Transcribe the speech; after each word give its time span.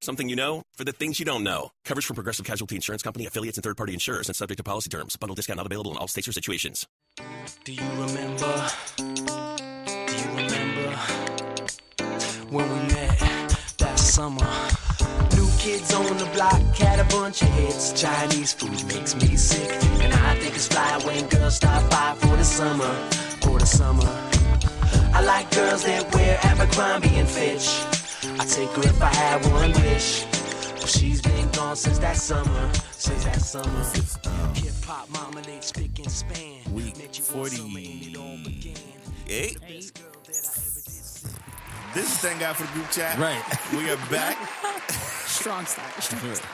Something 0.00 0.28
you 0.28 0.36
know 0.36 0.62
for 0.74 0.84
the 0.84 0.92
things 0.92 1.18
you 1.18 1.24
don't 1.26 1.42
know. 1.42 1.70
Coverage 1.84 2.06
from 2.06 2.14
Progressive 2.14 2.46
Casualty 2.46 2.76
Insurance 2.76 3.02
Company, 3.02 3.26
affiliates, 3.26 3.58
and 3.58 3.64
third 3.64 3.76
party 3.76 3.94
insurers 3.94 4.28
and 4.28 4.36
subject 4.36 4.58
to 4.58 4.64
policy 4.64 4.88
terms. 4.88 5.16
Bundle 5.16 5.34
discount 5.34 5.56
not 5.56 5.66
available 5.66 5.90
in 5.90 5.96
all 5.96 6.06
states 6.06 6.28
or 6.28 6.32
situations. 6.32 6.86
Do 7.64 7.72
you 7.72 7.82
remember? 7.90 8.68
Do 8.96 9.04
you 9.04 10.28
remember 10.36 10.96
when 12.50 12.70
we 12.70 12.94
met 12.94 13.18
that 13.78 13.98
summer? 13.98 14.46
New 15.34 15.48
kids 15.58 15.92
on 15.92 16.16
the 16.16 16.30
block 16.32 16.62
had 16.76 17.00
a 17.00 17.04
bunch 17.04 17.42
of 17.42 17.48
hits. 17.48 18.00
Chinese 18.00 18.52
food 18.52 18.84
makes 18.86 19.16
me 19.16 19.34
sick, 19.36 19.82
and 20.00 20.14
I 20.14 20.38
think 20.38 20.54
it's 20.54 20.68
fly 20.68 21.00
when 21.04 21.28
girls 21.28 21.56
stop 21.56 21.90
by 21.90 22.14
for 22.20 22.36
the 22.36 22.44
summer, 22.44 22.94
for 23.42 23.58
the 23.58 23.66
summer. 23.66 24.06
I 25.12 25.22
like 25.24 25.50
girls 25.50 25.82
that 25.84 26.14
wear 26.14 26.38
Abercrombie 26.44 27.16
and 27.16 27.28
Fitch. 27.28 27.97
I 28.24 28.44
take 28.46 28.68
her 28.70 28.82
if 28.82 29.00
I 29.00 29.14
had 29.14 29.44
one 29.52 29.70
wish. 29.84 30.24
But 30.80 30.88
she's 30.88 31.22
been 31.22 31.48
gone 31.50 31.76
since 31.76 31.98
that 31.98 32.16
summer, 32.16 32.72
since 32.90 33.24
that 33.24 33.40
summer. 33.40 33.84
Hip 34.54 34.74
hop, 34.84 35.08
mama, 35.10 35.40
they 35.42 35.60
spick 35.60 35.96
and 36.00 36.10
span. 36.10 36.60
Week 36.72 36.98
Met 36.98 37.16
you 37.16 37.24
one 37.24 37.48
summer 37.48 37.78
and 37.78 38.02
it 38.02 38.16
all 38.16 38.38
began. 38.44 38.74
Eight. 39.28 39.60
Best 39.60 39.94
girl 39.94 40.10
that 40.24 40.34
I 40.34 40.50
ever 40.50 40.80
did 40.80 40.84
see. 40.84 41.28
This 41.94 42.10
is 42.10 42.18
thank 42.18 42.40
God 42.40 42.56
for 42.56 42.64
the 42.64 42.72
group 42.72 42.90
chat. 42.90 43.16
Right. 43.18 43.40
We 43.72 43.88
are 43.88 43.96
back. 44.10 44.36
Strong 44.90 45.66
start. 45.66 46.02
Strong 46.02 46.34
start. 46.34 46.50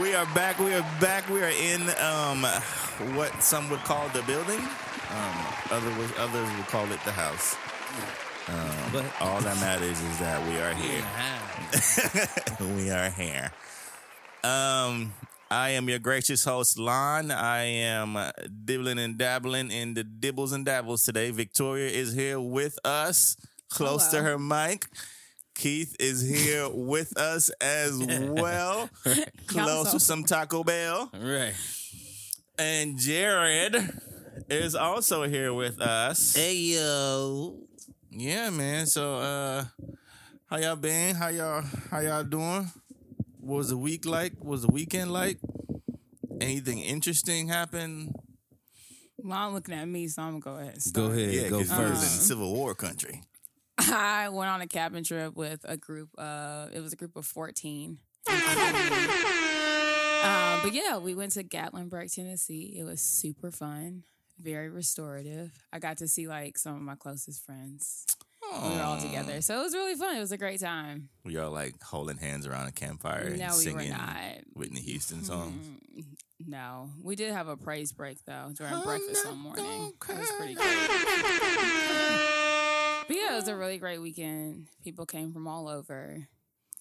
we 0.00 0.14
are 0.14 0.26
back. 0.34 0.58
We 0.58 0.74
are 0.74 0.86
back. 1.00 1.28
We 1.28 1.40
are 1.42 1.50
in 1.50 1.82
um, 2.00 2.42
what 3.14 3.42
some 3.42 3.70
would 3.70 3.84
call 3.84 4.08
the 4.08 4.22
building. 4.22 4.58
Um, 4.58 5.46
other 5.70 5.90
would, 5.98 6.16
others 6.18 6.48
would 6.56 6.66
call 6.66 6.90
it 6.90 6.98
the 7.04 7.12
house. 7.12 7.54
Um, 8.48 8.92
But 8.92 9.04
all 9.20 9.40
that 9.40 9.56
matters 9.60 10.00
is 10.00 10.18
that 10.18 10.42
we 10.48 10.58
are 10.58 10.74
here. 10.74 11.04
we 12.76 12.90
are 12.90 13.10
here. 13.10 13.52
Um, 14.42 15.12
I 15.50 15.70
am 15.70 15.88
your 15.88 15.98
gracious 15.98 16.44
host, 16.44 16.78
Lon. 16.78 17.30
I 17.30 17.62
am 17.64 18.16
uh, 18.16 18.30
dibbling 18.64 18.98
and 18.98 19.16
dabbling 19.18 19.70
in 19.70 19.94
the 19.94 20.02
dibbles 20.04 20.52
and 20.52 20.64
dabbles 20.64 21.04
today. 21.04 21.30
Victoria 21.30 21.88
is 21.90 22.12
here 22.14 22.40
with 22.40 22.78
us, 22.84 23.36
close 23.70 24.08
to 24.08 24.22
her 24.22 24.38
mic. 24.38 24.86
Keith 25.54 25.94
is 26.00 26.22
here 26.28 26.68
with 26.72 27.16
us 27.18 27.50
as 27.60 27.98
well, 27.98 28.88
close 29.46 29.88
so- 29.88 29.98
to 29.98 30.00
some 30.00 30.24
Taco 30.24 30.64
Bell. 30.64 31.10
Right. 31.14 31.54
And 32.58 32.98
Jared 32.98 33.76
is 34.48 34.74
also 34.74 35.24
here 35.24 35.52
with 35.54 35.80
us. 35.80 36.34
Hey 36.36 36.54
yo. 36.56 37.58
Yeah, 38.10 38.50
man. 38.50 38.86
So 38.86 39.16
uh 39.16 39.64
how 40.46 40.56
y'all 40.56 40.76
been? 40.76 41.14
How 41.14 41.28
y'all 41.28 41.62
how 41.90 42.00
y'all 42.00 42.24
doing? 42.24 42.70
What 43.40 43.56
was 43.56 43.68
the 43.70 43.78
week 43.78 44.04
like? 44.04 44.32
What 44.38 44.50
was 44.50 44.62
the 44.62 44.72
weekend 44.72 45.12
like? 45.12 45.38
Anything 46.40 46.78
interesting 46.80 47.48
happen? 47.48 48.12
Well, 49.18 49.36
I'm 49.36 49.54
looking 49.54 49.74
at 49.74 49.86
me, 49.86 50.08
so 50.08 50.22
I'm 50.22 50.40
gonna 50.40 50.56
go 50.56 50.62
ahead. 50.62 50.78
And 50.84 50.92
Go 50.94 51.06
ahead. 51.06 51.34
Yeah, 51.34 51.48
go 51.48 51.58
because 51.58 51.78
you 51.78 51.84
was 51.84 51.90
in 51.90 51.96
first. 51.96 52.26
Civil 52.26 52.54
War 52.54 52.74
country. 52.74 53.22
I 53.78 54.28
went 54.30 54.50
on 54.50 54.60
a 54.60 54.66
cabin 54.66 55.04
trip 55.04 55.34
with 55.36 55.60
a 55.64 55.76
group. 55.76 56.08
Uh, 56.18 56.66
it 56.72 56.80
was 56.80 56.92
a 56.92 56.96
group 56.96 57.16
of 57.16 57.26
14. 57.26 57.98
um, 58.28 58.34
but 60.62 60.72
yeah, 60.72 60.98
we 60.98 61.14
went 61.14 61.32
to 61.32 61.44
Gatlinburg, 61.44 62.14
Tennessee. 62.14 62.74
It 62.78 62.84
was 62.84 63.00
super 63.00 63.50
fun, 63.50 64.04
very 64.40 64.68
restorative. 64.68 65.52
I 65.72 65.78
got 65.78 65.98
to 65.98 66.08
see 66.08 66.26
like 66.28 66.58
some 66.58 66.74
of 66.76 66.82
my 66.82 66.94
closest 66.96 67.44
friends. 67.44 68.06
We 68.52 68.70
were 68.74 68.82
all 68.82 69.00
together, 69.00 69.40
so 69.42 69.60
it 69.60 69.62
was 69.62 69.74
really 69.74 69.94
fun. 69.94 70.16
It 70.16 70.20
was 70.20 70.32
a 70.32 70.38
great 70.38 70.58
time. 70.60 71.08
We 71.24 71.36
all 71.38 71.52
like 71.52 71.80
holding 71.82 72.16
hands 72.16 72.46
around 72.48 72.66
a 72.68 72.72
campfire 72.72 73.26
and 73.28 73.38
no, 73.38 73.44
we 73.44 73.72
were 73.72 73.80
singing. 73.80 73.94
Whitney 74.54 74.80
Houston 74.80 75.22
songs. 75.22 75.66
Mm, 75.96 76.04
No, 76.48 76.90
we 77.02 77.14
did 77.16 77.32
have 77.32 77.46
a 77.48 77.56
praise 77.56 77.92
break 77.92 78.18
though 78.26 78.50
during 78.56 78.80
breakfast 78.82 79.24
one 79.26 79.38
morning. 79.38 79.92
It 80.08 80.18
was 80.18 80.30
pretty 80.38 80.54
good. 80.54 80.64
But 83.06 83.16
yeah, 83.16 83.32
it 83.32 83.36
was 83.36 83.48
a 83.48 83.56
really 83.56 83.78
great 83.78 83.98
weekend. 84.00 84.66
People 84.84 85.04
came 85.06 85.32
from 85.32 85.46
all 85.48 85.68
over 85.68 86.26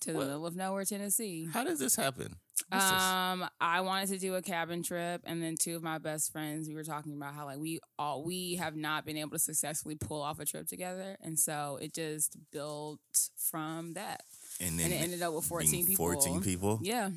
to 0.02 0.12
the 0.12 0.18
What? 0.18 0.28
middle 0.28 0.46
of 0.46 0.56
nowhere, 0.56 0.86
Tennessee. 0.86 1.48
How 1.52 1.64
does 1.64 1.80
this 1.80 1.96
happen? 1.96 2.36
What's 2.68 2.90
this? 2.92 3.02
Um, 3.02 3.48
I 3.62 3.82
wanted 3.82 4.10
to 4.10 4.18
do 4.18 4.36
a 4.36 4.42
cabin 4.42 4.84
trip, 4.84 5.22
and 5.26 5.42
then 5.42 5.56
two 5.58 5.76
of 5.76 5.84
my 5.84 5.98
best 5.98 6.32
friends, 6.32 6.68
we 6.68 6.76
were 6.76 6.84
talking 6.84 7.14
about 7.16 7.34
how 7.34 7.46
like 7.46 7.58
we 7.60 7.80
all 7.98 8.24
we 8.24 8.56
have 8.56 8.76
not 8.76 9.06
been 9.06 9.18
able 9.18 9.32
to 9.32 9.40
successfully 9.40 9.96
pull 9.96 10.22
off 10.22 10.40
a 10.40 10.46
trip 10.46 10.68
together, 10.68 11.18
and 11.22 11.40
so 11.40 11.80
it 11.82 11.94
just 11.94 12.36
built 12.52 13.00
from 13.38 13.94
that, 13.94 14.24
And 14.60 14.78
then 14.78 14.86
and 14.88 14.94
it 14.94 14.98
ended 15.04 15.22
up 15.22 15.34
with 15.34 15.46
fourteen 15.46 15.86
people. 15.86 16.06
14 16.06 16.42
people? 16.42 16.80
Yeah, 16.84 17.10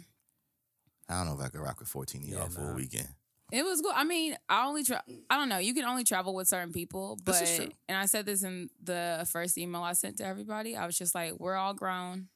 I 1.08 1.18
don't 1.18 1.26
know 1.26 1.34
if 1.34 1.40
I 1.44 1.48
could 1.48 1.60
rock 1.60 1.80
with 1.80 1.88
14 1.88 2.22
of 2.22 2.28
y'all 2.28 2.38
Yeah, 2.42 2.48
for 2.48 2.70
a 2.70 2.74
weekend. 2.74 3.08
It 3.50 3.66
was 3.66 3.82
good. 3.82 3.92
I 3.94 4.04
mean, 4.04 4.34
I 4.48 4.64
only 4.66 4.82
tra- 4.82 5.02
I 5.28 5.36
don't 5.36 5.50
know. 5.50 5.58
You 5.58 5.74
can 5.74 5.84
only 5.84 6.04
travel 6.04 6.34
with 6.34 6.48
certain 6.48 6.72
people, 6.72 7.18
but 7.22 7.32
This 7.32 7.50
is 7.50 7.56
true. 7.58 7.68
and 7.86 7.98
I 7.98 8.06
said 8.06 8.24
this 8.24 8.42
in 8.44 8.70
the 8.82 9.28
first 9.30 9.58
email 9.58 9.82
I 9.82 9.92
sent 9.92 10.16
to 10.18 10.24
everybody. 10.26 10.74
I 10.74 10.86
was 10.86 10.96
just 10.96 11.14
like, 11.14 11.34
we're 11.38 11.56
all 11.56 11.74
grown. 11.74 12.28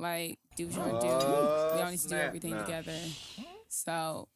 Like, 0.00 0.38
do 0.56 0.66
what 0.66 0.74
you 0.74 0.80
want 0.80 1.00
to 1.02 1.06
do. 1.06 1.12
We 1.12 1.12
all 1.12 1.82
oh, 1.82 1.90
need 1.90 2.00
to 2.00 2.08
do 2.08 2.16
everything 2.16 2.56
together. 2.56 2.96
So 3.68 4.28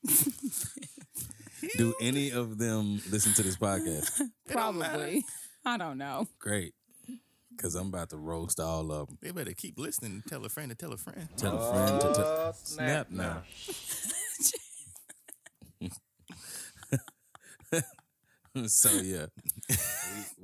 Do 1.76 1.94
any 2.02 2.30
of 2.30 2.58
them 2.58 3.00
listen 3.10 3.32
to 3.32 3.42
this 3.42 3.56
podcast? 3.56 4.20
probably, 4.48 5.24
I 5.64 5.78
don't 5.78 5.96
know. 5.96 6.28
Great. 6.38 6.74
Cause 7.56 7.76
I'm 7.76 7.86
about 7.86 8.10
to 8.10 8.18
roast 8.18 8.60
all 8.60 8.92
of 8.92 9.08
them. 9.08 9.18
They 9.22 9.30
better 9.30 9.54
keep 9.54 9.78
listening 9.78 10.12
and 10.12 10.26
tell 10.26 10.44
a 10.44 10.48
friend 10.50 10.70
to 10.70 10.76
tell 10.76 10.92
a 10.92 10.98
friend. 10.98 11.28
Tell 11.36 11.56
a 11.56 11.72
friend 11.72 12.00
to 12.00 12.12
tell. 12.12 12.26
Oh, 12.26 12.52
snap 12.62 13.10
now. 13.10 13.42
so 18.66 18.90
yeah, 19.00 19.26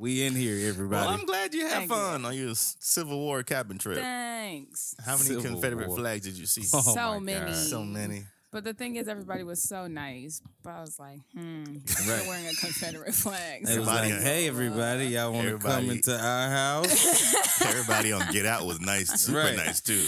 we, 0.01 0.15
we 0.15 0.27
in 0.27 0.35
here, 0.35 0.69
everybody. 0.69 1.07
Well, 1.07 1.15
I'm 1.19 1.27
glad 1.27 1.53
you 1.55 1.63
had 1.67 1.71
Thank 1.73 1.91
you. 1.91 1.97
fun 1.97 2.25
on 2.25 2.37
your 2.37 2.55
Civil 2.55 3.19
War 3.19 3.43
cabin 3.43 3.79
trip. 3.79 3.99
Thanks. 3.99 4.95
How 5.05 5.13
many 5.13 5.25
Civil 5.29 5.43
Confederate 5.43 5.89
War. 5.89 5.99
flags 5.99 6.25
did 6.25 6.39
you 6.39 6.47
see? 6.47 6.63
Oh 6.75 6.81
so 6.81 7.21
many. 7.21 7.47
God. 7.53 7.55
So 7.57 7.85
many. 7.85 8.25
But 8.53 8.65
the 8.65 8.75
thing 8.75 8.97
is, 8.97 9.07
everybody 9.07 9.45
was 9.45 9.63
so 9.63 9.87
nice. 9.87 10.43
But 10.65 10.71
I 10.71 10.81
was 10.81 10.99
like, 10.99 11.21
hmm, 11.33 11.65
Right. 12.09 12.27
wearing 12.27 12.47
a 12.49 12.55
Confederate 12.55 13.15
flag. 13.15 13.59
It 13.63 13.69
was 13.69 13.71
Everybody- 13.89 14.13
like, 14.13 14.23
hey 14.23 14.49
everybody, 14.49 15.07
y'all 15.07 15.33
want 15.33 15.49
to 15.49 15.59
come 15.59 15.89
into 15.91 16.13
our 16.19 16.51
house? 16.51 17.61
Everybody 17.65 18.11
on 18.13 18.33
Get 18.33 18.47
Out 18.47 18.67
was 18.67 18.81
nice, 18.81 19.09
super 19.21 19.39
Right. 19.39 19.57
nice 19.57 19.81
too. 19.81 20.05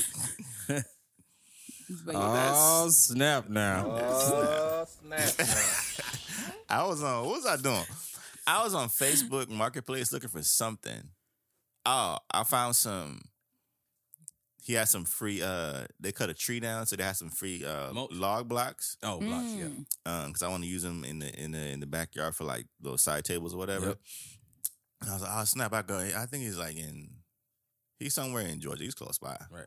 But 2.06 2.14
yeah, 2.14 2.52
oh 2.54 2.88
snap 2.90 3.50
now! 3.50 3.84
Oh, 3.86 4.86
snap. 5.02 5.28
I 6.70 6.84
was 6.86 7.02
on. 7.02 7.26
What 7.26 7.34
was 7.36 7.46
I 7.46 7.56
doing? 7.58 7.84
I 8.46 8.62
was 8.64 8.74
on 8.74 8.88
Facebook 8.88 9.48
Marketplace 9.48 10.12
looking 10.12 10.28
for 10.30 10.42
something. 10.42 11.10
Oh, 11.86 12.18
I 12.32 12.44
found 12.44 12.76
some. 12.76 13.22
He 14.64 14.74
had 14.74 14.88
some 14.88 15.04
free. 15.04 15.42
Uh, 15.42 15.86
they 15.98 16.12
cut 16.12 16.30
a 16.30 16.34
tree 16.34 16.60
down, 16.60 16.86
so 16.86 16.94
they 16.94 17.02
had 17.02 17.16
some 17.16 17.30
free 17.30 17.64
uh 17.64 17.92
Mulch. 17.92 18.12
log 18.12 18.48
blocks. 18.48 18.96
Oh 19.02 19.18
blocks, 19.18 19.52
yeah. 19.54 19.64
Mm. 19.64 19.84
Um, 20.06 20.26
because 20.28 20.42
I 20.42 20.48
want 20.48 20.62
to 20.62 20.68
use 20.68 20.82
them 20.82 21.04
in 21.04 21.18
the 21.18 21.34
in 21.42 21.50
the 21.50 21.58
in 21.68 21.80
the 21.80 21.86
backyard 21.86 22.36
for 22.36 22.44
like 22.44 22.66
little 22.80 22.98
side 22.98 23.24
tables 23.24 23.54
or 23.54 23.58
whatever. 23.58 23.86
Yep. 23.86 23.98
And 25.00 25.10
I 25.10 25.14
was 25.14 25.22
like, 25.22 25.32
oh 25.34 25.44
snap! 25.44 25.72
I 25.72 25.82
go. 25.82 25.98
I 25.98 26.26
think 26.26 26.44
he's 26.44 26.58
like 26.58 26.76
in. 26.76 27.10
He's 27.98 28.14
somewhere 28.14 28.46
in 28.46 28.60
Georgia. 28.60 28.84
He's 28.84 28.94
close 28.94 29.18
by. 29.18 29.36
Right. 29.50 29.66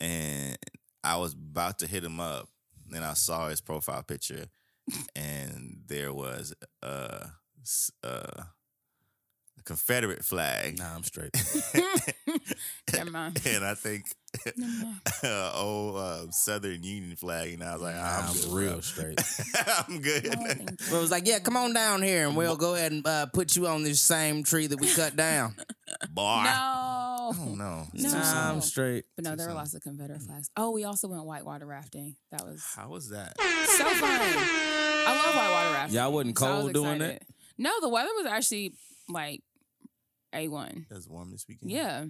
and 0.00 0.56
I 1.02 1.16
was 1.16 1.32
about 1.32 1.78
to 1.78 1.86
hit 1.86 2.04
him 2.04 2.20
up, 2.20 2.48
and 2.94 3.02
I 3.04 3.14
saw 3.14 3.48
his 3.48 3.62
profile 3.62 4.02
picture, 4.02 4.46
and 5.16 5.78
there 5.86 6.12
was 6.12 6.54
a, 6.82 7.26
s- 7.62 7.90
a 8.02 8.44
Confederate 9.64 10.24
flag, 10.24 10.78
Nah, 10.78 10.94
I'm 10.96 11.02
straight. 11.04 11.30
Never 12.94 13.10
mind. 13.10 13.40
and 13.46 13.64
I 13.64 13.74
think 13.74 14.06
uh, 15.24 15.52
old 15.54 15.96
uh, 15.96 16.30
Southern 16.30 16.82
Union 16.82 17.14
flag, 17.16 17.52
and 17.54 17.62
I 17.62 17.72
was 17.74 17.82
like, 17.82 17.94
"Ah, 17.96 18.22
I'm, 18.22 18.30
I'm 18.30 18.34
good, 18.42 18.52
real 18.52 18.70
bro. 18.72 18.80
straight. 18.80 19.20
I'm 19.88 20.00
good. 20.00 20.24
But 20.24 20.96
it 20.96 21.00
was 21.00 21.10
like, 21.10 21.26
yeah, 21.26 21.38
come 21.40 21.56
on 21.56 21.72
down 21.74 22.02
here 22.02 22.26
and 22.26 22.36
we'll 22.36 22.56
go 22.56 22.74
ahead 22.74 22.92
and 22.92 23.06
uh, 23.06 23.26
put 23.26 23.54
you 23.54 23.66
on 23.66 23.82
this 23.84 24.00
same 24.00 24.42
tree 24.44 24.66
that 24.66 24.80
we 24.80 24.88
cut 24.92 25.14
down. 25.14 25.54
Bar. 26.10 26.44
No. 26.44 27.30
Oh 27.32 27.54
no. 27.54 27.86
No. 27.92 28.10
I'm 28.18 28.60
straight. 28.60 29.04
But 29.14 29.24
no, 29.24 29.36
there 29.36 29.46
were 29.48 29.54
lots 29.54 29.74
of 29.74 29.82
Confederate 29.82 30.22
flags. 30.22 30.50
Oh, 30.56 30.70
we 30.70 30.84
also 30.84 31.06
went 31.08 31.24
whitewater 31.24 31.66
rafting. 31.66 32.16
That 32.32 32.44
was 32.44 32.64
How 32.74 32.88
was 32.88 33.10
that? 33.10 33.34
so 33.40 33.84
fun. 33.84 34.10
I 34.10 35.22
love 35.24 35.34
whitewater 35.36 35.74
rafting. 35.74 35.96
Y'all 35.96 36.12
wasn't 36.12 36.38
So 36.38 36.46
I 36.46 36.50
was 36.54 36.60
cold 36.62 36.72
doing 36.72 36.98
that. 37.00 37.22
Excited. 37.60 37.80
No, 37.80 37.86
the 37.86 37.92
weather 37.92 38.10
was 38.16 38.26
actually 38.26 38.72
like 39.08 39.42
a 40.34 40.48
one. 40.48 40.86
It 40.90 40.94
was 40.94 41.08
warm 41.08 41.30
this 41.30 41.46
weekend. 41.48 41.70
Yeah, 41.70 42.06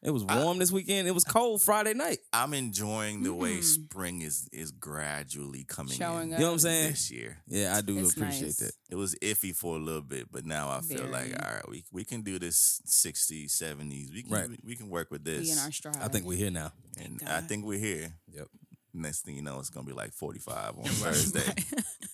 It 0.00 0.10
was 0.12 0.22
warm 0.24 0.58
this 0.58 0.70
weekend. 0.70 1.08
It 1.08 1.12
was 1.12 1.24
cold 1.24 1.60
Friday 1.60 1.92
night. 1.92 2.18
I'm 2.32 2.54
enjoying 2.54 3.24
the 3.24 3.34
way 3.34 3.56
Mm. 3.58 3.64
spring 3.64 4.22
is 4.22 4.48
is 4.52 4.70
gradually 4.70 5.64
coming 5.64 5.94
Showing 5.94 6.28
in 6.28 6.34
up. 6.34 6.38
You 6.38 6.44
know 6.44 6.50
what 6.52 6.54
I'm 6.54 6.58
saying? 6.60 6.90
this 6.90 7.10
year. 7.10 7.38
Yeah, 7.48 7.74
I 7.76 7.80
do 7.80 7.98
It's 7.98 8.12
appreciate 8.12 8.42
nice. 8.42 8.56
that. 8.58 8.72
It 8.90 8.94
was 8.94 9.16
iffy 9.16 9.52
for 9.56 9.74
a 9.74 9.80
little 9.80 10.02
bit, 10.02 10.30
but 10.30 10.44
now 10.44 10.68
I 10.70 10.82
feel 10.82 11.06
like 11.06 11.32
all 11.44 11.52
right, 11.52 11.68
we 11.68 11.84
we 11.90 12.04
can 12.04 12.22
do 12.22 12.38
this 12.38 12.80
60s, 12.86 13.50
70s. 13.56 14.12
We 14.12 14.22
can 14.22 14.32
Right. 14.32 14.48
we, 14.48 14.58
we 14.62 14.76
can 14.76 14.88
work 14.88 15.10
with 15.10 15.24
be 15.24 15.34
in 15.34 15.40
this. 15.40 15.64
our 15.64 15.72
stride. 15.72 15.96
I 16.00 16.06
think 16.06 16.26
we're 16.26 16.38
here 16.38 16.52
now. 16.52 16.72
and 16.96 17.20
I 17.26 17.40
think 17.40 17.64
we're 17.64 17.78
here. 17.80 18.14
Yep. 18.28 18.48
Next 18.94 19.22
thing 19.24 19.34
you 19.36 19.42
know, 19.42 19.58
it's 19.58 19.70
gonna 19.70 19.84
be 19.86 19.92
like 19.92 20.12
45 20.12 20.78
on 20.78 20.84
Thursday. 21.02 21.54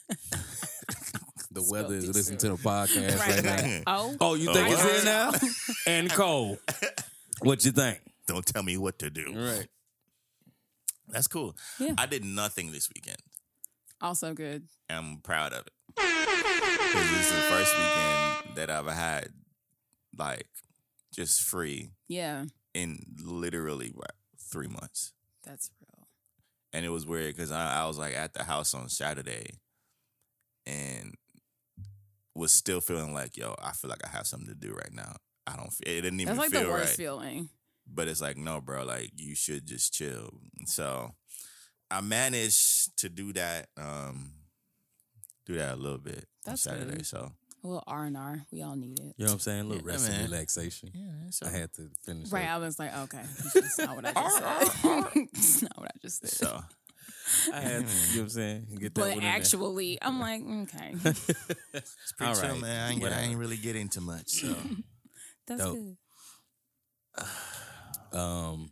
The 1.54 1.62
weather 1.70 1.94
is 1.94 2.08
listening 2.08 2.38
to 2.40 2.48
the 2.50 2.56
podcast 2.56 3.18
right, 3.18 3.44
right, 3.44 3.64
now. 3.64 3.82
Oh, 3.86 4.16
Oh, 4.20 4.34
you 4.34 4.50
oh, 4.50 4.54
think 4.54 4.68
Oh, 4.68 4.72
it's 4.88 4.98
in 5.00 5.04
now? 5.06 5.32
and 5.86 6.10
cold. 6.10 6.58
What 7.40 7.64
you 7.64 7.72
think? 7.72 8.00
Don't 8.28 8.46
tell 8.46 8.62
me 8.62 8.76
what 8.76 8.98
to 9.00 9.10
do. 9.10 9.32
Right. 9.34 9.66
That's 11.08 11.26
cool. 11.26 11.56
Yeah. 11.80 11.94
I 11.98 12.06
did 12.06 12.24
nothing 12.24 12.70
this 12.72 12.88
weekend. 12.94 13.18
also 14.00 14.32
good. 14.34 14.68
I'm 14.88 15.18
proud 15.18 15.52
of 15.52 15.66
it. 15.66 15.72
'Cause 15.96 17.10
this 17.10 17.26
is 17.30 17.32
the 17.32 17.42
first 17.50 17.74
weekend 17.76 18.56
that 18.56 18.70
I've 18.70 18.86
had 18.86 19.28
like 20.16 20.46
just 21.12 21.42
free 21.42 21.90
Yeah, 22.08 22.44
in 22.72 23.04
literally 23.22 23.90
what, 23.94 24.12
three 24.38 24.68
months. 24.68 25.12
that's 25.44 25.70
real. 25.80 26.06
And 26.72 26.84
it 26.86 26.90
was 26.90 27.04
weird 27.06 27.34
because 27.34 27.50
I, 27.52 27.82
I 27.82 27.86
was 27.86 27.98
like 27.98 28.14
at 28.14 28.32
the 28.34 28.44
house 28.44 28.74
on 28.74 28.88
Saturday 28.88 29.58
and 30.66 31.14
was 32.34 32.52
still 32.52 32.80
feeling 32.80 33.14
like, 33.14 33.36
yo, 33.36 33.54
I 33.62 33.72
feel 33.72 33.88
like 33.90 34.04
I 34.04 34.08
have 34.16 34.26
something 34.26 34.48
to 34.48 34.54
do 34.54 34.72
right 34.74 34.92
now. 34.92 35.16
I 35.46 35.56
don't. 35.56 35.72
It 35.86 36.00
didn't 36.02 36.20
even 36.20 36.36
That's 36.36 36.38
like 36.38 36.50
feel 36.50 36.64
the 36.68 36.70
worst 36.70 36.88
right. 36.90 36.96
feeling. 36.96 37.48
but 37.86 38.08
it's 38.08 38.20
like 38.22 38.36
no 38.38 38.60
bro 38.62 38.82
like 38.84 39.10
you 39.16 39.34
should 39.34 39.66
just 39.66 39.92
chill 39.92 40.30
so 40.64 41.12
i 41.90 42.00
managed 42.00 42.96
to 42.96 43.10
do 43.10 43.30
that 43.34 43.68
um 43.76 44.32
do 45.44 45.54
that 45.56 45.74
a 45.74 45.76
little 45.76 45.98
bit 45.98 46.24
That's 46.46 46.66
on 46.66 46.72
saturday 46.76 46.96
good. 46.96 47.06
so 47.06 47.30
A 47.62 47.66
little 47.66 47.84
R 47.86 48.04
and 48.04 48.16
R. 48.16 48.42
We 48.50 48.62
all 48.62 48.74
need 48.76 48.98
it. 49.00 49.14
You 49.18 49.24
know 49.26 49.32
what 49.32 49.32
I'm 49.34 49.38
saying? 49.40 49.60
A 49.60 49.64
little 49.64 49.86
Yeah, 49.86 49.92
rest 49.92 50.10
and 50.10 50.22
relaxation. 50.30 50.90
yeah 50.94 51.30
so, 51.30 51.46
I 51.46 51.50
had 51.50 51.72
to 51.74 51.90
finish. 52.04 52.30
Right, 52.32 52.42
that. 52.46 52.54
I 52.54 52.58
was 52.58 52.78
like, 52.78 52.96
okay, 53.04 53.22
that's 53.54 53.78
not 53.78 53.96
what 53.96 54.06
I 54.06 54.12
just 54.12 54.36
said. 54.38 55.26
That's 55.34 55.62
not 55.62 55.78
what 55.78 55.88
I 55.88 55.98
just 56.00 56.20
said. 56.20 56.30
so 56.30 56.60
I 57.52 57.60
had 57.60 57.86
to, 57.88 57.92
you 58.10 58.16
know 58.16 58.18
what 58.18 58.22
I'm 58.22 58.28
saying? 58.30 58.66
Get 58.80 58.94
that 58.94 59.00
but 59.00 59.10
one 59.14 59.20
there. 59.20 59.30
actually, 59.32 59.98
I'm 60.02 60.20
like, 60.20 60.42
okay, 60.42 60.94
it's 61.04 62.12
pretty 62.16 62.32
All 62.32 62.34
chill 62.34 62.50
right, 62.52 62.60
man 62.60 62.88
I 62.88 62.92
ain't, 62.92 63.04
I 63.04 63.20
ain't 63.22 63.38
really 63.38 63.56
get 63.56 63.76
into 63.76 64.00
much 64.00 64.28
so 64.28 64.54
that's 65.46 65.62
Dope. 65.62 65.78
good. 68.12 68.18
um, 68.18 68.70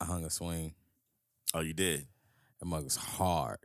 I 0.00 0.04
hung 0.06 0.24
a 0.24 0.30
swing. 0.30 0.74
oh 1.54 1.60
you 1.60 1.72
did 1.74 2.06
That 2.60 2.66
mug 2.66 2.84
was 2.84 2.96
hard. 2.96 3.58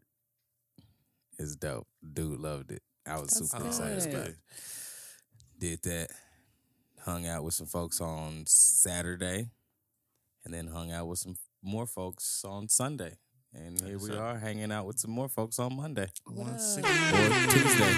It's 1.37 1.55
dope. 1.55 1.87
Dude 2.13 2.39
loved 2.39 2.71
it. 2.71 2.81
I 3.07 3.13
was 3.19 3.29
That's 3.31 3.49
super 3.51 3.63
good. 3.63 3.67
excited 3.67 3.95
That's 3.95 4.05
about 4.07 4.27
it. 4.27 4.35
Did 5.57 5.81
that. 5.83 6.09
Hung 7.05 7.25
out 7.25 7.43
with 7.45 7.53
some 7.53 7.65
folks 7.67 8.01
on 8.01 8.43
Saturday, 8.45 9.49
and 10.43 10.53
then 10.53 10.67
hung 10.67 10.91
out 10.91 11.07
with 11.07 11.19
some 11.19 11.37
more 11.63 11.87
folks 11.87 12.43
on 12.45 12.67
Sunday. 12.67 13.13
And 13.53 13.79
here 13.81 13.97
we 13.97 14.09
That's 14.09 14.19
up. 14.19 14.35
are 14.35 14.37
hanging 14.37 14.71
out 14.71 14.85
with 14.85 14.99
some 14.99 15.11
more 15.11 15.27
folks 15.27 15.57
on 15.59 15.75
Monday 15.75 16.07
once 16.29 16.77
again, 16.77 17.13
or 17.15 17.51
Tuesday. 17.51 17.95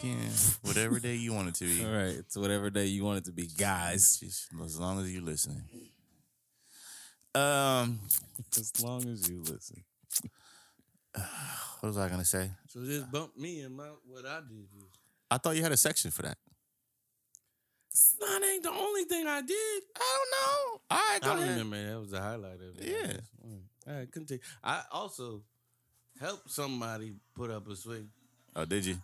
again, 0.00 0.30
whatever 0.62 0.98
day 0.98 1.14
you 1.16 1.32
want 1.34 1.48
it 1.48 1.54
to 1.56 1.64
be 1.64 1.84
All 1.84 1.92
right, 1.92 2.14
it's 2.16 2.36
whatever 2.36 2.70
day 2.70 2.86
you 2.86 3.04
want 3.04 3.18
it 3.18 3.24
to 3.26 3.32
be, 3.32 3.46
guys. 3.58 4.18
just 4.18 4.48
as 4.64 4.78
long 4.80 5.00
as 5.00 5.12
you 5.14 5.20
listen 5.22 5.62
um 7.34 8.00
As 8.56 8.72
long 8.82 9.06
as 9.06 9.28
you 9.28 9.42
listen. 9.42 9.84
what 11.14 11.82
was 11.82 11.98
i 11.98 12.08
gonna 12.08 12.24
say 12.24 12.50
So 12.68 12.82
just 12.84 13.10
bump 13.12 13.36
me 13.36 13.60
in 13.60 13.76
my 13.76 13.88
what 14.06 14.24
I 14.24 14.40
did. 14.40 14.66
i 15.30 15.36
thought 15.36 15.56
you 15.56 15.62
had 15.62 15.72
a 15.72 15.76
section 15.76 16.10
for 16.10 16.22
that 16.22 16.38
That 18.20 18.42
ain't 18.50 18.62
the 18.62 18.70
only 18.70 19.04
thing 19.04 19.26
I 19.26 19.42
did. 19.42 19.82
i 19.96 20.18
don't 20.18 20.30
know 20.30 20.80
all 20.90 20.98
right 21.12 21.20
go 21.22 21.30
I 21.32 21.34
ahead 21.42 21.58
remember 21.58 21.90
that 21.92 22.00
was 22.00 22.10
the 22.10 22.20
highlight 22.22 22.54
of 22.60 22.78
it. 22.80 22.88
Yeah. 22.88 23.16
All 23.88 23.94
right, 23.94 24.10
continue. 24.10 24.42
I 24.62 24.82
also 24.90 25.42
helped 26.20 26.50
somebody 26.50 27.14
put 27.34 27.50
up 27.50 27.68
a 27.68 27.76
swing. 27.76 28.08
oh 28.54 28.64
did 28.64 28.84
you 28.84 28.96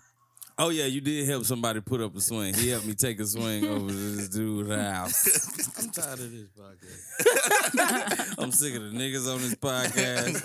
Oh 0.59 0.69
yeah, 0.69 0.85
you 0.85 1.01
did 1.01 1.27
help 1.27 1.45
somebody 1.45 1.81
put 1.81 2.03
up 2.03 2.15
a 2.15 2.21
swing. 2.21 2.53
He 2.53 2.69
helped 2.69 2.87
me 2.87 2.95
take 2.95 3.19
a 3.21 3.27
swing 3.27 3.67
over 3.67 3.89
to 3.89 3.95
this 3.95 4.29
dude's 4.29 4.71
house. 4.71 5.79
I'm 5.79 5.89
tired 5.91 6.21
of 6.21 6.31
this 6.31 6.49
podcast. 6.51 8.35
I'm 8.39 8.53
sick 8.53 8.75
of 8.77 8.83
the 8.83 8.91
niggas 8.91 9.33
on 9.33 9.41
this 9.41 9.55
podcast. 9.55 10.37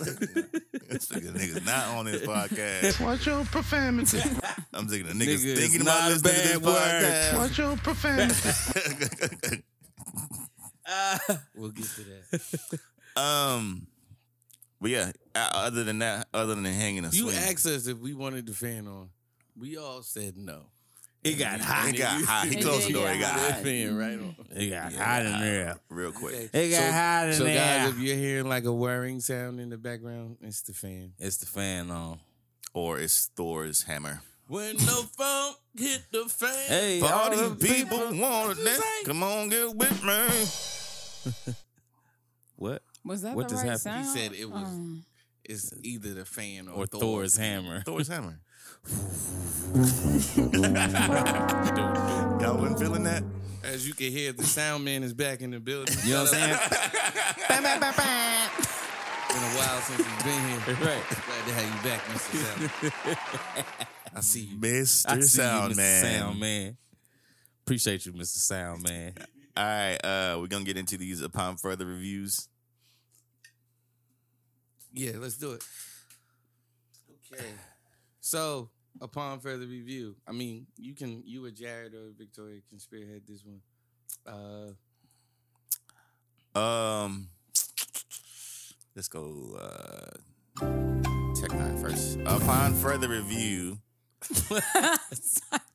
Sick 1.01 1.23
of 1.25 1.33
niggas 1.35 1.65
not 1.65 1.87
on 1.97 2.05
this 2.05 2.21
podcast. 2.25 3.03
Watch 3.03 3.25
your 3.25 3.43
profanity. 3.45 4.19
I'm 4.73 4.87
sick 4.87 5.01
of 5.01 5.09
the 5.09 5.13
niggas 5.13 5.39
Nigga 5.39 5.45
is 5.45 5.59
thinking 5.59 5.83
not 5.85 5.97
about 5.97 6.09
a 6.09 6.13
listening 6.13 6.33
to 6.33 6.47
this 6.47 6.59
bad 6.59 7.33
word. 7.33 7.41
Watch 7.41 7.57
your 7.57 7.77
profanity. 7.77 9.63
we'll 11.55 11.71
get 11.71 11.85
to 11.85 12.03
that. 12.03 13.21
um, 13.21 13.87
but 14.81 14.89
yeah. 14.91 15.11
Other 15.35 15.83
than 15.83 15.99
that, 15.99 16.27
other 16.33 16.55
than 16.55 16.65
hanging 16.65 17.05
a 17.05 17.09
You 17.09 17.29
swing, 17.29 17.35
asked 17.35 17.65
us 17.65 17.87
if 17.87 17.97
we 17.99 18.13
wanted 18.13 18.45
the 18.47 18.53
fan 18.53 18.87
on. 18.87 19.09
We 19.55 19.77
all 19.77 20.01
said 20.03 20.37
no. 20.37 20.63
It 21.23 21.33
got 21.39 21.59
hot. 21.59 21.89
it 21.89 21.97
got 21.97 22.23
hot. 22.23 22.47
He 22.49 22.55
closed 22.61 22.87
the 22.87 22.93
door. 22.93 23.09
It 23.09 23.19
got 23.19 23.31
hot. 23.39 23.61
fan 23.63 23.97
right 23.97 24.13
on. 24.19 24.35
It 24.55 24.69
got 24.69 24.93
hot 24.93 25.25
in 25.25 25.39
there. 25.41 25.77
real 25.89 26.11
quick. 26.11 26.49
It 26.53 26.69
got 26.71 26.93
hot 26.93 27.27
in 27.27 27.33
So 27.33 27.43
there. 27.43 27.57
So 27.57 27.85
guys, 27.89 27.93
if 27.95 27.99
you're 27.99 28.15
hearing 28.15 28.47
like 28.47 28.65
a 28.65 28.71
whirring 28.71 29.19
sound 29.19 29.59
in 29.59 29.69
the 29.69 29.77
background, 29.77 30.37
it's 30.41 30.61
the 30.61 30.73
fan. 30.73 31.13
it's 31.19 31.37
the 31.37 31.45
fan 31.47 31.91
on. 31.91 32.19
Or 32.73 32.99
it's 32.99 33.29
Thor's 33.35 33.83
hammer. 33.83 34.21
When 34.47 34.77
the 34.77 35.07
funk 35.17 35.57
hit 35.75 36.03
the 36.11 36.25
fan. 36.29 36.67
Hey, 36.67 36.99
For 37.01 37.07
all 37.07 37.23
all 37.23 37.29
the 37.31 37.49
the 37.49 37.55
people 37.67 37.97
people. 37.97 38.19
want 38.21 38.57
to 38.57 38.63
dance, 38.63 38.81
come 39.05 39.23
on, 39.23 39.49
get 39.49 39.75
with 39.75 40.03
me. 41.47 41.53
What? 42.55 42.81
Was 43.07 43.21
that 43.23 43.35
What 43.35 43.47
the 43.47 43.55
just 43.55 43.63
right 43.65 43.71
happened? 43.71 43.81
sound? 43.81 44.05
He 44.05 44.11
said 44.11 44.33
it 44.33 44.51
was. 44.51 44.67
Um, 44.67 45.05
It's 45.45 45.71
either 45.83 46.13
the 46.13 46.25
fan 46.25 46.67
or, 46.67 46.83
Or 46.83 46.87
Thor's 46.87 47.37
hammer. 47.37 47.81
Thor's 47.83 48.09
hammer. 48.09 48.39
Y'all 52.41 52.57
wasn't 52.57 52.79
feeling 52.79 53.03
that? 53.03 53.23
As 53.63 53.87
you 53.87 53.93
can 53.93 54.11
hear, 54.11 54.31
the 54.33 54.43
sound 54.45 54.83
man 54.85 55.03
is 55.03 55.13
back 55.13 55.41
in 55.41 55.51
the 55.51 55.59
building. 55.59 55.95
You 56.05 56.13
know 56.13 56.23
what 56.23 56.33
I'm 56.35 56.39
saying? 56.39 56.57
Been 59.27 59.43
a 59.43 59.57
while 59.57 59.81
since 59.81 60.07
he's 60.07 60.23
been 60.23 60.41
here. 60.47 60.59
right. 60.85 61.03
Glad 61.09 61.43
to 61.47 61.53
have 61.53 61.67
you 61.75 61.81
back, 61.89 62.01
Mr. 62.05 62.37
Sound. 62.43 62.71
I 64.15 64.21
see 64.21 64.43
you. 64.45 64.57
Mr. 64.57 65.05
I 65.09 65.19
see 65.19 65.27
Sound 65.27 65.69
you, 65.69 65.75
Mr. 65.75 65.77
Man. 65.77 66.03
Sound 66.19 66.39
Man. 66.39 66.77
Appreciate 67.65 68.05
you, 68.05 68.13
Mr. 68.13 68.37
Sound 68.37 68.83
Man. 68.83 69.13
All 69.57 69.65
right, 69.65 69.97
uh, 70.03 70.37
we're 70.39 70.47
gonna 70.47 70.63
get 70.63 70.77
into 70.77 70.97
these 70.97 71.21
upon 71.21 71.57
further 71.57 71.85
reviews. 71.85 72.47
Yeah, 74.97 75.13
let's 75.19 75.37
do 75.37 75.51
it. 75.53 75.63
Okay. 77.33 77.45
So, 78.19 78.69
upon 79.01 79.39
further 79.39 79.65
review, 79.67 80.15
I 80.27 80.31
mean, 80.31 80.67
you 80.77 80.95
can, 80.95 81.21
you 81.25 81.45
or 81.45 81.51
Jared 81.51 81.93
or 81.93 82.11
Victoria 82.17 82.61
can 82.69 82.79
spearhead 82.79 83.21
this 83.27 83.43
one. 83.45 83.61
Uh, 84.25 84.73
Um, 86.59 87.29
let's 88.95 89.07
go. 89.07 89.55
Uh, 89.59 90.17
Tech 91.35 91.53
Nine 91.53 91.77
first. 91.77 92.17
Upon 92.25 92.73
further 92.73 93.07
review, 93.07 93.77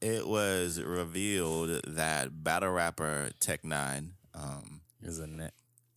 it 0.01 0.27
was 0.27 0.81
revealed 0.83 1.81
that 1.87 2.43
battle 2.43 2.71
rapper 2.73 3.31
Tech 3.39 3.65
Nine, 3.65 4.15
um, 4.35 4.81
Is 5.01 5.21
a 5.21 5.29
net. 5.29 5.53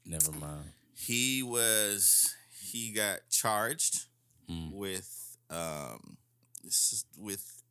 Never 0.05 0.31
mind. 0.33 0.65
he 0.93 1.41
was 1.41 2.35
he 2.65 2.91
got 2.91 3.19
charged 3.29 4.05
Mm. 4.49 4.71
with 4.71 5.37
um 5.49 6.17
with 7.17 7.61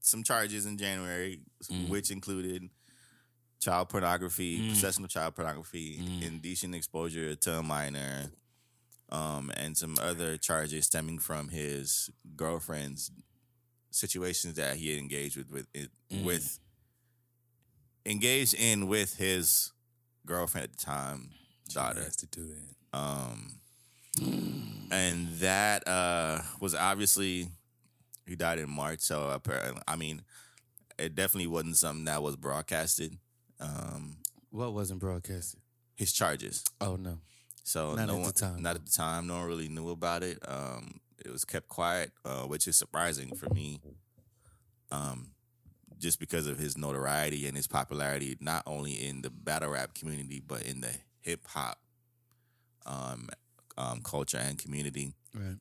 some 0.00 0.22
charges 0.22 0.66
in 0.66 0.76
January, 0.78 1.40
Mm. 1.70 1.88
which 1.88 2.10
included 2.10 2.70
child 3.60 3.88
pornography, 3.88 4.58
Mm. 4.58 4.70
possession 4.70 5.04
of 5.04 5.10
child 5.10 5.34
pornography, 5.34 5.98
indecent 6.22 6.74
exposure 6.74 7.34
to 7.36 7.58
a 7.58 7.62
minor, 7.62 8.30
um, 9.10 9.50
and 9.56 9.76
some 9.78 9.96
other 9.98 10.36
charges 10.36 10.86
stemming 10.86 11.18
from 11.18 11.48
his 11.48 12.10
girlfriend's 12.36 13.10
situations 13.90 14.54
that 14.54 14.76
he 14.76 14.90
had 14.90 14.98
engaged 14.98 15.36
with 15.36 15.50
with 15.50 15.68
Mm. 16.10 16.24
with 16.24 16.58
engaged 18.06 18.54
in 18.54 18.86
with 18.88 19.16
his 19.16 19.72
girlfriend 20.26 20.64
at 20.64 20.76
the 20.78 20.84
time, 20.84 21.30
daughter. 21.68 22.02
Has 22.04 22.16
to 22.16 22.26
do 22.26 22.46
that. 22.54 22.98
Um, 22.98 23.60
and 24.20 25.28
that 25.40 25.86
uh, 25.88 26.40
was 26.60 26.74
obviously 26.74 27.48
He 28.26 28.36
died 28.36 28.58
in 28.58 28.70
March. 28.70 29.00
So 29.00 29.28
apparently, 29.28 29.82
I 29.86 29.96
mean, 29.96 30.22
it 30.98 31.14
definitely 31.14 31.48
wasn't 31.48 31.76
something 31.76 32.04
that 32.06 32.22
was 32.22 32.36
broadcasted. 32.36 33.16
Um, 33.60 34.18
What 34.50 34.72
wasn't 34.74 35.00
broadcasted? 35.00 35.60
his 35.96 36.12
charges. 36.12 36.64
Oh 36.80 36.96
no. 36.96 37.18
So 37.62 37.94
Not 37.94 38.08
no 38.08 38.20
at 38.20 38.26
the 38.26 38.32
time, 38.32 38.62
not 38.62 38.74
at 38.76 38.84
the 38.84 38.90
time. 38.90 39.26
No 39.26 39.34
one 39.38 39.46
really 39.46 39.68
knew 39.68 39.90
about 39.90 40.22
it. 40.22 40.38
Um, 40.46 41.00
it 41.24 41.30
was 41.30 41.44
kept 41.44 41.68
quiet, 41.68 42.12
uh, 42.24 42.42
which 42.42 42.66
is 42.68 42.76
surprising 42.76 43.34
for 43.34 43.48
me. 43.54 43.80
Um, 44.90 45.30
just 45.98 46.18
because 46.20 46.46
of 46.46 46.58
his 46.58 46.76
notoriety 46.76 47.46
and 47.46 47.56
his 47.56 47.66
popularity, 47.66 48.36
not 48.40 48.62
only 48.66 48.92
in 48.92 49.22
the 49.22 49.30
battle 49.30 49.70
rap 49.70 49.94
community 49.94 50.42
but 50.46 50.62
in 50.62 50.80
the 50.82 50.90
hip 51.20 51.46
hop 51.46 51.78
um, 52.84 53.28
um, 53.76 54.00
culture 54.02 54.38
and 54.38 54.58
community. 54.58 55.12
Right. 55.34 55.56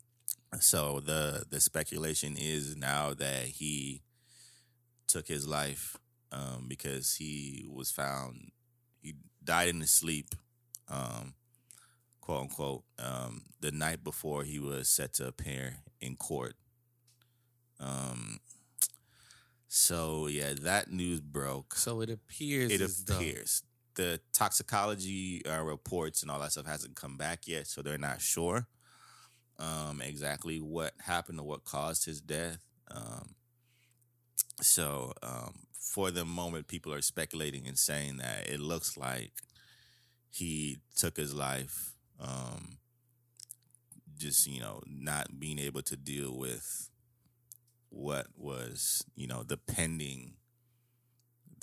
So 0.60 1.00
the 1.00 1.46
the 1.50 1.60
speculation 1.60 2.36
is 2.38 2.76
now 2.76 3.14
that 3.16 3.46
he 3.46 4.02
took 5.08 5.28
his 5.28 5.48
life 5.48 5.98
um, 6.32 6.66
because 6.68 7.16
he 7.16 7.66
was 7.68 7.92
found 7.92 8.52
he 9.02 9.16
died 9.44 9.70
in 9.70 9.82
his 9.82 9.92
sleep, 9.92 10.36
um, 10.90 11.34
quote 12.22 12.42
unquote, 12.42 12.84
um, 13.00 13.44
the 13.60 13.72
night 13.72 14.04
before 14.04 14.44
he 14.44 14.60
was 14.60 14.90
set 14.90 15.14
to 15.14 15.28
appear 15.28 15.78
in 16.00 16.16
court. 16.16 16.56
Um, 17.80 18.40
so 19.68 20.28
yeah, 20.28 20.54
that 20.62 20.92
news 20.92 21.20
broke. 21.20 21.76
So 21.76 22.02
it 22.02 22.10
appears. 22.10 22.72
It 22.72 22.82
appears 22.82 23.64
the 23.96 24.20
toxicology 24.32 25.42
uh, 25.46 25.62
reports 25.62 26.22
and 26.22 26.32
all 26.32 26.40
that 26.40 26.52
stuff 26.52 26.66
hasn't 26.66 26.96
come 26.96 27.18
back 27.18 27.48
yet, 27.48 27.68
so 27.68 27.82
they're 27.82 27.98
not 27.98 28.22
sure 28.22 28.68
um, 29.60 30.02
exactly 30.02 30.60
what 30.60 30.94
happened 31.06 31.40
or 31.40 31.46
what 31.46 31.64
caused 31.64 32.06
his 32.06 32.22
death. 32.22 32.60
Um, 32.90 33.36
so 34.62 35.14
um, 35.22 35.54
for 35.74 36.12
the 36.12 36.26
moment, 36.26 36.68
people 36.68 36.94
are 36.94 37.02
speculating 37.02 37.68
and 37.68 37.78
saying 37.78 38.18
that 38.18 38.50
it 38.50 38.60
looks 38.60 38.98
like 38.98 39.32
he 40.32 40.80
took 40.96 41.18
his 41.18 41.34
life, 41.34 41.94
um, 42.20 42.78
just 44.18 44.48
you 44.48 44.60
know, 44.60 44.82
not 44.88 45.40
being 45.40 45.60
able 45.60 45.82
to 45.84 45.96
deal 45.96 46.38
with 46.38 46.90
what 47.90 48.26
was 48.36 49.06
you 49.16 49.28
know 49.28 49.44
the 49.44 49.58
pending 49.58 50.34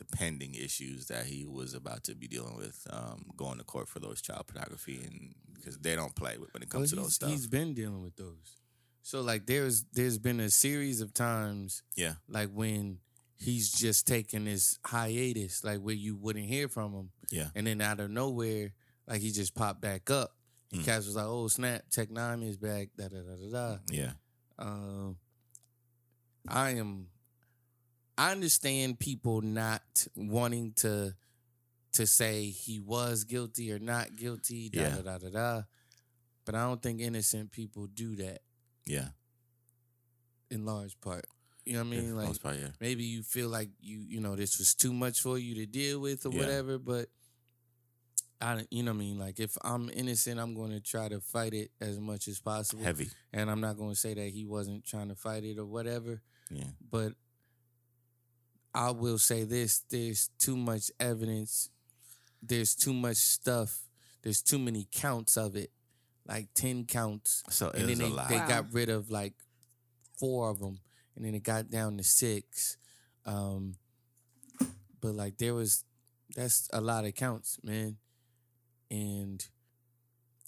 the 0.00 0.16
pending 0.16 0.54
issues 0.54 1.06
that 1.06 1.26
he 1.26 1.44
was 1.46 1.72
about 1.74 2.02
to 2.04 2.14
be 2.16 2.26
dealing 2.26 2.56
with 2.56 2.84
um, 2.90 3.26
going 3.36 3.58
to 3.58 3.64
court 3.64 3.86
for 3.88 4.00
those 4.00 4.20
child 4.20 4.46
pornography 4.48 4.96
and 5.04 5.34
because 5.54 5.78
they 5.78 5.94
don't 5.94 6.14
play 6.16 6.36
with 6.38 6.52
when 6.52 6.62
it 6.64 6.68
comes 6.70 6.90
Well, 6.92 7.02
to 7.02 7.04
those 7.04 7.14
stuff. 7.14 7.30
he's 7.30 7.46
been 7.46 7.74
dealing 7.74 8.02
with 8.02 8.16
those. 8.16 8.56
So 9.02 9.20
like 9.20 9.46
there's 9.46 9.84
there's 9.92 10.18
been 10.18 10.40
a 10.40 10.50
series 10.50 11.00
of 11.00 11.14
times 11.14 11.82
yeah, 11.96 12.14
like 12.28 12.50
when 12.52 12.98
he's 13.38 13.70
just 13.72 14.06
taking 14.06 14.44
this 14.44 14.78
hiatus, 14.84 15.62
like 15.64 15.78
where 15.80 15.94
you 15.94 16.16
wouldn't 16.16 16.46
hear 16.46 16.68
from 16.68 16.92
him. 16.92 17.10
Yeah. 17.30 17.48
And 17.54 17.66
then 17.66 17.80
out 17.80 18.00
of 18.00 18.10
nowhere, 18.10 18.72
like 19.06 19.20
he 19.22 19.30
just 19.30 19.54
popped 19.54 19.80
back 19.80 20.10
up. 20.10 20.34
And 20.72 20.82
Mm. 20.82 20.84
Cass 20.84 21.06
was 21.06 21.16
like, 21.16 21.26
"Oh 21.26 21.48
snap! 21.48 21.82
Tech 21.90 22.10
Nine 22.10 22.42
is 22.42 22.56
back." 22.56 22.90
Da 22.96 23.08
da 23.08 23.16
da 23.22 23.34
da 23.36 23.50
da. 23.50 23.78
yeah, 23.90 24.12
Um, 24.58 25.16
I 26.48 26.70
am. 26.70 27.06
I 28.20 28.32
understand 28.32 28.98
people 28.98 29.40
not 29.40 30.06
wanting 30.14 30.72
to 30.76 31.14
to 31.92 32.06
say 32.06 32.44
he 32.50 32.78
was 32.78 33.24
guilty 33.24 33.72
or 33.72 33.78
not 33.78 34.14
guilty. 34.16 34.68
Da 34.68 34.80
Yeah. 34.82 34.96
da 34.96 35.02
da 35.02 35.18
da 35.18 35.28
da. 35.30 35.62
But 36.44 36.54
I 36.54 36.66
don't 36.66 36.82
think 36.82 37.00
innocent 37.00 37.50
people 37.50 37.86
do 37.86 38.16
that 38.16 38.40
yeah. 38.86 39.08
in 40.50 40.64
large 40.64 41.00
part. 41.00 41.24
You 41.64 41.74
know 41.74 41.80
what 41.80 41.86
I 41.86 41.90
mean? 41.90 42.08
the 42.10 42.14
like 42.16 42.42
part, 42.42 42.56
yeah. 42.58 42.68
maybe 42.80 43.04
you 43.04 43.22
feel 43.22 43.48
like 43.48 43.70
you 43.80 43.98
you 43.98 44.20
know 44.20 44.34
this 44.36 44.58
was 44.58 44.74
too 44.74 44.92
much 44.92 45.20
for 45.20 45.38
you 45.38 45.54
to 45.56 45.66
deal 45.66 46.00
with 46.00 46.26
or 46.26 46.30
Yeah. 46.32 46.40
whatever 46.40 46.78
but 46.78 47.06
i 48.40 48.54
don't- 48.56 48.72
you 48.72 48.82
know 48.82 48.92
what 48.92 48.96
i 48.96 49.04
mean 49.06 49.18
like 49.18 49.38
if 49.38 49.56
i'm 49.62 49.90
innocent 49.90 50.40
i'm 50.40 50.54
going 50.54 50.70
to 50.72 50.80
try 50.80 51.06
to 51.08 51.20
fight 51.20 51.52
it 51.52 51.70
as 51.80 52.00
much 52.00 52.26
as 52.28 52.40
possible 52.40 52.82
Heavy. 52.82 53.10
and 53.32 53.50
i'm 53.50 53.60
not 53.60 53.76
going 53.76 53.90
to 53.90 53.94
say 53.96 54.14
that 54.14 54.30
he 54.30 54.46
wasn't 54.46 54.84
trying 54.84 55.08
to 55.10 55.14
fight 55.14 55.44
it 55.44 55.58
or 55.58 55.66
whatever 55.66 56.22
Yeah, 56.50 56.70
but 56.90 57.12
i 58.74 58.90
will 58.90 59.18
say 59.18 59.44
this 59.44 59.80
there's 59.90 60.30
too 60.38 60.56
much 60.56 60.90
evidence. 61.00 61.70
There's 62.42 62.74
too 62.74 62.94
much 62.94 63.16
stuff. 63.16 63.80
There's 64.22 64.40
too 64.42 64.58
many 64.58 64.86
counts 64.92 65.36
of 65.36 65.56
it 65.56 65.70
like 66.26 66.48
10 66.54 66.84
counts. 66.86 67.42
So 67.50 67.70
and 67.70 67.82
it 67.82 67.86
then 67.86 67.98
was 67.98 67.98
they, 67.98 68.06
a 68.06 68.08
lot. 68.08 68.28
they 68.28 68.36
Wow. 68.36 68.48
got 68.48 68.72
rid 68.72 68.88
of 68.88 69.10
like 69.10 69.34
four 70.18 70.48
of 70.50 70.58
them 70.60 70.80
and 71.16 71.24
then 71.24 71.34
it 71.34 71.42
got 71.42 71.70
down 71.70 71.96
to 71.98 72.04
six. 72.04 72.76
Um 73.26 73.74
but 75.00 75.14
like 75.14 75.38
there 75.38 75.54
was 75.54 75.84
that's 76.34 76.68
a 76.72 76.80
lot 76.80 77.04
of 77.04 77.14
counts 77.14 77.58
man. 77.62 77.96
And 78.90 79.44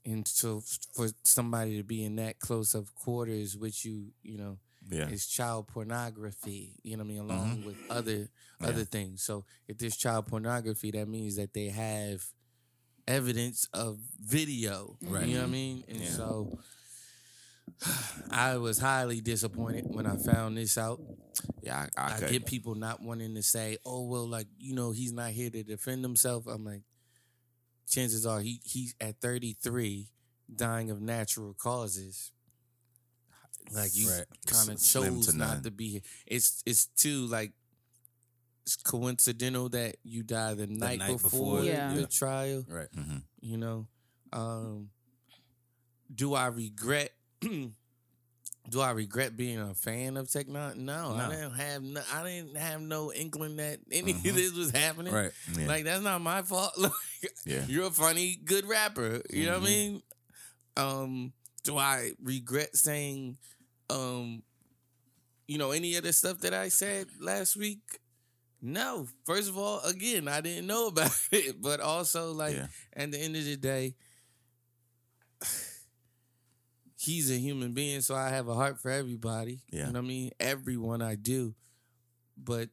and 0.05 0.26
so 0.26 0.62
for 0.95 1.09
somebody 1.25 1.76
to 1.76 1.85
be 1.85 2.05
in 2.05 2.17
that 2.17 2.38
close 2.41 2.75
of 2.75 2.95
quarters 2.95 3.57
with 3.57 3.85
you 3.85 4.12
you 4.23 4.37
know 4.38 4.59
yeah, 4.91 5.09
is 5.09 5.27
child 5.27 5.69
pornography 5.69 6.75
you 6.83 6.97
know 6.97 7.05
what 7.05 7.11
i 7.11 7.15
mean 7.15 7.23
mm-hmm. 7.23 7.31
along 7.31 7.65
with 7.65 7.77
other 7.91 8.29
Yeah. 8.61 8.69
other 8.69 8.85
things 8.85 9.23
so 9.23 9.45
if 9.69 9.79
there's 9.79 9.97
child 9.97 10.27
pornography 10.27 10.91
that 10.93 11.09
means 11.09 11.37
that 11.37 11.55
they 11.55 11.69
have 11.69 12.25
evidence 13.07 13.67
of 13.73 13.99
video 14.21 14.97
Right. 15.03 15.27
you 15.27 15.35
know 15.35 15.41
what 15.41 15.49
i 15.49 15.51
mean 15.51 15.85
and 15.89 16.01
Yeah. 16.01 16.09
so 16.11 16.59
i 18.31 18.57
was 18.57 18.79
highly 18.79 19.21
disappointed 19.21 19.85
when 19.89 20.07
i 20.07 20.17
found 20.17 20.57
this 20.57 20.77
out 20.79 21.01
yeah. 21.62 21.87
I, 21.97 22.03
I, 22.03 22.17
I 22.17 22.21
get 22.29 22.47
people 22.47 22.75
not 22.75 23.01
wanting 23.03 23.35
to 23.37 23.43
say, 23.43 23.79
"Oh 23.87 24.03
well, 24.07 24.29
like 24.29 24.47
you 24.59 24.75
know, 24.75 24.91
he's 24.93 25.12
not 25.12 25.31
here 25.31 25.49
to 25.51 25.62
defend 25.62 26.05
himself." 26.05 26.47
I'm 26.47 26.65
like, 26.65 26.83
chances 27.89 28.27
are 28.27 28.41
he 28.41 28.61
he's 28.65 28.95
at 29.01 29.21
33, 29.21 30.09
dying 30.55 30.91
of 30.91 31.01
natural 31.01 31.55
causes. 31.55 32.33
Like 33.71 33.95
you 33.95 34.11
Right. 34.11 34.26
kind 34.47 34.71
of 34.71 34.83
chose 34.83 35.26
to 35.26 35.37
not 35.37 35.54
none. 35.54 35.62
to 35.62 35.71
be 35.71 35.88
here. 35.92 36.00
It's 36.26 36.62
it's 36.66 36.87
too 36.87 37.26
like 37.26 37.52
it's 38.64 38.76
coincidental 38.76 39.69
that 39.71 39.97
you 40.04 40.23
die 40.23 40.54
the, 40.54 40.66
night, 40.66 40.99
night 40.99 41.12
before, 41.12 41.31
before, 41.31 41.64
Yeah. 41.64 41.95
the 41.95 42.00
yeah. 42.02 42.07
trial. 42.07 42.64
Right. 42.69 42.88
hmm 42.95 43.19
You 43.40 43.57
know, 43.57 43.87
um, 44.33 44.90
do 46.14 46.35
I 46.35 46.47
regret? 46.47 47.12
do 47.40 48.81
I 48.81 48.90
regret 48.92 49.37
being 49.37 49.59
a 49.59 49.75
fan 49.75 50.16
of 50.16 50.31
Tech 50.31 50.49
Nine? 50.49 50.85
No, 50.85 51.14
I 51.16 51.31
didn't 51.31 51.54
have 51.54 51.83
no. 51.83 52.02
I 52.12 52.23
didn't 52.25 52.57
have 52.57 52.81
no 52.81 53.12
inkling 53.12 53.57
that 53.57 53.81
any 53.90 54.14
Mhm. 54.14 54.28
of 54.28 54.35
this 54.35 54.52
was 54.52 54.71
happening. 54.71 55.12
Right. 55.12 55.33
Yeah. 55.59 55.66
Like 55.66 55.85
that's 55.85 56.02
not 56.02 56.21
my 56.21 56.42
fault. 56.42 56.73
Like, 56.78 56.92
Yeah. 57.47 57.64
you're 57.69 57.87
a 57.87 57.90
funny, 57.90 58.35
good 58.37 58.64
rapper. 58.66 59.23
You 59.31 59.47
know 59.47 59.59
what 59.59 59.62
I 59.62 59.73
Mhm. 59.73 59.76
mean? 59.92 60.02
Um, 60.76 61.33
do 61.64 61.76
I 61.78 62.12
regret 62.21 62.76
saying, 62.76 63.38
um, 63.93 64.43
you 65.47 65.59
know, 65.59 65.71
any 65.73 65.97
of 65.97 66.05
the 66.05 66.13
stuff 66.13 66.39
that 66.41 66.55
I 66.55 66.69
said 66.69 67.07
last 67.21 67.57
week? 67.57 67.81
No. 68.61 69.07
First 69.25 69.49
of 69.49 69.59
all, 69.59 69.81
again, 69.81 70.29
I 70.29 70.41
didn't 70.41 70.67
know 70.67 70.87
about 70.93 71.11
it, 71.33 71.61
but 71.61 71.81
also 71.81 72.33
like 72.33 72.55
Yeah. 72.57 72.67
at 72.95 73.11
the 73.11 73.19
end 73.19 73.37
of 73.37 73.45
the 73.45 73.57
day, 73.57 73.95
he's 76.99 77.31
a 77.31 77.39
human 77.39 77.73
being, 77.73 78.01
so 78.01 78.15
I 78.15 78.29
have 78.29 78.49
a 78.49 78.55
heart 78.55 78.81
for 78.81 78.91
everybody. 78.91 79.61
Yeah. 79.71 79.87
You 79.87 79.93
know 79.93 79.99
what 80.01 80.05
I 80.05 80.09
mean? 80.09 80.31
Everyone 80.41 81.03
I 81.03 81.17
do. 81.17 81.55
But 82.37 82.71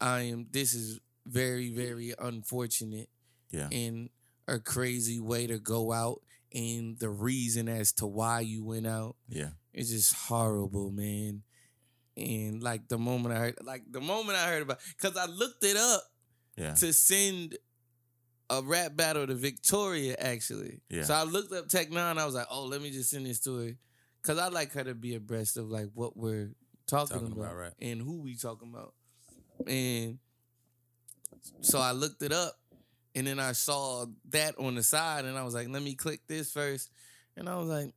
I 0.00 0.20
am 0.22 0.46
this 0.50 0.74
is 0.74 1.00
very, 1.26 1.70
very 1.70 2.14
unfortunate 2.18 3.08
Yeah. 3.50 3.68
and 3.72 4.10
a 4.48 4.58
crazy 4.60 5.18
way 5.20 5.46
to 5.48 5.58
go 5.58 5.92
out 5.92 6.22
and 6.54 6.98
the 6.98 7.08
reason 7.10 7.68
as 7.68 7.92
to 7.94 8.06
why 8.06 8.40
you 8.40 8.62
went 8.64 8.86
out 8.86 9.16
Yeah. 9.28 9.50
Is 9.76 9.90
just 9.90 10.14
horrible, 10.14 10.90
man. 10.90 11.42
And 12.16 12.62
like 12.62 12.88
the 12.88 12.98
moment 12.98 13.34
I 13.34 13.38
heard 13.38 13.58
like 13.62 13.82
the 13.90 14.00
moment 14.00 14.38
I 14.38 14.48
heard 14.48 14.62
about 14.62 14.78
cuz 14.98 15.16
I 15.16 15.26
looked 15.26 15.62
it 15.64 15.76
up 15.76 16.02
Yeah. 16.56 16.74
to 16.74 16.92
send 16.92 17.58
a 18.48 18.62
rap 18.62 18.96
battle 18.96 19.26
to 19.26 19.34
Victoria 19.34 20.16
actually. 20.18 20.80
Yeah. 20.88 21.02
So 21.04 21.14
I 21.14 21.24
looked 21.24 21.52
up 21.52 21.68
Tech 21.68 21.90
Nine. 21.90 22.16
I 22.18 22.24
was 22.24 22.34
like, 22.34 22.46
oh, 22.50 22.64
let 22.64 22.80
me 22.80 22.90
just 22.90 23.10
send 23.10 23.26
this 23.26 23.40
to 23.40 23.56
her 23.58 23.76
because 24.22 24.38
I 24.38 24.48
like 24.48 24.72
her 24.72 24.84
to 24.84 24.94
be 24.94 25.14
abreast 25.14 25.56
of 25.56 25.68
like 25.68 25.90
what 25.94 26.16
we're 26.16 26.52
talking, 26.86 27.18
Talking 27.18 27.32
about, 27.32 27.44
about, 27.52 27.56
right. 27.56 27.72
and 27.80 28.00
who 28.00 28.22
we 28.22 28.36
talking 28.36 28.70
about. 28.72 28.94
And 29.66 30.18
so 31.60 31.80
I 31.80 31.92
looked 31.92 32.22
it 32.22 32.32
up, 32.32 32.58
and 33.14 33.26
then 33.26 33.38
I 33.40 33.52
saw 33.52 34.06
that 34.30 34.56
on 34.58 34.74
the 34.76 34.82
side, 34.82 35.24
and 35.24 35.36
I 35.36 35.42
was 35.42 35.54
like, 35.54 35.68
let 35.68 35.82
me 35.82 35.94
click 35.94 36.20
this 36.28 36.50
first, 36.52 36.90
and 37.36 37.48
I 37.48 37.56
was 37.56 37.68
like. 37.68 37.92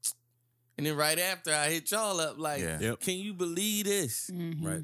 And 0.80 0.86
then 0.88 0.96
right 0.96 1.20
after 1.20 1.54
I 1.54 1.68
hit 1.70 1.92
y'all 1.92 2.20
up, 2.22 2.40
like, 2.40 2.62
Yeah. 2.62 2.80
Yep. 2.80 3.00
can 3.02 3.16
you 3.16 3.34
believe 3.34 3.84
this? 3.86 4.30
Mhm. 4.34 4.66
Right. 4.66 4.84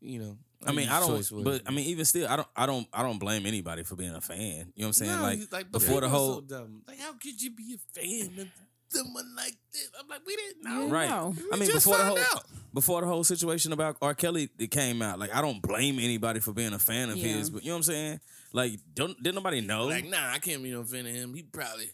You 0.00 0.18
know, 0.18 0.38
I 0.66 0.72
mean, 0.72 0.88
I 0.88 0.98
don't, 0.98 1.12
words. 1.12 1.30
but 1.30 1.62
I 1.64 1.70
mean, 1.70 1.86
even 1.86 2.04
still, 2.04 2.26
I 2.28 2.34
don't, 2.34 2.48
I 2.56 2.66
don't, 2.66 2.88
I 2.92 3.02
don't 3.04 3.18
blame 3.18 3.46
anybody 3.46 3.84
for 3.84 3.94
being 3.94 4.14
a 4.16 4.20
fan. 4.20 4.38
You 4.40 4.48
know 4.56 4.62
what 4.76 4.86
I'm 4.86 4.92
saying? 4.94 5.12
No, 5.12 5.22
like, 5.22 5.52
like 5.52 5.70
before 5.72 6.00
the 6.00 6.08
whole, 6.08 6.34
so 6.36 6.40
dumb. 6.40 6.82
like 6.88 6.98
how 6.98 7.12
could 7.12 7.40
you 7.40 7.50
be 7.52 7.76
a 7.76 8.00
fan 8.00 8.40
of 8.40 8.48
someone 8.88 9.32
like 9.36 9.54
this? 9.72 9.88
I'm 10.00 10.08
like, 10.08 10.26
we 10.26 10.34
didn't 10.36 10.64
know. 10.64 10.86
Yeah. 10.86 10.92
right? 10.92 11.08
No. 11.08 11.34
I 11.52 11.56
mean, 11.56 11.70
just 11.70 11.86
before 11.86 11.98
the 11.98 12.04
whole, 12.04 12.18
out. 12.18 12.44
before 12.74 13.00
the 13.00 13.06
whole 13.06 13.22
situation 13.22 13.72
about 13.72 13.96
R. 14.02 14.14
Kelly 14.14 14.48
that 14.58 14.70
came 14.72 15.02
out. 15.02 15.20
Like 15.20 15.32
I 15.34 15.40
don't 15.40 15.62
blame 15.62 16.00
anybody 16.00 16.40
for 16.40 16.52
being 16.52 16.72
a 16.72 16.78
fan 16.80 17.10
of 17.10 17.16
Yeah. 17.16 17.34
his, 17.34 17.48
but 17.48 17.62
you 17.62 17.68
know 17.70 17.74
what 17.76 17.78
I'm 17.78 17.82
saying? 17.84 18.20
Like 18.52 18.80
don't 18.92 19.16
didn't 19.22 19.36
nobody 19.36 19.60
know? 19.60 19.84
Like, 19.86 20.04
nah, 20.08 20.32
I 20.32 20.38
can't 20.40 20.62
be 20.64 20.70
no 20.72 20.82
fan 20.84 21.06
of 21.06 21.12
him. 21.12 21.32
He 21.34 21.42
probably 21.42 21.90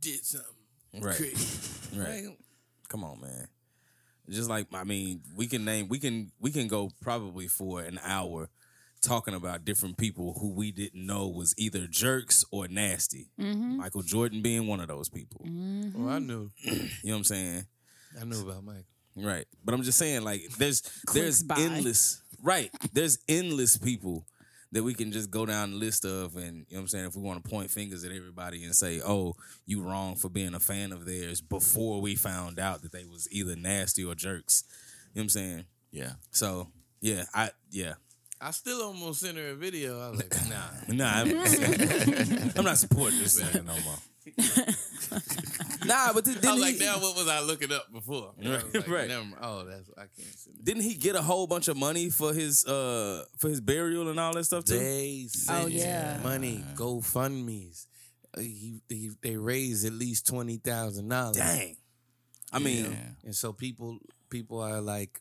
did 0.00 0.24
something 0.24 0.50
Right. 1.00 1.16
crazy. 1.16 1.70
Right. 1.96 2.24
Like, 2.24 2.38
Come 2.88 3.04
on, 3.04 3.20
man. 3.20 3.46
Just 4.28 4.48
like 4.48 4.66
I 4.72 4.84
mean, 4.84 5.20
we 5.36 5.46
can 5.46 5.64
name 5.64 5.88
we 5.88 5.98
can 5.98 6.32
we 6.40 6.50
can 6.50 6.66
go 6.66 6.90
probably 7.00 7.46
for 7.46 7.82
an 7.82 8.00
hour 8.02 8.48
talking 9.02 9.34
about 9.34 9.64
different 9.64 9.96
people 9.98 10.36
who 10.40 10.50
we 10.54 10.72
didn't 10.72 11.06
know 11.06 11.28
was 11.28 11.54
either 11.58 11.86
jerks 11.86 12.44
or 12.50 12.66
nasty. 12.68 13.30
Mm-hmm. 13.38 13.76
Michael 13.78 14.02
Jordan 14.02 14.40
being 14.42 14.66
one 14.66 14.80
of 14.80 14.88
those 14.88 15.08
people. 15.08 15.42
well, 15.44 16.08
I 16.14 16.18
knew. 16.18 16.50
You 16.64 17.10
know 17.10 17.12
what 17.12 17.16
I'm 17.18 17.24
saying? 17.24 17.66
I 18.20 18.24
knew 18.24 18.40
about 18.48 18.64
Mike. 18.64 18.86
Right. 19.14 19.44
But 19.64 19.74
I'm 19.74 19.82
just 19.82 19.98
saying, 19.98 20.22
like, 20.22 20.42
there's 20.58 20.82
there's 21.12 21.42
by. 21.42 21.56
endless 21.58 22.22
right. 22.42 22.70
There's 22.92 23.18
endless 23.28 23.76
people 23.76 24.26
that 24.74 24.82
we 24.82 24.92
can 24.92 25.12
just 25.12 25.30
go 25.30 25.46
down 25.46 25.70
the 25.70 25.76
list 25.76 26.04
of 26.04 26.34
and 26.34 26.44
you 26.44 26.50
know 26.50 26.64
what 26.72 26.80
I'm 26.80 26.88
saying, 26.88 27.06
if 27.06 27.16
we 27.16 27.22
want 27.22 27.42
to 27.42 27.48
point 27.48 27.70
fingers 27.70 28.02
at 28.02 28.10
everybody 28.10 28.64
and 28.64 28.74
say, 28.74 29.00
Oh, 29.00 29.36
you 29.66 29.80
wrong 29.80 30.16
for 30.16 30.28
being 30.28 30.52
a 30.52 30.60
fan 30.60 30.92
of 30.92 31.06
theirs 31.06 31.40
before 31.40 32.00
we 32.00 32.16
found 32.16 32.58
out 32.58 32.82
that 32.82 32.90
they 32.90 33.04
was 33.04 33.28
either 33.30 33.54
nasty 33.54 34.04
or 34.04 34.16
jerks. 34.16 34.64
You 35.14 35.20
know 35.20 35.20
what 35.20 35.22
I'm 35.22 35.28
saying? 35.28 35.64
Yeah. 35.92 36.12
So 36.32 36.68
yeah, 37.00 37.24
I 37.32 37.50
yeah. 37.70 37.94
I 38.40 38.50
still 38.50 38.82
almost 38.82 39.20
sent 39.20 39.38
her 39.38 39.50
a 39.50 39.54
video. 39.54 40.00
I 40.00 40.10
was 40.10 40.18
like, 40.18 40.34
nah. 40.48 40.94
Nah, 40.94 41.20
I'm, 41.20 42.50
I'm 42.58 42.64
not 42.64 42.76
supporting 42.76 43.20
this 43.20 43.40
nigga 43.40 43.64
no 43.64 43.74
more. 43.84 43.98
nah, 45.86 46.12
but 46.12 46.24
th- 46.24 46.36
I 46.38 46.40
didn't 46.40 46.52
was 46.54 46.60
like, 46.60 46.74
he, 46.74 46.84
now 46.84 46.98
what 46.98 47.16
was 47.16 47.28
I 47.28 47.40
looking 47.40 47.72
up 47.72 47.92
before? 47.92 48.32
Right, 48.44 48.74
like, 48.74 48.88
right. 48.88 49.08
Never 49.08 49.24
mind. 49.24 49.36
Oh, 49.42 49.64
that's 49.64 49.90
I 49.96 50.02
can't 50.02 50.38
send 50.38 50.56
it. 50.58 50.64
didn't 50.64 50.82
he 50.82 50.94
get 50.94 51.14
a 51.16 51.22
whole 51.22 51.46
bunch 51.46 51.68
of 51.68 51.76
money 51.76 52.10
for 52.10 52.32
his 52.32 52.64
uh 52.66 53.24
for 53.38 53.48
his 53.48 53.60
burial 53.60 54.08
and 54.08 54.18
all 54.18 54.34
that 54.34 54.44
stuff 54.44 54.64
too? 54.64 54.78
They 54.78 55.28
Oh, 55.48 55.66
yeah. 55.66 56.20
money, 56.22 56.64
GoFundMe's. 56.74 57.86
Uh, 58.36 58.40
he, 58.40 58.80
he, 58.88 59.10
they 59.22 59.36
raised 59.36 59.84
at 59.86 59.92
least 59.92 60.26
twenty 60.26 60.56
thousand 60.56 61.08
dollars. 61.08 61.36
Dang. 61.36 61.76
I 62.52 62.58
mean, 62.58 62.84
Yeah. 62.86 62.96
And 63.24 63.34
so 63.34 63.52
people 63.52 63.98
people 64.30 64.60
are 64.60 64.80
like, 64.80 65.20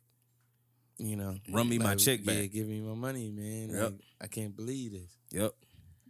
you 0.98 1.16
know, 1.16 1.36
Run 1.50 1.68
me 1.70 1.78
my 1.78 1.92
like, 1.92 1.98
check 2.00 2.22
Yeah, 2.24 2.46
give 2.46 2.68
me 2.68 2.80
my 2.82 2.96
money, 2.96 3.30
man. 3.32 3.70
Yep. 3.70 3.84
Like, 3.84 3.94
I 4.22 4.28
can't 4.28 4.56
believe 4.56 4.92
this. 4.94 5.18
yep. 5.32 5.52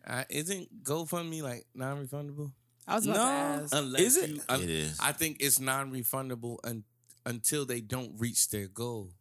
I, 0.05 0.25
isn't 0.29 0.83
GoFundMe 0.83 1.41
like 1.41 1.65
non-refundable? 1.73 2.51
I 2.87 2.95
was 2.95 3.05
about 3.05 3.15
No. 3.17 3.23
to 3.23 3.63
ask. 3.63 3.73
Unless 3.75 4.01
Is 4.01 4.17
it? 4.17 4.29
You, 4.31 4.41
un- 4.49 4.61
It 4.61 4.69
is. 4.69 4.99
I 4.99 5.11
think 5.13 5.37
it's 5.39 5.59
non-refundable 5.59 6.57
un, 6.63 6.83
until 7.25 7.65
they 7.65 7.81
don't 7.81 8.13
reach 8.19 8.49
their 8.49 8.67
goal. 8.67 9.11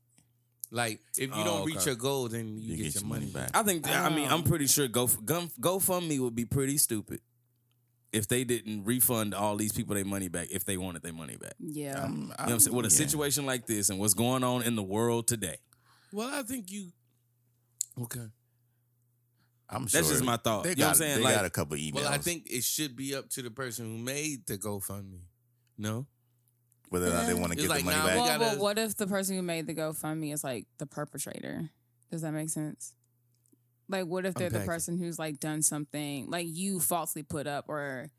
Like 0.70 1.00
if 1.18 1.28
you 1.28 1.34
Oh, 1.34 1.44
don't 1.44 1.66
reach 1.66 1.84
your 1.86 1.94
goal, 1.96 2.28
then 2.28 2.56
you, 2.58 2.76
get, 2.76 2.94
your 2.94 3.04
money 3.04 3.26
back. 3.26 3.50
I 3.54 3.62
think. 3.62 3.86
I 3.86 4.08
mean, 4.08 4.28
I'm 4.28 4.40
Oh. 4.40 4.42
pretty 4.42 4.66
sure 4.66 4.88
Go 4.88 5.06
Gun, 5.06 5.48
GoFundMe 5.60 6.18
would 6.18 6.34
be 6.34 6.46
pretty 6.46 6.78
stupid 6.78 7.20
if 8.10 8.26
they 8.26 8.42
didn't 8.44 8.84
refund 8.84 9.34
all 9.34 9.56
these 9.56 9.72
people 9.72 9.94
their 9.94 10.04
money 10.04 10.28
back 10.28 10.48
if 10.50 10.64
they 10.64 10.76
wanted 10.78 11.02
their 11.02 11.12
money 11.12 11.36
back. 11.36 11.54
Yeah. 11.58 12.02
Um, 12.02 12.12
You 12.12 12.18
know 12.20 12.28
what 12.28 12.40
I'm 12.52 12.60
saying? 12.60 12.76
With 12.76 12.86
a 12.86 12.88
yeah. 12.88 12.96
situation 12.96 13.44
like 13.46 13.66
this 13.66 13.90
and 13.90 13.98
what's 13.98 14.14
going 14.14 14.42
on 14.44 14.62
in 14.62 14.74
the 14.76 14.82
world 14.82 15.28
today, 15.28 15.58
Well, 16.10 16.28
I 16.32 16.42
think 16.42 16.70
you. 16.72 16.90
Okay. 18.00 18.26
I'm 19.72 19.86
sure. 19.88 20.00
that's 20.00 20.10
just 20.12 20.24
my 20.24 20.36
thought. 20.36 20.64
They 20.64 20.70
You 20.70 20.76
know 20.76 20.82
what 20.86 20.88
I'm 20.88 20.90
got, 20.92 20.96
saying? 20.98 21.16
They 21.18 21.24
Like, 21.24 21.34
got 21.34 21.44
a 21.46 21.50
couple 21.50 21.76
emails. 21.76 21.94
Well, 21.94 22.08
I 22.08 22.18
think 22.18 22.46
it 22.50 22.62
should 22.62 22.94
be 22.94 23.14
up 23.14 23.28
to 23.30 23.42
the 23.42 23.50
person 23.50 23.86
who 23.86 23.98
made 23.98 24.46
the 24.46 24.58
GoFundMe. 24.58 25.22
No. 25.78 26.06
whether 26.90 27.06
or 27.06 27.10
not 27.14 27.26
they 27.26 27.32
want 27.34 27.52
to 27.52 27.56
get 27.56 27.68
like, 27.70 27.78
the 27.80 27.84
money 27.86 27.96
nah, 27.96 28.06
back. 28.06 28.16
well, 28.16 28.26
gotta- 28.26 28.50
but 28.56 28.58
what 28.58 28.78
if 28.78 28.96
the 28.96 29.06
person 29.06 29.34
who 29.34 29.40
made 29.42 29.66
the 29.66 29.74
GoFundMe 29.74 30.32
is 30.32 30.44
like 30.44 30.66
the 30.78 30.84
perpetrator? 30.86 31.70
Does 32.10 32.20
that 32.20 32.32
make 32.32 32.50
sense? 32.50 32.94
Like, 33.88 34.04
what 34.06 34.26
if 34.26 34.34
they're 34.34 34.50
the 34.50 34.56
Unpack 34.56 34.66
it. 34.66 34.70
person 34.70 34.98
who's 34.98 35.18
like 35.18 35.40
done 35.40 35.62
something 35.62 36.28
like 36.30 36.46
you 36.48 36.80
falsely 36.80 37.22
put 37.22 37.46
up 37.46 37.64
or 37.68 38.10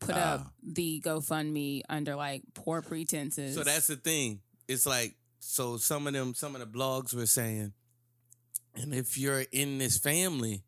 put 0.00 0.14
up 0.14 0.40
Ah. 0.46 0.50
the 0.62 1.02
GoFundMe 1.04 1.82
under 1.90 2.14
like 2.16 2.42
poor 2.54 2.80
pretenses? 2.80 3.54
So 3.54 3.62
that's 3.62 3.86
the 3.88 3.96
thing. 3.96 4.40
It's 4.68 4.86
like 4.86 5.14
so 5.40 5.76
some 5.76 6.06
of 6.06 6.14
them, 6.14 6.32
some 6.34 6.54
of 6.56 6.60
the 6.62 6.66
blogs 6.66 7.12
were 7.14 7.26
saying, 7.26 7.74
and 8.74 8.94
if 8.94 9.18
you're 9.18 9.44
in 9.52 9.76
this 9.78 9.98
family 9.98 10.64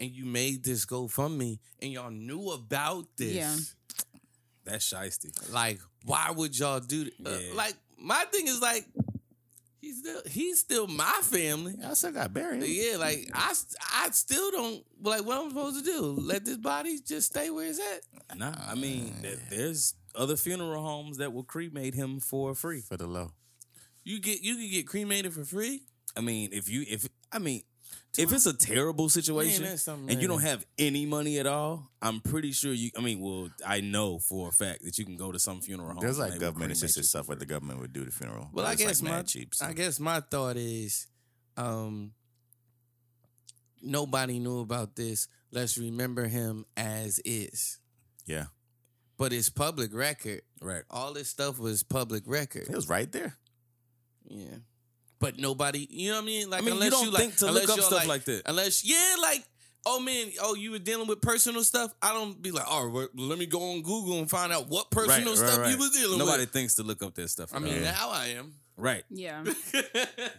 and 0.00 0.10
you 0.10 0.24
made 0.24 0.64
this 0.64 0.86
GoFundMe 0.86 1.58
and 1.80 1.92
y'all 1.92 2.10
knew 2.10 2.50
about 2.50 3.06
this, 3.16 3.32
Yeah. 3.34 3.56
that's 4.64 4.92
shisty. 4.92 5.52
like 5.52 5.78
why 6.04 6.30
would 6.34 6.58
y'all 6.58 6.80
do 6.80 7.04
that? 7.04 7.12
Uh, 7.26 7.38
Yeah. 7.38 7.54
like 7.54 7.74
my 7.98 8.24
thing 8.32 8.46
is 8.48 8.60
like 8.60 8.86
he's 9.80 9.98
still 9.98 10.22
he's 10.26 10.58
still 10.58 10.86
my 10.86 11.20
family. 11.22 11.76
I 11.84 11.94
still 11.94 12.12
got 12.12 12.32
buried. 12.32 12.62
Yeah, 12.64 12.96
like 12.96 13.28
I 13.34 13.54
I 13.94 14.10
still 14.10 14.50
don't 14.50 14.84
like 15.02 15.24
what 15.24 15.38
I'm 15.38 15.50
supposed 15.50 15.84
to 15.84 15.90
do. 15.90 16.00
Let 16.18 16.44
this 16.44 16.56
body 16.56 16.98
just 17.06 17.28
stay 17.28 17.50
where 17.50 17.68
it's 17.68 17.78
at. 17.80 18.38
Nah, 18.38 18.54
I 18.66 18.74
mean, 18.74 19.14
there- 19.22 19.42
there's 19.50 19.94
other 20.14 20.36
funeral 20.36 20.82
homes 20.82 21.18
that 21.18 21.32
will 21.32 21.44
cremate 21.44 21.94
him 21.94 22.20
for 22.20 22.54
free. 22.54 22.80
for 22.80 22.96
the 22.96 23.06
low. 23.06 23.32
You 24.04 24.18
get 24.18 24.40
you 24.40 24.56
can 24.56 24.70
get 24.70 24.86
cremated 24.86 25.34
for 25.34 25.44
free. 25.44 25.82
I 26.16 26.20
mean, 26.20 26.50
if 26.52 26.68
you 26.68 26.84
if 26.88 27.06
I 27.30 27.38
mean, 27.38 27.62
if 28.18 28.32
it's 28.32 28.46
a 28.46 28.52
terrible 28.56 29.08
situation 29.08 29.64
that's 29.64 29.82
something 29.82 30.10
and 30.10 30.20
you 30.20 30.26
don't 30.28 30.42
have 30.42 30.66
any 30.78 31.06
money 31.06 31.38
at 31.38 31.46
all, 31.46 31.90
I'm 32.02 32.20
pretty 32.20 32.52
sure 32.52 32.72
you. 32.72 32.90
I 32.96 33.00
mean, 33.00 33.20
well, 33.20 33.48
I 33.66 33.80
know 33.80 34.18
for 34.18 34.48
a 34.48 34.52
fact 34.52 34.84
that 34.84 34.98
you 34.98 35.04
can 35.04 35.16
go 35.16 35.30
to 35.32 35.38
some 35.38 35.60
funeral 35.60 35.90
home. 35.90 35.98
There's 36.00 36.18
like 36.18 36.38
government 36.40 36.72
assisted 36.72 37.04
stuff 37.04 37.26
for 37.26 37.30
where 37.30 37.36
the 37.36 37.46
government 37.46 37.80
would 37.80 37.92
do 37.92 38.04
the 38.04 38.10
funeral. 38.10 38.50
Well, 38.52 38.66
I 38.66 38.72
it's, 38.72 38.80
like, 38.80 38.88
guess 38.88 39.02
my 39.02 39.22
cheap. 39.22 39.54
so. 39.54 39.66
I 39.66 39.72
guess 39.72 40.00
my 40.00 40.20
thought 40.20 40.56
is, 40.56 41.06
um, 41.56 42.12
nobody 43.82 44.38
knew 44.38 44.60
about 44.60 44.96
this. 44.96 45.28
Let's 45.52 45.78
remember 45.78 46.26
him 46.26 46.64
as 46.76 47.20
is. 47.24 47.78
Yeah, 48.26 48.46
But 49.16 49.32
it's 49.32 49.50
public 49.50 49.92
record. 49.92 50.42
Right. 50.60 50.82
All 50.90 51.12
this 51.14 51.28
stuff 51.28 51.58
was 51.58 51.82
public 51.82 52.22
record. 52.26 52.68
it 52.68 52.74
was 52.76 52.88
right 52.88 53.10
there. 53.10 53.36
Yeah. 54.28 54.58
But 55.20 55.38
nobody, 55.38 55.86
you 55.90 56.10
know 56.10 56.16
what 56.16 56.22
I 56.22 56.26
mean? 56.26 56.50
Like, 56.50 56.62
I 56.62 56.64
mean, 56.64 56.80
you 56.80 56.90
don't 56.90 57.12
like, 57.12 57.22
think 57.22 57.36
to 57.36 57.48
unless 57.48 57.68
look 57.68 57.78
up 57.78 57.84
stuff 57.84 58.08
like 58.08 58.24
that. 58.24 58.42
Unless, 58.46 58.84
yeah, 58.84 59.16
like, 59.20 59.44
oh 59.84 60.00
man, 60.00 60.28
oh 60.40 60.54
you 60.54 60.70
were 60.70 60.78
dealing 60.78 61.06
with 61.06 61.20
personal 61.20 61.62
stuff. 61.62 61.92
I 62.00 62.14
don't 62.14 62.40
be 62.40 62.50
like, 62.50 62.64
oh, 62.66 62.88
well, 62.88 63.08
let 63.14 63.38
me 63.38 63.44
go 63.44 63.72
on 63.72 63.82
Google 63.82 64.18
and 64.18 64.30
find 64.30 64.50
out 64.50 64.68
what 64.68 64.90
personal 64.90 65.36
stuff 65.36 65.70
you 65.70 65.76
was 65.76 65.90
dealing 65.90 66.18
Nobody 66.18 66.18
with. 66.18 66.28
Nobody 66.28 66.46
thinks 66.46 66.74
to 66.76 66.82
look 66.82 67.02
up 67.02 67.14
that 67.14 67.28
stuff. 67.28 67.52
I 67.52 67.58
uh, 67.58 67.60
mean, 67.60 67.74
all. 67.74 67.80
now 67.80 68.10
I 68.10 68.26
am. 68.38 68.54
right. 68.76 69.04
yeah. 69.10 69.44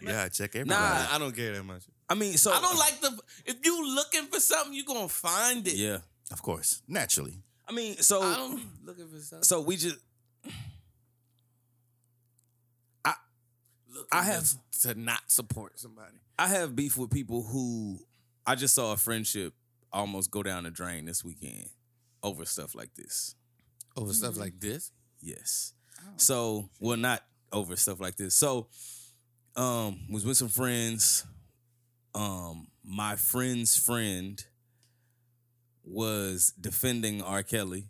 Yeah, 0.02 0.28
check 0.28 0.56
everybody. 0.56 0.80
Nah, 0.80 1.06
I 1.14 1.18
don't 1.18 1.34
care 1.34 1.54
that 1.54 1.62
much. 1.62 1.84
I 2.08 2.14
mean, 2.14 2.36
so 2.36 2.52
I 2.52 2.60
don't 2.60 2.76
like 2.76 3.00
the. 3.00 3.18
If 3.46 3.64
you 3.64 3.94
looking 3.94 4.26
for 4.26 4.40
something, 4.40 4.74
you 4.74 4.84
gonna 4.84 5.08
find 5.08 5.66
it. 5.66 5.74
Yeah. 5.74 5.98
of 6.32 6.42
course, 6.42 6.82
naturally. 6.88 7.38
I 7.68 7.72
mean, 7.72 7.96
so 7.98 8.20
I 8.20 8.36
don't 8.36 8.60
looking 8.84 9.06
for 9.06 9.18
something. 9.18 9.44
so 9.44 9.60
we 9.60 9.76
just 9.76 9.96
I 14.10 14.22
have- 14.22 14.48
to, 14.80 14.88
to 14.88 14.94
not 15.00 15.30
support 15.30 15.78
somebody. 15.78 16.16
I 16.38 16.48
have 16.48 16.74
beef 16.74 16.96
with 16.96 17.10
people 17.10 17.42
who 17.42 17.98
I 18.46 18.54
just 18.54 18.74
saw 18.74 18.92
a 18.92 18.96
friendship 18.96 19.54
almost 19.92 20.30
go 20.30 20.42
down 20.42 20.64
the 20.64 20.70
drain 20.70 21.04
this 21.04 21.22
weekend 21.24 21.68
over 22.22 22.44
stuff 22.44 22.74
like 22.74 22.94
this. 22.94 23.34
over 23.96 24.12
stuff 24.12 24.36
like 24.38 24.58
this. 24.58 24.90
Yes. 25.20 25.74
So, 26.16 26.70
well, 26.80 26.96
not 26.96 27.22
over 27.52 27.76
stuff 27.76 28.00
like 28.00 28.16
this. 28.16 28.34
So, 28.34 28.66
um, 29.54 30.00
was 30.10 30.24
with 30.24 30.36
some 30.38 30.48
friends. 30.48 31.24
Um, 32.14 32.68
my 32.82 33.16
friend's 33.16 33.76
friend 33.76 34.44
was 35.84 36.52
defending 36.60 37.22
R. 37.22 37.42
Kelly, 37.42 37.84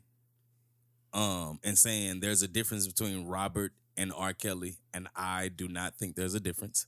um, 1.12 1.60
and 1.62 1.76
saying 1.78 2.20
there's 2.20 2.42
a 2.42 2.48
difference 2.48 2.86
between 2.86 3.26
Robert 3.26 3.72
and 3.96 4.12
R. 4.16 4.33
Kelly, 4.33 4.76
and 4.92 5.09
I 5.14 5.48
do 5.48 5.68
not 5.68 5.96
think 5.96 6.16
there's 6.16 6.35
a 6.35 6.40
difference. 6.40 6.87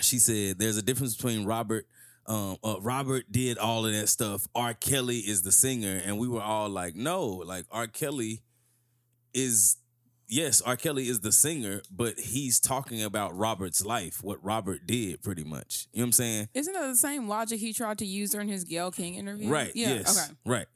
She 0.00 0.18
said 0.18 0.58
there's 0.58 0.76
a 0.76 0.82
difference 0.82 1.16
between 1.16 1.44
Robert. 1.44 1.86
Um, 2.26 2.58
uh, 2.62 2.76
Robert 2.80 3.24
did 3.30 3.58
all 3.58 3.86
of 3.86 3.92
that 3.92 4.08
stuff. 4.08 4.46
R. 4.54 4.74
Kelly 4.74 5.18
is 5.18 5.42
the 5.42 5.52
singer, 5.52 6.00
and 6.04 6.18
we 6.18 6.28
were 6.28 6.42
all 6.42 6.68
like, 6.68 6.94
no, 6.94 7.26
like 7.26 7.64
R. 7.70 7.86
Kelly 7.86 8.42
is 9.34 9.78
yes, 10.30 10.62
R. 10.62 10.76
Kelly 10.76 11.08
is 11.08 11.20
the 11.20 11.32
singer, 11.32 11.82
but 11.90 12.18
he's 12.18 12.60
talking 12.60 13.02
about 13.02 13.36
Robert's 13.36 13.84
life, 13.84 14.22
what 14.22 14.42
Robert 14.44 14.86
did, 14.86 15.22
pretty 15.22 15.44
much. 15.44 15.88
You 15.92 15.98
know 15.98 16.04
what 16.04 16.06
I'm 16.06 16.12
saying? 16.12 16.48
Isn't 16.54 16.72
that 16.72 16.86
the 16.86 16.96
same 16.96 17.28
logic 17.28 17.60
he 17.60 17.72
tried 17.72 17.98
to 17.98 18.06
use 18.06 18.30
during 18.30 18.48
his 18.48 18.64
Gayle 18.64 18.92
King 18.92 19.16
interview? 19.16 19.50
Right. 19.50 19.72
Yeah. 19.74 19.94
Yes. 19.94 20.16
Okay. 20.16 20.36
Right. 20.46 20.66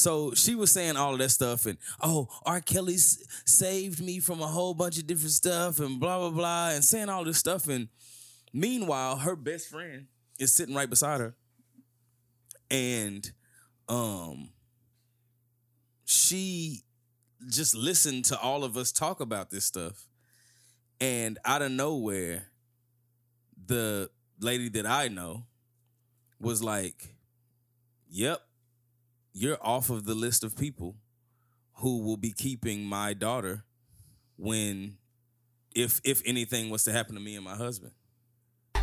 So 0.00 0.32
she 0.32 0.54
was 0.54 0.72
saying 0.72 0.96
all 0.96 1.12
of 1.12 1.18
that 1.18 1.28
stuff, 1.28 1.66
and 1.66 1.76
oh, 2.00 2.26
R. 2.46 2.62
Kelly 2.62 2.96
saved 2.96 4.02
me 4.02 4.18
from 4.18 4.40
a 4.40 4.46
whole 4.46 4.72
bunch 4.72 4.96
of 4.96 5.06
different 5.06 5.32
stuff, 5.32 5.78
and 5.78 6.00
blah 6.00 6.18
blah 6.18 6.30
blah, 6.30 6.70
and 6.70 6.82
saying 6.82 7.10
all 7.10 7.22
this 7.22 7.36
stuff. 7.36 7.68
And 7.68 7.88
meanwhile, 8.50 9.16
her 9.16 9.36
best 9.36 9.68
friend 9.68 10.06
is 10.38 10.54
sitting 10.54 10.74
right 10.74 10.88
beside 10.88 11.20
her, 11.20 11.34
and 12.70 13.30
um, 13.90 14.48
she 16.06 16.82
just 17.48 17.74
listened 17.74 18.24
to 18.26 18.40
all 18.40 18.64
of 18.64 18.78
us 18.78 18.92
talk 18.92 19.20
about 19.20 19.50
this 19.50 19.66
stuff, 19.66 20.08
And 20.98 21.38
out 21.44 21.60
of 21.60 21.72
nowhere, 21.72 22.46
the 23.66 24.10
lady 24.40 24.70
that 24.70 24.86
I 24.86 25.08
know 25.08 25.44
was 26.40 26.62
like, 26.62 27.16
Yep, 28.08 28.40
you're 29.32 29.58
off 29.60 29.90
of 29.90 30.04
the 30.04 30.14
list 30.14 30.44
of 30.44 30.56
people 30.56 30.96
who 31.74 32.02
will 32.02 32.16
be 32.16 32.32
keeping 32.32 32.84
my 32.84 33.14
daughter 33.14 33.64
when 34.36 34.96
if 35.74 36.00
if 36.04 36.22
anything 36.26 36.70
was 36.70 36.84
to 36.84 36.92
happen 36.92 37.14
to 37.14 37.20
me 37.20 37.36
and 37.36 37.44
my 37.44 37.56
husband. 37.56 37.92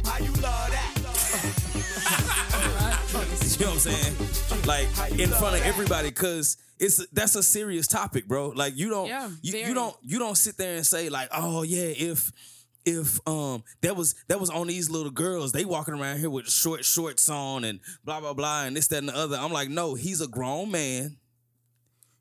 You 3.60 3.66
know 3.66 3.72
what 3.72 3.88
I'm 3.88 3.92
saying? 3.92 4.64
Like 4.68 4.88
in 5.20 5.30
front 5.30 5.56
of 5.56 5.64
everybody, 5.64 6.12
cause 6.12 6.58
it's 6.80 7.04
that's 7.08 7.36
a 7.36 7.42
serious 7.42 7.88
topic, 7.88 8.28
bro. 8.28 8.50
Like 8.50 8.78
you 8.78 8.90
don't 8.90 9.08
Yeah, 9.08 9.30
you, 9.42 9.58
you 9.58 9.74
don't 9.74 9.96
you 10.04 10.20
don't 10.20 10.38
sit 10.38 10.58
there 10.58 10.76
and 10.76 10.86
say 10.86 11.10
like, 11.10 11.30
oh 11.34 11.64
yeah, 11.64 11.92
if 11.96 12.32
if 12.88 13.20
um 13.28 13.64
that 13.82 13.98
was 13.98 14.16
that 14.30 14.40
was 14.40 14.50
on 14.50 14.68
these 14.68 14.90
little 14.90 15.12
girls, 15.12 15.52
they 15.52 15.66
walking 15.66 15.94
around 15.94 16.20
here 16.20 16.30
with 16.30 16.50
short 16.50 16.86
shorts 16.86 17.30
on 17.30 17.66
and 17.66 17.82
blah 18.06 18.22
blah 18.22 18.34
blah 18.34 18.64
and 18.64 18.78
this 18.78 18.88
that 18.88 19.00
and 19.00 19.10
the 19.10 19.16
other. 19.16 19.38
I'm 19.38 19.52
like, 19.52 19.70
no, 19.70 19.94
he's 19.94 20.22
a 20.22 20.28
grown 20.28 20.72
man. 20.72 21.18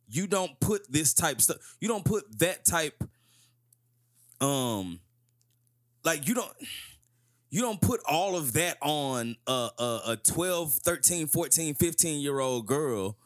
You 0.09 0.27
don't 0.27 0.59
put 0.61 0.91
this 0.91 1.15
type 1.15 1.41
stuff. 1.41 1.59
You 1.81 1.89
don't 1.89 2.05
put 2.05 2.39
that 2.41 2.65
type. 2.65 3.03
Um, 4.41 5.01
like 6.05 6.27
you 6.29 6.35
don't 6.35 6.53
you 7.51 7.63
don't 7.63 7.81
put 7.81 8.01
all 8.07 8.37
of 8.37 8.53
that 8.55 8.77
on 8.83 9.37
a, 9.47 9.71
a, 9.79 10.01
a 10.09 10.17
12 10.17 10.73
13 10.73 11.29
14 11.29 11.75
15 11.75 12.21
year 12.21 12.41
old 12.41 12.67
girl 12.67 13.17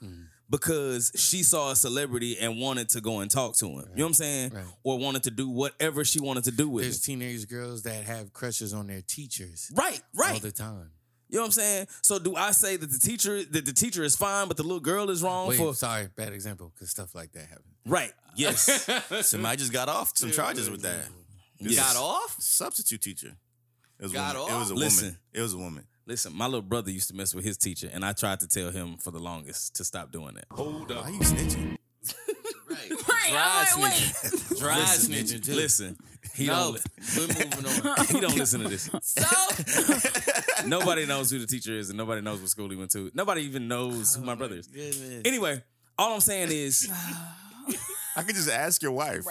because 0.51 1.13
she 1.15 1.43
saw 1.43 1.71
a 1.71 1.77
celebrity 1.77 2.37
and 2.39 2.59
wanted 2.61 2.89
to 2.91 3.01
go 3.01 3.21
and 3.21 3.31
talk 3.31 3.55
to 3.57 3.67
him 3.67 3.73
you 3.73 3.97
know 3.97 4.05
what 4.05 4.07
i'm 4.09 4.15
saying 4.15 4.51
Right. 4.53 4.65
or 4.83 4.99
wanted 4.99 5.23
to 5.25 5.31
do 5.31 5.49
whatever 5.49 6.05
she 6.05 6.21
wanted 6.21 6.45
to 6.45 6.51
do 6.51 6.69
with 6.69 6.85
There's 6.85 6.99
it 6.99 7.03
teenage 7.05 7.49
girls 7.49 7.83
that 7.85 8.05
have 8.05 8.33
crushes 8.33 8.75
on 8.75 8.87
their 8.89 9.03
teachers 9.03 9.71
right 9.75 10.01
right. 10.15 10.35
All 10.35 10.39
the 10.41 10.51
time. 10.53 10.91
you 11.29 11.37
know 11.37 11.43
what 11.43 11.47
i'm 11.47 11.53
saying 11.53 11.87
so 12.03 12.19
do 12.19 12.35
i 12.37 12.51
say 12.51 12.77
that 12.77 12.91
the 12.91 12.99
teacher 12.99 13.43
that 13.45 13.65
the 13.65 13.73
teacher 13.73 14.03
is 14.03 14.17
fine 14.17 14.49
but 14.49 14.57
the 14.57 14.63
little 14.65 14.81
girl 14.81 15.09
is 15.11 15.23
wrong 15.23 15.49
Wait, 15.49 15.59
for 15.59 15.73
sorry, 15.75 16.09
bad 16.17 16.33
example, 16.33 16.73
because 16.75 16.91
stuff 16.91 17.15
like 17.15 17.33
that 17.33 17.47
happens. 17.49 17.75
right 17.87 18.13
yes 18.35 18.89
Somebody 19.29 19.57
just 19.59 19.73
got 19.73 19.89
off 19.89 20.13
some 20.17 20.31
charges 20.31 20.69
with 20.71 20.83
that. 20.83 21.05
This 21.61 21.77
Yes. 21.77 21.95
off? 21.97 22.37
Substitute 22.41 23.03
teacher. 23.03 23.37
It 23.99 24.05
was 24.05 24.13
Got 24.15 24.35
a 24.35 24.39
woman. 24.39 24.55
It 24.55 24.59
was 24.59 24.71
a 24.71 24.75
Listen. 24.75 25.05
woman. 25.09 25.19
It 25.35 25.41
was 25.43 25.53
a 25.53 25.59
woman. 25.59 25.87
Listen 26.11 26.37
my 26.37 26.47
little 26.47 26.61
brother 26.61 26.91
used 26.91 27.09
to 27.09 27.15
mess 27.15 27.35
with 27.35 27.45
his 27.45 27.57
teacher 27.57 27.89
and 27.93 28.05
i 28.05 28.13
tried 28.13 28.41
to 28.41 28.49
tell 28.49 28.71
him 28.71 28.97
for 28.97 29.13
the 29.13 29.19
longest 29.19 29.77
to 29.77 29.85
stop 29.85 30.11
doing 30.11 30.35
that 30.35 30.45
Hold 30.51 30.91
up. 30.91 31.05
Why 31.05 31.11
you 31.11 31.21
snitching? 31.21 31.77
Right. 32.69 32.93
Right, 33.33 33.67
I'm 33.75 33.81
like, 33.81 33.93
wait. 33.93 34.59
Dry 34.59 34.79
listen, 34.79 35.13
snitching 35.13 35.45
too. 35.45 35.55
listen 35.55 35.97
he 36.35 36.47
no, 36.47 36.75
don't 36.75 36.83
we're 37.17 37.27
moving 37.27 37.87
on. 37.87 38.07
he 38.09 38.21
don't 38.21 38.37
listen 38.37 38.61
to 38.61 38.69
this 38.69 38.91
So 39.03 40.67
Nobody 40.67 41.07
knows 41.07 41.31
who 41.31 41.39
the 41.39 41.47
teacher 41.47 41.73
is, 41.73 41.91
and 41.91 41.99
nobody 41.99 42.21
knows 42.21 42.41
what 42.41 42.49
school 42.49 42.69
he 42.69 42.77
went 42.77 42.91
to. 42.93 43.11
Nobody 43.15 43.43
even 43.43 43.69
knows 43.69 44.15
who 44.15 44.25
my 44.25 44.33
oh, 44.33 44.37
brother 44.37 44.57
is. 44.57 44.67
Goodness. 44.67 45.23
Anyway, 45.25 45.63
all 45.99 46.15
I'm 46.15 46.21
saying 46.21 46.49
is, 46.51 46.91
I 48.17 48.23
could 48.23 48.35
just 48.35 48.51
ask 48.51 48.83
your 48.83 48.93
wife. 48.93 49.25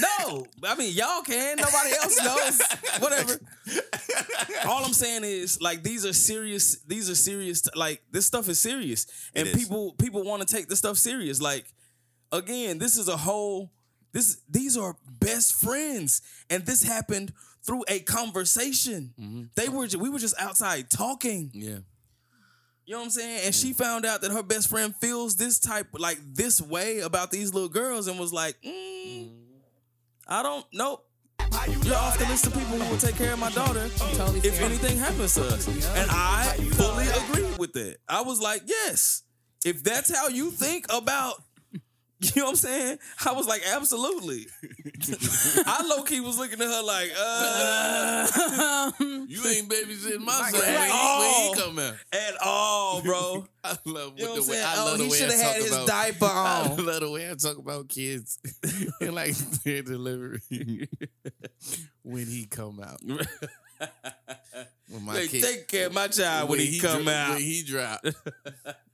No. 0.00 0.46
I 0.64 0.74
mean, 0.74 0.94
y'all 0.94 1.22
can. 1.22 1.56
Nobody 1.56 1.90
else 2.02 2.22
knows. 2.24 2.60
Whatever. 3.00 3.38
All 4.66 4.84
I'm 4.84 4.92
saying 4.92 5.24
is, 5.24 5.60
like, 5.60 5.82
these 5.82 6.04
are 6.04 6.12
serious. 6.12 6.78
These 6.86 7.10
are 7.10 7.14
serious. 7.14 7.62
Like, 7.74 8.02
this 8.10 8.26
stuff 8.26 8.48
is 8.48 8.60
serious, 8.60 9.06
and 9.34 9.48
is. 9.48 9.54
people 9.54 9.94
people 9.98 10.22
want 10.24 10.46
to 10.46 10.54
take 10.54 10.68
this 10.68 10.78
stuff 10.78 10.96
serious. 10.96 11.40
Like, 11.40 11.66
again, 12.32 12.78
this 12.78 12.96
is 12.96 13.08
a 13.08 13.16
whole. 13.16 13.70
This 14.12 14.38
these 14.48 14.76
are 14.76 14.96
best 15.08 15.54
friends, 15.54 16.22
and 16.48 16.64
this 16.64 16.82
happened 16.82 17.32
through 17.66 17.84
a 17.88 18.00
conversation. 18.00 19.50
They 19.56 19.68
were 19.68 19.88
we 19.98 20.08
were 20.08 20.18
just 20.18 20.40
outside 20.40 20.90
talking. 20.90 21.50
Yeah. 21.52 21.78
You 22.86 22.92
know 22.92 22.98
what 23.00 23.04
I'm 23.06 23.10
saying? 23.10 23.40
And 23.46 23.54
she 23.54 23.72
found 23.72 24.06
out 24.06 24.20
that 24.20 24.30
her 24.30 24.44
best 24.44 24.70
friend 24.70 24.94
feels 25.00 25.34
this 25.34 25.58
type, 25.58 25.88
like 25.98 26.20
this 26.24 26.62
way 26.62 27.00
about 27.00 27.32
these 27.32 27.52
little 27.52 27.68
girls, 27.68 28.06
and 28.06 28.16
was 28.16 28.32
like, 28.32 28.54
mm, 28.62 29.28
I 30.26 30.42
don't, 30.42 30.64
nope. 30.72 31.02
You're 31.84 31.94
off 31.96 32.18
the 32.18 32.26
list 32.26 32.46
of 32.46 32.52
people 32.54 32.76
who 32.78 32.90
will 32.90 32.98
take 32.98 33.16
care 33.16 33.32
of 33.32 33.38
my 33.38 33.50
daughter 33.50 33.88
Totally 34.14 34.38
if 34.40 34.56
fair. 34.56 34.66
anything 34.66 34.98
happens 34.98 35.34
to 35.34 35.42
us. 35.44 35.66
And 35.96 36.10
I 36.10 36.54
fully 36.72 37.06
agree 37.08 37.56
with 37.58 37.72
that. 37.74 37.96
I 38.08 38.22
was 38.22 38.40
like, 38.40 38.62
yes, 38.66 39.22
if 39.64 39.82
that's 39.82 40.14
how 40.14 40.28
you 40.28 40.50
think 40.50 40.86
about, 40.90 41.42
you 42.20 42.30
know 42.36 42.44
what 42.44 42.50
I'm 42.50 42.56
saying? 42.56 42.98
I 43.26 43.32
was 43.32 43.46
like, 43.46 43.62
absolutely. 43.74 44.46
I 45.66 45.84
low 45.86 46.02
key 46.02 46.20
was 46.20 46.38
looking 46.38 46.60
at 46.62 46.66
her 46.66 46.82
like, 46.82 47.10
uh, 47.18 48.92
You 49.00 49.46
ain't 49.48 49.68
babysitting 49.68 50.20
my 50.24 50.50
son 50.50 50.60
when, 50.60 50.90
he, 50.90 51.18
when 51.20 51.30
he 51.34 51.60
come 51.60 51.78
out. 51.78 51.94
at 52.12 52.34
all, 52.42 53.02
bro. 53.02 53.46
I 53.62 53.76
love 53.84 54.14
You 54.16 54.24
know 54.24 54.30
what 54.32 54.36
the 54.36 54.42
I'm 54.42 54.48
way 54.48 54.54
saying? 54.54 54.64
I 54.66 54.74
Oh, 54.78 54.84
love 54.86 54.96
he 54.98 55.04
the 55.04 55.10
way 55.10 55.16
should 55.18 55.30
I 55.30 55.34
have 55.34 55.52
had 55.52 55.62
his 55.62 55.72
about, 55.72 55.86
diaper 55.88 56.24
I 56.26 56.68
on. 56.70 56.86
love 56.86 57.00
the 57.00 57.10
way 57.10 57.30
I 57.30 57.34
talk 57.34 57.58
about 57.58 57.88
kids 57.88 58.38
and 59.00 59.14
like 59.14 59.34
their 59.64 59.82
delivery 59.82 60.88
when 62.02 62.26
he 62.26 62.46
come 62.46 62.80
out. 62.80 63.00
When 64.88 65.04
my 65.04 65.26
kid, 65.26 65.42
take 65.42 65.68
care 65.68 65.88
of 65.88 65.92
my 65.94 66.08
child 66.08 66.48
when, 66.48 66.60
he, 66.60 66.78
come 66.80 67.04
dro- 67.04 67.12
out. 67.12 67.30
When 67.34 67.40
he 67.42 67.62
drop. 67.62 68.00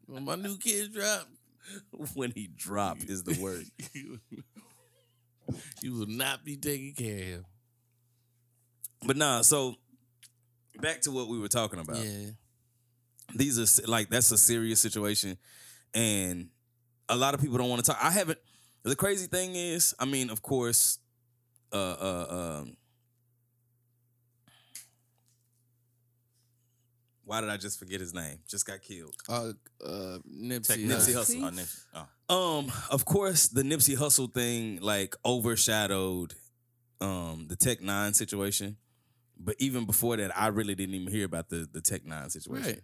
when 0.07 0.25
my 0.25 0.35
new 0.37 0.57
kids 0.57 0.89
drop, 0.89 1.29
when 2.15 2.33
he 2.33 2.49
drop 2.55 2.99
is 3.07 3.23
the 3.23 3.41
word. 3.41 3.65
you 5.83 5.95
will 5.95 6.07
not 6.07 6.45
be 6.45 6.57
taking 6.57 6.95
care 6.95 7.17
of 7.17 7.25
him. 7.25 7.45
But 9.05 9.17
nah, 9.17 9.43
so 9.43 9.75
back 10.81 11.01
to 11.03 11.11
what 11.11 11.29
we 11.29 11.39
were 11.39 11.49
talking 11.49 11.81
about. 11.81 11.97
Yeah. 11.97 12.31
These 13.35 13.83
are 13.83 13.89
like 13.89 14.11
that's 14.11 14.31
a 14.31 14.39
serious 14.39 14.81
situation, 14.81 15.39
and 15.95 16.49
a 17.09 17.17
lot 17.17 17.35
of 17.35 17.41
people 17.41 17.59
don't 17.59 17.69
want 17.69 17.85
to 17.85 17.91
talk. 17.91 18.03
I 18.03 18.11
haven't. 18.11 18.39
The 18.83 18.97
crazy 18.97 19.27
thing 19.27 19.55
is, 19.55 19.95
I 19.99 20.05
mean, 20.05 20.29
of 20.29 20.43
course, 20.43 20.99
uh, 21.73 21.77
uh, 21.77 22.61
um, 22.61 22.77
why 27.33 27.41
did 27.41 27.49
I 27.49 27.57
just 27.57 27.79
forget 27.79 27.99
his 27.99 28.13
name? 28.13 28.41
Just 28.47 28.67
got 28.67 28.83
killed. 28.83 29.15
Uh, 29.27 29.53
uh, 29.83 30.19
Nipsey. 30.31 30.67
Tech 30.67 30.79
Nipsey 30.81 31.15
Hussle. 31.15 31.41
Hussle. 31.41 31.47
Oh, 31.47 31.51
Nipsey. 31.51 32.07
Oh. 32.29 32.59
Um, 32.59 32.73
of 32.91 33.07
course, 33.07 33.49
the 33.49 33.63
Nipsey 33.63 33.97
Hussle 33.97 34.33
thing 34.35 34.81
like 34.83 35.17
overshadowed 35.25 36.35
um 37.01 37.47
the 37.49 37.57
Tech 37.57 37.81
Nine 37.81 38.13
situation. 38.13 38.77
But 39.39 39.57
even 39.59 39.87
before 39.87 40.19
that, 40.19 40.31
I 40.39 40.49
really 40.49 40.75
didn't 40.75 40.95
even 40.95 41.11
hear 41.11 41.25
about 41.25 41.49
the 41.49 41.67
the 41.73 41.81
Tech 41.81 42.05
Nine 42.05 42.29
situation. 42.29 42.83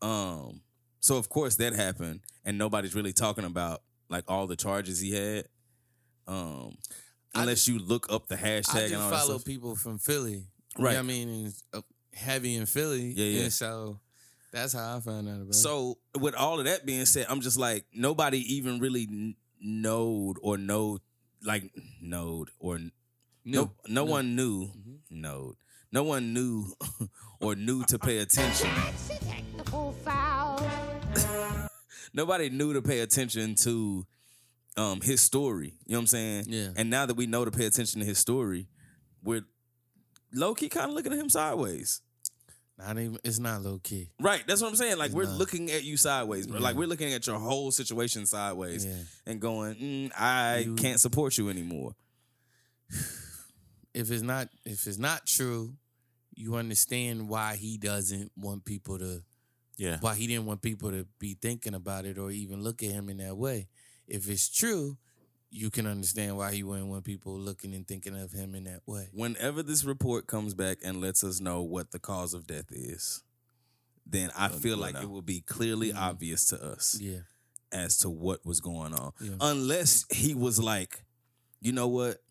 Um, 0.00 0.60
so 1.00 1.16
of 1.16 1.28
course 1.28 1.56
that 1.56 1.72
happened, 1.74 2.20
and 2.44 2.56
nobody's 2.58 2.94
really 2.94 3.12
talking 3.12 3.44
about 3.44 3.82
like 4.08 4.24
all 4.28 4.46
the 4.46 4.56
charges 4.56 5.00
he 5.00 5.10
had. 5.12 5.46
Um, 6.28 6.76
I 7.34 7.40
unless 7.42 7.66
you 7.66 7.80
look 7.80 8.06
up 8.12 8.28
the 8.28 8.36
hashtag 8.36 8.76
I 8.76 8.80
and 8.82 8.90
just 8.90 9.02
all 9.02 9.10
that 9.10 9.18
follow 9.18 9.38
stuff. 9.38 9.44
people 9.44 9.74
from 9.74 9.98
Philly. 9.98 10.32
You 10.32 10.38
know 10.78 10.84
Right. 10.84 10.92
what 10.94 11.00
I 11.00 11.02
mean, 11.02 11.28
and 11.28 11.54
uh, 11.74 11.80
heavy 12.14 12.56
in 12.56 12.66
Philly. 12.66 13.12
Yeah, 13.14 13.24
yeah. 13.26 13.42
And 13.44 13.52
so 13.52 14.00
that's 14.52 14.72
how 14.72 14.96
I 14.96 15.00
found 15.00 15.28
out 15.28 15.36
about 15.36 15.48
it. 15.48 15.54
So 15.54 15.98
with 16.18 16.34
all 16.34 16.58
of 16.58 16.66
that 16.66 16.84
being 16.86 17.06
said, 17.06 17.26
I'm 17.28 17.40
just 17.40 17.58
like 17.58 17.84
nobody 17.92 18.38
even 18.54 18.78
really 18.80 19.06
kn- 19.06 19.36
knowed 19.60 20.36
or 20.42 20.58
know 20.58 20.98
like 21.44 21.70
knowed 22.00 22.50
or 22.58 22.78
no 23.44 23.72
no 23.88 24.04
one 24.04 24.36
knew 24.36 24.70
knowed 25.10 25.56
no 25.90 26.02
one 26.04 26.32
knew 26.32 26.66
or 27.40 27.54
knew 27.54 27.84
to 27.84 27.98
pay 27.98 28.18
attention. 28.18 28.70
Nobody 32.14 32.50
knew 32.50 32.74
to 32.74 32.82
pay 32.82 33.00
attention 33.00 33.54
to 33.56 34.06
um 34.76 35.00
his 35.00 35.20
story. 35.20 35.74
You 35.86 35.92
know 35.92 35.98
what 35.98 36.00
I'm 36.02 36.06
saying? 36.08 36.44
Yeah. 36.48 36.68
And 36.76 36.90
now 36.90 37.06
that 37.06 37.14
we 37.14 37.26
know 37.26 37.44
to 37.44 37.50
pay 37.50 37.66
attention 37.66 38.00
to 38.00 38.06
his 38.06 38.18
story, 38.18 38.68
we're 39.22 39.44
low 40.32 40.54
key 40.54 40.68
kind 40.68 40.90
of 40.90 40.94
looking 40.94 41.12
at 41.12 41.18
him 41.18 41.28
sideways. 41.28 42.00
not 42.78 42.98
even. 42.98 43.18
It's 43.24 43.38
not 43.38 43.62
low 43.62 43.78
key. 43.82 44.10
Right. 44.20 44.42
That's 44.46 44.60
what 44.62 44.68
I'm 44.68 44.76
saying. 44.76 44.96
Like 44.98 45.06
It's 45.08 45.14
we're 45.14 45.24
not. 45.24 45.38
looking 45.38 45.70
at 45.70 45.84
you 45.84 45.96
sideways, 45.96 46.46
bro. 46.46 46.58
Yeah. 46.58 46.64
Like 46.64 46.76
we're 46.76 46.86
looking 46.88 47.12
at 47.12 47.26
your 47.26 47.38
whole 47.38 47.70
situation 47.70 48.26
sideways 48.26 48.84
Yeah. 48.84 48.94
and 49.26 49.40
going, 49.40 49.74
mm, 49.76 50.10
I 50.18 50.58
You- 50.60 50.74
can't 50.74 50.98
support 51.00 51.38
you 51.38 51.48
anymore. 51.50 51.94
If 53.94 54.10
it's 54.10 54.22
not, 54.22 54.48
if 54.64 54.86
it's 54.86 54.96
not 54.98 55.26
true, 55.26 55.74
you 56.34 56.54
understand 56.56 57.28
why 57.28 57.56
he 57.56 57.76
doesn't 57.76 58.32
want 58.36 58.64
people 58.64 58.98
to. 58.98 59.22
Yeah. 59.76 59.98
Why 60.00 60.14
he 60.14 60.26
didn't 60.26 60.46
want 60.46 60.62
people 60.62 60.90
to 60.92 61.06
be 61.18 61.34
thinking 61.40 61.74
about 61.74 62.06
it 62.06 62.16
or 62.16 62.30
even 62.30 62.62
look 62.62 62.82
at 62.82 62.90
him 62.90 63.10
in 63.10 63.18
that 63.18 63.36
way. 63.36 63.68
If 64.08 64.30
it's 64.30 64.48
true, 64.48 64.96
you 65.54 65.68
can 65.70 65.86
understand 65.86 66.36
why 66.38 66.50
he 66.52 66.62
wouldn't 66.62 66.88
want 66.88 67.04
people 67.04 67.38
looking 67.38 67.74
and 67.74 67.86
thinking 67.86 68.18
of 68.18 68.32
him 68.32 68.54
in 68.54 68.64
that 68.64 68.80
way. 68.86 69.08
Whenever 69.12 69.62
this 69.62 69.84
report 69.84 70.26
comes 70.26 70.54
back 70.54 70.78
and 70.82 70.98
lets 71.00 71.22
us 71.22 71.40
know 71.40 71.60
what 71.60 71.90
the 71.90 71.98
cause 71.98 72.32
of 72.32 72.46
death 72.46 72.72
is, 72.72 73.22
then 74.06 74.30
I 74.34 74.48
feel 74.48 74.72
we'll 74.76 74.78
like 74.78 74.94
know. 74.94 75.02
it 75.02 75.10
will 75.10 75.20
be 75.22 75.42
clearly 75.42 75.92
Mhm. 75.92 75.96
obvious 75.98 76.46
to 76.46 76.62
us 76.64 76.98
Yeah. 76.98 77.20
as 77.70 77.98
to 77.98 78.08
what 78.08 78.44
was 78.46 78.60
going 78.60 78.94
on. 78.94 79.12
Yeah. 79.20 79.36
Unless 79.42 80.06
he 80.10 80.34
was 80.34 80.58
like, 80.58 81.04
you 81.60 81.72
know 81.72 81.86
what? 81.86 82.22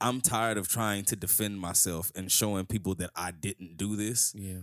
I'm 0.00 0.20
tired 0.20 0.58
of 0.58 0.68
trying 0.68 1.06
to 1.06 1.16
defend 1.16 1.58
myself 1.58 2.12
and 2.14 2.30
showing 2.30 2.66
people 2.66 2.94
that 2.96 3.10
I 3.16 3.30
didn't 3.32 3.78
do 3.78 3.96
this, 3.96 4.32
Yeah. 4.34 4.60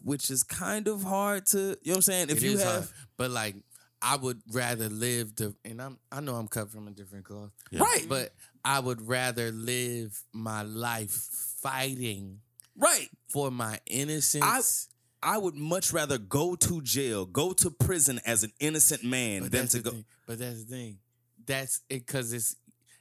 which 0.00 0.30
is 0.30 0.44
kind 0.44 0.86
of 0.86 1.02
hard 1.02 1.44
to. 1.46 1.58
You 1.58 1.64
know 1.64 1.76
what 1.86 1.96
I'm 1.96 2.02
saying? 2.02 2.30
If 2.30 2.38
It 2.38 2.44
you 2.44 2.52
is 2.52 2.62
have, 2.62 2.84
hard. 2.84 2.88
but 3.16 3.30
like 3.32 3.56
I 4.00 4.16
would 4.16 4.40
rather 4.52 4.88
live 4.88 5.34
the 5.36 5.54
and 5.64 5.82
I'm 5.82 5.98
I 6.12 6.20
know 6.20 6.34
I'm 6.36 6.48
cut 6.48 6.70
from 6.70 6.86
a 6.88 6.90
different 6.90 7.24
cloth. 7.24 7.50
right, 7.72 8.06
But 8.08 8.32
I 8.64 8.80
would 8.80 9.06
rather 9.06 9.50
live 9.50 10.22
my 10.32 10.62
life 10.62 11.10
fighting 11.10 12.40
right. 12.76 13.08
for 13.28 13.50
my 13.50 13.80
innocence. 13.86 14.88
I 15.20 15.36
would 15.38 15.56
much 15.56 15.92
rather 15.92 16.16
go 16.18 16.54
to 16.54 16.80
jail, 16.82 17.26
go 17.26 17.52
to 17.54 17.70
prison 17.70 18.20
as 18.24 18.44
an 18.44 18.52
innocent 18.60 19.02
man 19.02 19.42
but 19.42 19.52
than 19.52 19.66
to 19.68 19.80
go. 19.80 19.90
thing. 19.90 20.04
But 20.26 20.38
that's 20.38 20.64
the 20.64 20.70
thing. 20.70 20.98
That's 21.44 21.80
it 21.88 22.06
because 22.06 22.32
it's 22.32 22.54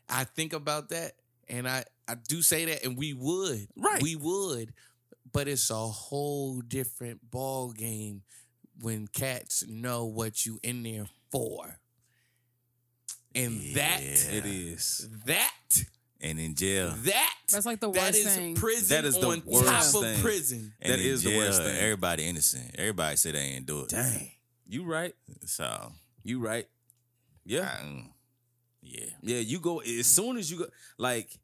I 0.09 0.23
think 0.23 0.53
about 0.53 0.89
that 0.89 1.13
and 1.47 1.67
I 1.67 1.83
I 2.07 2.15
do 2.15 2.41
say 2.41 2.65
that 2.65 2.83
and 2.85 2.97
we 2.97 3.13
would. 3.13 3.67
Right. 3.75 4.01
We 4.01 4.15
would. 4.15 4.73
But 5.31 5.47
it's 5.47 5.69
a 5.69 5.75
whole 5.75 6.61
different 6.61 7.29
ball 7.29 7.71
game 7.71 8.23
when 8.81 9.07
cats 9.07 9.63
know 9.67 10.05
what 10.05 10.45
you 10.45 10.59
in 10.63 10.83
there 10.83 11.05
for. 11.31 11.79
And 13.35 13.75
that 13.75 14.01
It 14.01 14.45
is. 14.45 15.07
that 15.25 15.51
And 16.21 16.39
in 16.39 16.55
jail. 16.55 16.89
that 17.03 17.33
That's 17.51 17.65
like 17.65 17.79
the 17.79 17.91
that 17.91 18.01
worst 18.13 18.17
is 18.17 18.35
thing. 18.35 18.55
prison 18.55 18.89
That 18.89 19.05
is 19.05 19.17
the 19.17 19.27
on 19.27 19.43
worst 19.45 19.93
top 19.93 20.01
thing. 20.03 20.15
of 20.15 20.21
prison. 20.21 20.73
And 20.81 20.93
That 20.93 20.99
in 20.99 21.05
is 21.05 21.23
the 21.23 21.37
worst 21.37 21.61
thing. 21.61 21.75
Everybody 21.77 22.25
innocent. 22.27 22.75
Everybody 22.77 23.15
say 23.17 23.31
they 23.31 23.39
ain't 23.39 23.65
do 23.67 23.81
it. 23.81 23.89
Dang. 23.89 24.31
You 24.67 24.83
right. 24.85 25.13
So, 25.45 25.91
You 26.23 26.39
right. 26.39 26.67
Yeah. 27.45 27.69
I- 27.71 28.09
yeah. 28.81 29.05
Yeah, 29.21 29.39
you 29.39 29.59
go 29.59 29.79
as 29.79 30.07
soon 30.07 30.37
as 30.37 30.49
you 30.49 30.59
go 30.59 30.65
like 30.97 31.37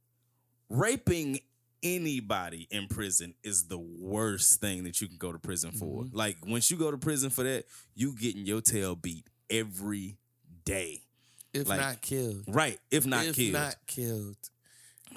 raping 0.69 1.39
anybody 1.83 2.67
in 2.71 2.87
prison 2.87 3.33
is 3.43 3.67
the 3.67 3.77
worst 3.77 4.61
thing 4.61 4.85
that 4.85 5.01
you 5.01 5.07
can 5.07 5.17
go 5.17 5.31
to 5.31 5.39
prison 5.39 5.71
for. 5.71 6.03
Mm-hmm. 6.03 6.17
Like 6.17 6.37
once 6.45 6.71
you 6.71 6.77
go 6.77 6.89
to 6.89 6.97
prison 6.97 7.29
for 7.29 7.43
that, 7.43 7.65
you 7.93 8.15
getting 8.15 8.45
your 8.45 8.61
tail 8.61 8.95
beat 8.95 9.27
every 9.49 10.17
day. 10.65 11.01
If 11.53 11.67
Like, 11.67 11.79
not 11.79 12.01
killed. 12.01 12.45
Right. 12.47 12.79
If 12.89 13.05
not 13.05 13.25
if 13.25 13.35
killed. 13.35 13.53
not 13.53 13.75
killed. 13.85 14.37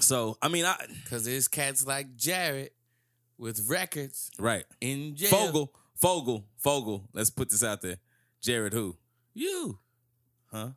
so 0.00 0.37
I 0.42 0.48
mean 0.48 0.64
I 0.64 0.76
Because 1.05 1.24
there's 1.24 1.48
cats 1.48 1.87
like 1.87 2.16
Jared 2.16 2.70
with 3.38 3.68
records 3.68 4.31
right. 4.38 4.64
in 4.81 5.14
jail. 5.14 5.31
Fogle, 5.31 5.72
Fogle, 5.94 6.44
Fogle. 6.59 7.09
Let's 7.12 7.31
put 7.31 7.50
this 7.50 7.62
out 7.62 7.81
there. 7.83 7.98
Jared 8.40 8.72
who? 8.72 8.96
You. 9.35 9.79
Huh? 10.50 10.70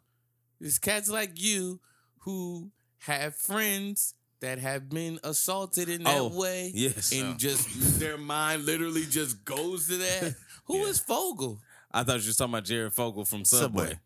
There's 0.60 0.80
cats 0.80 1.10
like 1.10 1.42
you 1.42 1.80
who 2.20 2.72
have 3.00 3.36
friends 3.36 4.14
that 4.42 4.60
have 4.60 4.90
been 4.90 5.20
assaulted 5.24 5.90
in 5.90 6.04
that 6.04 6.18
Oh, 6.18 6.28
way. 6.30 6.72
yes. 6.74 7.12
And 7.12 7.34
Oh. 7.34 7.38
just 7.38 8.00
their 8.00 8.18
mind 8.18 8.66
literally 8.66 9.06
just 9.06 9.44
goes 9.44 9.88
to 9.88 9.98
that. 9.98 10.36
Who 10.66 10.86
is 10.86 11.00
Fogle? 11.00 11.60
I 11.92 12.04
thought 12.04 12.22
you 12.22 12.28
were 12.30 12.34
talking 12.34 12.54
about 12.54 12.66
Jared 12.66 12.94
Fogle 12.94 13.26
from 13.26 13.44
Subway. 13.44 14.00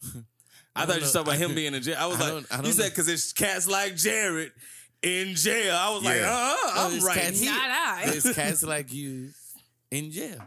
Subway. 0.00 0.24
I, 0.76 0.82
I 0.82 0.86
thought 0.86 0.96
you 0.96 1.00
were 1.02 1.06
talking 1.12 1.20
about 1.22 1.36
him 1.36 1.54
being 1.54 1.74
in 1.74 1.82
jail. 1.82 1.96
I 1.98 2.06
was 2.06 2.16
I 2.16 2.20
like, 2.20 2.30
don't- 2.32 2.52
I 2.52 2.56
you 2.58 2.62
don't 2.62 2.72
said 2.72 2.82
know. 2.84 2.88
because 2.90 3.08
it's 3.08 3.32
cats 3.32 3.66
like 3.66 3.96
Jared 3.96 4.52
in 5.02 5.34
jail. 5.34 5.74
I 5.76 5.90
was 5.92 6.04
like, 6.04 6.16
Yeah. 6.16 6.30
uh, 6.30 6.56
No, 6.74 6.82
I'm 6.96 7.00
right 7.04 7.18
cats- 7.18 7.40
here. 7.40 7.52
Not 7.52 7.70
I. 7.70 8.02
There's 8.06 8.32
cats 8.34 8.62
like 8.62 8.92
you 8.92 9.30
in 9.90 10.10
jail. 10.12 10.40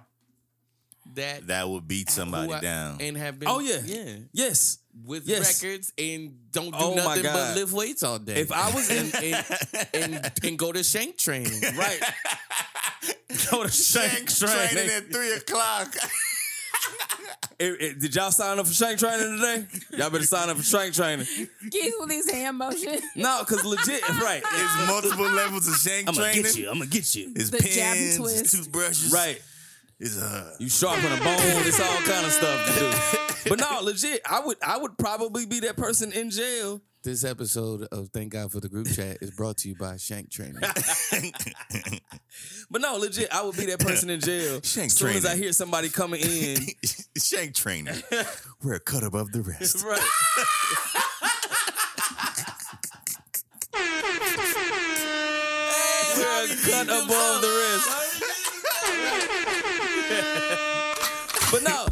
That, 1.16 1.48
That 1.48 1.68
would 1.68 1.88
beat 1.88 2.10
somebody 2.10 2.54
I- 2.54 2.62
down. 2.62 3.02
and 3.02 3.18
have 3.18 3.38
been 3.40 3.50
Oh, 3.50 3.60
yeah. 3.60 3.82
yeah 3.86 4.16
Yes. 4.32 4.78
With 5.06 5.28
Yes. 5.28 5.62
records 5.64 5.92
and 5.98 6.38
don't 6.52 6.72
do 6.72 6.78
Oh, 6.80 6.94
nothing 6.96 7.24
but 7.24 7.56
lift 7.56 7.74
weights 7.74 8.04
all 8.04 8.20
day. 8.20 8.36
If 8.42 8.52
I 8.52 8.72
was 8.72 8.90
in, 8.90 9.12
and, 9.24 9.46
and, 10.16 10.32
and 10.44 10.60
go 10.60 10.72
to 10.72 10.84
shank 10.84 11.18
training. 11.18 11.62
right, 11.78 12.00
go 13.52 13.64
to 13.64 13.70
Shank 13.72 14.30
training. 14.30 14.90
at 14.92 15.12
three 15.12 15.34
o'clock. 15.34 15.94
Eh, 17.60 17.74
eh, 17.80 17.94
did 18.00 18.16
y'all 18.16 18.32
sign 18.32 18.58
up 18.58 18.66
for 18.66 18.74
Shank 18.74 18.98
training 18.98 19.38
today? 19.38 19.66
Y'all 19.96 20.10
better 20.10 20.24
sign 20.26 20.50
up 20.50 20.58
for 20.58 20.64
Shank 20.64 20.96
training. 20.96 21.28
Keith 21.70 21.94
with 22.00 22.10
his 22.10 22.28
hand 22.32 22.58
motion. 22.58 22.98
No, 23.16 23.44
because 23.48 23.64
legit, 23.64 24.02
right, 24.20 24.42
It's 24.44 24.88
multiple 24.88 25.30
levels 25.30 25.68
of 25.68 25.76
shank 25.76 26.10
I'm 26.10 26.16
gonna 26.16 26.34
get 26.34 26.56
you. 26.58 26.70
I'm 26.72 26.80
gonna 26.80 26.90
get 26.90 27.14
you. 27.14 27.32
It's 27.36 27.52
The 27.52 27.60
jab 27.60 27.68
and 27.68 28.00
pins, 28.00 28.10
it's 28.10 28.18
twist. 28.18 28.56
toothbrushes. 28.56 29.14
Right. 29.14 29.40
It's 30.00 30.18
uh 30.18 30.56
You 30.60 30.70
sharpen 30.70 31.06
a 31.12 31.18
bone. 31.18 31.38
It's 31.68 31.80
all 31.80 32.02
kind 32.02 32.26
of 32.26 32.32
stuff 32.32 32.66
to 32.66 32.80
do. 32.80 33.18
But 33.48 33.60
no, 33.60 33.80
legit, 33.82 34.22
I 34.30 34.40
would 34.40 34.58
I 34.66 34.78
would 34.78 34.98
probably 34.98 35.46
be 35.46 35.60
that 35.62 35.76
person 35.78 36.12
in 36.12 36.30
jail. 36.30 36.82
This 37.04 37.24
episode 37.24 37.88
of 37.92 38.10
Thank 38.10 38.34
God 38.34 38.52
for 38.52 38.60
the 38.60 38.70
Group 38.70 38.88
Chat 38.88 39.18
is 39.22 39.32
brought 39.32 39.58
to 39.58 39.70
you 39.70 39.76
by 39.76 39.98
Shank 39.98 40.30
Training. 40.32 40.62
But 42.70 42.82
no, 42.82 42.96
legit, 42.96 43.28
I 43.34 43.44
would 43.44 43.58
be 43.58 43.66
that 43.66 43.80
person 43.80 44.10
in 44.10 44.22
jail. 44.22 44.62
Shank 44.64 44.86
as 44.88 44.94
soon 44.96 45.10
as 45.16 45.26
I 45.26 45.36
hear 45.36 45.52
somebody 45.52 45.90
coming 45.90 46.22
in. 46.22 46.58
shank 47.18 47.54
training. 47.54 48.02
We're 48.64 48.76
a 48.76 48.80
cut 48.80 49.04
above 49.04 49.32
the 49.34 49.42
rest. 49.42 49.84
right. 49.84 50.00
We're 56.16 56.46
a 56.46 56.48
cut 56.70 56.88
above 56.88 57.42
the 57.42 57.50
rest. 57.60 57.88
but 61.52 61.64
no, 61.64 61.86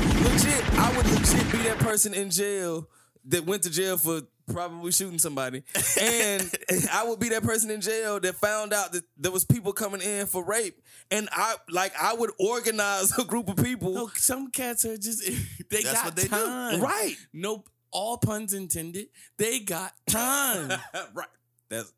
legit, 1.33 1.41
I 1.41 1.43
would 1.43 1.45
legit 1.45 1.51
be 1.51 1.69
that 1.69 1.79
person 1.79 2.13
in 2.13 2.29
jail 2.29 2.87
that 3.25 3.45
went 3.45 3.63
to 3.63 3.69
jail 3.69 3.97
for 3.97 4.21
probably 4.51 4.91
shooting 4.91 5.19
somebody. 5.19 5.63
And 6.01 6.49
I 6.91 7.03
would 7.07 7.19
be 7.19 7.29
that 7.29 7.43
person 7.43 7.69
in 7.69 7.81
jail 7.81 8.19
that 8.19 8.35
found 8.35 8.73
out 8.73 8.93
that 8.93 9.03
there 9.17 9.31
was 9.31 9.45
people 9.45 9.73
coming 9.73 10.01
in 10.01 10.25
for 10.25 10.43
rape. 10.43 10.81
And 11.11 11.29
I 11.31 11.55
like 11.69 11.93
I 12.01 12.13
would 12.13 12.31
organize 12.39 13.17
a 13.17 13.23
group 13.25 13.49
of 13.49 13.57
people. 13.63 13.93
No, 13.93 14.09
some 14.15 14.49
cats 14.51 14.85
are 14.85 14.97
just 14.97 15.23
they 15.69 15.83
That's 15.83 15.93
got 15.93 16.05
what 16.05 16.15
they 16.15 16.23
do. 16.23 16.27
time. 16.29 16.81
Right. 16.81 17.15
Nope. 17.33 17.69
All 17.91 18.17
puns 18.17 18.53
intended. 18.53 19.07
They 19.37 19.59
got 19.59 19.93
time. 20.07 20.69
right. 21.13 21.27
That's 21.69 21.91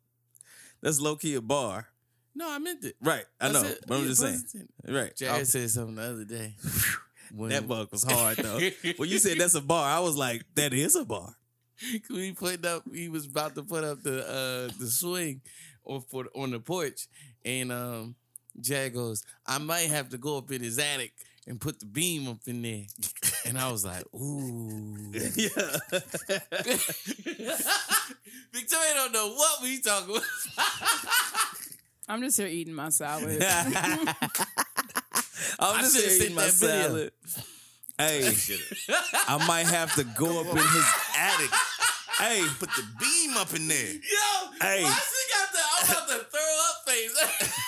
that's 0.82 1.00
low 1.00 1.16
key 1.16 1.34
a 1.34 1.40
bar. 1.42 1.86
no, 2.34 2.50
I 2.50 2.58
meant 2.58 2.82
it. 2.84 2.96
Right. 3.02 3.24
I 3.40 3.48
That's 3.48 3.62
know. 3.62 3.68
it. 3.70 3.84
But 3.86 3.94
I'm 3.96 4.00
Yeah, 4.02 4.08
just 4.08 4.20
saying. 4.22 4.34
intended. 4.34 4.70
Right. 5.02 5.16
Jared 5.16 5.40
I- 5.40 5.42
said 5.44 5.70
something 5.70 5.94
the 5.96 6.02
other 6.02 6.24
day. 6.24 6.54
When 7.34 7.50
that 7.50 7.66
bug 7.66 7.88
was 7.90 8.02
hard 8.08 8.36
though. 8.38 8.60
when 8.96 9.08
you 9.08 9.18
said 9.18 9.38
that's 9.38 9.54
a 9.54 9.60
bar, 9.60 9.88
I 9.88 10.00
was 10.00 10.16
like, 10.16 10.42
that 10.54 10.72
is 10.74 10.94
a 10.96 11.04
bar. 11.04 11.34
we 12.10 12.32
put 12.32 12.64
up, 12.66 12.82
he 12.92 13.08
was 13.08 13.26
about 13.26 13.54
to 13.54 13.62
put 13.62 13.84
up 13.84 14.02
the 14.02 14.20
uh 14.20 14.72
the 14.78 14.86
swing 14.86 15.40
or 15.84 16.00
for 16.00 16.26
on 16.34 16.50
the 16.50 16.60
porch, 16.60 17.06
and 17.44 17.72
um, 17.72 18.14
Jared 18.60 18.94
goes, 18.94 19.24
"I 19.46 19.58
might 19.58 19.88
have 19.90 20.10
to 20.10 20.18
go 20.18 20.38
up 20.38 20.50
in 20.50 20.62
his 20.62 20.78
attic 20.78 21.12
and 21.46 21.60
put 21.60 21.80
the 21.80 21.86
beam 21.86 22.28
up 22.28 22.38
in 22.46 22.62
there," 22.62 22.84
and 23.46 23.58
I 23.58 23.70
was 23.70 23.84
like, 23.84 24.04
"Ooh." 24.14 25.10
yeah. 25.12 25.76
Victoria 28.52 28.94
don't 28.94 29.12
know 29.12 29.32
what 29.34 29.62
we 29.62 29.80
talking 29.80 30.16
about. 30.16 30.26
I'm 32.08 32.20
just 32.20 32.36
here 32.36 32.46
eating 32.46 32.74
my 32.74 32.90
salad. 32.90 33.42
I'm 35.58 35.80
just 35.80 35.96
should've 35.96 36.10
here 36.12 36.22
eating 36.22 36.34
my 36.36 36.42
that 36.44 36.52
video. 36.54 36.82
salad. 36.88 37.12
Hey, 37.98 38.32
I 39.28 39.46
might 39.46 39.66
have 39.66 39.94
to 39.96 40.04
go 40.04 40.40
up 40.40 40.46
in 40.50 40.56
his 40.56 40.86
attic. 41.16 41.50
Hey, 42.18 42.44
Put 42.58 42.70
the 42.70 42.84
beam 43.00 43.36
up 43.36 43.52
in 43.54 43.66
there. 43.68 43.92
Yo, 43.92 44.50
Hey. 44.60 44.82
why 44.82 44.90
she 44.90 45.32
got 45.32 45.52
the 45.52 45.58
I'm 45.72 45.84
about 45.90 46.08
to 46.08 46.26
throw 46.30 46.40
up 46.68 46.76
face? 46.86 47.16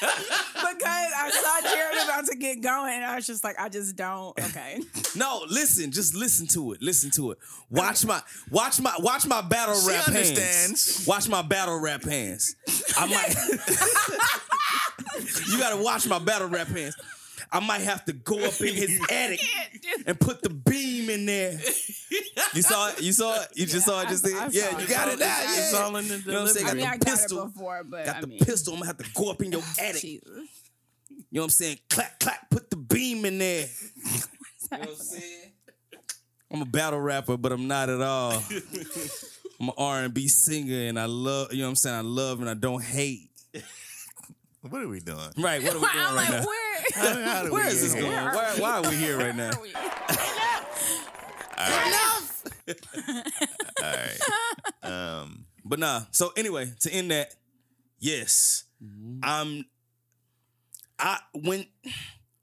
because 0.54 1.12
I 1.16 1.30
saw 1.30 1.68
Jared 1.74 2.04
about 2.04 2.26
to 2.26 2.36
get 2.36 2.60
going, 2.62 2.94
and 2.94 3.04
I 3.04 3.16
was 3.16 3.26
just 3.26 3.42
like, 3.44 3.58
I 3.58 3.68
just 3.68 3.96
don't. 3.96 4.38
Okay. 4.38 4.80
no, 5.16 5.44
listen, 5.48 5.90
just 5.90 6.14
listen 6.14 6.46
to 6.48 6.72
it. 6.72 6.82
Listen 6.82 7.10
to 7.12 7.32
it. 7.32 7.38
Watch 7.70 8.04
my, 8.06 8.20
watch 8.50 8.80
my, 8.80 8.94
watch 8.98 9.26
my 9.26 9.40
battle 9.42 9.74
She 9.80 9.88
rap 9.88 10.08
understands. 10.08 10.96
hands. 10.98 11.06
Watch 11.06 11.28
my 11.28 11.42
battle 11.42 11.78
rap 11.80 12.02
hands. 12.04 12.54
I 12.96 13.06
might. 13.06 13.34
you 15.48 15.58
gotta 15.58 15.82
watch 15.82 16.06
my 16.06 16.18
battle 16.18 16.48
rap 16.48 16.68
hands. 16.68 16.94
I 17.52 17.60
might 17.60 17.82
have 17.82 18.04
to 18.06 18.12
go 18.12 18.36
up 18.44 18.60
in 18.60 18.74
his 18.74 19.00
attic 19.10 19.40
and 20.06 20.18
put 20.18 20.42
the 20.42 20.50
beam 20.50 21.10
in 21.10 21.26
there. 21.26 21.58
You 22.54 22.62
saw 22.62 22.90
it? 22.90 23.02
You 23.02 23.12
saw 23.12 23.42
it? 23.42 23.48
You 23.56 23.66
just 23.66 23.74
Yeah, 23.88 23.94
saw 23.94 24.00
it 24.02 24.08
just 24.08 24.26
I- 24.26 24.28
I 24.28 24.48
Yeah, 24.52 24.70
saw 24.70 24.78
you 24.78 24.84
it. 24.84 24.88
got 24.90 25.08
it 25.08 25.12
It's 25.14 25.20
now. 25.20 25.26
Yeah. 25.40 25.56
it's 25.58 25.74
all 25.74 25.96
in 25.96 26.06
the 26.08 26.18
You 26.18 26.24
know 26.26 26.32
what 26.42 26.48
I'm 26.50 26.54
saying? 26.54 26.66
I 26.66 26.68
Got 26.68 26.76
mean, 26.76 26.84
the 26.84 26.90
I 26.90 26.96
got 26.98 27.04
pistol. 27.18 27.42
it 27.42 27.52
before, 27.54 27.84
but 27.84 28.06
Got 28.06 28.16
I 28.16 28.20
the 28.20 28.26
mean, 28.28 28.38
pistol. 28.40 28.72
I'm 28.74 28.78
gonna 28.80 28.86
have 28.86 28.98
to 28.98 29.10
go 29.14 29.30
up 29.30 29.42
in 29.42 29.50
your 29.52 29.62
attic. 29.80 30.00
Jesus. 30.00 30.26
You 30.30 31.16
know 31.32 31.40
what 31.40 31.44
I'm 31.44 31.50
saying? 31.50 31.78
Clack, 31.90 32.20
clack, 32.20 32.50
put 32.50 32.70
the 32.70 32.76
beam 32.76 33.24
in 33.24 33.38
there. 33.38 33.66
You 33.66 34.10
know 34.72 34.78
what 34.78 34.88
I'm 34.90 34.94
saying? 34.96 35.52
I'm 36.52 36.62
a 36.62 36.66
battle 36.66 37.00
rapper, 37.00 37.36
but 37.36 37.50
I'm 37.50 37.66
not 37.66 37.88
at 37.90 38.00
all. 38.00 38.42
I'm 39.60 39.68
an 39.68 39.74
R&B 39.76 40.28
singer, 40.28 40.86
and 40.88 40.98
I 41.00 41.06
love, 41.06 41.52
you 41.52 41.58
know 41.58 41.64
what 41.64 41.70
I'm 41.70 41.76
saying? 41.76 41.96
I 41.96 42.00
love 42.02 42.40
and 42.40 42.48
I 42.48 42.54
don't 42.54 42.82
hate. 42.82 43.30
What 44.68 44.80
are 44.82 44.88
we 44.88 45.00
doing? 45.00 45.18
Right, 45.38 45.62
what 45.62 45.74
are 45.74 45.78
we 45.78 45.86
doing 45.92 45.94
I'm 45.94 46.14
right 46.16 46.30
like, 46.30 46.30
now? 46.30 46.46
where? 46.46 46.84
How 47.26 47.42
do 47.44 47.52
Where 47.52 47.64
we 47.66 47.70
is 47.70 47.82
this 47.82 47.94
get 47.94 48.00
going? 48.02 48.12
here? 48.12 48.32
Why, 48.32 48.54
why 48.58 48.70
are 48.78 48.82
we 48.90 48.96
here 48.96 49.18
right 49.18 49.34
now? 49.36 49.50
All 53.82 53.92
right. 53.92 54.18
Um, 54.82 55.46
But 55.64 55.78
nah, 55.78 56.02
so 56.10 56.32
anyway, 56.36 56.72
to 56.80 56.92
end 56.92 57.10
that, 57.10 57.34
yes, 57.98 58.64
Mm-hmm. 58.84 59.20
I'm. 59.22 59.64
I 60.98 61.18
when 61.32 61.64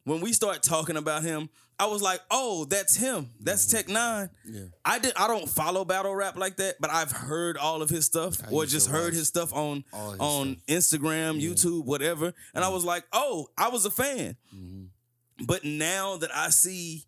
when 0.05 0.21
we 0.21 0.33
start 0.33 0.63
talking 0.63 0.97
about 0.97 1.21
him, 1.23 1.49
I 1.81 1.85
was 1.87 2.01
like, 2.01 2.21
oh, 2.29 2.65
that's 2.65 2.95
him. 2.95 3.29
That's 3.39 3.65
Tech 3.65 3.89
Nine. 3.89 4.29
Mm-hmm. 4.47 4.55
Yeah. 4.55 4.63
I 4.85 4.99
did. 4.99 5.13
I 5.17 5.27
don't 5.27 5.49
follow 5.49 5.83
battle 5.83 6.13
rap 6.15 6.37
like 6.37 6.57
that, 6.57 6.75
but 6.79 6.91
I've 6.91 7.11
heard 7.11 7.57
all 7.57 7.81
of 7.81 7.89
his 7.89 8.05
stuff 8.05 8.37
I 8.47 8.51
or 8.51 8.65
just 8.67 8.87
heard 8.87 9.13
his 9.13 9.27
stuff 9.27 9.51
on 9.53 9.83
his 9.91 10.19
on 10.19 10.57
Instagram, 10.67 11.41
YouTube, 11.41 11.85
whatever. 11.85 12.33
And 12.53 12.63
I 12.63 12.69
was 12.69 12.85
like, 12.85 13.03
oh, 13.11 13.47
I 13.57 13.69
was 13.69 13.85
a 13.85 13.91
fan. 13.91 14.35
Mm-hmm. 14.55 15.45
But 15.45 15.63
now 15.65 16.17
that 16.17 16.29
I 16.35 16.49
see 16.49 17.05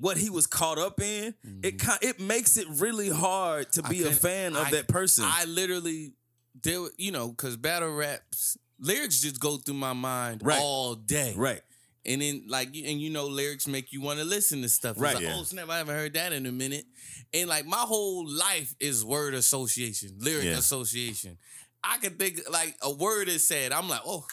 what 0.00 0.16
he 0.16 0.30
was 0.30 0.48
caught 0.48 0.78
up 0.78 1.00
in, 1.00 1.34
it 1.62 1.78
kind 1.78 1.98
it 2.02 2.18
makes 2.18 2.56
it 2.56 2.66
really 2.68 3.08
hard 3.08 3.70
to 3.74 3.82
Mm-hmm. 3.82 3.90
Be 3.92 4.02
a 4.02 4.10
fan 4.10 4.56
of 4.56 4.66
I- 4.66 4.70
that 4.72 4.88
person. 4.88 5.24
I 5.26 5.44
literally 5.44 6.12
there, 6.60 6.80
you 6.98 7.12
know, 7.12 7.28
because 7.28 7.56
battle 7.56 7.94
raps 7.94 8.56
lyrics 8.80 9.20
just 9.20 9.38
go 9.38 9.58
through 9.58 9.74
my 9.74 9.92
mind 9.92 10.40
Right. 10.44 10.58
all 10.60 10.96
day, 10.96 11.34
right. 11.36 11.60
And 12.06 12.20
then 12.20 12.44
like, 12.48 12.68
and 12.68 13.00
you 13.00 13.10
know, 13.10 13.26
lyrics 13.26 13.66
make 13.66 13.92
you 13.92 14.00
want 14.00 14.18
to 14.18 14.24
listen 14.24 14.62
to 14.62 14.68
stuff. 14.68 14.92
It's 14.92 15.00
Right. 15.00 15.14
Like, 15.14 15.24
Yeah. 15.24 15.36
Oh 15.38 15.42
snap! 15.44 15.68
I 15.70 15.78
haven't 15.78 15.94
heard 15.96 16.14
that 16.14 16.32
in 16.32 16.46
a 16.46 16.52
minute. 16.52 16.84
And 17.32 17.48
like 17.48 17.64
my 17.66 17.78
whole 17.78 18.26
life 18.28 18.74
is 18.80 19.04
word 19.04 19.34
association, 19.34 20.16
lyric 20.18 20.44
Yeah. 20.44 20.58
association. 20.58 21.38
I 21.82 21.98
can 21.98 22.14
think 22.14 22.40
like 22.50 22.76
a 22.82 22.90
word 22.92 23.28
is 23.28 23.46
said. 23.46 23.72
I'm 23.72 23.88
like, 23.88 24.02
oh, 24.06 24.26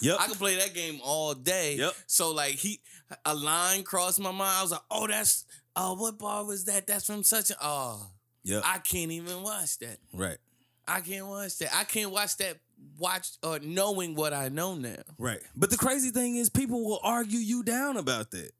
Yep. 0.00 0.16
I 0.20 0.26
can 0.26 0.34
play 0.36 0.56
that 0.56 0.74
game 0.74 1.00
all 1.02 1.34
day. 1.34 1.76
Yep. 1.76 1.92
So 2.06 2.30
like 2.32 2.52
he 2.54 2.80
a 3.24 3.34
line 3.34 3.82
crossed 3.82 4.20
my 4.20 4.30
mind. 4.30 4.56
I 4.58 4.62
was 4.62 4.70
like, 4.70 4.80
oh, 4.90 5.06
that's 5.06 5.44
uh 5.76 5.94
what 5.94 6.18
bar 6.18 6.44
was 6.44 6.64
that? 6.66 6.86
That's 6.86 7.06
from 7.06 7.22
such 7.24 7.50
a 7.50 7.56
oh 7.60 8.06
yep. 8.44 8.62
I 8.64 8.78
can't 8.78 9.10
even 9.12 9.42
watch 9.42 9.78
that. 9.80 9.98
right. 10.12 10.38
I 10.86 11.00
can't 11.02 11.26
watch 11.26 11.58
that. 11.58 11.74
I 11.76 11.84
can't 11.84 12.10
watch 12.10 12.36
that 12.38 12.56
watch 12.98 13.30
or 13.42 13.58
knowing 13.60 14.14
what 14.14 14.32
I 14.32 14.48
know 14.48 14.74
now. 14.74 15.02
Right. 15.18 15.40
But 15.56 15.70
the 15.70 15.76
crazy 15.76 16.10
thing 16.10 16.36
is, 16.36 16.50
people 16.50 16.84
will 16.84 17.00
argue 17.02 17.38
you 17.38 17.62
down 17.62 17.96
about 17.96 18.30
that. 18.32 18.52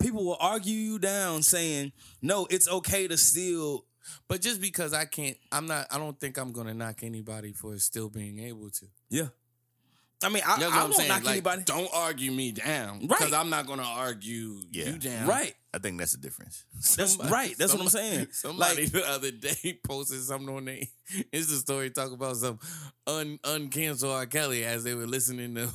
People 0.00 0.24
will 0.24 0.36
argue 0.40 0.74
you 0.74 0.98
down 0.98 1.42
saying, 1.42 1.92
no, 2.20 2.46
it's 2.50 2.68
okay 2.68 3.08
to 3.08 3.16
still. 3.16 3.86
But 4.28 4.40
just 4.40 4.60
because 4.60 4.92
I 4.92 5.04
can't 5.04 5.36
I'm 5.50 5.66
not 5.66 5.86
I 5.90 5.98
don't 5.98 6.18
think 6.20 6.36
I'm 6.36 6.52
gonna 6.52 6.74
knock 6.74 7.02
anybody 7.02 7.52
for 7.52 7.76
still 7.78 8.08
being 8.08 8.38
able 8.38 8.70
to. 8.70 8.86
Yeah. 9.08 9.28
I 10.24 10.28
mean, 10.30 10.42
I, 10.46 10.58
That's 10.58 10.62
I 10.62 10.66
what 10.68 10.74
I'm 10.76 10.80
won't 10.84 10.94
saying. 10.94 11.08
knock 11.10 11.24
Like, 11.24 11.32
anybody. 11.32 11.62
Don't 11.66 11.90
argue 11.92 12.32
me 12.32 12.50
down. 12.52 13.00
Right. 13.00 13.08
Because 13.08 13.32
I'm 13.34 13.50
not 13.50 13.66
gonna 13.66 13.82
argue 13.82 14.60
Yeah. 14.70 14.86
you 14.90 14.98
down. 14.98 15.26
Right. 15.26 15.54
I 15.74 15.78
think 15.78 15.98
that's 15.98 16.12
the 16.12 16.18
difference. 16.18 16.64
That's 16.96 17.10
Somebody- 17.12 17.30
right. 17.32 17.54
That's 17.58 17.72
what 17.74 17.82
I'm 17.82 17.88
saying. 17.90 18.28
Somebody 18.32 18.84
Like- 18.84 18.92
the 18.92 19.06
other 19.10 19.30
day 19.30 19.78
posted 19.86 20.22
something 20.22 20.48
on 20.56 20.64
there. 20.64 20.80
It's 21.32 21.48
the 21.48 21.56
story 21.56 21.90
talk 21.90 22.12
about 22.12 22.36
some 22.38 22.58
un 23.06 23.38
uncancel 23.44 24.10
R. 24.10 24.24
Kelly 24.24 24.64
as 24.64 24.84
they 24.84 24.94
were 24.94 25.06
listening 25.06 25.54
to 25.56 25.68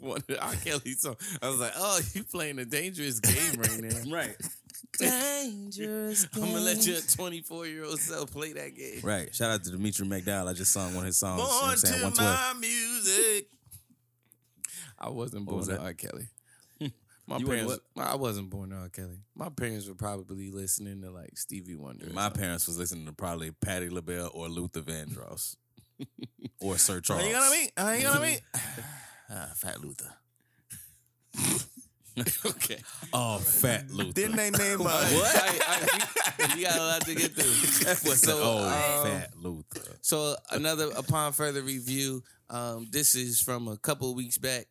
one 0.00 0.18
of 0.28 0.36
R. 0.38 0.54
Kelly 0.56 0.92
song. 0.92 1.16
I 1.40 1.48
was 1.48 1.58
like, 1.60 1.72
oh, 1.76 1.98
you 2.12 2.24
playing 2.24 2.58
a 2.58 2.66
dangerous 2.66 3.20
game 3.20 3.54
right 3.58 3.80
now. 3.80 4.14
Right. 4.14 4.36
dangerous 4.98 6.26
I'm 6.34 6.40
gonna 6.42 6.60
let 6.60 6.86
your 6.86 7.00
24 7.00 7.66
year 7.66 7.84
old 7.84 8.00
self 8.00 8.30
play 8.30 8.52
that 8.52 8.76
game. 8.76 9.00
Right. 9.02 9.34
Shout 9.34 9.50
out 9.50 9.64
to 9.64 9.70
Dimitri 9.70 10.06
McDowell. 10.06 10.48
I 10.48 10.52
just 10.52 10.72
sung 10.72 10.94
one 10.94 11.04
of 11.04 11.06
his 11.06 11.18
songs. 11.18 11.40
you 11.40 11.46
know 11.48 11.60
Born 11.60 11.76
to 11.76 11.92
112. 11.92 12.54
my 12.54 12.60
music. 12.60 13.46
I 15.02 15.10
wasn't 15.10 15.46
born 15.46 15.58
was 15.58 15.68
to? 15.68 15.80
R. 15.80 15.92
Kelly. 15.94 16.28
My 17.26 17.38
You 17.38 17.46
wasn't 17.46 17.48
parents, 17.48 17.80
I 17.96 18.14
wasn't 18.16 18.50
born 18.50 18.70
to 18.70 18.76
R. 18.76 18.88
Kelly. 18.88 19.18
My 19.34 19.48
parents 19.48 19.88
were 19.88 19.94
probably 19.94 20.50
listening 20.50 21.02
to 21.02 21.10
like 21.10 21.36
Stevie 21.36 21.76
Wonder. 21.76 22.06
My 22.12 22.30
parents 22.30 22.66
was 22.66 22.78
listening 22.78 23.06
to 23.06 23.12
probably 23.12 23.50
Patti 23.50 23.88
LaBelle 23.88 24.30
or 24.32 24.48
Luther 24.48 24.80
Vandross. 24.82 25.56
or 26.60 26.78
Sir 26.78 27.00
Charles. 27.00 27.26
You 27.26 27.32
gonna 27.32 27.50
meet? 27.50 27.72
Uh, 27.76 27.94
you 27.96 28.02
gonna 28.02 28.20
meet? 28.20 28.40
Ah, 29.30 29.50
Fat 29.56 29.80
Luther. 29.80 30.12
okay. 32.46 32.78
Oh, 33.12 33.38
Fat 33.38 33.90
Luther. 33.90 34.12
Didn't 34.12 34.36
they 34.36 34.50
name 34.50 34.80
uh, 34.80 34.84
What? 34.84 35.36
I, 35.36 35.58
I, 36.38 36.54
you 36.56 36.66
got 36.66 36.76
a 36.76 36.82
lot 36.82 37.00
to 37.06 37.14
get 37.14 37.32
through. 37.32 38.14
so, 38.14 38.38
oh, 38.42 39.02
um, 39.04 39.10
Fat 39.10 39.30
Luther. 39.36 39.96
so 40.02 40.36
another 40.50 40.90
upon 40.96 41.32
further 41.32 41.62
review, 41.62 42.22
um, 42.50 42.88
this 42.90 43.14
is 43.14 43.40
from 43.40 43.68
a 43.68 43.76
couple 43.78 44.14
weeks 44.14 44.38
back. 44.38 44.66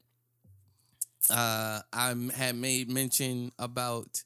Uh, 1.29 1.81
I 1.93 2.15
had 2.35 2.55
made 2.55 2.89
mention 2.89 3.51
about, 3.59 4.23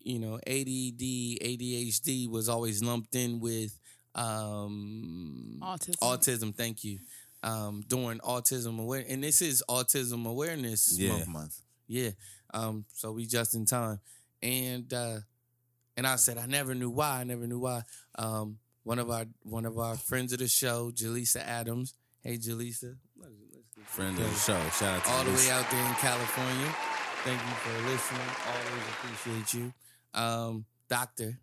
you 0.00 0.18
know, 0.18 0.36
ADD, 0.46 1.00
ADHD 1.00 2.28
was 2.30 2.48
always 2.48 2.82
lumped 2.82 3.14
in 3.14 3.40
with 3.40 3.78
um, 4.14 5.58
Autism. 5.62 5.98
autism. 6.00 6.54
Thank 6.54 6.84
you. 6.84 6.98
Um, 7.42 7.84
during 7.86 8.18
autism 8.18 8.80
aware, 8.80 9.04
and 9.08 9.22
this 9.22 9.42
is 9.42 9.62
autism 9.68 10.26
awareness 10.26 10.98
Yeah. 10.98 11.12
month. 11.12 11.28
month? 11.28 11.60
Yeah. 11.86 12.10
Um, 12.52 12.84
so 12.94 13.12
we 13.12 13.26
just 13.26 13.54
in 13.54 13.64
time. 13.64 14.00
And 14.42 14.92
uh 14.94 15.18
and 15.96 16.06
I 16.06 16.14
said 16.16 16.38
I 16.38 16.46
never 16.46 16.74
knew 16.74 16.90
why. 16.90 17.20
I 17.20 17.24
never 17.24 17.46
knew 17.46 17.58
why. 17.58 17.82
Um 18.16 18.58
one 18.84 18.98
of 18.98 19.10
our 19.10 19.26
one 19.42 19.66
of 19.66 19.78
our 19.78 19.96
friends 19.96 20.32
of 20.32 20.38
the 20.40 20.48
show, 20.48 20.90
Jaleesa 20.92 21.40
Adams. 21.44 21.94
Hey 22.22 22.38
Jaleesa. 22.38 22.96
Friend 23.88 24.16
of 24.18 24.24
the 24.24 24.38
show. 24.38 24.60
Shout 24.70 24.96
out 24.96 25.04
to 25.04 25.10
All 25.10 25.24
the 25.24 25.32
way 25.32 25.50
out 25.50 25.68
there 25.70 25.84
in 25.84 25.94
California. 25.94 26.74
Thank 27.24 27.40
you 27.40 27.54
for 27.56 27.90
listening. 27.90 28.20
Always 28.46 28.88
appreciate 28.92 29.54
you. 29.54 29.72
Um, 30.14 30.64
Dr. 30.88 31.38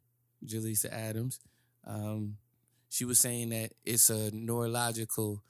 Jaleesa 0.45 0.91
Adams. 0.91 1.39
Um, 1.86 2.38
she 2.89 3.03
was 3.03 3.19
saying 3.19 3.49
that 3.49 3.71
it's 3.84 4.10
a 4.10 4.31
neurological 4.34 5.43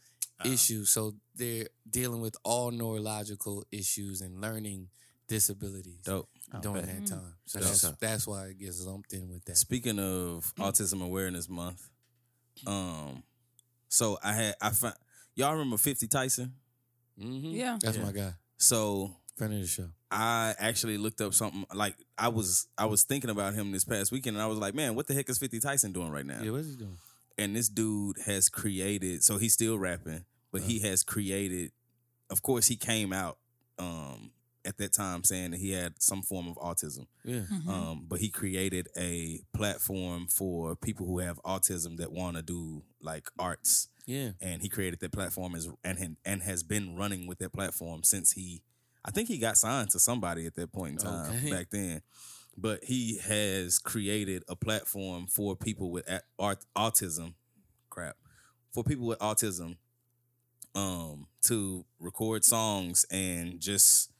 issue. 0.43 0.85
So 0.85 1.15
they're 1.35 1.67
dealing 1.89 2.21
with 2.21 2.35
all 2.43 2.71
neurological 2.71 3.65
issues 3.71 4.21
and 4.21 4.41
learning 4.41 4.87
disabilities 5.27 6.01
Dope. 6.03 6.29
during 6.61 6.85
bet. 6.85 7.05
that 7.05 7.07
time. 7.07 7.35
So 7.45 7.59
Dope. 7.59 7.67
that's, 7.67 7.91
that's 7.99 8.27
why 8.27 8.45
it 8.47 8.59
gets 8.59 8.83
lumped 8.83 9.13
in 9.13 9.29
with 9.29 9.45
that. 9.45 9.57
Speaking 9.57 9.99
of 9.99 10.53
Autism 10.57 11.03
Awareness 11.03 11.49
Month, 11.49 11.87
um, 12.65 13.23
so 13.89 14.17
I 14.23 14.33
had 14.33 14.55
I 14.61 14.69
found 14.69 14.95
y'all 15.35 15.53
remember 15.53 15.77
Fifty 15.77 16.07
Tyson. 16.07 16.53
Mm-hmm. 17.19 17.55
Yeah. 17.55 17.77
That's 17.81 17.97
Yeah. 17.97 18.03
my 18.03 18.11
guy. 18.11 18.33
So 18.57 19.15
Friend 19.37 19.53
of 19.53 19.59
the 19.61 19.67
show. 19.67 19.89
I 20.09 20.55
actually 20.59 20.97
looked 20.97 21.19
up 21.19 21.33
something 21.33 21.65
like 21.73 21.95
I 22.17 22.29
was 22.29 22.67
I 22.77 22.85
was 22.85 23.03
thinking 23.03 23.29
about 23.29 23.53
him 23.53 23.71
this 23.73 23.83
past 23.83 24.11
weekend, 24.11 24.37
and 24.37 24.43
I 24.43 24.47
was 24.47 24.59
like, 24.59 24.73
man, 24.73 24.95
what 24.95 25.07
the 25.07 25.13
heck 25.13 25.29
is 25.29 25.37
Fifty 25.37 25.59
Tyson 25.59 25.91
doing 25.91 26.09
right 26.09 26.25
now? 26.25 26.41
Yeah, 26.41 26.51
what's 26.51 26.67
he 26.69 26.75
doing? 26.75 26.97
and 27.37 27.53
this 27.53 27.67
dude 27.67 28.15
has 28.25 28.47
created 28.47 29.21
so 29.21 29.37
he's 29.37 29.51
still 29.51 29.77
rapping 29.77 30.23
but 30.53 30.61
he 30.61 30.79
has 30.79 31.03
created 31.03 31.69
of 32.29 32.41
course 32.41 32.67
he 32.67 32.77
came 32.77 33.11
out 33.11 33.37
um 33.77 34.31
at 34.63 34.77
that 34.77 34.93
time 34.93 35.21
saying 35.25 35.51
that 35.51 35.59
he 35.59 35.71
had 35.73 36.01
some 36.01 36.21
form 36.21 36.47
of 36.47 36.55
autism 36.55 37.07
Yeah. 37.25 37.41
um 37.67 38.05
but 38.07 38.19
he 38.21 38.29
created 38.29 38.87
a 38.97 39.41
platform 39.53 40.27
for 40.27 40.77
people 40.77 41.05
who 41.05 41.19
have 41.19 41.37
autism 41.43 41.97
that 41.97 42.13
want 42.13 42.37
to 42.37 42.41
do 42.41 42.83
like 43.01 43.27
arts 43.37 43.89
Yeah. 44.07 44.31
and 44.41 44.61
he 44.61 44.69
created 44.69 44.99
that 44.99 45.11
platform 45.11 45.55
as 45.55 45.67
and 45.83 46.17
and 46.25 46.41
has 46.43 46.61
been 46.63 46.95
running 46.95 47.25
with 47.27 47.39
that 47.39 47.53
platform 47.53 48.03
since 48.03 48.31
he 48.33 48.61
I 49.03 49.11
think 49.11 49.27
he 49.27 49.37
got 49.37 49.57
signed 49.57 49.89
to 49.91 49.99
somebody 49.99 50.45
at 50.47 50.55
that 50.55 50.71
point 50.71 50.93
in 50.93 50.97
time 50.97 51.35
Okay. 51.35 51.51
back 51.51 51.69
then. 51.71 52.01
But 52.57 52.83
he 52.85 53.17
has 53.19 53.77
created 53.79 54.43
a 54.47 54.55
platform 54.55 55.27
for 55.27 55.55
people 55.55 55.91
with 55.91 56.09
a- 56.09 56.23
art, 56.39 56.65
autism, 56.75 57.33
crap, 57.89 58.15
for 58.71 58.83
people 58.83 59.05
with 59.05 59.19
autism, 59.19 59.75
um, 60.73 61.27
to 61.43 61.85
record 61.99 62.43
songs 62.43 63.05
and 63.11 63.59
just 63.59 64.11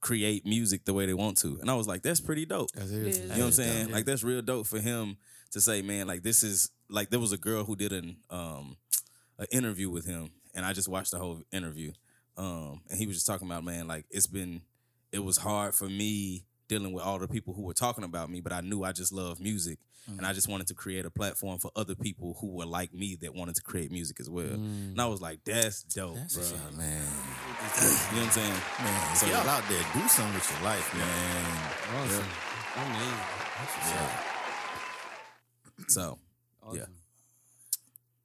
create 0.00 0.44
music 0.46 0.84
the 0.84 0.94
way 0.94 1.06
they 1.06 1.14
want 1.14 1.38
to. 1.38 1.58
And 1.60 1.70
I 1.70 1.74
was 1.74 1.86
like, 1.86 2.02
that's 2.02 2.20
pretty 2.20 2.44
dope. 2.46 2.70
That's 2.74 2.90
It 2.90 3.02
it. 3.02 3.06
is. 3.08 3.18
You 3.18 3.28
know 3.28 3.34
what 3.38 3.44
I'm 3.46 3.52
saying? 3.52 3.90
Like 3.90 4.04
that's 4.06 4.22
real 4.24 4.42
dope 4.42 4.66
for 4.66 4.80
him 4.80 5.16
to 5.52 5.60
say, 5.60 5.82
man, 5.82 6.06
like 6.06 6.22
this 6.22 6.42
is 6.42 6.70
like 6.88 7.10
there 7.10 7.20
was 7.20 7.32
a 7.32 7.38
girl 7.38 7.64
who 7.64 7.76
did 7.76 7.92
an 7.92 8.16
um 8.30 8.76
an 9.38 9.46
interview 9.52 9.90
with 9.90 10.06
him 10.06 10.30
and 10.54 10.64
I 10.64 10.72
just 10.72 10.88
watched 10.88 11.10
the 11.12 11.18
whole 11.18 11.42
interview. 11.52 11.92
Um 12.36 12.80
and 12.90 12.98
he 12.98 13.06
was 13.06 13.16
just 13.16 13.26
talking 13.26 13.46
about, 13.48 13.64
man, 13.64 13.86
like 13.86 14.04
it's 14.10 14.26
been 14.26 14.62
it 15.12 15.24
was 15.24 15.36
hard 15.38 15.74
for 15.74 15.88
me 15.88 16.44
dealing 16.68 16.92
with 16.92 17.04
all 17.04 17.18
the 17.18 17.28
people 17.28 17.54
who 17.54 17.62
were 17.62 17.72
talking 17.74 18.04
about 18.04 18.28
me, 18.28 18.40
but 18.40 18.52
I 18.52 18.60
knew 18.60 18.82
I 18.82 18.92
just 18.92 19.12
love 19.12 19.40
music 19.40 19.78
and 20.08 20.24
I 20.24 20.32
just 20.32 20.48
wanted 20.48 20.68
to 20.68 20.74
create 20.74 21.04
a 21.04 21.10
platform 21.10 21.58
for 21.58 21.70
other 21.74 21.96
people 21.96 22.36
who 22.40 22.52
were 22.54 22.64
like 22.66 22.94
me 22.94 23.16
that 23.22 23.34
wanted 23.34 23.56
to 23.56 23.62
create 23.62 23.90
music 23.90 24.20
as 24.20 24.30
well. 24.30 24.52
And 24.54 25.00
I 25.00 25.06
was 25.06 25.20
like, 25.20 25.40
that's 25.44 25.82
dope, 25.82 26.14
bro. 26.14 26.42
man. 26.78 27.02
You 27.02 28.16
know 28.16 28.22
what 28.22 28.22
I'm 28.22 28.30
saying? 28.30 28.54
Man, 28.84 29.16
So- 29.16 29.26
y'all 29.26 29.48
out 29.48 29.64
there, 29.68 29.82
do 29.94 30.08
something 30.08 30.34
with 30.34 30.48
your 30.52 30.62
life, 30.62 30.94
man. 30.94 31.72
Awesome. 31.96 32.24
Amazing. 32.76 33.18
Yeah, 33.88 34.10
So, 35.88 36.18
Awesome. 36.62 36.78
Yeah. 36.78 36.84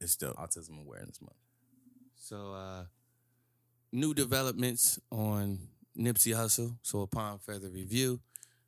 It's 0.02 0.16
dope. 0.18 0.36
Autism 0.38 0.80
Awareness 0.82 1.22
Month. 1.22 1.36
So 2.16 2.54
uh 2.54 2.84
new 3.92 4.14
developments 4.14 5.00
on 5.12 5.60
Nipsey 5.98 6.34
Hussle. 6.36 6.78
So 6.82 7.02
upon 7.02 7.40
further 7.40 7.70
review, 7.70 8.22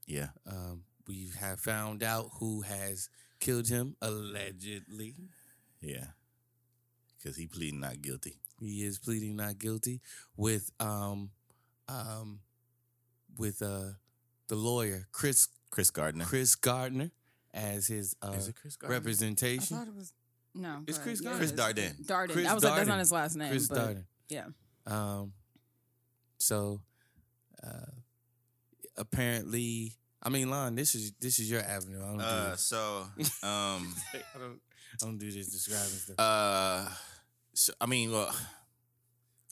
Yeah, 0.08 0.30
um, 0.46 0.84
we 1.08 1.30
have 1.40 1.60
found 1.60 2.04
out 2.04 2.30
who 2.40 2.62
has 2.62 3.10
killed 3.40 3.68
him 3.70 3.96
allegedly. 4.02 5.16
yeah. 5.82 6.08
because 7.18 7.38
he 7.38 7.48
pleading 7.48 7.80
not 7.80 8.02
guilty. 8.02 8.40
He 8.60 8.84
is 8.84 9.00
pleading 9.00 9.36
not 9.36 9.58
guilty 9.60 10.02
with 10.38 10.72
um 10.80 11.32
um 11.88 12.40
with 13.38 13.62
uh 13.62 13.92
the 14.48 14.56
lawyer 14.56 15.08
Chris 15.12 15.48
Chris 15.70 15.90
Gardner. 15.92 16.26
Chris 16.26 16.56
Gardner 16.56 17.12
as 17.54 17.88
his 17.88 18.16
uh 18.22 18.34
Is 18.38 18.48
it 18.50 18.56
Chris 18.56 18.76
Gardner? 18.76 18.96
I 18.96 19.00
representation. 19.00 19.78
thought 19.78 19.88
it 19.88 19.96
was 19.96 20.14
no. 20.56 20.84
It's 20.88 20.98
Chris. 20.98 21.22
Darden. 21.22 21.26
Yeah, 21.32 21.38
Chris 21.38 21.52
Darden. 21.52 22.06
Darden. 22.06 22.30
Chris 22.32 22.48
I 22.48 22.54
was 22.54 22.64
like, 22.64 22.76
that's 22.76 22.86
Darden. 22.86 22.88
not 22.88 23.00
his 23.00 23.12
last 23.12 23.36
name. 23.36 23.50
Chris 23.50 23.68
but 23.68 23.78
Darden. 23.78 24.04
Yeah. 24.30 24.46
Um 24.88 25.34
so 26.38 26.82
uh 27.64 27.92
apparently 28.98 29.94
I 30.22 30.30
mean 30.30 30.50
Lon, 30.50 30.76
this 30.76 30.96
is 30.96 31.12
this 31.20 31.40
is 31.40 31.50
your 31.52 31.62
avenue. 31.62 32.02
I 32.02 32.08
don't 32.08 32.18
do 32.18 32.24
Uh, 32.24 32.52
this. 32.52 32.62
so, 32.62 33.06
um, 33.44 33.96
I 34.14 34.40
don't 34.40 34.60
I 34.94 34.96
don't 35.00 35.18
do 35.18 35.30
this 35.32 35.48
describing 35.48 35.90
stuff. 35.90 36.16
uh, 36.20 36.88
so, 37.56 37.74
I 37.82 37.88
mean, 37.88 38.12
well, 38.12 38.34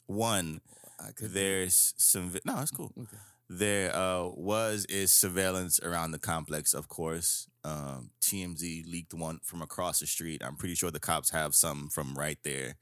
one, 0.06 0.60
I 0.98 1.10
could 1.12 1.32
there's 1.32 1.94
some. 1.98 2.30
vi- 2.30 2.40
No, 2.44 2.60
it's 2.60 2.70
cool. 2.70 2.92
Okay. 2.98 3.16
There 3.54 3.94
uh, 3.94 4.28
was 4.28 4.86
is 4.86 5.12
surveillance 5.12 5.78
around 5.80 6.12
the 6.12 6.18
complex, 6.18 6.72
of 6.72 6.88
course. 6.88 7.48
Um, 7.64 8.08
TMZ 8.22 8.90
leaked 8.90 9.12
one 9.12 9.40
from 9.44 9.60
across 9.60 10.00
the 10.00 10.06
street. 10.06 10.42
I'm 10.42 10.56
pretty 10.56 10.74
sure 10.74 10.90
the 10.90 10.98
cops 10.98 11.28
have 11.32 11.54
some 11.54 11.90
from 11.90 12.14
right 12.14 12.38
there 12.44 12.76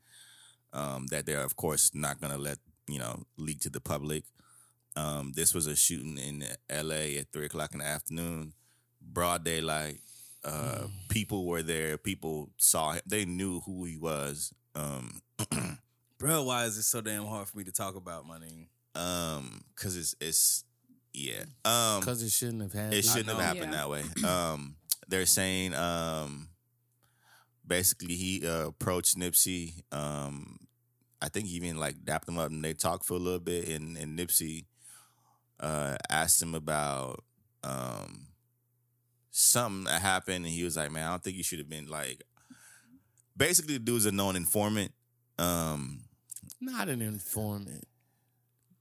um, 0.73 1.09
that 1.09 1.27
they're, 1.27 1.43
of 1.43 1.57
course, 1.57 1.91
not 1.93 2.21
going 2.21 2.33
to 2.33 2.39
let 2.39 2.59
you 2.87 3.01
know 3.01 3.25
leak 3.37 3.59
to 3.63 3.69
the 3.69 3.81
public. 3.81 4.23
Um, 4.95 5.33
this 5.35 5.55
was 5.55 5.67
a 5.67 5.75
shooting 5.75 6.19
in 6.19 6.45
L.A. 6.69 7.19
at 7.19 7.33
three 7.33 7.47
o'clock 7.47 7.73
in 7.73 7.81
the 7.81 7.87
afternoon, 7.87 8.53
broad 9.03 9.45
daylight. 9.45 9.99
Uh, 10.45 10.87
people 11.09 11.47
were 11.47 11.65
there. 11.65 11.99
People 11.99 12.51
saw 12.59 12.93
him. 12.93 13.03
They 13.07 13.25
knew 13.25 13.59
who 13.63 13.85
he 13.87 13.97
was. 13.97 14.55
Um, 14.77 15.21
Bro, 16.19 16.45
why 16.45 16.67
is 16.67 16.79
it 16.79 16.85
so 16.85 17.01
damn 17.01 17.25
hard 17.25 17.49
for 17.49 17.59
me 17.59 17.65
to 17.65 17.73
talk 17.73 17.97
about 17.97 18.25
my 18.25 18.39
name? 18.39 18.69
Um, 18.95 19.63
because 19.75 19.97
it's 19.97 20.15
it's 20.21 20.65
yeah. 21.13 21.43
Um, 21.65 22.01
because 22.01 22.23
it 22.23 22.31
shouldn't 22.31 22.63
have 22.63 22.73
happened. 22.73 22.95
It 22.95 23.05
shouldn't 23.05 23.29
have 23.29 23.39
happened 23.41 23.73
Yeah. 23.73 23.79
that 23.79 23.91
way. 23.91 24.05
Um, 24.27 24.77
they're 25.09 25.27
saying 25.27 25.75
um, 25.75 26.49
basically 27.67 28.15
he 28.15 28.47
uh, 28.47 28.67
approached 28.69 29.17
Nipsey. 29.19 29.83
Um, 29.93 30.59
I 31.21 31.29
think 31.29 31.47
he 31.49 31.55
even 31.57 31.79
like 31.79 32.05
dapped 32.05 32.29
him 32.29 32.39
up 32.39 32.51
and 32.51 32.65
they 32.65 32.73
talked 32.75 33.05
for 33.05 33.15
a 33.15 33.19
little 33.19 33.41
bit. 33.41 33.69
And, 33.69 33.97
and 33.97 34.19
Nipsey 34.19 34.67
uh, 35.59 35.97
asked 36.09 36.41
him 36.41 36.55
about 36.55 37.25
um, 37.65 38.29
something 39.31 39.85
that 39.85 40.01
happened, 40.01 40.45
and 40.47 40.55
he 40.55 40.65
was 40.65 40.77
like, 40.77 40.91
"Man, 40.91 41.05
I 41.07 41.11
don't 41.11 41.23
think 41.23 41.37
you 41.37 41.43
should 41.45 41.59
have 41.59 41.69
been 41.69 41.89
like." 41.89 42.23
Basically, 43.37 43.75
the 43.75 43.81
dude's 43.81 44.07
a 44.07 44.13
known 44.13 44.37
informant. 44.37 44.93
Um, 45.39 46.03
Not 46.61 46.89
an 46.89 47.01
informant. 47.03 47.85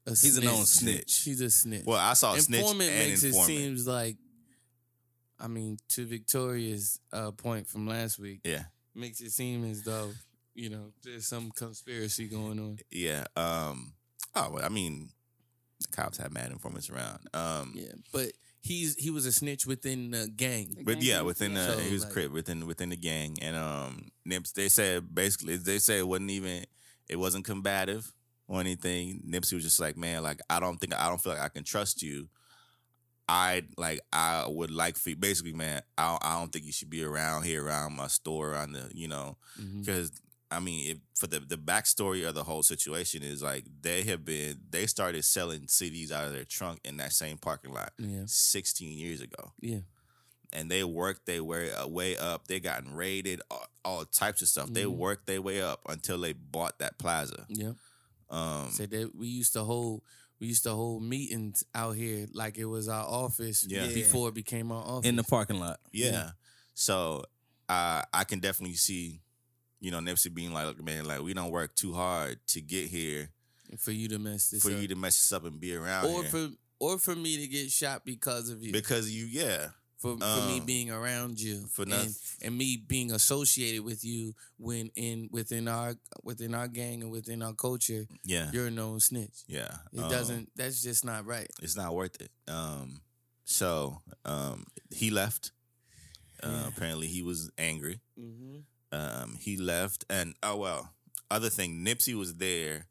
A 0.07 0.11
He's 0.11 0.37
a 0.37 0.41
known 0.43 0.65
snitch. 0.65 1.21
He's 1.23 1.41
a 1.41 1.49
snitch. 1.49 1.85
well, 1.85 1.97
I 1.97 2.13
saw 2.13 2.35
snitch 2.35 2.61
informant 2.61 2.89
and 2.89 3.09
makes 3.09 3.23
informant. 3.23 3.49
it 3.51 3.53
seems 3.57 3.87
like. 3.87 4.17
I 5.39 5.47
mean, 5.47 5.77
to 5.89 6.05
Victoria's 6.05 6.99
uh, 7.13 7.31
point 7.31 7.67
from 7.67 7.87
last 7.87 8.19
week, 8.19 8.41
yeah. 8.43 8.63
makes 8.93 9.21
it 9.21 9.31
seem 9.31 9.63
as 9.69 9.83
though 9.83 10.11
you 10.53 10.69
know 10.69 10.91
there's 11.03 11.27
some 11.27 11.51
conspiracy 11.51 12.27
going 12.27 12.59
on. 12.59 12.79
Yeah. 12.91 13.25
Um. 13.37 13.93
Oh, 14.35 14.49
well, 14.53 14.65
I 14.65 14.69
mean, 14.69 15.09
the 15.79 15.87
cops 15.87 16.17
have 16.17 16.33
mad 16.33 16.51
informants 16.51 16.89
around. 16.89 17.19
Um. 17.33 17.73
Yeah, 17.75 17.93
but 18.11 18.31
he's 18.61 18.95
he 18.95 19.11
was 19.11 19.25
a 19.25 19.31
snitch 19.31 19.65
within 19.65 20.11
the 20.11 20.27
gang. 20.27 20.73
The 20.77 20.83
But 20.83 20.93
gang 20.95 21.03
yeah, 21.03 21.21
within 21.21 21.53
yeah. 21.53 21.67
the 21.67 21.73
So, 21.73 21.79
he 21.79 21.93
was 21.93 22.03
like- 22.03 22.11
crip 22.13 22.31
within 22.33 22.67
within 22.67 22.89
the 22.89 22.97
gang, 22.97 23.37
and 23.41 23.55
um, 23.55 24.09
Nips 24.25 24.51
they 24.51 24.67
said 24.69 25.13
basically 25.15 25.55
they 25.55 25.79
said 25.79 25.99
it 25.99 26.07
wasn't 26.07 26.31
even 26.31 26.65
it 27.07 27.15
wasn't 27.17 27.45
combative 27.45 28.11
or 28.49 28.59
anything. 28.59 29.21
Nipsey 29.25 29.53
was 29.53 29.63
just 29.63 29.79
like, 29.79 29.95
man, 29.95 30.21
like 30.23 30.41
I 30.49 30.59
don't 30.59 30.77
think 30.77 30.93
I 30.93 31.07
don't 31.07 31.21
feel 31.21 31.31
like 31.33 31.41
I 31.41 31.47
can 31.49 31.63
trust 31.63 32.01
you. 32.03 32.27
I 33.27 33.63
like 33.77 34.01
I 34.11 34.45
would 34.47 34.71
like 34.71 34.97
for 34.97 35.15
basically, 35.15 35.53
man. 35.53 35.81
I 35.97 36.17
I 36.21 36.39
don't 36.39 36.51
think 36.51 36.65
you 36.65 36.71
should 36.71 36.89
be 36.89 37.03
around 37.03 37.43
here, 37.43 37.63
around 37.63 37.95
my 37.95 38.07
store, 38.07 38.51
around 38.51 38.71
the 38.73 38.89
you 38.93 39.07
know, 39.07 39.37
because 39.79 40.11
I 40.49 40.59
mean, 40.59 40.89
if 40.91 40.97
for 41.15 41.27
the 41.27 41.39
the 41.39 41.57
backstory 41.57 42.27
of 42.27 42.33
the 42.33 42.43
whole 42.43 42.63
situation 42.63 43.21
is 43.21 43.43
like 43.43 43.65
they 43.81 44.01
have 44.05 44.25
been 44.25 44.59
they 44.71 44.87
started 44.87 45.23
selling 45.25 45.61
CDs 45.67 46.11
out 46.11 46.25
of 46.25 46.33
their 46.33 46.43
trunk 46.43 46.79
in 46.83 46.97
that 46.97 47.13
same 47.13 47.37
parking 47.37 47.71
lot 47.71 47.93
Yeah, 47.99 48.23
16 48.25 48.97
years 48.97 49.21
ago 49.21 49.51
yeah. 49.61 49.81
and 50.51 50.71
they 50.71 50.83
worked 50.83 51.27
their 51.27 51.43
way, 51.43 51.71
uh, 51.71 51.87
way 51.87 52.17
up. 52.17 52.47
They 52.47 52.59
gotten 52.59 52.95
raided, 52.95 53.41
all, 53.51 53.67
all 53.85 54.05
types 54.05 54.41
of 54.41 54.47
stuff. 54.47 54.73
They 54.73 54.85
Mhm. 54.85 54.95
worked 54.97 55.27
their 55.27 55.41
way 55.43 55.61
up 55.61 55.81
until 55.87 56.17
they 56.17 56.33
bought 56.33 56.79
that 56.79 56.97
plaza. 56.97 57.45
Yeah. 57.47 57.73
Um, 58.29 58.69
Said 58.71 58.91
that 58.91 59.15
we 59.15 59.27
used 59.27 59.53
to 59.53 59.63
hold 59.63 60.01
we 60.39 60.47
used 60.47 60.63
to 60.63 60.71
hold 60.71 61.03
meetings 61.03 61.63
out 61.75 61.95
here 61.95 62.25
like 62.33 62.57
it 62.57 62.65
was 62.65 62.87
our 62.87 63.05
office 63.05 63.65
Yeah. 63.67 63.85
Yeah. 63.85 63.93
before 63.93 64.29
it 64.29 64.33
became 64.35 64.71
our 64.71 64.83
office. 64.83 65.07
In 65.09 65.15
the 65.15 65.23
parking 65.23 65.59
lot. 65.59 65.79
yeah. 65.91 66.31
So 66.75 67.23
uh, 67.67 68.03
I 68.13 68.23
can 68.23 68.39
definitely 68.39 68.75
see, 68.77 69.21
you 69.81 69.91
know, 69.91 69.99
Nipsey 69.99 70.33
being 70.33 70.53
like, 70.53 70.65
"Look, 70.65 70.81
man, 70.83 71.05
like 71.05 71.21
we 71.21 71.33
don't 71.33 71.51
work 71.51 71.75
too 71.75 71.93
hard 71.93 72.39
to 72.47 72.61
get 72.61 72.87
here 72.87 73.29
for 73.77 73.91
you 73.91 74.07
to 74.09 74.17
mess 74.19 74.49
this 74.49 74.65
up. 74.65 74.71
for 74.71 74.75
up. 74.75 74.81
you 74.81 74.87
to 74.87 74.95
mess 74.95 75.17
this 75.17 75.31
up 75.33 75.43
and 75.45 75.59
be 75.59 75.75
around 75.75 76.05
or 76.05 76.21
here. 76.23 76.31
for 76.31 76.49
or 76.79 76.97
for 76.97 77.15
me 77.15 77.37
to 77.37 77.47
get 77.47 77.69
shot 77.69 78.05
because 78.05 78.49
of 78.49 78.63
you. 78.63 78.71
because 78.71 79.11
you, 79.11 79.25
yeah, 79.25 79.67
for, 79.99 80.17
for 80.17 80.47
me 80.47 80.59
um, 80.59 80.65
being 80.65 80.89
around 80.91 81.39
you 81.39 81.67
for 81.67 81.83
and, 81.83 82.15
and 82.41 82.57
me 82.57 82.77
being 82.87 83.11
associated 83.11 83.83
with 83.83 84.03
you 84.03 84.33
when 84.57 84.89
in 84.95 85.29
within 85.31 85.67
our 85.67 85.95
within 86.23 86.55
our 86.55 86.67
gang 86.67 87.03
and 87.03 87.11
within 87.11 87.41
our 87.43 87.53
culture, 87.53 88.05
yeah, 88.23 88.49
you're 88.53 88.67
a 88.67 88.71
known 88.71 88.99
snitch. 88.99 89.43
yeah. 89.47 89.75
It 89.93 89.99
Um, 90.01 90.09
doesn't. 90.09 90.49
That's 90.55 90.81
just 90.81 91.03
not 91.05 91.25
right. 91.25 91.49
it's 91.61 91.75
not 91.75 91.93
worth 91.93 92.19
it. 92.21 92.31
Um, 92.47 93.01
so 93.45 94.01
um, 94.25 94.65
he 94.89 95.09
left. 95.11 95.51
Uh, 96.41 96.65
Apparently, 96.69 97.07
he 97.07 97.21
was 97.21 97.51
angry. 97.57 97.99
Mm-hmm. 98.17 98.59
Um, 98.91 99.37
he 99.39 99.57
left, 99.57 100.05
and 100.09 100.35
oh 100.41 100.55
well. 100.55 100.93
Other 101.29 101.49
thing, 101.49 101.85
Nipsey 101.85 102.15
was 102.15 102.35
there 102.37 102.87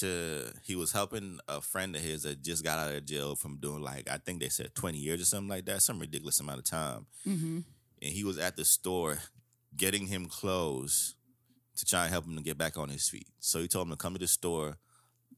to. 0.00 0.52
He 0.64 0.76
was 0.76 0.92
helping 0.92 1.38
a 1.48 1.60
friend 1.60 1.94
of 1.96 2.02
his 2.02 2.22
that 2.22 2.42
just 2.42 2.64
got 2.64 2.78
out 2.78 2.94
of 2.94 3.04
jail 3.06 3.34
from 3.36 3.56
doing 3.58 3.82
like 3.82 4.08
I 4.10 4.18
think 4.18 4.40
they 4.40 4.48
said 4.48 4.74
twenty 4.74 4.98
years 4.98 5.20
or 5.20 5.24
something 5.24 5.48
like 5.48 5.64
that, 5.66 5.82
some 5.82 5.98
ridiculous 5.98 6.40
amount 6.40 6.58
of 6.58 6.64
time. 6.64 7.06
Mm-hmm. 7.26 7.58
And 8.02 8.12
he 8.12 8.24
was 8.24 8.38
at 8.38 8.56
the 8.56 8.64
store 8.64 9.18
getting 9.76 10.06
him 10.06 10.26
clothes 10.26 11.14
to 11.76 11.84
try 11.84 12.04
and 12.04 12.12
help 12.12 12.26
him 12.26 12.36
to 12.36 12.42
get 12.42 12.58
back 12.58 12.76
on 12.78 12.88
his 12.88 13.08
feet. 13.08 13.28
So 13.40 13.60
he 13.60 13.68
told 13.68 13.86
him 13.86 13.92
to 13.92 13.96
come 13.96 14.12
to 14.14 14.18
the 14.18 14.26
store. 14.28 14.76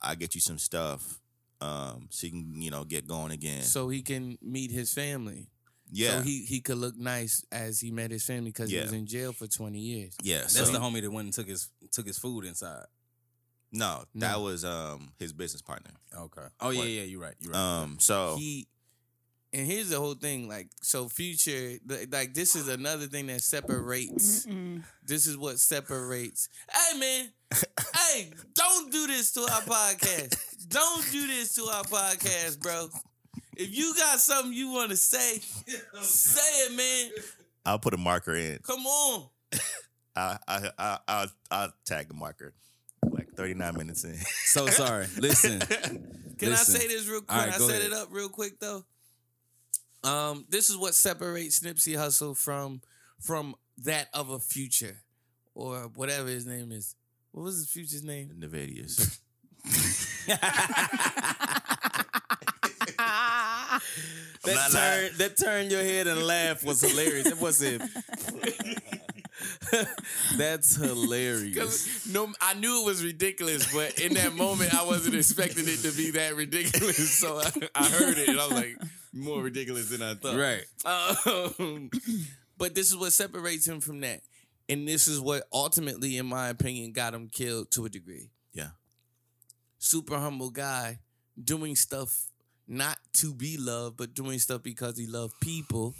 I 0.02 0.14
get 0.14 0.34
you 0.34 0.40
some 0.40 0.56
stuff, 0.58 1.20
um, 1.60 2.06
so 2.10 2.26
you 2.26 2.32
can 2.32 2.62
you 2.62 2.70
know 2.70 2.84
get 2.84 3.06
going 3.06 3.32
again. 3.32 3.62
So 3.62 3.88
he 3.90 4.00
can 4.02 4.38
meet 4.40 4.70
his 4.70 4.94
family. 4.94 5.48
yeah, 5.92 6.12
So 6.18 6.22
he 6.22 6.44
he 6.44 6.60
could 6.60 6.78
look 6.78 6.96
nice 6.96 7.44
as 7.52 7.80
he 7.80 7.90
met 7.90 8.10
his 8.10 8.24
family 8.24 8.50
because 8.50 8.72
Yeah. 8.72 8.80
he 8.80 8.84
was 8.86 8.92
in 8.94 9.06
jail 9.06 9.32
for 9.32 9.46
twenty 9.46 9.80
years. 9.80 10.16
yeah. 10.22 10.38
That's 10.40 10.54
so, 10.54 10.72
the 10.72 10.78
homie 10.78 11.02
that 11.02 11.10
went 11.10 11.26
and 11.26 11.34
took 11.34 11.48
his 11.48 11.68
took 11.92 12.06
his 12.06 12.18
food 12.18 12.44
inside. 12.46 12.86
No, 13.72 14.04
that 14.16 14.32
No. 14.32 14.40
was 14.42 14.64
um 14.64 15.12
his 15.18 15.32
business 15.32 15.62
partner. 15.62 15.90
Okay. 16.16 16.42
Oh 16.60 16.70
yeah, 16.70 16.78
What? 16.78 16.88
yeah, 16.88 17.02
you're 17.02 17.20
right. 17.20 17.34
You're 17.40 17.52
right. 17.52 17.82
Um, 17.82 17.98
so 18.00 18.36
He 18.38 18.66
and 19.52 19.66
here's 19.66 19.88
the 19.88 19.98
whole 19.98 20.14
thing. 20.14 20.48
Like 20.48 20.68
so, 20.80 21.08
future 21.08 21.78
th- 21.88 22.08
like 22.10 22.34
this 22.34 22.54
is 22.54 22.68
another 22.68 23.06
thing 23.06 23.26
that 23.26 23.42
separates. 23.42 24.46
This 25.04 25.26
is 25.26 25.36
what 25.36 25.58
separates. 25.58 26.48
Hey 26.72 26.98
man, 26.98 27.32
hey, 27.96 28.30
don't 28.54 28.92
do 28.92 29.06
this 29.08 29.32
to 29.32 29.40
our 29.40 29.62
podcast. 29.62 30.68
Don't 30.68 31.10
do 31.10 31.26
this 31.26 31.54
to 31.56 31.62
our 31.64 31.82
podcast, 31.84 32.60
bro. 32.60 32.88
If 33.56 33.76
you 33.76 33.92
got 33.96 34.20
something 34.20 34.52
you 34.52 34.70
want 34.72 34.90
to 34.90 34.96
say, 34.96 35.38
say 36.00 36.66
it, 36.66 36.72
man. 36.76 37.10
I'll 37.66 37.78
put 37.80 37.92
a 37.92 37.98
marker 37.98 38.34
in. 38.36 38.58
Come 38.62 38.86
on. 38.86 39.28
I 40.16 40.38
I 40.46 40.70
I 40.78 40.98
I'll, 41.08 41.26
I'll 41.50 41.72
tag 41.84 42.06
the 42.08 42.14
marker. 42.14 42.54
Like 43.40 43.48
thirty 43.48 43.58
nine 43.58 43.76
minutes 43.76 44.04
in. 44.04 44.14
so 44.44 44.66
sorry. 44.66 45.06
Listen. 45.18 45.60
Can 46.38 46.50
Listen. 46.50 46.76
I 46.76 46.78
say 46.78 46.88
this 46.88 47.06
real 47.06 47.20
quick? 47.20 47.32
All 47.32 47.44
right, 47.44 47.54
I 47.54 47.58
set 47.58 47.70
ahead. 47.70 47.86
it 47.86 47.92
up 47.92 48.08
real 48.10 48.28
quick 48.28 48.60
though. 48.60 48.84
Um, 50.02 50.46
this 50.48 50.70
is 50.70 50.76
what 50.76 50.94
separates 50.94 51.60
Nipsey 51.60 51.96
Hussle 51.96 52.36
from 52.36 52.80
from 53.20 53.54
that 53.84 54.08
of 54.14 54.30
a 54.30 54.38
future 54.38 54.96
or 55.54 55.90
whatever 55.94 56.28
his 56.28 56.46
name 56.46 56.72
is. 56.72 56.94
What 57.32 57.44
was 57.44 57.56
his 57.56 57.70
future's 57.70 58.02
name? 58.02 58.30
Nayvadius. 58.38 59.18
That 64.42 64.54
not 64.54 64.70
turn 64.70 65.10
that 65.18 65.36
turn 65.36 65.70
your 65.70 65.82
head 65.82 66.06
and 66.06 66.22
laugh 66.22 66.64
was 66.64 66.80
hilarious. 66.80 67.26
It 67.26 67.40
was 67.40 67.60
it. 67.60 67.82
That's 70.36 70.76
hilarious. 70.76 72.06
No, 72.12 72.32
I 72.40 72.54
knew 72.54 72.82
it 72.82 72.86
was 72.86 73.04
ridiculous, 73.04 73.72
but 73.72 74.00
in 74.00 74.14
that 74.14 74.34
moment, 74.34 74.74
I 74.74 74.84
wasn't 74.84 75.14
expecting 75.14 75.64
it 75.66 75.78
to 75.82 75.92
be 75.96 76.10
that 76.12 76.34
ridiculous. 76.34 77.18
So 77.18 77.38
I, 77.38 77.50
I 77.74 77.84
heard 77.84 78.18
it, 78.18 78.28
and 78.28 78.40
I 78.40 78.46
was 78.46 78.54
like, 78.54 78.76
more 79.12 79.42
ridiculous 79.42 79.90
than 79.90 80.02
I 80.02 80.14
thought. 80.14 80.36
Right. 80.36 80.64
Um, 80.84 81.90
but 82.58 82.74
this 82.74 82.88
is 82.88 82.96
what 82.96 83.12
separates 83.12 83.66
him 83.66 83.80
from 83.80 84.00
that. 84.00 84.22
And 84.68 84.86
this 84.86 85.08
is 85.08 85.20
what 85.20 85.44
ultimately, 85.52 86.16
in 86.16 86.26
my 86.26 86.48
opinion, 86.48 86.92
got 86.92 87.14
him 87.14 87.28
killed 87.28 87.70
to 87.72 87.86
a 87.86 87.88
degree. 87.88 88.30
Yeah. 88.52 88.70
Super 89.78 90.18
humble 90.18 90.50
guy 90.50 90.98
doing 91.42 91.76
stuff 91.76 92.30
not 92.68 92.98
to 93.14 93.34
be 93.34 93.56
loved, 93.56 93.96
but 93.96 94.14
doing 94.14 94.38
stuff 94.38 94.62
because 94.62 94.96
he 94.96 95.06
loved 95.06 95.34
people. 95.40 95.94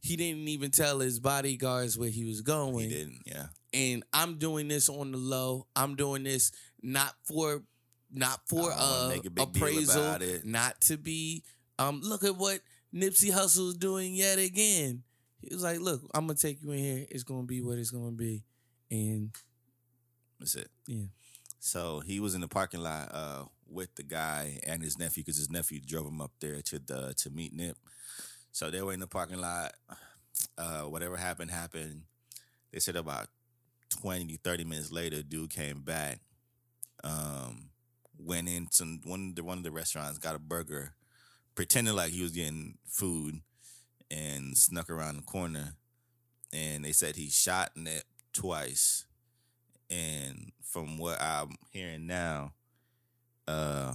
He 0.00 0.16
didn't 0.16 0.48
even 0.48 0.70
tell 0.70 1.00
his 1.00 1.18
bodyguards 1.20 1.98
where 1.98 2.08
he 2.10 2.24
was 2.24 2.40
going. 2.40 2.88
He 2.88 2.94
didn't. 2.96 3.22
Yeah. 3.26 3.46
and 3.74 4.04
I'm 4.12 4.38
doing 4.38 4.68
this 4.68 4.88
on 4.88 5.12
the 5.12 5.18
low. 5.18 5.66
I'm 5.76 5.96
doing 5.96 6.22
this 6.24 6.52
not 6.82 7.14
for 7.24 7.62
not 8.10 8.40
for 8.48 8.70
uh, 8.74 9.12
a 9.36 9.42
appraisal, 9.42 10.18
not 10.44 10.80
to 10.82 10.96
be 10.96 11.42
um 11.78 12.00
look 12.02 12.24
at 12.24 12.36
what 12.36 12.60
Nipsey 12.94 13.30
Hussle's 13.32 13.76
doing 13.76 14.14
yet 14.14 14.38
again. 14.38 15.02
He 15.42 15.54
was 15.54 15.62
like, 15.62 15.80
"Look, 15.80 16.00
I'm 16.14 16.26
gonna 16.26 16.38
take 16.38 16.62
you 16.62 16.70
in 16.72 16.78
here. 16.78 17.06
It's 17.10 17.22
gonna 17.24 17.42
be 17.46 17.60
what 17.60 17.78
it's 17.78 17.90
gonna 17.90 18.12
be," 18.12 18.44
and 18.90 19.30
That's 20.38 20.54
it. 20.54 20.68
Yeah. 20.86 21.06
So 21.60 22.00
he 22.00 22.20
was 22.20 22.34
in 22.34 22.40
the 22.40 22.48
parking 22.48 22.80
lot 22.80 23.10
uh, 23.12 23.44
with 23.68 23.94
the 23.96 24.04
guy 24.04 24.60
and 24.66 24.82
his 24.82 24.98
nephew 24.98 25.22
because 25.24 25.36
his 25.36 25.50
nephew 25.50 25.80
drove 25.84 26.06
him 26.06 26.20
up 26.20 26.30
there 26.40 26.60
to 26.62 26.78
the 26.78 27.14
to 27.18 27.30
meet 27.30 27.52
Nip. 27.52 27.76
So 28.58 28.72
they 28.72 28.82
were 28.82 28.92
in 28.92 28.98
the 28.98 29.06
parking 29.06 29.40
lot. 29.40 29.74
Uh, 30.58 30.80
whatever 30.80 31.16
happened 31.16 31.52
happened. 31.52 32.02
They 32.72 32.80
said 32.80 32.96
about 32.96 33.28
20, 34.00 34.34
30 34.42 34.64
minutes 34.64 34.90
later, 34.90 35.22
dude 35.22 35.50
came 35.50 35.82
back. 35.82 36.18
Um, 37.04 37.70
went 38.18 38.48
into 38.48 38.98
one 39.04 39.28
of 39.28 39.34
the 39.36 39.44
one 39.44 39.58
of 39.58 39.62
the 39.62 39.70
restaurants, 39.70 40.18
got 40.18 40.34
a 40.34 40.40
burger, 40.40 40.94
pretending 41.54 41.94
like 41.94 42.10
he 42.10 42.20
was 42.20 42.32
getting 42.32 42.78
food, 42.84 43.42
and 44.10 44.58
snuck 44.58 44.90
around 44.90 45.18
the 45.18 45.22
corner. 45.22 45.74
And 46.52 46.84
they 46.84 46.90
said 46.90 47.14
he 47.14 47.30
shot 47.30 47.76
Nip 47.76 48.02
twice 48.32 49.06
and 49.88 50.50
from 50.64 50.98
what 50.98 51.22
I'm 51.22 51.54
hearing 51.70 52.08
now, 52.08 52.54
uh, 53.46 53.94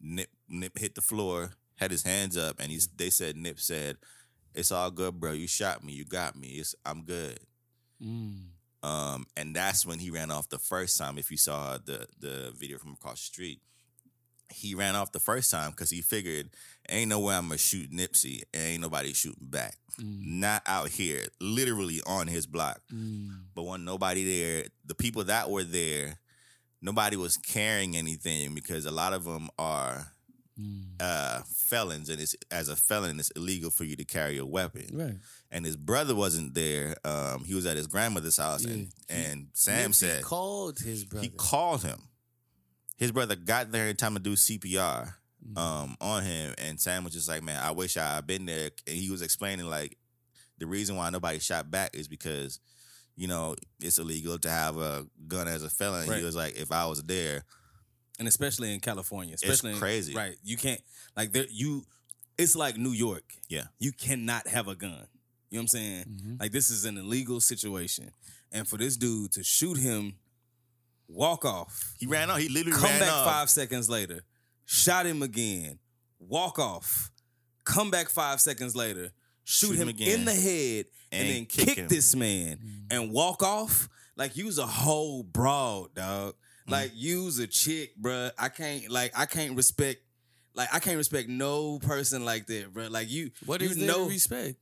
Nip 0.00 0.28
Nip 0.48 0.78
hit 0.78 0.94
the 0.94 1.00
floor, 1.00 1.50
had 1.76 1.90
his 1.90 2.02
hands 2.02 2.36
up, 2.36 2.56
and 2.58 2.70
he's. 2.70 2.86
They 2.88 3.10
said 3.10 3.36
Nip 3.36 3.58
said, 3.60 3.96
"It's 4.54 4.72
all 4.72 4.90
good, 4.90 5.20
bro. 5.20 5.32
You 5.32 5.46
shot 5.46 5.82
me. 5.84 5.92
You 5.92 6.04
got 6.04 6.36
me. 6.36 6.48
It's 6.48 6.74
I'm 6.84 7.02
good." 7.02 7.38
mm, 8.02 8.44
Um, 8.82 9.26
and 9.36 9.54
that's 9.54 9.84
when 9.86 9.98
he 9.98 10.10
ran 10.10 10.30
off 10.30 10.48
the 10.48 10.58
first 10.58 10.98
time. 10.98 11.18
If 11.18 11.30
you 11.30 11.36
saw 11.36 11.78
the 11.78 12.06
the 12.18 12.52
video 12.56 12.78
from 12.78 12.92
across 12.92 13.20
the 13.20 13.26
street, 13.26 13.60
he 14.48 14.74
ran 14.74 14.94
off 14.94 15.12
the 15.12 15.20
first 15.20 15.50
time 15.50 15.70
because 15.72 15.90
he 15.90 16.02
figured, 16.02 16.50
"Ain't 16.88 17.08
no 17.10 17.20
way 17.20 17.34
I'm 17.34 17.48
gonna 17.48 17.58
shoot 17.58 17.90
Nipsey, 17.90 18.42
and 18.54 18.62
ain't 18.62 18.82
nobody 18.82 19.12
shooting 19.12 19.48
back. 19.48 19.76
mm, 20.00 20.20
Not 20.24 20.62
out 20.66 20.88
here, 20.90 21.26
literally 21.40 22.00
on 22.06 22.26
his 22.28 22.46
block." 22.46 22.80
mm, 22.92 23.40
but 23.54 23.64
when 23.64 23.84
nobody 23.84 24.24
there, 24.24 24.66
the 24.84 24.94
people 24.94 25.24
that 25.24 25.50
were 25.50 25.64
there, 25.64 26.18
nobody 26.82 27.16
was 27.16 27.36
carrying 27.38 27.96
anything 27.96 28.54
because 28.54 28.84
a 28.86 28.90
lot 28.90 29.12
of 29.14 29.24
them 29.24 29.48
are 29.58 30.12
mm. 30.60 30.82
uh, 31.00 31.40
felons, 31.46 32.08
and 32.08 32.20
it's 32.20 32.34
as 32.50 32.68
a 32.68 32.76
felon, 32.76 33.18
it's 33.18 33.30
illegal 33.32 33.70
for 33.70 33.84
you 33.84 33.96
to 33.96 34.04
carry 34.04 34.38
a 34.38 34.46
weapon. 34.46 34.86
right. 34.92 35.16
And 35.50 35.64
his 35.64 35.76
brother 35.76 36.14
wasn't 36.14 36.54
there; 36.54 36.96
um, 37.04 37.44
he 37.44 37.54
was 37.54 37.66
at 37.66 37.76
his 37.76 37.86
grandmother's 37.86 38.36
house, 38.36 38.64
and 38.64 38.88
Yeah. 39.08 39.16
and 39.16 39.48
Sam 39.52 39.90
Nipsey 39.90 39.94
said 39.94 40.22
called 40.24 40.78
his 40.80 41.04
brother. 41.04 41.22
he 41.24 41.30
called 41.30 41.82
him. 41.82 42.00
His 42.96 43.12
brother 43.12 43.36
got 43.36 43.70
there 43.72 43.88
in 43.88 43.96
time 43.96 44.14
to 44.14 44.20
do 44.20 44.32
CPR 44.36 45.14
Mm. 45.46 45.58
um, 45.58 45.96
on 46.00 46.24
him, 46.24 46.54
and 46.58 46.80
Sam 46.80 47.04
was 47.04 47.12
just 47.12 47.28
like, 47.28 47.42
"Man, 47.42 47.62
I 47.62 47.70
wish 47.70 47.96
I 47.96 48.16
had 48.16 48.26
been 48.26 48.46
there." 48.46 48.70
And 48.86 48.96
he 48.96 49.10
was 49.10 49.22
explaining 49.22 49.66
like 49.66 49.96
the 50.58 50.66
reason 50.66 50.96
why 50.96 51.08
nobody 51.10 51.38
shot 51.38 51.70
back 51.70 51.94
is 51.94 52.08
because 52.08 52.58
you 53.14 53.28
know 53.28 53.54
it's 53.78 53.98
illegal 53.98 54.38
to 54.38 54.50
have 54.50 54.76
a 54.76 55.06
gun 55.28 55.46
as 55.46 55.62
a 55.62 55.70
felon. 55.70 56.08
Right. 56.08 56.18
He 56.18 56.24
was 56.24 56.34
like, 56.34 56.56
"If 56.56 56.72
I 56.72 56.86
was 56.86 57.02
there, 57.04 57.44
and 58.18 58.26
especially 58.28 58.72
in 58.74 58.80
California, 58.80 59.34
especially 59.34 59.72
in- 59.72 59.78
crazy. 59.78 60.14
right? 60.14 60.36
You 60.44 60.56
can't 60.56 60.80
like 61.16 61.32
there 61.32 61.46
you. 61.50 61.84
It's 62.38 62.54
like 62.56 62.76
New 62.76 62.90
York. 62.92 63.24
Yeah. 63.48 63.64
you 63.78 63.92
cannot 63.92 64.46
have 64.46 64.68
a 64.68 64.74
gun. 64.74 65.06
You 65.50 65.58
know 65.58 65.60
what 65.60 65.60
I'm 65.62 65.68
saying? 65.68 66.04
Mhm. 66.04 66.40
Like 66.40 66.52
this 66.52 66.70
is 66.70 66.84
an 66.84 66.98
illegal 66.98 67.40
situation, 67.40 68.10
and 68.52 68.66
for 68.68 68.76
this 68.76 68.96
dude 68.96 69.32
to 69.32 69.42
shoot 69.44 69.78
him, 69.78 70.16
walk 71.08 71.44
off, 71.44 71.94
he 71.98 72.06
ran 72.06 72.30
off. 72.30 72.38
He 72.38 72.48
literally 72.48 72.76
come 72.78 72.90
ran 72.90 73.00
back 73.00 73.12
off. 73.12 73.26
five 73.26 73.50
seconds 73.50 73.88
later, 73.88 74.22
shot 74.64 75.06
him 75.06 75.22
again, 75.22 75.78
walk 76.18 76.58
off, 76.58 77.10
come 77.64 77.90
back 77.90 78.08
five 78.10 78.40
seconds 78.40 78.74
later, 78.74 79.12
shoot, 79.44 79.68
Shoot 79.68 79.74
him 79.76 79.82
him, 79.82 79.88
again. 79.90 80.20
in 80.20 80.24
the 80.24 80.34
head, 80.34 80.86
and, 81.12 81.26
And 81.28 81.36
then 81.36 81.46
kick 81.46 81.74
kick, 81.76 81.88
this 81.88 82.14
man 82.14 82.58
and 82.90 83.12
walk 83.12 83.42
off. 83.42 83.88
Like 84.16 84.36
you 84.36 84.46
was 84.46 84.58
a 84.58 84.66
whole 84.66 85.22
broad, 85.22 85.94
dog. 85.94 86.34
Mm. 86.66 86.72
Like 86.72 86.90
you's 86.94 87.38
a 87.38 87.46
chick, 87.46 87.92
bruh. 88.00 88.30
I 88.38 88.48
can't 88.48 88.90
like 88.90 89.12
I 89.16 89.26
can't 89.26 89.56
respect 89.56 90.00
like 90.54 90.68
I 90.72 90.78
can't 90.78 90.96
respect 90.96 91.28
no 91.28 91.78
person 91.78 92.24
like 92.24 92.46
that, 92.46 92.72
bruh. 92.74 92.90
Like 92.90 93.10
you 93.10 93.30
What 93.44 93.60
you 93.60 93.68
is 93.70 93.76
know 93.76 94.08
respect? 94.08 94.56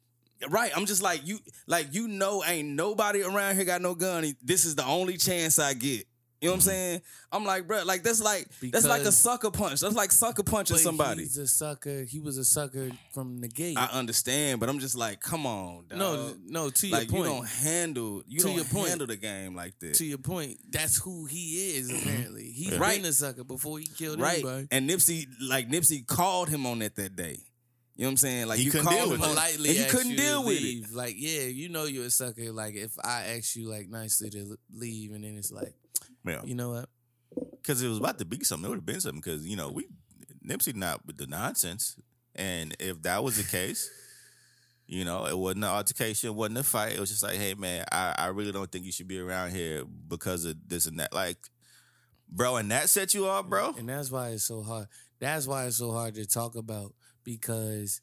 right. 0.49 0.71
I'm 0.77 0.87
just 0.87 1.03
like 1.03 1.27
you 1.27 1.39
like 1.67 1.95
you 1.95 2.09
know 2.09 2.45
ain't 2.45 2.69
nobody 2.69 3.23
around 3.23 3.57
here 3.57 3.65
got 3.65 3.81
no 3.83 3.95
gun. 3.95 4.35
This 4.43 4.65
is 4.65 4.75
the 4.75 4.85
only 4.85 5.17
chance 5.17 5.59
I 5.59 5.75
get. 5.75 6.07
You 6.45 6.51
know 6.51 6.57
what 6.57 6.67
I'm 6.67 6.73
mm-hmm. 6.73 6.77
saying? 6.77 7.03
I'm 7.33 7.45
like, 7.47 7.67
bruh, 7.67 7.87
like 7.87 8.03
that's 8.03 8.21
like 8.21 8.47
that's 8.71 8.87
like 8.87 9.01
a 9.01 9.13
sucker 9.13 9.51
punch. 9.51 9.81
That's 9.81 9.95
like 9.95 10.13
sucker 10.13 10.43
punching 10.43 10.75
But 10.75 10.83
somebody. 10.83 11.23
He's 11.23 11.39
a 11.39 11.47
sucker. 11.47 12.03
He 12.03 12.21
was 12.21 12.37
a 12.37 12.45
sucker 12.45 12.91
from 13.15 13.41
the 13.41 13.49
gate. 13.49 13.79
I 13.79 13.87
understand, 13.87 14.61
but 14.61 14.69
I'm 14.69 14.79
just 14.79 14.95
like, 14.95 15.21
come 15.21 15.47
on, 15.47 15.87
dog. 15.89 15.99
no, 15.99 16.35
no. 16.47 16.69
To 16.69 16.91
like 16.91 17.11
your 17.11 17.25
you 17.25 17.25
point. 17.25 17.35
don't 17.35 17.49
handle 17.49 18.23
you 18.29 18.41
To 18.41 18.45
don't 18.45 18.57
your 18.57 18.65
point. 18.67 18.89
handle 18.89 19.07
the 19.07 19.17
game 19.17 19.55
like 19.55 19.79
that. 19.79 19.95
to 19.95 20.05
your 20.05 20.19
point, 20.19 20.59
that's 20.71 20.99
who 20.99 21.25
he 21.25 21.79
is. 21.79 21.89
Apparently, 22.03 22.45
he's 22.45 22.73
Yeah. 22.73 22.79
Right. 22.79 23.01
been 23.01 23.09
a 23.09 23.15
sucker 23.15 23.45
before 23.45 23.79
he 23.79 23.87
killed 23.87 24.21
right. 24.21 24.35
anybody. 24.35 24.69
And 24.71 24.91
Nipsey, 24.91 25.27
like 25.49 25.71
Nipsey 25.71 26.07
called 26.07 26.51
him 26.51 26.67
on 26.67 26.83
it 26.83 26.95
that 26.97 27.17
day. 27.17 27.39
You 27.97 28.03
know 28.03 28.09
what 28.09 28.11
I'm 28.11 28.17
saying? 28.19 28.47
Like 28.49 28.59
He 28.59 28.65
you 28.65 28.71
couldn't 28.71 28.87
called 28.87 28.97
deal 28.99 29.05
him 29.07 29.21
with 29.21 29.21
Politely, 29.21 29.69
and 29.71 29.79
he 29.79 29.85
couldn't 29.85 30.11
you 30.11 30.17
deal 30.19 30.45
with 30.45 30.59
it. 30.61 30.93
Like, 30.93 31.15
yeah, 31.17 31.43
you 31.43 31.71
know 31.71 31.85
you're 31.85 32.05
a 32.07 32.11
sucker. 32.11 32.53
Like, 32.53 32.75
if 32.75 32.93
I 33.03 33.37
ask 33.37 33.57
you 33.57 33.71
like 33.71 33.89
nicely 33.89 34.29
to 34.31 34.59
leave, 34.73 35.13
and 35.13 35.25
then 35.25 35.37
it's 35.39 35.53
like, 35.53 35.73
Yeah, 36.25 36.41
you 36.45 36.55
know 36.55 36.71
what? 36.71 36.89
because 37.65 37.83
it 37.83 37.89
was 37.89 37.99
about 37.99 38.19
to 38.19 38.25
be 38.25 38.43
something. 38.45 38.67
It 38.67 38.69
would 38.69 38.79
have 38.79 38.87
been 38.87 39.01
something 39.01 39.21
because 39.21 39.47
you 39.47 39.57
know 39.57 39.71
we 39.71 39.87
Nipsey 40.47 40.75
not 40.75 41.05
with 41.07 41.17
the 41.17 41.27
nonsense, 41.27 41.97
and 42.35 42.77
if 42.79 43.03
that 43.03 43.25
was 43.25 43.37
the 43.37 43.45
case. 43.45 43.91
You 44.87 45.07
know, 45.07 45.25
it 45.25 45.39
wasn't 45.39 45.65
an 45.65 45.71
altercation, 45.71 46.29
it 46.29 46.35
wasn't 46.35 46.59
a 46.59 46.63
fight. 46.63 46.93
It 46.93 47.01
was 47.01 47.09
just 47.09 47.23
like, 47.23 47.37
hey 47.37 47.55
man, 47.55 47.87
I, 47.91 48.15
I 48.19 48.27
really 48.27 48.53
don't 48.53 48.71
think 48.71 48.85
you 48.85 48.93
should 48.93 49.09
be 49.09 49.19
around 49.19 49.53
here 49.53 49.83
because 49.83 50.45
of 50.45 50.57
this 50.69 50.85
and 50.85 51.01
that. 51.01 51.15
Like, 51.15 51.39
bro, 52.29 52.57
and 52.57 52.71
that 52.71 52.91
set 52.91 53.15
you 53.15 53.27
off, 53.27 53.49
bro. 53.49 53.73
And 53.79 53.89
that's 53.89 54.11
why 54.11 54.29
it's 54.29 54.45
so 54.45 54.61
hard. 54.61 54.89
That's 55.21 55.47
why 55.47 55.65
it's 55.65 55.79
so 55.79 55.93
hard 55.93 56.17
to 56.17 56.27
talk 56.27 56.55
about 56.55 56.93
because 57.25 58.03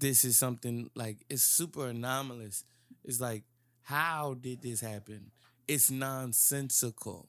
this 0.00 0.24
is 0.24 0.36
something 0.36 0.90
like 0.96 1.24
it's 1.30 1.44
super 1.44 1.86
anomalous. 1.86 2.64
It's 3.04 3.20
like, 3.20 3.44
how 3.82 4.34
did 4.34 4.60
this 4.60 4.80
happen? 4.80 5.30
It's 5.68 5.88
nonsensical. 5.88 7.28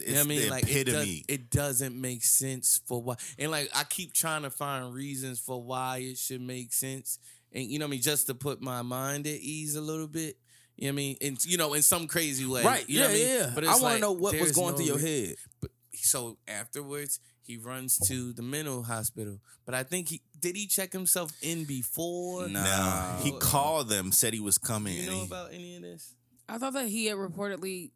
It's 0.00 0.08
You 0.08 0.14
know 0.14 0.20
what 0.20 0.24
I 0.24 0.28
mean? 0.28 0.40
the 0.42 0.50
like 0.50 0.64
it, 0.70 0.84
does, 0.84 0.94
epitome. 0.94 1.24
it 1.28 1.50
doesn't 1.50 2.00
make 2.00 2.24
sense 2.24 2.80
for 2.86 3.02
why. 3.02 3.16
And 3.38 3.50
like 3.50 3.68
I 3.74 3.84
keep 3.84 4.12
trying 4.12 4.42
to 4.42 4.50
find 4.50 4.92
reasons 4.94 5.38
for 5.40 5.62
why 5.62 5.98
it 5.98 6.18
should 6.18 6.40
make 6.40 6.72
sense. 6.72 7.18
And 7.52 7.64
you 7.64 7.78
know 7.78 7.84
what 7.86 7.90
I 7.90 7.92
mean, 7.92 8.02
just 8.02 8.26
to 8.28 8.34
put 8.34 8.60
my 8.62 8.82
mind 8.82 9.26
at 9.26 9.34
ease 9.40 9.74
a 9.76 9.80
little 9.80 10.06
bit. 10.08 10.36
You 10.76 10.86
know 10.88 10.92
what 10.92 10.92
I 10.92 10.96
mean? 10.96 11.16
And 11.20 11.44
you 11.44 11.56
know, 11.58 11.74
in 11.74 11.82
some 11.82 12.06
crazy 12.06 12.46
way. 12.46 12.62
Right. 12.64 12.88
You 12.88 13.00
know 13.00 13.06
yeah, 13.06 13.10
I 13.10 13.14
mean? 13.14 13.28
yeah. 13.28 13.52
But 13.54 13.64
I 13.64 13.68
want 13.70 13.80
to 13.80 13.84
like, 13.86 14.00
know 14.00 14.12
what 14.12 14.38
was 14.40 14.52
going 14.52 14.70
no 14.72 14.76
through 14.76 14.86
your 14.86 14.98
head. 14.98 15.34
But 15.60 15.70
so 15.94 16.38
afterwards, 16.48 17.20
he 17.42 17.56
runs 17.58 17.98
to 18.08 18.32
the 18.32 18.42
mental 18.42 18.82
hospital. 18.84 19.40
But 19.66 19.74
I 19.74 19.82
think 19.82 20.08
he 20.08 20.22
did 20.38 20.56
he 20.56 20.66
check 20.66 20.92
himself 20.92 21.32
in 21.42 21.64
before? 21.64 22.48
No, 22.48 22.62
Nah, 22.62 23.18
he 23.18 23.32
called 23.32 23.88
them, 23.88 24.10
said 24.12 24.32
he 24.32 24.40
was 24.40 24.56
Do 24.56 24.66
coming. 24.68 24.94
you 24.94 25.00
and 25.02 25.10
know 25.10 25.18
he- 25.18 25.26
about 25.26 25.52
any 25.52 25.76
of 25.76 25.82
this? 25.82 26.14
I 26.48 26.58
thought 26.58 26.72
that 26.72 26.86
he 26.88 27.06
had 27.06 27.16
reportedly 27.16 27.90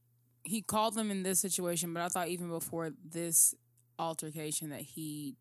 he 0.45 0.63
called 0.63 0.95
them 0.95 1.11
in 1.11 1.23
this 1.23 1.41
situation, 1.41 1.93
but 1.95 2.03
I 2.03 2.09
thought 2.09 2.29
even 2.29 2.49
before 2.49 2.93
this 3.05 3.55
altercation 3.99 4.71
that 4.71 4.81
he 4.83 5.37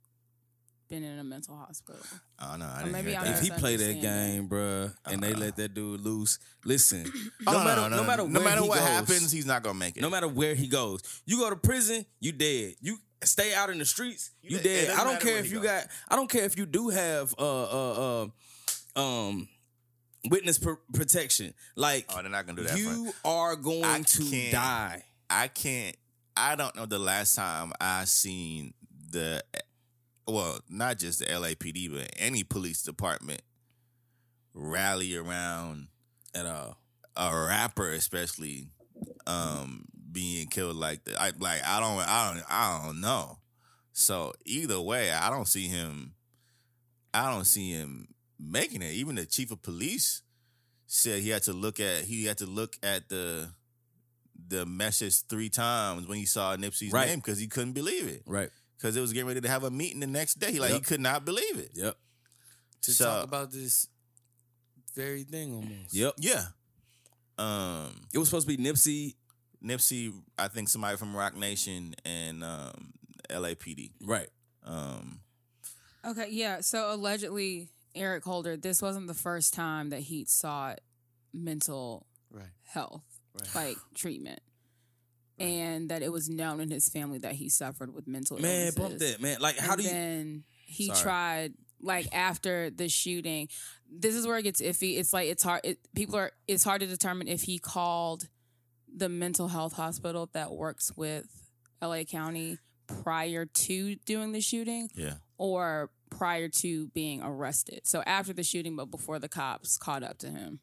been 0.89 1.03
in 1.03 1.17
a 1.17 1.23
mental 1.23 1.55
hospital. 1.55 1.99
oh 2.39 2.55
no, 2.57 2.65
I 2.65 2.75
Or 2.75 2.83
didn't 2.83 2.91
maybe 2.91 3.11
hear 3.11 3.21
that. 3.23 3.37
If 3.37 3.39
he 3.41 3.49
play 3.51 3.75
that 3.77 4.01
game, 4.01 4.47
bruh, 4.47 4.93
and 5.05 5.23
they 5.23 5.31
Uh-uh. 5.31 5.39
let 5.39 5.55
that 5.55 5.73
dude 5.73 6.01
loose, 6.01 6.39
listen. 6.65 7.05
Oh, 7.47 7.51
No 7.53 7.63
matter, 7.63 7.89
no, 7.89 8.03
matter, 8.03 8.27
no 8.27 8.39
matter 8.41 8.61
what 8.63 8.79
goes, 8.79 8.87
happens, 8.87 9.31
he's 9.31 9.45
not 9.45 9.63
gonna 9.63 9.77
make 9.79 9.97
it. 9.97 10.01
no 10.01 10.09
matter 10.09 10.27
where 10.27 10.55
he 10.55 10.67
goes, 10.67 11.01
you 11.25 11.37
go 11.39 11.49
to 11.49 11.55
prison, 11.55 12.05
you 12.19 12.31
dead. 12.31 12.75
You 12.81 12.97
stay 13.23 13.53
out 13.53 13.69
in 13.69 13.79
the 13.79 13.85
streets, 13.85 14.31
you 14.41 14.57
It- 14.57 14.65
it 14.65 14.87
dead. 14.87 14.89
I 14.97 15.03
don't 15.03 15.19
care 15.21 15.37
if 15.37 15.49
you 15.51 15.59
go. 15.59 15.63
got. 15.63 15.87
I 16.09 16.15
don't 16.15 16.29
care 16.29 16.43
if 16.43 16.57
you 16.57 16.65
do 16.65 16.89
have 16.89 17.33
uh 17.39 17.63
uh 17.63 18.27
uh 18.95 18.99
um 19.01 19.47
witness 20.29 20.57
pr- 20.57 20.73
protection. 20.93 21.53
Like 21.75 22.05
oh, 22.09 22.21
they're 22.21 22.31
not 22.31 22.45
gonna 22.45 22.61
do 22.61 22.67
that. 22.67 22.77
you 22.77 23.13
are 23.25 23.55
going 23.55 23.83
I 23.83 24.01
to 24.01 24.51
die. 24.51 25.03
I 25.29 25.47
can't. 25.47 25.95
I 26.35 26.55
don't 26.55 26.75
know 26.75 26.85
the 26.85 26.99
last 26.99 27.35
time 27.35 27.73
I 27.79 28.05
seen 28.05 28.73
the, 29.11 29.43
well, 30.27 30.59
not 30.67 30.97
just 30.97 31.19
the 31.19 31.25
LAPD, 31.25 31.91
but 31.93 32.09
any 32.17 32.43
police 32.43 32.81
department 32.81 33.41
rally 34.53 35.15
around 35.15 35.87
At 36.33 36.45
all. 36.47 36.77
a 37.15 37.45
rapper, 37.47 37.91
especially, 37.91 38.67
um, 39.27 39.85
being 40.11 40.47
killed 40.47 40.75
like 40.75 41.03
that. 41.05 41.19
I 41.21 41.31
like 41.39 41.61
I 41.65 41.79
don't 41.79 41.99
I 41.99 42.33
don't 42.33 42.43
I 42.49 42.81
don't 42.85 43.01
know. 43.01 43.37
So 43.91 44.33
either 44.45 44.79
way, 44.81 45.11
I 45.11 45.29
don't 45.29 45.47
see 45.47 45.67
him. 45.67 46.13
I 47.13 47.31
don't 47.31 47.45
see 47.45 47.71
him 47.71 48.07
making 48.43 48.81
it. 48.81 48.93
Even 48.93 49.15
the 49.15 49.25
chief 49.25 49.51
of 49.51 49.61
police 49.61 50.21
said 50.87 51.21
he 51.21 51.29
had 51.29 51.43
to 51.43 51.53
look 51.53 51.79
at 51.79 52.03
he 52.03 52.25
had 52.25 52.37
to 52.39 52.45
look 52.45 52.75
at 52.83 53.09
the 53.09 53.49
the 54.47 54.65
message 54.65 55.23
three 55.29 55.49
times 55.49 56.07
when 56.07 56.17
he 56.17 56.25
saw 56.25 56.55
Nipsey's 56.57 56.91
Right. 56.91 57.07
name 57.07 57.19
because 57.19 57.39
he 57.39 57.47
couldn't 57.47 57.73
believe 57.73 58.07
it 58.07 58.23
Right. 58.25 58.49
because 58.77 58.95
it 58.95 59.01
was 59.01 59.13
getting 59.13 59.27
ready 59.27 59.41
to 59.41 59.47
have 59.47 59.63
a 59.63 59.71
meeting 59.71 59.99
the 60.01 60.07
next 60.07 60.39
day. 60.39 60.59
Like 60.59 60.73
he 60.73 60.79
could 60.81 60.99
not 60.99 61.25
believe 61.25 61.57
it. 61.57 61.71
Yep. 61.73 61.97
to 62.81 62.91
So- 62.93 63.05
talk 63.05 63.23
about 63.23 63.51
this 63.51 63.87
very 64.95 65.23
thing 65.23 65.53
almost. 65.53 65.93
Yep. 65.93 66.15
Yeah. 66.19 66.47
Um, 67.37 68.01
It 68.13 68.17
was 68.17 68.27
supposed 68.27 68.47
to 68.47 68.57
be 68.57 68.61
Nipsey. 68.61 69.15
Nipsey, 69.63 70.13
I 70.37 70.49
think 70.49 70.67
somebody 70.69 70.97
from 70.97 71.15
Roc 71.15 71.35
Nation 71.35 71.95
and 72.03 72.43
um, 72.43 72.93
LAPD. 73.29 73.93
Right. 74.01 74.29
Um, 74.63 75.21
Okay, 76.05 76.27
yeah. 76.31 76.59
So 76.59 76.93
allegedly, 76.93 77.69
Eric 77.95 78.23
Holder, 78.23 78.57
this 78.57 78.81
wasn't 78.81 79.07
the 79.07 79.13
first 79.13 79.53
time 79.53 79.89
that 79.89 80.01
he 80.01 80.25
sought 80.25 80.79
mental 81.33 82.05
Right. 82.31 82.47
health, 82.63 83.03
Right. 83.39 83.55
like 83.55 83.77
treatment, 83.95 84.39
and 85.39 85.89
that 85.89 86.01
it 86.01 86.11
was 86.11 86.29
known 86.29 86.59
in 86.59 86.69
his 86.69 86.89
family 86.89 87.17
that 87.19 87.33
he 87.35 87.49
suffered 87.49 87.93
with 87.93 88.07
mental 88.07 88.37
illness. 88.37 88.49
Man, 88.49 88.61
illnesses. 88.61 88.75
bump 88.79 88.99
that, 88.99 89.21
man. 89.21 89.37
Like, 89.41 89.57
how 89.57 89.73
and 89.73 89.81
do 89.81 89.83
you? 89.87 89.93
then 89.93 90.43
he 90.65 90.87
Sorry. 90.87 90.99
tried 91.01 91.53
like 91.81 92.07
after 92.13 92.69
the 92.69 92.87
shooting. 92.87 93.49
This 93.91 94.15
is 94.15 94.25
where 94.25 94.37
it 94.37 94.43
gets 94.43 94.61
iffy. 94.61 94.97
It's 94.97 95.11
like 95.13 95.27
it's 95.29 95.43
hard. 95.43 95.61
It, 95.63 95.79
people 95.95 96.15
are. 96.15 96.31
It's 96.47 96.63
hard 96.63 96.81
to 96.81 96.87
determine 96.87 97.27
if 97.27 97.43
he 97.43 97.59
called 97.59 98.29
the 98.95 99.09
mental 99.09 99.47
health 99.49 99.73
hospital 99.73 100.29
that 100.33 100.51
works 100.51 100.91
with 100.95 101.25
L.A. 101.81 102.05
County 102.05 102.57
prior 102.87 103.45
to 103.45 103.95
doing 104.05 104.31
the 104.33 104.39
shooting 104.41 104.89
yeah. 104.95 105.15
or 105.37 105.89
prior 106.17 106.47
to 106.49 106.87
being 106.87 107.21
arrested. 107.21 107.81
So 107.83 108.03
after 108.05 108.33
the 108.33 108.43
shooting, 108.43 108.75
but 108.75 108.91
before 108.91 109.19
the 109.19 109.29
cops 109.29 109.77
caught 109.77 110.03
up 110.03 110.17
to 110.19 110.29
him. 110.29 110.59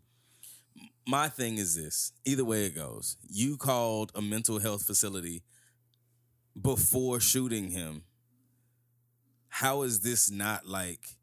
my 1.07 1.29
thing 1.29 1.59
is 1.59 1.75
this 1.75 2.13
either 2.25 2.45
way 2.45 2.65
it 2.67 2.75
goes 2.75 3.17
you 3.29 3.57
called 3.57 4.13
a 4.15 4.23
mental 4.23 4.61
health 4.61 4.85
facility 4.85 5.43
before 6.61 7.19
shooting 7.19 7.71
him 7.71 8.03
how 9.49 9.83
is 9.83 10.01
this 10.01 10.31
not 10.31 10.67
like 10.67 11.17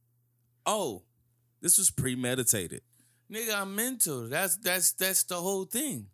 oh 0.66 1.04
this 1.62 1.78
was 1.78 1.90
premeditated 1.90 2.82
Nigga, 3.32 3.62
I'm 3.62 3.76
mental. 3.76 4.28
That's 4.30 4.56
that's 4.58 4.94
that's 4.94 5.24
the 5.24 5.36
whole 5.36 5.66
thing. 5.66 6.08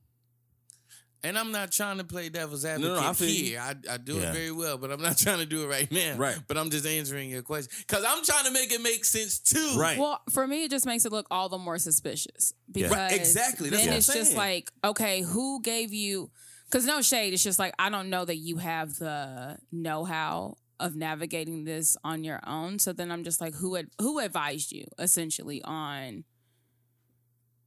And 1.25 1.37
I'm 1.37 1.51
not 1.53 1.71
trying 1.71 1.99
to 1.99 2.03
play 2.03 2.27
devil's 2.27 2.65
advocate 2.65 2.95
no, 2.95 2.99
I 3.09 3.13
feel 3.13 3.27
here. 3.29 3.59
I, 3.61 3.75
I 3.89 3.97
do 3.97 4.15
Yeah. 4.15 4.29
it 4.29 4.33
very 4.33 4.51
well, 4.51 4.77
but 4.77 4.91
I'm 4.91 5.01
not 5.01 5.17
trying 5.25 5.39
to 5.39 5.45
do 5.45 5.63
it 5.63 5.67
right 5.67 5.89
now. 5.91 6.17
Right. 6.17 6.37
But 6.47 6.57
I'm 6.57 6.69
just 6.69 6.85
answering 6.85 7.29
your 7.29 7.41
question 7.43 7.71
because 7.79 8.03
I'm 8.05 8.23
trying 8.25 8.43
to 8.45 8.51
make 8.51 8.71
it 8.73 8.81
make 8.81 9.05
sense 9.05 9.39
too. 9.39 9.75
Right. 9.77 9.97
Well, 9.97 10.21
for 10.31 10.45
me, 10.45 10.65
it 10.65 10.71
just 10.71 10.85
makes 10.85 11.05
it 11.05 11.11
look 11.13 11.27
all 11.31 11.47
the 11.47 11.57
more 11.57 11.77
suspicious 11.77 12.53
because 12.71 12.91
Right, 12.91 13.13
exactly. 13.13 13.69
That's 13.69 13.83
then 13.83 13.91
what 13.91 13.93
I'm 13.93 13.97
it's 13.99 14.13
just 14.13 14.35
like, 14.35 14.69
okay, 14.83 15.21
who 15.21 15.61
gave 15.61 15.93
you? 15.93 16.29
Because 16.69 16.85
no 16.85 17.01
shade, 17.01 17.33
it's 17.33 17.43
just 17.43 17.59
like 17.59 17.73
I 17.79 17.89
don't 17.89 18.09
know 18.09 18.25
that 18.25 18.37
you 18.37 18.57
have 18.57 18.95
the 18.97 19.57
know-how 19.71 20.57
of 20.79 20.95
navigating 20.95 21.63
this 21.63 21.95
on 22.03 22.23
your 22.25 22.41
own. 22.45 22.79
So 22.79 22.91
then 22.91 23.11
I'm 23.11 23.23
just 23.23 23.39
like, 23.39 23.53
who 23.55 23.77
ad- 23.77 23.91
who 24.01 24.19
advised 24.19 24.71
you 24.73 24.87
essentially 24.99 25.61
on, 25.63 26.25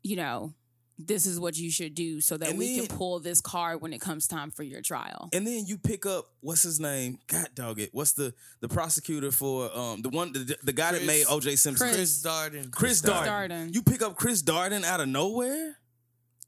you 0.02 0.16
know, 0.16 0.52
this 0.98 1.26
is 1.26 1.38
what 1.38 1.56
you 1.56 1.70
should 1.70 1.94
do 1.94 2.20
so 2.22 2.36
that 2.38 2.48
And 2.50 2.58
we 2.58 2.76
then- 2.78 2.86
can 2.86 2.96
pull 2.96 3.20
this 3.20 3.40
card 3.40 3.82
when 3.82 3.92
it 3.92 4.00
comes 4.00 4.26
time 4.26 4.50
for 4.50 4.62
your 4.62 4.80
trial. 4.80 5.28
and 5.32 5.46
then 5.46 5.66
you 5.66 5.76
pick 5.76 6.06
up 6.06 6.30
what's 6.40 6.62
his 6.62 6.80
name 6.80 7.18
god 7.26 7.48
dog 7.54 7.78
it 7.80 7.90
what's 7.92 8.12
the 8.12 8.32
the 8.60 8.68
prosecutor 8.68 9.30
for 9.30 9.70
um 9.76 10.00
the 10.02 10.08
one 10.08 10.32
the, 10.32 10.56
the 10.62 10.72
guy 10.72 10.92
that 10.92 11.04
made 11.04 11.26
oj 11.26 11.58
simpson 11.58 11.74
Chris. 11.88 11.96
Chris 11.96 12.22
Darden. 12.22 12.70
chris 12.70 13.00
Chris 13.00 13.02
darden. 13.02 13.26
Darden. 13.50 13.74
you 13.74 13.82
pick 13.82 14.00
up 14.02 14.16
chris 14.16 14.42
darden 14.42 14.84
out 14.84 15.00
of 15.00 15.08
nowhere 15.08 15.76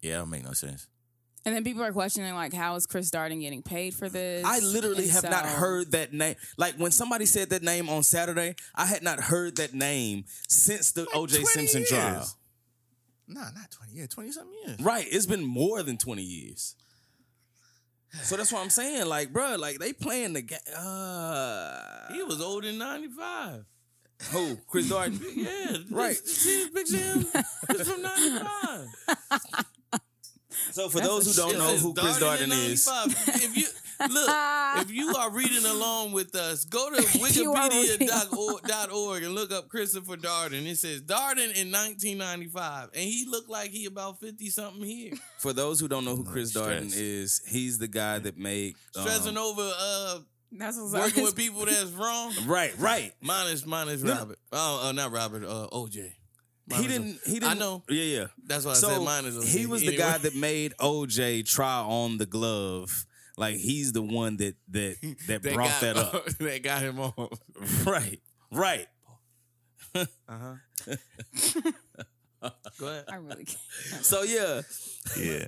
Yeah, 0.01 0.13
that 0.15 0.19
don't 0.21 0.31
make 0.31 0.45
no 0.45 0.53
sense. 0.53 0.87
And 1.45 1.55
then 1.57 1.65
people 1.65 1.83
are 1.83 1.93
questioning 1.93 2.35
like, 2.35 2.53
how 2.53 2.75
is 2.75 2.85
Chris 2.87 3.11
Darden 3.11 3.41
getting 3.41 3.63
paid 3.63 3.95
for 3.95 4.09
this? 4.11 4.45
I 4.45 4.59
literally 4.59 5.05
And 5.05 5.13
have 5.13 5.23
not 5.25 5.47
heard 5.47 5.93
that 5.93 6.13
name. 6.13 6.35
Like 6.59 6.75
when 6.75 6.91
somebody 6.91 7.25
said 7.27 7.49
that 7.51 7.63
name 7.63 7.89
on 7.89 8.03
Saturday, 8.03 8.55
I 8.75 8.85
had 8.85 9.03
not 9.03 9.19
heard 9.21 9.57
that 9.57 9.73
name 9.73 10.25
since 10.47 10.91
the 10.93 11.05
OJ 11.15 11.45
Simpson 11.47 11.81
years. 11.81 11.89
trial. 11.91 12.29
Nah, 13.29 13.51
not 13.51 13.71
20 13.71 13.93
years, 13.93 14.09
20 14.09 14.33
something 14.33 14.55
years. 14.67 14.81
Right. 14.81 15.07
It's 15.11 15.27
been 15.27 15.45
more 15.45 15.83
than 15.83 15.99
20 15.99 16.23
years. 16.23 16.75
So 18.23 18.37
that's 18.37 18.51
what 18.51 18.63
I'm 18.63 18.71
saying. 18.71 19.07
Like, 19.07 19.33
bro, 19.35 19.57
like 19.57 19.79
they 19.79 19.93
playing 19.93 20.33
the 20.33 20.41
game. 20.43 20.59
Uh, 20.75 22.13
He 22.13 22.23
was 22.23 22.41
old 22.41 22.65
in 22.65 22.79
95. 22.79 23.65
who? 24.33 24.57
Chris 24.67 24.87
Darden? 24.91 25.21
Yeah. 25.35 25.77
Right. 25.91 26.17
See 26.17 26.59
his 26.61 26.69
picture 26.71 26.97
of 26.97 27.03
him? 27.33 27.85
From 27.85 28.03
95. 28.03 28.87
So 30.71 30.89
for 30.89 31.01
those 31.01 31.27
who 31.37 31.43
don't 31.43 31.59
know 31.59 31.77
who 31.77 31.93
Chris 31.95 32.19
Darden 32.19 32.45
in 32.45 32.53
is, 32.53 32.87
95. 32.87 33.35
If 33.45 33.57
you 33.57 33.67
look, 34.01 34.29
if 34.83 34.91
you 34.91 35.15
are 35.17 35.31
reading 35.31 35.65
along 35.65 36.13
with 36.13 36.35
us, 36.35 36.65
go 36.65 36.91
to 36.91 37.03
You 37.39 37.53
are 37.53 37.69
reading 37.71 38.09
wikipedia.org 38.09 39.23
and 39.23 39.35
look 39.35 39.53
up 39.53 39.69
Christopher 39.69 40.17
Darden. 40.17 40.67
It 40.67 40.79
says 40.79 41.03
Darden 41.03 41.55
in 41.57 41.71
1995, 41.73 42.91
and 42.95 43.03
he 43.03 43.27
looked 43.29 43.49
like 43.49 43.71
he 43.71 43.87
about 43.87 44.21
50 44.21 44.49
something 44.51 44.83
here, 44.83 45.13
for 45.39 45.53
those 45.53 45.81
who 45.81 45.89
don't 45.89 46.05
know 46.05 46.17
who 46.17 46.25
Chris 46.25 46.51
stress. 46.51 46.67
Darden 46.67 46.93
is, 46.95 47.43
he's 47.49 47.79
the 47.79 47.89
guy 47.89 48.19
that 48.19 48.39
made 48.39 48.75
um, 48.97 49.03
stressing 49.03 49.37
over 49.37 49.71
uh 49.79 50.19
That's 50.53 50.79
what's 50.79 50.93
working 50.95 51.25
with 51.25 51.37
people 51.45 51.65
that's 51.67 51.91
wrong. 51.93 52.33
Right, 52.47 52.73
right. 52.79 53.13
Minus 53.21 53.67
minus 53.67 54.03
No. 54.03 54.15
Robert. 54.15 54.39
Oh, 54.53 54.89
uh, 54.89 54.93
not 54.93 55.13
Robert. 55.13 55.45
Uh, 55.45 55.69
OJ. 55.73 56.13
Mine 56.69 56.83
He 56.83 56.87
didn't. 56.89 57.19
He 57.25 57.33
didn't. 57.35 57.49
I 57.51 57.55
know. 57.55 57.83
Yeah, 57.89 58.03
yeah. 58.03 58.27
That's 58.45 58.65
why 58.65 58.73
I 58.73 58.75
so 58.75 58.89
said 58.91 59.03
mine 59.03 59.25
is. 59.25 59.37
OJ. 59.37 59.59
he 59.59 59.67
was 59.67 59.81
the 59.83 59.97
guy 59.97 60.19
that 60.19 60.35
made 60.35 60.75
OJ 60.79 61.47
try 61.49 61.81
on 61.81 62.19
the 62.19 62.27
glove. 62.27 63.07
Like 63.39 63.57
he's 63.57 63.93
the 63.93 64.03
one 64.03 64.37
that 64.39 64.57
that 64.71 64.97
that, 65.29 65.43
That 65.43 65.55
brought 65.55 65.69
got- 65.71 65.81
that 65.81 65.97
up. 65.97 66.27
that 66.39 66.63
got 66.63 66.83
him 66.83 66.99
on. 67.01 67.13
right, 67.87 68.21
right. 68.51 68.87
Uh-huh. 69.95 70.55
Go 72.79 72.87
ahead. 72.87 73.05
I 73.09 73.17
really 73.17 73.45
can't. 73.45 74.05
So 74.05 74.23
yeah, 74.23 74.61
Yeah. 75.19 75.47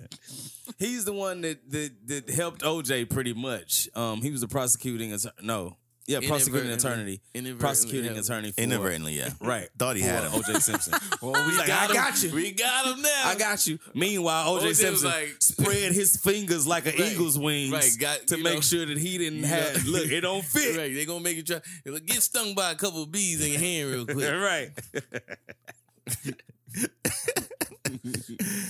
he's 0.78 1.05
the 1.05 1.12
one 1.12 1.41
that 1.43 1.70
that 1.70 1.91
that 2.07 2.30
helped 2.30 2.62
OJ 2.62 3.09
pretty 3.11 3.32
much. 3.32 3.88
Um, 3.95 4.22
he 4.22 4.30
was 4.30 4.41
the 4.41 4.49
prosecuting 4.49 5.12
attorney. 5.12 5.34
No, 5.43 5.76
yeah, 6.11 6.29
prosecuting 6.29 6.71
Inadvertently. 6.71 7.15
attorney, 7.15 7.21
Inadvertently, 7.35 7.61
prosecuting 7.61 8.15
yeah. 8.15 8.21
attorney 8.21 8.53
for 8.53 8.61
Inadvertently, 8.61 9.13
yeah. 9.19 9.31
Right. 9.41 9.69
Thought 9.79 9.97
he 9.97 10.03
had 10.03 10.25
for 10.25 10.37
him. 10.37 10.43
OJ 10.43 10.63
Simpson. 10.63 10.95
Well, 11.23 11.33
we 11.45 11.51
He's 11.51 11.59
like, 11.59 11.67
got 11.69 11.83
I 11.83 11.87
him. 11.87 11.95
got 11.95 12.23
you. 12.23 12.31
We 12.35 12.53
got 12.53 12.87
him 12.87 13.03
now. 13.03 13.23
I 13.27 13.35
got 13.37 13.67
you. 13.67 13.79
Meanwhile, 13.95 14.55
OJ, 14.59 14.63
OJ 14.63 14.75
Simpson 14.77 15.09
like- 15.11 15.37
spread 15.41 15.93
his 15.93 16.17
fingers 16.17 16.67
like 16.67 16.87
an 16.87 16.93
Right. 16.99 17.13
eagle's 17.13 17.39
wings 17.39 17.73
Right, 17.73 17.91
got- 17.99 18.27
to 18.29 18.37
make 18.39 18.55
know. 18.55 18.61
sure 18.61 18.87
that 18.87 18.99
he 18.99 19.19
didn't 19.19 19.43
have. 19.45 19.85
know. 19.85 19.93
Look, 19.93 20.11
it 20.11 20.21
don't 20.23 20.45
fit. 20.45 20.77
Right, 20.77 20.93
they 20.95 21.05
gonna 21.05 21.21
make 21.21 21.37
you 21.37 21.43
try. 21.43 21.61
Get 22.07 22.23
stung 22.23 22.55
by 22.55 22.73
a 22.73 22.75
couple 22.75 23.03
of 23.03 23.13
bees 23.13 23.45
in 23.45 23.53
your 23.53 23.61
hand 23.61 23.91
real 23.91 24.05
quick. 24.07 24.17
right. 24.33 24.71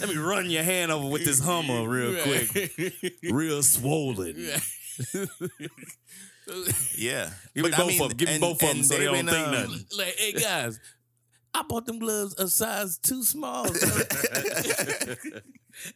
Let 0.01 0.09
me 0.09 0.17
run 0.17 0.51
your 0.51 0.63
hand 0.63 0.91
over 0.91 1.09
with 1.09 1.25
this 1.25 1.41
Hummer 1.41 1.87
real 1.89 2.15
Right. 2.15 2.49
quick, 2.51 3.15
real 3.31 3.63
swollen. 3.63 4.49
Yeah. 6.97 7.31
Give 7.55 7.65
me 7.65 7.71
But, 7.71 7.75
I 7.75 7.79
both 7.79 7.89
mean, 7.89 8.03
of 8.03 8.09
them. 8.11 8.17
Give 8.17 8.29
me 8.29 8.35
and- 8.35 8.41
both 8.41 8.63
of 8.63 8.69
them 8.69 8.83
so 8.83 8.97
they 8.99 9.05
don't 9.05 9.15
been, 9.15 9.27
think 9.29 9.47
um, 9.47 9.53
nothing. 9.53 9.85
like, 9.99 10.17
hey 10.17 10.33
guys, 10.33 10.81
I 11.55 11.63
bought 11.63 11.87
them 11.87 11.99
gloves 11.99 12.35
a 12.39 12.49
size 12.49 12.99
too 12.99 13.23
small. 13.25 13.67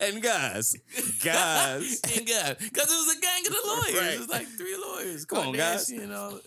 And 0.00 0.22
guys, 0.22 0.76
guys, 1.22 2.00
and 2.16 2.26
guys, 2.26 2.56
because 2.58 2.90
it 2.90 2.96
was 2.96 3.16
a 3.16 3.20
gang 3.20 3.46
of 3.46 3.52
the 3.52 3.60
lawyers. 3.66 4.00
Right. 4.00 4.14
It 4.14 4.20
was 4.20 4.28
like 4.28 4.46
three 4.46 4.76
lawyers. 4.76 5.24
Come 5.26 5.48
on, 5.48 5.52
guys. 5.54 5.90
You 5.90 6.06
know. 6.06 6.38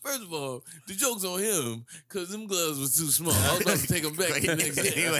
First 0.00 0.22
of 0.22 0.32
all, 0.32 0.62
the 0.86 0.94
joke's 0.94 1.24
on 1.24 1.40
him 1.40 1.84
because 2.08 2.28
them 2.30 2.46
gloves 2.46 2.78
was 2.78 2.96
too 2.96 3.08
small. 3.08 3.34
I 3.34 3.52
was 3.54 3.60
about 3.62 3.78
to 3.78 3.86
take 3.86 4.02
them 4.04 4.14
back 4.14 4.40
the 4.40 4.54
next 4.56 4.76
day. 4.76 5.10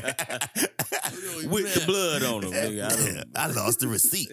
with 1.48 1.74
the 1.74 1.82
blood 1.86 2.22
on 2.22 2.40
them. 2.42 2.52
Nigga, 2.52 3.24
I 3.34 3.44
I 3.44 3.46
lost 3.48 3.80
the 3.80 3.88
receipt. 3.88 4.30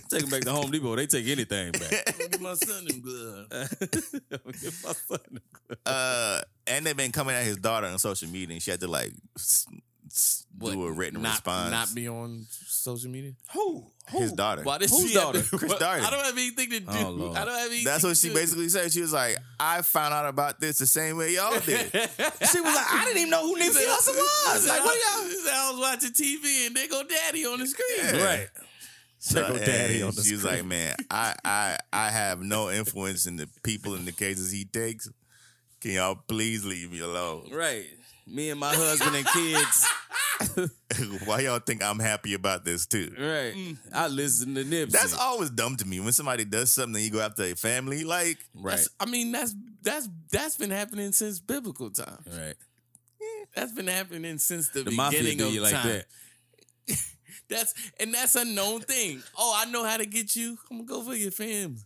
take 0.10 0.20
them 0.22 0.30
back 0.30 0.42
to 0.42 0.52
Home 0.52 0.70
Depot. 0.70 0.96
They 0.96 1.06
take 1.06 1.26
anything 1.26 1.72
back. 1.72 2.16
Give 2.30 2.40
my 2.40 2.54
son 2.54 2.84
them 2.84 3.00
gloves. 3.00 3.74
Give 4.62 4.84
my 4.84 4.92
son- 4.92 5.18
them 5.30 5.40
uh, 5.84 6.40
and 6.66 6.86
they've 6.86 6.96
been 6.96 7.12
coming 7.12 7.34
at 7.34 7.44
his 7.44 7.56
daughter 7.56 7.86
on 7.86 7.98
social 7.98 8.28
media, 8.28 8.54
and 8.54 8.62
she 8.62 8.70
had 8.70 8.80
to 8.80 8.88
like 8.88 9.12
s- 9.36 9.66
s- 10.06 10.46
do 10.58 10.86
a 10.86 10.92
written 10.92 11.22
not, 11.22 11.30
response. 11.32 11.70
Not 11.70 11.94
be 11.94 12.08
on 12.08 12.46
social 12.50 13.10
media. 13.10 13.32
Who? 13.52 13.84
His 14.08 14.32
daughter. 14.32 14.62
Why 14.62 14.78
did 14.78 14.90
Whose 14.90 15.08
she 15.08 15.14
have 15.14 15.24
daughter? 15.34 15.42
Chris 15.42 15.72
What- 15.72 15.80
Darden. 15.80 16.02
I 16.04 16.10
don't 16.10 16.24
have 16.24 16.38
anything 16.38 16.70
to 16.70 16.80
do. 16.80 16.86
Oh, 16.88 17.10
Lord. 17.10 17.36
I 17.36 17.44
don't 17.44 17.54
have 17.54 17.66
anything. 17.66 17.84
That's 17.84 18.04
what 18.04 18.16
she 18.16 18.28
to- 18.28 18.34
basically 18.34 18.68
said. 18.68 18.92
She 18.92 19.00
was 19.00 19.12
like, 19.12 19.36
I 19.58 19.82
found 19.82 20.14
out 20.14 20.26
about 20.28 20.60
this 20.60 20.78
the 20.78 20.86
same 20.86 21.16
way 21.16 21.34
y'all 21.34 21.58
did. 21.58 21.90
She 21.90 21.98
was 21.98 22.74
like, 22.74 22.86
I 22.92 23.02
didn't 23.06 23.18
even 23.18 23.30
know 23.30 23.42
who 23.42 23.56
Nipsey 23.56 23.84
Hussle 23.84 24.14
was. 24.16 24.68
Like, 24.68 24.84
what 24.84 24.94
y'all? 24.96 25.52
I 25.52 25.70
was 25.72 25.80
watching 25.80 26.10
TV 26.12 26.66
and 26.68 26.76
they 26.76 26.86
go 26.86 27.02
daddy 27.02 27.44
on 27.46 27.58
the 27.58 27.66
screen. 27.66 28.22
Right. 28.22 28.48
So, 29.26 29.42
Check 29.56 29.66
daddy 29.66 30.02
on 30.02 30.14
the 30.14 30.22
she 30.22 30.34
was 30.34 30.42
screen. 30.42 30.54
like, 30.56 30.64
man, 30.66 30.94
I, 31.10 31.34
I 31.44 31.78
I 31.92 32.10
have 32.10 32.40
no 32.42 32.70
influence 32.70 33.26
in 33.26 33.34
the 33.36 33.48
people 33.64 33.94
and 33.94 34.06
the 34.06 34.12
cases 34.12 34.52
he 34.52 34.64
takes. 34.66 35.08
Can 35.80 35.90
y'all 35.92 36.14
please 36.28 36.64
leave 36.64 36.92
me 36.92 37.00
alone? 37.00 37.48
Right. 37.52 37.86
Me 38.24 38.50
and 38.50 38.60
my 38.60 38.72
husband 38.72 39.16
and 39.16 39.26
kids. 39.26 39.86
Why 41.24 41.40
y'all 41.40 41.58
think 41.58 41.82
I'm 41.82 41.98
happy 41.98 42.34
about 42.34 42.64
this 42.64 42.86
too? 42.86 43.10
Right. 43.18 43.52
Mm. 43.54 43.76
I 43.92 44.06
listen 44.08 44.54
to 44.54 44.62
Nipsey. 44.64 44.90
That's 44.92 45.14
always 45.18 45.50
dumb 45.50 45.76
to 45.78 45.86
me 45.86 45.98
when 45.98 46.12
somebody 46.12 46.44
does 46.44 46.70
something 46.72 46.94
and 46.94 47.04
you 47.04 47.10
go 47.10 47.20
after 47.20 47.42
a 47.44 47.54
family. 47.54 48.04
Like, 48.04 48.38
Right. 48.54 48.86
I 49.00 49.06
mean, 49.06 49.32
that's 49.32 49.54
that's 49.82 50.08
that's 50.30 50.56
been 50.56 50.70
happening 50.70 51.10
since 51.12 51.40
biblical 51.40 51.90
times. 51.90 52.26
right. 52.38 52.54
That's 53.56 53.72
been 53.72 53.86
happening 53.88 54.38
since 54.38 54.68
the, 54.68 54.82
The 54.82 54.90
mafia 54.92 55.20
beginning 55.22 55.52
do 55.54 55.56
of 55.58 55.62
like 55.64 55.72
time. 55.72 55.88
that. 55.88 56.06
That's 57.48 57.74
and 58.00 58.12
that's 58.12 58.34
a 58.34 58.44
known 58.44 58.80
thing. 58.80 59.22
Oh, 59.38 59.54
I 59.56 59.70
know 59.70 59.84
how 59.84 59.96
to 59.96 60.06
get 60.06 60.34
you. 60.36 60.58
I'm 60.70 60.84
gonna 60.84 60.88
go 60.88 61.02
for 61.02 61.14
your 61.14 61.30
fam. 61.30 61.76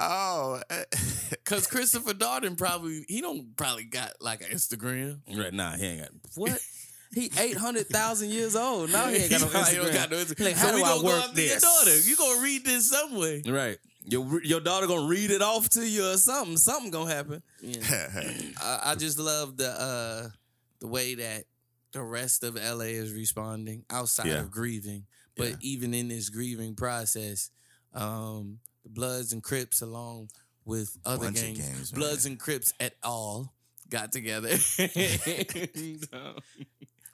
oh, 0.00 0.60
Cause 1.44 1.66
Christopher 1.66 2.14
Darden 2.14 2.56
probably 2.56 3.04
he 3.08 3.20
don't 3.20 3.56
probably 3.56 3.84
got 3.84 4.12
like 4.20 4.40
an 4.40 4.48
Instagram. 4.48 5.20
Right. 5.36 5.52
Nah, 5.52 5.76
he 5.76 5.84
ain't 5.86 6.00
got. 6.02 6.10
What? 6.36 6.58
He 7.14 7.30
eight 7.38 7.56
hundred 7.56 7.86
thousand 7.86 8.30
years 8.30 8.56
old. 8.56 8.90
Now 8.90 9.06
he 9.06 9.18
ain't 9.18 9.30
got 9.30 9.40
no 9.42 9.46
He 9.48 9.54
Instagram. 9.76 9.92
got 9.94 10.10
no 10.10 10.16
Instagram. 10.16 10.44
Like, 10.46 10.56
so 10.56 10.66
how 10.66 10.74
we 10.74 10.80
do 10.80 10.84
I 10.84 10.88
gonna 10.88 11.00
go 11.02 11.06
work 11.06 11.24
after 11.26 11.40
your 11.42 11.48
this? 11.54 11.62
daughter. 11.62 12.00
You 12.00 12.16
gonna 12.16 12.42
read 12.42 12.64
this 12.64 12.90
some 12.90 13.14
way. 13.16 13.42
Right. 13.46 13.78
Your 14.04 14.42
your 14.42 14.58
daughter 14.60 14.88
gonna 14.88 15.06
read 15.06 15.30
it 15.30 15.40
off 15.40 15.68
to 15.70 15.88
you 15.88 16.10
or 16.10 16.16
something. 16.16 16.56
Something 16.56 16.90
gonna 16.90 17.14
happen. 17.14 17.40
I, 18.60 18.80
I 18.86 18.94
just 18.96 19.20
love 19.20 19.56
the 19.56 19.68
uh 19.70 20.28
the 20.80 20.88
way 20.88 21.14
that 21.14 21.44
the 21.94 22.02
rest 22.02 22.44
of 22.44 22.56
LA 22.56 22.92
is 23.00 23.12
responding 23.12 23.84
outside 23.88 24.26
Yeah. 24.26 24.40
of 24.40 24.50
grieving. 24.50 25.06
But 25.36 25.48
Yeah. 25.50 25.56
even 25.60 25.94
in 25.94 26.08
this 26.08 26.28
grieving 26.28 26.74
process, 26.76 27.50
um, 27.92 28.60
the 28.84 28.90
Bloods 28.90 29.32
and 29.32 29.42
Crips 29.42 29.80
along 29.80 30.30
with 30.64 30.96
other 31.04 31.24
Bunch 31.26 31.38
of 31.38 31.44
gangs, 31.44 31.58
gangs, 31.58 31.92
man. 31.92 31.98
Bloods 32.00 32.26
and 32.26 32.38
Crips 32.38 32.72
et 32.78 32.96
al. 33.02 33.54
got 33.88 34.12
together. 34.12 34.50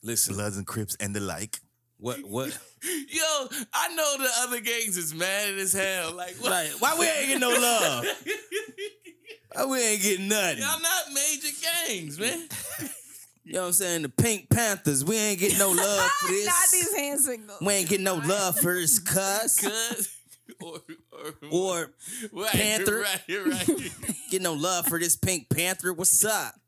Listen. 0.02 0.34
Bloods 0.34 0.56
and 0.56 0.66
Crips 0.66 0.96
and 1.00 1.14
the 1.14 1.20
like. 1.20 1.60
What 1.98 2.22
what? 2.24 2.48
Yo, 2.82 3.48
I 3.74 3.94
know 3.94 4.16
the 4.18 4.30
other 4.38 4.60
gangs 4.60 4.96
is 4.96 5.12
mad 5.14 5.54
as 5.58 5.72
hell. 5.74 6.12
Like, 6.14 6.36
what? 6.36 6.50
Right. 6.50 6.70
Why 6.78 6.96
we 6.98 7.06
ain't 7.06 7.26
getting 7.26 7.40
no 7.40 7.50
love? 7.50 8.06
Why 9.52 9.64
we 9.66 9.78
ain't 9.82 10.02
getting 10.02 10.28
nothing? 10.28 10.58
Y'all 10.60 10.80
not 10.80 11.12
major 11.12 11.48
gangs, 11.86 12.18
man. 12.18 12.48
You 13.50 13.56
know 13.56 13.62
what 13.62 13.66
I'm 13.66 13.72
saying? 13.72 14.02
The 14.02 14.08
Pink 14.08 14.48
Panthers, 14.48 15.04
we 15.04 15.16
ain't 15.16 15.40
getting 15.40 15.58
no 15.58 15.70
love 15.72 16.10
for 16.20 16.28
this. 16.28 16.46
Not 16.46 16.54
these 16.70 16.94
hand 16.94 17.20
signals. 17.20 17.58
we 17.60 17.72
ain't 17.74 17.88
getting 17.88 18.04
no 18.04 18.14
love 18.14 18.56
for 18.60 18.74
this 18.74 19.00
cuss. 19.00 19.58
Cuz 19.60 20.16
or 20.62 20.80
or, 21.10 21.48
Or 21.50 21.90
right, 22.32 22.52
Panther. 22.52 23.00
Right, 23.00 23.46
right. 23.46 23.66
getting 24.30 24.44
no 24.44 24.52
love 24.52 24.86
for 24.86 25.00
this 25.00 25.16
Pink 25.16 25.48
Panther. 25.48 25.92
What's 25.92 26.24
up? 26.24 26.59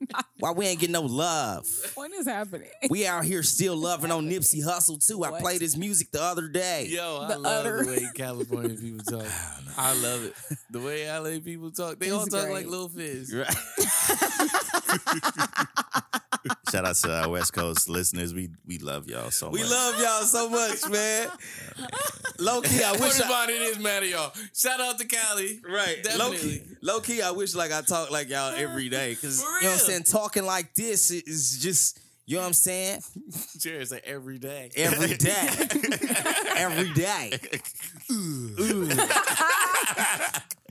Why 0.38 0.50
we 0.52 0.66
ain't 0.66 0.80
getting 0.80 0.92
no 0.92 1.02
love? 1.02 1.66
What 1.94 2.12
is 2.12 2.26
happening? 2.26 2.68
We 2.90 3.06
out 3.06 3.24
here 3.24 3.42
still 3.42 3.76
loving 3.88 4.10
on 4.10 4.28
Nipsey 4.28 4.62
Hussle 4.64 5.04
too. 5.06 5.24
I 5.24 5.40
played 5.40 5.60
his 5.60 5.76
music 5.76 6.10
the 6.12 6.22
other 6.22 6.48
day. 6.48 6.86
Yo, 6.90 7.20
I 7.22 7.28
The 7.32 7.38
love 7.38 7.66
utter- 7.66 7.84
the 7.84 7.90
way 7.90 8.06
California 8.14 8.76
people 8.76 9.04
talk. 9.04 9.26
I 9.78 9.94
love 10.02 10.24
it. 10.24 10.34
The 10.70 10.80
way 10.80 11.10
LA 11.10 11.40
people 11.42 11.70
talk. 11.70 11.98
They 11.98 12.10
all 12.10 12.26
talk 12.26 12.42
great. 12.44 12.52
like 12.52 12.66
little 12.66 12.88
fish. 12.88 13.32
Right. 13.32 13.54
Shout 16.70 16.84
out 16.84 16.94
to 16.96 17.12
our 17.22 17.28
West 17.28 17.52
Coast 17.52 17.88
listeners. 17.88 18.32
We 18.34 18.50
we 18.66 18.78
love 18.78 19.08
y'all 19.08 19.30
so 19.30 19.48
We 19.50 19.60
much. 19.60 19.68
We 19.68 19.74
love 19.74 20.00
y'all 20.00 20.22
so 20.22 20.48
much, 20.48 20.88
man. 20.90 21.28
Low 22.38 22.60
key, 22.60 22.82
I 22.84 22.92
wish 22.92 23.02
I, 23.20 23.24
Everybody 23.24 23.52
is 23.54 23.78
mad 23.78 24.02
at 24.02 24.08
y'all. 24.10 24.32
Shout 24.54 24.80
out 24.80 24.98
to 24.98 25.06
Cali. 25.06 25.60
Right. 25.68 26.04
Low 26.18 26.30
Definitely. 26.32 26.58
key, 26.58 26.62
low 26.82 27.00
key, 27.00 27.22
I 27.22 27.30
wish 27.30 27.54
like 27.54 27.72
I 27.72 27.80
talk 27.82 28.10
like 28.10 28.28
y'all 28.28 28.52
every 28.54 28.88
day. 28.88 29.14
Cause 29.16 29.42
For 29.42 29.48
you 29.60 29.68
know 29.70 29.76
what 29.88 29.98
I'm 29.98 30.04
saying? 30.04 30.22
Talking 30.22 30.44
like 30.44 30.74
this 30.74 31.10
is 31.10 31.58
just, 31.60 32.00
you 32.26 32.36
know 32.36 32.42
what 32.42 32.48
I'm 32.48 32.52
saying? 32.54 33.00
Cheers 33.60 33.92
like 33.92 34.04
every 34.06 34.38
day. 34.38 34.70
Every 34.76 35.16
day. 35.16 35.46
every 36.56 36.92
day. 36.92 37.32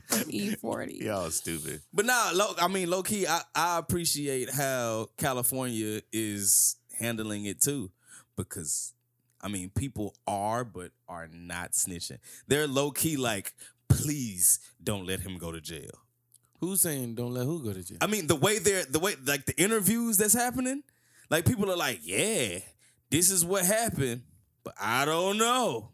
E40. 0.08 1.02
Y'all 1.02 1.30
stupid. 1.30 1.82
But 1.92 2.06
nah, 2.06 2.30
low, 2.34 2.54
I 2.60 2.68
mean, 2.68 2.88
low 2.90 3.02
key, 3.02 3.26
I, 3.26 3.40
I 3.54 3.78
appreciate 3.78 4.50
how 4.50 5.08
California 5.16 6.00
is 6.12 6.76
handling 6.98 7.46
it 7.46 7.60
too. 7.60 7.90
Because 8.36 8.92
I 9.40 9.48
mean, 9.48 9.70
people 9.70 10.14
are 10.26 10.64
but 10.64 10.90
are 11.08 11.28
not 11.32 11.72
snitching. 11.72 12.18
They're 12.46 12.66
low 12.66 12.90
key 12.90 13.16
like, 13.16 13.52
please 13.88 14.58
don't 14.82 15.06
let 15.06 15.20
him 15.20 15.38
go 15.38 15.52
to 15.52 15.60
jail. 15.60 16.05
Who's 16.60 16.80
saying 16.82 17.14
don't 17.16 17.34
let 17.34 17.44
who 17.44 17.62
go 17.62 17.72
to 17.72 17.82
jail? 17.82 17.98
I 18.00 18.06
mean, 18.06 18.26
the 18.26 18.36
way 18.36 18.58
they're 18.58 18.84
the 18.84 18.98
way 18.98 19.14
like 19.26 19.44
the 19.46 19.56
interviews 19.60 20.16
that's 20.16 20.34
happening, 20.34 20.82
like 21.30 21.44
people 21.44 21.70
are 21.70 21.76
like, 21.76 22.00
yeah, 22.02 22.58
this 23.10 23.30
is 23.30 23.44
what 23.44 23.64
happened, 23.64 24.22
but 24.64 24.74
I 24.80 25.04
don't 25.04 25.38
know. 25.38 25.90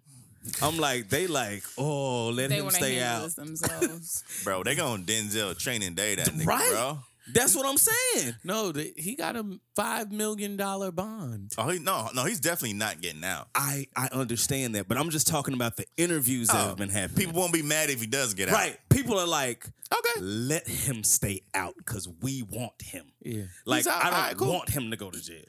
I'm 0.60 0.76
like, 0.78 1.08
they 1.08 1.28
like, 1.28 1.62
oh, 1.78 2.30
let 2.30 2.48
They 2.50 2.56
him 2.58 2.70
stay 2.70 3.00
out. 3.00 3.30
themselves. 3.36 4.24
Bro, 4.42 4.64
they 4.64 4.74
going 4.74 5.04
Denzel 5.04 5.56
training 5.56 5.94
day 5.94 6.16
that 6.16 6.26
nigga, 6.28 6.46
Right? 6.46 6.70
bro. 6.70 6.98
That's 7.32 7.54
what 7.54 7.66
I'm 7.66 7.76
saying. 7.78 8.34
No, 8.42 8.72
they, 8.72 8.92
he 8.96 9.14
got 9.14 9.36
a 9.36 9.44
five 9.76 10.10
million 10.10 10.56
dollar 10.56 10.90
bond. 10.90 11.52
Oh, 11.56 11.68
he, 11.68 11.78
no, 11.78 12.08
no, 12.14 12.24
he's 12.24 12.40
definitely 12.40 12.76
not 12.76 13.00
getting 13.00 13.22
out. 13.24 13.48
I 13.54 13.86
I 13.96 14.08
understand 14.12 14.74
that, 14.74 14.88
but 14.88 14.98
I'm 14.98 15.10
just 15.10 15.26
talking 15.28 15.54
about 15.54 15.76
the 15.76 15.86
interviews 15.96 16.48
that 16.48 16.56
Oh, 16.64 16.68
have 16.70 16.76
been 16.78 16.88
happening. 16.88 17.26
People 17.26 17.40
won't 17.40 17.52
be 17.52 17.62
mad 17.62 17.90
if 17.90 18.00
he 18.00 18.06
does 18.06 18.34
get 18.34 18.48
out. 18.48 18.54
right? 18.54 18.76
People 18.88 19.18
are 19.20 19.26
like, 19.26 19.64
Okay. 19.94 20.20
let 20.20 20.66
him 20.66 21.04
stay 21.04 21.42
out 21.54 21.74
because 21.78 22.08
we 22.20 22.42
want 22.42 22.80
him. 22.82 23.04
Yeah. 23.22 23.44
Like 23.66 23.86
out. 23.86 23.96
I 24.04 24.10
don't 24.10 24.14
Alright, 24.18 24.36
cool. 24.38 24.52
want 24.52 24.70
him 24.70 24.90
to 24.90 24.96
go 24.96 25.10
to 25.10 25.22
jail. 25.22 25.44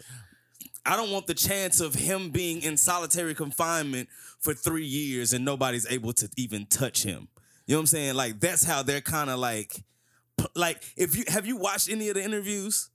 I 0.85 0.95
don't 0.97 1.11
want 1.11 1.27
the 1.27 1.33
chance 1.33 1.79
of 1.79 1.95
him 1.95 2.29
being 2.29 2.61
in 2.61 2.75
solitary 2.77 3.33
confinement 3.33 4.09
for 4.41 4.53
three 4.53 4.85
years 4.85 5.31
and 5.33 5.45
nobody's 5.45 5.89
able 5.89 6.11
to 6.13 6.29
even 6.35 6.65
touch 6.65 7.03
him. 7.03 7.29
You 7.65 7.75
know 7.75 7.77
what 7.77 7.81
I'm 7.83 7.87
saying? 7.87 8.15
Like 8.15 8.41
that's 8.41 8.65
how 8.65 8.83
they're 8.83 8.99
kind 8.99 9.29
of 9.29 9.39
like, 9.39 9.69
p- 9.73 9.83
like 10.55 10.81
if 10.97 11.15
you 11.15 11.23
have 11.27 11.45
you 11.45 11.57
watched 11.57 11.89
any 11.89 12.09
of 12.09 12.15
the 12.15 12.23
interviews? 12.23 12.89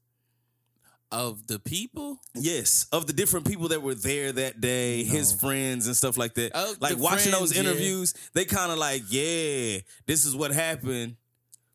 Of 1.10 1.46
the 1.46 1.58
people? 1.58 2.20
Yes, 2.34 2.86
of 2.92 3.06
the 3.06 3.14
different 3.14 3.46
people 3.46 3.68
that 3.68 3.80
were 3.80 3.94
there 3.94 4.30
that 4.30 4.60
day, 4.60 5.04
his 5.04 5.32
friends 5.32 5.86
and 5.86 5.96
stuff 5.96 6.18
like 6.18 6.34
that. 6.34 6.52
Oh, 6.54 6.74
like 6.80 6.96
the 6.96 7.02
watching 7.02 7.32
those 7.32 7.52
friends, 7.54 7.54
yeah. 7.54 7.60
interviews, 7.72 8.12
they 8.34 8.44
kind 8.44 8.70
of 8.70 8.76
like, 8.76 9.04
yeah, 9.08 9.78
this 10.04 10.26
is 10.26 10.36
what 10.36 10.50
happened, 10.52 11.16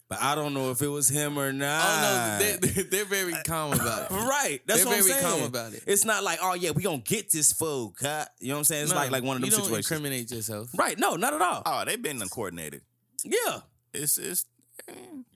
but 0.08 0.22
I 0.22 0.36
don't 0.36 0.54
know 0.54 0.70
if 0.70 0.84
it 0.84 0.88
was 0.88 1.10
him 1.10 1.40
or 1.40 1.52
not. 1.52 1.84
Oh 1.84 2.38
no, 2.40 2.46
they, 2.60 2.82
they're 2.92 3.06
very 3.06 3.34
uh, 3.34 3.42
calm 3.44 3.74
about 3.74 4.12
it. 4.12 4.12
Right. 4.16 4.60
That's 4.68 4.82
They're 4.84 4.88
what 4.92 4.98
I'm 5.00 5.04
very 5.08 5.20
saying. 5.22 5.34
calm 5.40 5.44
about 5.48 5.74
it. 5.74 5.84
It's 5.88 6.06
not 6.06 6.24
like, 6.24 6.38
oh 6.40 6.54
yeah, 6.54 6.70
we 6.70 6.84
gonna 6.84 7.00
get 7.00 7.32
this 7.32 7.52
fool, 7.54 7.92
cut. 8.00 8.30
You 8.40 8.50
know 8.50 8.54
what 8.54 8.58
I'm 8.60 8.64
saying? 8.66 8.84
It's 8.84 8.92
No, 8.92 8.98
like 9.00 9.10
like 9.10 9.24
one 9.24 9.38
of 9.38 9.42
them 9.42 9.48
you 9.50 9.52
don't 9.56 9.62
situations. 9.66 9.92
incriminate 9.92 10.30
yourself. 10.32 10.70
right. 10.78 11.00
No, 11.00 11.16
not 11.16 11.34
at 11.34 11.42
all. 11.42 11.64
Oh, 11.66 11.84
they've 11.86 12.00
been 12.00 12.20
coordinated. 12.30 12.82
yeah. 13.24 13.62
It's 13.96 14.20
it's 14.20 14.46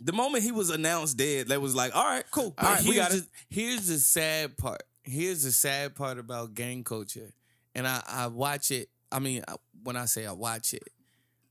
The 0.02 0.14
moment 0.14 0.44
he 0.44 0.52
was 0.52 0.70
announced 0.70 1.18
dead, 1.18 1.48
they 1.48 1.58
was 1.58 1.74
like, 1.76 1.96
all 1.96 2.04
right, 2.06 2.24
cool. 2.32 2.54
All 2.58 2.66
right, 2.66 2.82
we 2.84 2.96
here's 2.96 2.98
got 2.98 3.14
it. 3.16 3.24
the, 3.24 3.28
here's 3.50 3.88
the 3.88 3.98
sad 3.98 4.58
part. 4.58 4.84
Here's 5.04 5.44
the 5.44 5.52
sad 5.52 5.96
part 5.96 6.20
about 6.20 6.54
gang 6.54 6.84
culture, 6.84 7.34
and 7.74 7.88
I 7.88 8.02
I 8.08 8.28
watch 8.28 8.72
it. 8.72 8.90
I 9.12 9.20
mean, 9.20 9.44
I, 9.48 9.56
when 9.84 9.96
I 9.96 10.06
say 10.06 10.26
I 10.26 10.34
watch 10.34 10.74
it, 10.74 10.84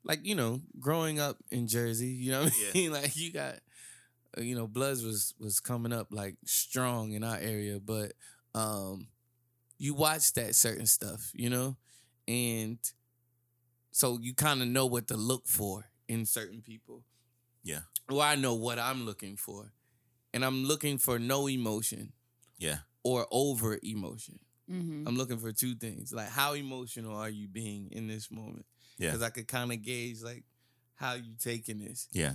like 0.05 0.25
you 0.25 0.35
know, 0.35 0.61
growing 0.79 1.19
up 1.19 1.39
in 1.51 1.67
Jersey, 1.67 2.09
you 2.09 2.33
know 2.33 2.45
what 2.45 2.53
I 2.53 2.57
Yeah. 2.61 2.71
mean. 2.75 2.93
Like 3.03 3.17
you 3.17 3.33
got, 3.33 3.55
you 4.39 4.55
know, 4.55 4.67
Bloods 4.67 5.03
was 5.03 5.35
was 5.41 5.59
coming 5.61 5.93
up 5.93 6.09
like 6.11 6.37
strong 6.45 7.13
in 7.13 7.25
our 7.25 7.39
area, 7.39 7.81
but 7.81 8.13
um, 8.55 9.09
you 9.79 9.95
watch 9.95 10.33
that 10.35 10.55
certain 10.55 10.87
stuff, 10.87 11.31
you 11.35 11.49
know, 11.51 11.77
and 12.29 12.79
so 13.91 14.19
you 14.21 14.35
kind 14.35 14.61
of 14.63 14.69
know 14.69 14.87
what 14.87 15.09
to 15.09 15.17
look 15.17 15.47
for 15.47 15.87
in 16.09 16.27
certain 16.27 16.61
people. 16.61 17.03
Yeah. 17.67 17.81
Well, 18.09 18.21
I 18.21 18.37
know 18.37 18.55
what 18.55 18.79
I'm 18.79 19.05
looking 19.05 19.37
for. 19.37 19.73
And 20.33 20.45
I'm 20.45 20.65
looking 20.65 20.99
for 20.99 21.19
no 21.19 21.49
emotion 21.49 22.13
yeah. 22.59 22.79
or 23.03 23.27
over 23.31 23.79
emotion. 23.83 24.39
hmm 24.69 25.05
I'm 25.07 25.17
looking 25.17 25.39
for 25.39 25.53
two 25.53 25.75
things. 25.75 26.13
Like 26.13 26.29
how 26.29 26.55
emotional 26.55 27.17
are 27.17 27.29
you 27.29 27.49
being 27.49 27.89
in 27.91 28.07
this 28.07 28.31
moment? 28.31 28.67
Yeah. 28.99 29.11
Because 29.11 29.23
I 29.23 29.31
could 29.31 29.49
kind 29.49 29.73
of 29.73 29.83
gauge 29.83 30.23
like 30.23 30.45
how 30.95 31.15
you 31.15 31.35
taking 31.43 31.79
this. 31.81 32.09
Yeah. 32.13 32.35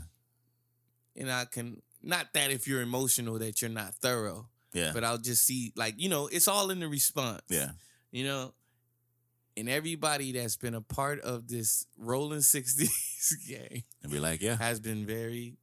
And 1.15 1.31
I 1.31 1.45
can 1.45 1.81
not 2.03 2.33
that 2.33 2.51
if 2.51 2.67
you're 2.67 2.81
emotional 2.81 3.39
that 3.39 3.61
you're 3.61 3.71
not 3.71 3.95
thorough, 3.95 4.49
Yeah. 4.73 4.91
But 4.93 5.03
I'll 5.03 5.17
just 5.17 5.45
see 5.45 5.71
like 5.75 5.95
you 5.97 6.09
know 6.09 6.27
it's 6.27 6.47
all 6.47 6.71
in 6.71 6.79
the 6.79 6.87
response. 6.89 7.43
Yeah. 7.49 7.71
you 8.11 8.25
know. 8.25 8.53
And 9.57 9.69
everybody 9.69 10.31
that's 10.31 10.57
been 10.57 10.73
a 10.73 10.81
part 10.81 11.19
of 11.21 11.47
this 11.47 11.85
rolling 11.97 12.39
60s 12.39 12.89
game 13.47 13.83
And 14.01 14.11
be 14.11 14.19
like, 14.19 14.41
yeah. 14.41 14.57
has 14.57 14.79
been 14.79 15.05
very, 15.05 15.57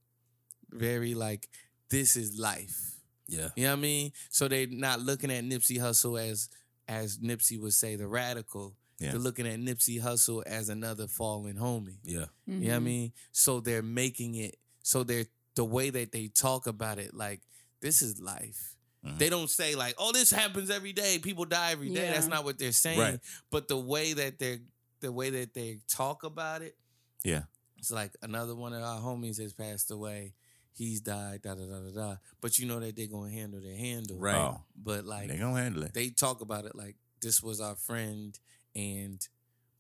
very 0.71 1.15
like, 1.15 1.49
this 1.91 2.17
is 2.17 2.39
life. 2.39 2.97
Yeah. 3.27 3.49
You 3.57 3.65
know 3.65 3.71
what 3.71 3.79
I 3.79 3.83
mean? 3.83 4.13
So 4.31 4.49
they're 4.49 4.67
not 4.69 5.01
looking 5.01 5.31
at 5.31 5.45
Nipsey 5.45 5.79
Hussle 5.79 6.21
as 6.21 6.49
as 6.87 7.19
Nipsey 7.19 7.61
would 7.61 7.75
say, 7.75 7.97
the 7.97 8.07
radical. 8.07 8.75
Yeah. 8.99 9.13
They're 9.13 9.21
looking 9.21 9.47
at 9.47 9.61
Nipsey 9.61 10.01
Hussle 10.03 10.43
as 10.47 10.71
another 10.71 11.07
fallen 11.07 11.57
homie. 11.57 11.99
Yeah. 12.03 12.27
You 12.47 12.55
know 12.55 12.67
what 12.67 12.73
I 12.73 12.77
mm-hmm. 12.77 12.85
mean? 12.85 13.13
So 13.31 13.61
they're 13.61 13.83
making 13.83 14.37
it 14.37 14.57
so 14.83 15.05
they're 15.05 15.27
the 15.55 15.65
way 15.65 15.91
that 15.91 16.13
they 16.13 16.29
talk 16.29 16.67
about 16.67 16.99
it, 16.99 17.13
like, 17.13 17.41
this 17.83 18.01
is 18.01 18.21
life. 18.21 18.75
Mhm. 19.05 19.19
They 19.19 19.29
don't 19.31 19.49
say 19.51 19.75
like, 19.75 19.95
"Oh, 19.99 20.13
this 20.13 20.31
happens 20.31 20.71
every 20.71 20.93
day. 20.93 21.19
People 21.19 21.45
die 21.45 21.71
every 21.73 21.89
day." 21.91 22.05
Yeah. 22.07 22.13
That's 22.15 22.27
not 22.27 22.45
what 22.45 22.59
they're 22.59 22.73
saying. 22.73 22.99
Right. 22.99 23.21
But 23.51 23.69
the 23.69 23.77
way 23.79 24.13
that 24.15 24.39
they're 24.39 24.59
the 25.01 25.13
way 25.13 25.31
that 25.31 25.55
they 25.55 25.79
talk 25.87 26.25
about 26.25 26.61
it, 26.63 26.77
Yeah. 27.23 27.45
it's 27.77 27.93
like 27.93 28.11
another 28.23 28.57
one 28.57 28.73
of 28.73 28.83
our 28.83 29.01
homies 29.01 29.41
has 29.41 29.53
passed 29.53 29.93
away. 29.93 30.35
He's 30.73 31.01
died. 31.01 31.43
Da 31.43 31.55
da 31.55 31.67
da 31.67 31.81
da 31.81 31.91
da. 31.95 32.17
But 32.41 32.59
you 32.59 32.67
know 32.67 32.81
that 32.81 32.97
they're 32.97 33.07
gonna 33.07 33.31
handle 33.31 33.61
their 33.61 33.77
handle, 33.77 34.19
Right. 34.19 34.35
Oh, 34.37 34.65
But 34.77 35.05
like 35.05 35.29
they 35.29 35.37
gonna 35.39 35.61
handle 35.63 35.85
it. 35.85 35.95
they 35.95 36.11
talk 36.11 36.41
about 36.41 36.65
it 36.65 36.75
like 36.75 36.97
this 37.21 37.41
was 37.43 37.61
our 37.61 37.77
friend 37.77 38.39
and 38.75 39.27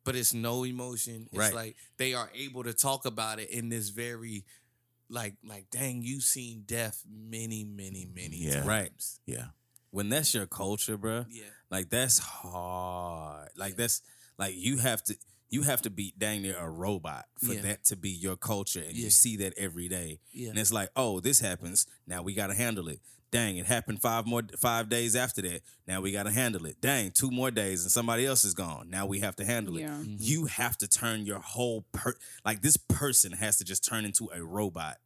but 0.04 0.14
it's 0.16 0.32
no 0.34 0.64
emotion 0.64 1.28
it's 1.30 1.38
Right. 1.38 1.54
like 1.54 1.76
they 1.98 2.14
are 2.14 2.30
able 2.34 2.62
to 2.64 2.72
talk 2.72 3.04
about 3.04 3.38
it 3.40 3.50
in 3.50 3.68
this 3.68 3.90
very 3.90 4.44
like 5.11 5.34
like 5.44 5.70
dang 5.70 6.02
you've 6.02 6.22
seen 6.24 6.62
death 6.66 7.02
many 7.09 7.64
many 7.64 8.06
many 8.14 8.36
Yeah. 8.36 8.54
times 8.56 8.66
Right. 8.66 8.92
yeah 9.26 9.46
When 9.90 10.09
that's 10.11 10.34
your 10.34 10.46
culture, 10.46 10.98
bruh, 10.98 11.26
yeah 11.30 11.44
like 11.70 11.88
that's 11.90 12.18
hard. 12.18 13.48
Like 13.56 13.76
that's 13.76 14.02
like 14.38 14.54
you 14.56 14.78
have 14.78 15.02
to 15.04 15.16
you 15.50 15.62
have 15.62 15.80
to 15.82 15.90
be 15.90 16.12
dang 16.18 16.42
near 16.42 16.56
a 16.59 16.68
robot 16.68 17.24
for 17.42 17.54
Yeah. 17.54 17.62
that 17.62 17.84
to 17.86 17.96
be 17.96 18.11
your 18.11 18.36
culture, 18.36 18.80
and 18.82 18.94
Yeah. 18.96 19.04
you 19.04 19.11
see 19.11 19.36
that 19.38 19.54
every 19.56 19.88
day. 19.88 20.20
Yeah. 20.30 20.50
And 20.50 20.59
it's 20.59 20.70
like, 20.72 20.90
oh, 20.94 21.20
this 21.20 21.40
happens. 21.40 21.86
Now 22.06 22.20
we 22.22 22.34
got 22.34 22.48
to 22.48 22.54
handle 22.54 22.86
it. 22.88 23.00
Dang, 23.31 23.59
it 23.59 23.66
happened 23.66 24.01
five 24.01 24.26
more 24.26 24.43
five 24.59 24.89
days 24.89 25.14
after 25.14 25.43
that. 25.43 25.61
Now 25.87 26.01
we 26.01 26.12
got 26.12 26.22
to 26.22 26.31
handle 26.31 26.64
it. 26.66 26.81
Dang, 26.81 27.11
two 27.11 27.31
more 27.31 27.51
days 27.51 27.83
and 27.83 27.91
somebody 27.93 28.24
else 28.24 28.45
is 28.45 28.55
gone. 28.55 28.89
Now 28.89 29.05
we 29.07 29.20
have 29.20 29.37
to 29.37 29.45
handle 29.45 29.76
it. 29.76 29.85
Mm-hmm. 29.85 30.14
You 30.18 30.47
have 30.47 30.79
to 30.79 30.89
turn 30.89 31.26
your 31.26 31.39
whole 31.41 31.85
per 31.93 32.14
like 32.45 32.62
this 32.62 32.76
person 32.79 33.33
has 33.33 33.59
to 33.59 33.64
just 33.64 33.85
turn 33.85 34.05
into 34.07 34.31
a 34.35 34.43
robot. 34.43 34.97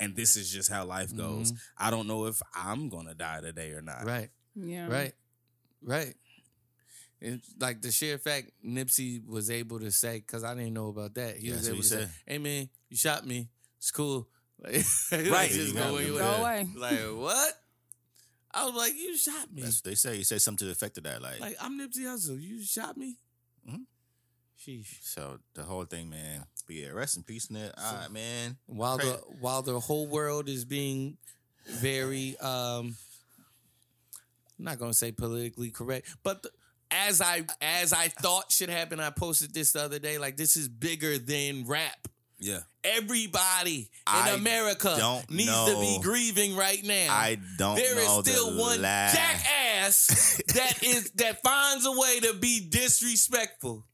And 0.00 0.16
this 0.16 0.36
is 0.36 0.52
just 0.52 0.70
how 0.72 0.84
life 0.84 1.14
goes. 1.16 1.52
I 1.76 1.90
don't 1.90 2.06
know 2.08 2.26
if 2.26 2.40
I'm 2.54 2.88
gonna 2.88 3.14
die 3.14 3.40
today 3.42 3.70
or 3.72 3.80
not. 3.82 3.98
Mm-hmm. 3.98 4.08
right 4.08 4.30
Yeah. 4.56 4.86
right 4.88 5.12
right 5.82 6.14
it's 7.20 7.52
like 7.60 7.82
the 7.82 7.90
sheer 7.92 8.18
fact 8.18 8.50
Nipsey 8.64 9.24
was 9.26 9.50
able 9.50 9.78
to 9.80 9.90
say 9.92 10.18
because 10.18 10.42
I 10.44 10.54
didn't 10.54 10.74
know 10.74 10.88
about 10.88 11.14
that 11.14 11.36
he 11.36 11.48
Yeah, 11.48 11.54
was 11.54 11.68
able 11.68 11.76
he 11.76 11.82
to 11.82 11.88
say 11.88 12.06
hey 12.26 12.38
man 12.38 12.68
you 12.88 12.96
shot 12.96 13.26
me 13.26 13.48
it's 13.78 13.90
cool 13.90 14.28
like, 14.64 14.74
Right. 15.12 15.50
just 15.50 15.68
You 15.68 15.74
go 15.74 15.88
away 15.90 16.06
Go 16.08 16.18
away. 16.18 16.66
like 16.76 16.98
what 17.16 17.54
I 18.52 18.64
was 18.64 18.74
like 18.74 18.94
you 18.96 19.16
shot 19.16 19.52
me 19.52 19.62
That's 19.62 19.78
what 19.78 19.90
they 19.90 19.94
say. 19.94 20.16
He 20.16 20.24
said 20.24 20.40
something 20.42 20.58
to 20.58 20.64
the 20.66 20.72
effect 20.72 20.98
of 20.98 21.04
that. 21.04 21.20
Like, 21.22 21.40
Like 21.40 21.56
I'm 21.60 21.78
Nipsey 21.78 22.04
Hussle. 22.04 22.40
You 22.40 22.62
shot 22.62 22.96
me. 22.96 23.16
Mhm. 23.68 23.84
Sheesh. 24.58 24.98
so 25.02 25.38
the 25.54 25.62
whole 25.62 25.84
thing, 25.84 26.10
man. 26.10 26.44
But 26.66 26.76
yeah, 26.76 26.88
rest 26.88 27.16
in 27.16 27.22
peace, 27.22 27.50
Nip. 27.50 27.72
All 27.78 27.94
right, 27.94 28.10
man. 28.10 28.56
While 28.66 28.98
Crazy. 28.98 29.12
the 29.12 29.18
while 29.40 29.62
the 29.62 29.78
whole 29.78 30.06
world 30.08 30.48
is 30.48 30.64
being 30.64 31.16
very 31.66 32.36
um 32.38 32.96
I'm 34.58 34.64
not 34.64 34.78
gonna 34.78 34.94
say 34.94 35.12
politically 35.12 35.70
correct, 35.70 36.08
but 36.24 36.42
the, 36.42 36.50
as 36.90 37.20
I 37.20 37.44
as 37.60 37.92
I 37.92 38.08
thought 38.08 38.50
should 38.50 38.70
happen, 38.70 38.98
I 38.98 39.10
posted 39.10 39.54
this 39.54 39.72
the 39.72 39.82
other 39.82 39.98
day. 39.98 40.18
Like 40.18 40.36
this 40.36 40.56
is 40.56 40.68
bigger 40.68 41.18
than 41.18 41.64
rap. 41.66 42.08
Yeah. 42.40 42.60
Everybody 42.96 43.78
in 43.80 43.86
I 44.06 44.30
America 44.30 44.94
don't 44.98 45.30
needs 45.30 45.50
to 45.66 45.78
be 45.80 45.98
grieving 46.02 46.56
right 46.56 46.82
now. 46.84 47.08
I 47.10 47.38
don't 47.58 47.76
There 47.76 47.98
is 47.98 48.06
know 48.06 48.22
still 48.22 48.54
the 48.54 48.60
one 48.60 48.82
last. 48.82 49.14
jackass 49.16 50.42
that 50.54 50.82
is 50.82 51.10
that 51.12 51.42
finds 51.42 51.84
a 51.86 51.92
way 51.92 52.20
to 52.20 52.34
be 52.34 52.66
disrespectful. 52.68 53.84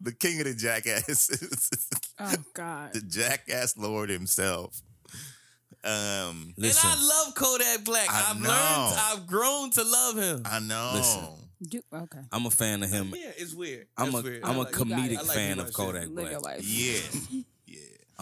the 0.00 0.12
king 0.12 0.40
of 0.40 0.46
the 0.46 0.54
jackasses, 0.54 1.80
Oh 2.18 2.32
God. 2.54 2.92
the 2.92 3.00
jackass 3.00 3.76
lord 3.76 4.10
himself. 4.10 4.80
Um, 5.82 6.54
Listen. 6.56 6.90
And 6.90 7.00
I 7.00 7.02
love 7.24 7.34
Kodak 7.34 7.84
Black. 7.84 8.08
I 8.10 8.30
I've 8.30 8.40
know. 8.40 8.48
learned, 8.48 9.00
I've 9.20 9.26
grown 9.26 9.70
to 9.72 9.82
love 9.84 10.16
him. 10.16 10.42
I 10.46 10.58
know. 10.60 10.92
Listen. 10.94 11.28
Do, 11.66 11.80
okay. 11.92 12.20
I'm 12.32 12.46
a 12.46 12.50
fan 12.50 12.82
of 12.82 12.90
him. 12.90 13.12
Yeah, 13.14 13.30
it's 13.36 13.54
weird. 13.54 13.86
I'm 13.96 14.10
That's 14.12 14.20
a 14.24 14.28
weird. 14.30 14.44
am 14.44 14.50
I 14.50 14.54
a 14.54 14.58
like- 14.60 14.72
comedic 14.72 15.18
I 15.18 15.22
like 15.22 15.36
fan 15.36 15.58
of 15.58 15.72
Kodak 15.72 16.08
Live 16.10 16.40
Black. 16.40 16.58
your. 16.60 16.94
Yeah, 16.94 17.00
yeah. 17.30 17.40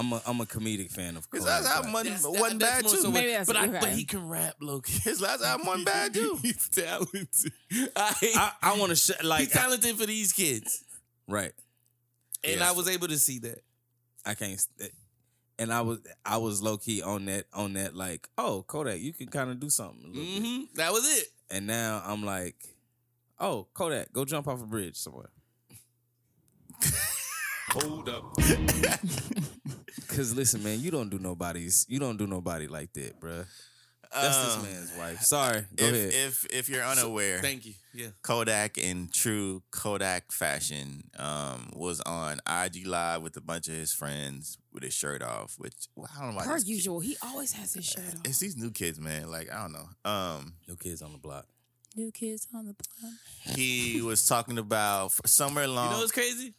I'm 0.03 0.13
a 0.13 0.23
I'm 0.27 0.41
a 0.41 0.45
comedic 0.47 0.91
fan 0.91 1.17
of 1.17 1.27
His 1.33 1.45
Kodak 1.45 1.63
last 1.65 1.77
album 1.77 1.93
wasn't, 1.93 2.17
That's- 2.17 2.41
wasn't 2.41 2.61
that's 2.61 2.83
bad 2.83 2.91
too. 2.91 2.97
so 3.03 3.11
Maybe 3.11 3.31
that's 3.31 3.47
but, 3.47 3.57
I, 3.57 3.69
okay. 3.69 3.79
but 3.81 3.89
he 3.91 4.05
can 4.05 4.29
rap, 4.29 4.55
low 4.61 4.83
His 4.85 5.21
last 5.21 5.43
album 5.43 5.67
wasn't 5.67 5.87
bad 5.87 6.15
too. 6.15 6.39
He's 6.43 6.69
talented. 6.69 7.53
I, 7.97 8.15
I, 8.37 8.53
I 8.63 8.79
want 8.79 8.91
to 8.91 8.97
sh- 8.97 9.23
like 9.23 9.41
he's 9.41 9.51
talented 9.53 9.97
for 9.97 10.07
these 10.07 10.33
kids, 10.33 10.85
right. 11.29 11.53
and 12.43 12.59
Yes. 12.59 12.63
I 12.69 12.73
was 12.73 12.89
able 12.89 13.09
to 13.09 13.19
see 13.19 13.39
that. 13.41 13.61
I 14.27 14.35
can't. 14.35 14.61
And 15.59 15.73
I 15.73 15.83
was 15.83 15.99
I 16.25 16.39
was 16.39 16.63
low 16.63 16.79
key 16.79 17.01
on 17.03 17.27
that 17.27 17.45
on 17.53 17.75
that 17.75 17.95
like 17.95 18.29
oh 18.39 18.65
Kodak 18.67 19.01
you 19.01 19.13
can 19.13 19.29
kind 19.29 19.51
of 19.51 19.61
do 19.61 19.71
something. 19.71 20.03
a 20.05 20.09
little 20.09 20.25
bit. 20.25 20.43
hmm 20.43 20.63
That 20.75 20.93
was 20.93 21.05
it. 21.19 21.29
And 21.51 21.67
now 21.67 22.03
I'm 22.05 22.25
like 22.25 22.57
oh 23.39 23.69
Kodak 23.75 24.13
go 24.13 24.25
jump 24.25 24.49
off 24.49 24.61
a 24.63 24.67
bridge 24.67 24.97
somewhere. 24.97 25.31
Hold 27.71 28.09
up. 28.09 28.25
Cause 30.17 30.35
listen 30.35 30.63
man 30.63 30.81
you 30.81 30.91
don't 30.91 31.09
do 31.11 31.19
nobody's 31.19 31.87
you 31.89 31.99
don't 31.99 32.17
do 32.17 32.27
nobody 32.27 32.67
like 32.67 32.93
that 32.95 33.21
bruh. 33.21 33.45
That's 34.15 34.37
Um, 34.57 34.63
this 34.63 34.71
man's 34.75 34.99
wife. 34.99 35.21
Sorry. 35.23 35.63
Go 35.75 35.87
if, 35.87 35.95
ahead. 35.95 36.13
if 36.13 36.47
if 36.53 36.69
you're 36.69 36.83
unaware, 36.85 37.39
Thank 37.41 37.65
you. 37.65 37.73
Yeah. 37.95 38.09
Kodak 38.21 38.77
in 38.77 39.09
true 39.11 39.63
Kodak 39.71 40.33
fashion 40.33 41.05
um, 41.19 41.71
was 41.75 42.03
on 42.03 42.39
IG 42.47 42.87
Live 42.87 43.23
with 43.23 43.35
a 43.39 43.41
bunch 43.41 43.69
of 43.69 43.75
his 43.75 43.91
friends 43.95 44.59
with 44.71 44.83
his 44.83 44.93
shirt 44.93 45.23
off. 45.23 45.55
Which 45.57 45.73
well, 45.97 46.11
I 46.15 46.21
don't 46.21 46.33
know. 46.33 46.37
why 46.37 46.45
Per 46.45 46.55
this- 46.57 46.69
usual, 46.69 47.01
he 47.01 47.17
always 47.23 47.53
has 47.53 47.73
his 47.73 47.87
shirt 47.87 48.05
off. 48.05 48.21
It's 48.27 48.39
these 48.39 48.55
new 48.55 48.71
kids, 48.71 49.01
man. 49.01 49.31
Like 49.31 49.51
I 49.51 49.63
don't 49.63 49.73
know. 49.73 49.89
Um, 50.11 50.57
New 50.69 50.77
kids 50.77 51.01
on 51.01 51.13
the 51.13 51.19
block. 51.19 51.47
New 51.97 52.11
kids 52.13 52.47
on 52.55 52.67
the 52.67 52.75
block. 52.75 53.57
he 53.57 54.03
was 54.03 54.27
talking 54.27 54.59
about 54.59 55.13
somewhere 55.27 55.65
along. 55.65 55.87
You 55.87 55.93
know 55.95 56.01
what's 56.01 56.13
crazy? 56.13 56.53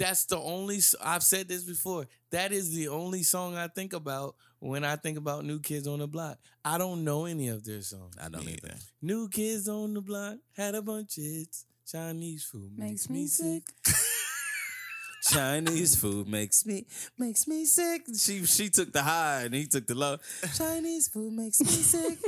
That's 0.00 0.24
the 0.24 0.38
only. 0.38 0.80
I've 1.04 1.22
said 1.22 1.46
this 1.46 1.62
before. 1.62 2.06
That 2.30 2.52
is 2.52 2.74
the 2.74 2.88
only 2.88 3.22
song 3.22 3.54
I 3.54 3.68
think 3.68 3.92
about 3.92 4.34
when 4.58 4.82
I 4.82 4.96
think 4.96 5.18
about 5.18 5.44
New 5.44 5.60
Kids 5.60 5.86
on 5.86 5.98
the 5.98 6.08
Block. 6.08 6.38
I 6.64 6.78
don't 6.78 7.04
know 7.04 7.26
any 7.26 7.48
of 7.48 7.64
their 7.64 7.82
songs. 7.82 8.14
I 8.18 8.30
don't 8.30 8.46
Me 8.46 8.52
either. 8.52 8.68
either. 8.68 8.80
New 9.02 9.28
Kids 9.28 9.68
on 9.68 9.92
the 9.92 10.00
Block 10.00 10.38
had 10.56 10.74
a 10.74 10.80
bunch 10.80 11.18
of 11.18 11.24
hits. 11.24 11.66
Chinese 11.86 12.44
food 12.44 12.70
makes, 12.78 13.10
me 13.10 13.26
sick. 13.26 13.62
Chinese 15.22 15.96
food 15.96 16.28
makes 16.28 16.64
me 16.64 16.86
makes 17.18 17.46
me 17.46 17.66
sick. 17.66 18.02
She 18.16 18.46
she 18.46 18.70
took 18.70 18.92
the 18.92 19.02
high 19.02 19.42
and 19.42 19.54
he 19.54 19.66
took 19.66 19.86
the 19.86 19.94
low. 19.94 20.16
Chinese 20.56 21.08
food 21.08 21.34
makes 21.34 21.60
me 21.60 21.66
sick. 21.66 22.18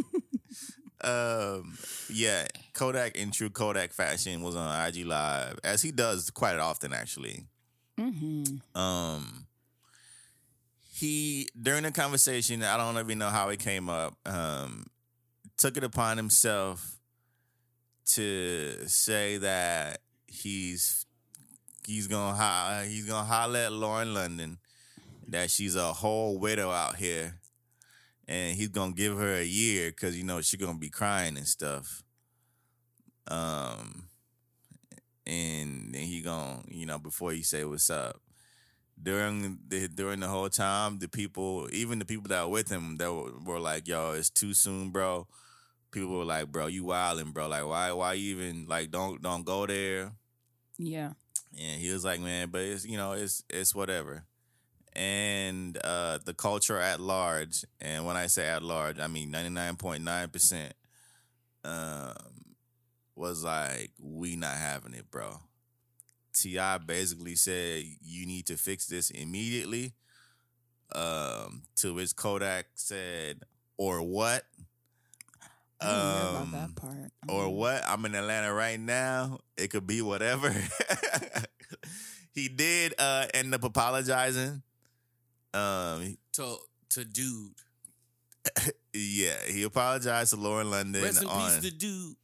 um, 1.01 1.79
yeah, 2.11 2.49
Kodak 2.75 3.16
in 3.16 3.31
true 3.31 3.49
Kodak 3.49 3.93
fashion 3.93 4.43
was 4.43 4.57
on 4.57 4.89
IG 4.89 5.07
Live, 5.07 5.59
as 5.64 5.81
he 5.81 5.91
does 5.91 6.29
quite 6.31 6.59
often, 6.59 6.93
actually. 6.93 7.47
Mm-hmm. 7.99 8.78
Um, 8.78 9.47
he 10.95 11.49
during 11.61 11.82
the 11.82 11.90
conversation, 11.93 12.62
I 12.62 12.76
don't 12.76 12.99
even 12.99 13.18
know 13.18 13.28
how 13.28 13.49
it 13.51 13.59
came 13.59 13.88
up. 13.88 14.14
Um, 14.26 14.86
took 15.57 15.76
it 15.76 15.84
upon 15.84 16.16
himself 16.16 16.99
to 18.05 18.86
say 18.86 19.38
that 19.38 19.99
he's 20.26 21.07
he's 21.86 22.07
gonna 22.07 22.34
ho- 22.34 22.84
he's 22.84 23.07
gonna 23.07 23.24
holler 23.24 23.61
at 23.61 23.72
Lauren 23.72 24.14
London 24.14 24.59
that 25.28 25.51
she's 25.51 25.76
a 25.76 25.93
whole 25.93 26.38
widow 26.38 26.70
out 26.70 26.97
here, 26.97 27.40
and 28.28 28.57
he's 28.57 28.68
gonna 28.68 28.93
give 28.93 29.16
her 29.16 29.34
a 29.34 29.45
year 29.45 29.90
because 29.90 30.16
you 30.16 30.24
know 30.24 30.40
she's 30.40 30.61
gonna 30.61 30.78
be 30.78 30.90
crying 30.90 31.36
and 31.36 31.47
stuff. 31.47 32.03
Um, 33.28 34.09
and 35.27 35.95
then 35.95 36.03
he 36.03 36.20
gonna 36.20 36.62
you 36.68 36.87
know 36.87 36.99
before 36.99 37.33
he 37.33 37.43
say 37.43 37.64
what's 37.64 37.91
up 37.91 38.20
during 39.01 39.59
the 39.68 39.89
during 39.89 40.20
the 40.20 40.29
whole 40.29 40.49
time 40.49 40.99
the 40.99 41.09
people 41.09 41.68
even 41.73 41.99
the 41.99 42.05
people 42.05 42.29
that 42.29 42.45
were 42.45 42.53
with 42.53 42.70
him 42.70 42.97
that 42.97 43.12
were, 43.12 43.31
were 43.45 43.61
like 43.61 43.89
yo 43.89 44.12
it's 44.12 44.31
too 44.31 44.55
soon 44.55 44.91
bro 44.91 45.27
people 45.91 46.18
were 46.18 46.25
like 46.25 46.51
bro 46.53 46.66
you 46.66 46.85
wildin' 46.85 47.33
bro 47.33 47.49
like 47.49 47.66
why 47.66 47.93
why 47.93 48.14
even 48.14 48.66
like 48.68 48.91
don't 48.91 49.23
don't 49.23 49.45
go 49.45 49.66
there 49.66 50.12
Yeah. 50.79 51.12
and 51.59 51.81
he 51.81 51.91
was 51.93 52.05
like, 52.05 52.20
man, 52.20 52.49
but 52.51 52.62
it's 52.62 52.85
you 52.85 52.97
know, 52.97 53.12
it's 53.12 53.45
it's 53.51 53.75
whatever. 53.75 54.25
And 54.95 55.79
uh 55.85 56.18
the 56.25 56.35
culture 56.35 56.79
at 56.79 57.01
large, 57.01 57.64
and 57.81 58.05
when 58.07 58.16
I 58.16 58.27
say 58.27 58.49
at 58.49 58.62
large, 58.62 58.99
I 58.99 59.07
mean 59.09 59.31
ninety 59.31 59.51
nine 59.51 59.77
point 59.77 60.03
nine 60.03 60.29
percent 60.29 60.75
um, 61.64 62.14
was 63.15 63.43
like, 63.45 63.91
"We 64.01 64.37
not 64.37 64.57
having 64.57 64.95
it, 64.95 65.11
bro." 65.11 65.41
T.I. 66.35 66.79
basically 66.79 67.35
said, 67.37 67.85
"You 68.01 68.27
need 68.27 68.47
to 68.47 68.57
fix 68.57 68.87
this 68.87 69.11
immediately." 69.11 69.93
Um, 70.95 71.63
to 71.77 71.95
which 71.95 72.15
Kodak 72.17 72.67
said, 72.75 73.41
"Or 73.77 74.03
what?" 74.03 74.45
I 75.81 75.87
about 75.87 76.43
Um, 76.43 76.51
that 76.53 76.75
part. 76.77 77.13
or 77.29 77.47
Um, 77.47 77.53
what? 77.55 77.83
I'm 77.89 78.05
in 78.05 78.15
Atlanta 78.15 78.53
right 78.53 78.79
now. 78.79 79.41
It 79.57 79.69
could 79.71 79.87
be 79.87 80.01
whatever. 80.01 80.51
he 82.33 82.49
did 82.49 82.95
uh 82.99 83.27
end 83.35 83.55
up 83.55 83.65
apologizing. 83.65 84.63
Um 85.55 86.17
To 86.35 86.59
to 86.91 87.05
dude. 87.05 87.55
yeah, 88.93 89.35
he 89.49 89.63
apologized 89.65 90.31
to 90.31 90.37
Lauren 90.37 90.71
London 90.71 91.03
Rest 91.03 91.23
in 91.23 91.29
on 91.29 91.51
peace 91.51 91.71
to 91.71 91.77
dude. 91.77 92.17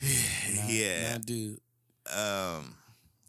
Nah, 0.00 0.08
Yeah. 0.68 1.12
nah, 1.12 1.18
dude. 1.18 1.60
um 2.14 2.74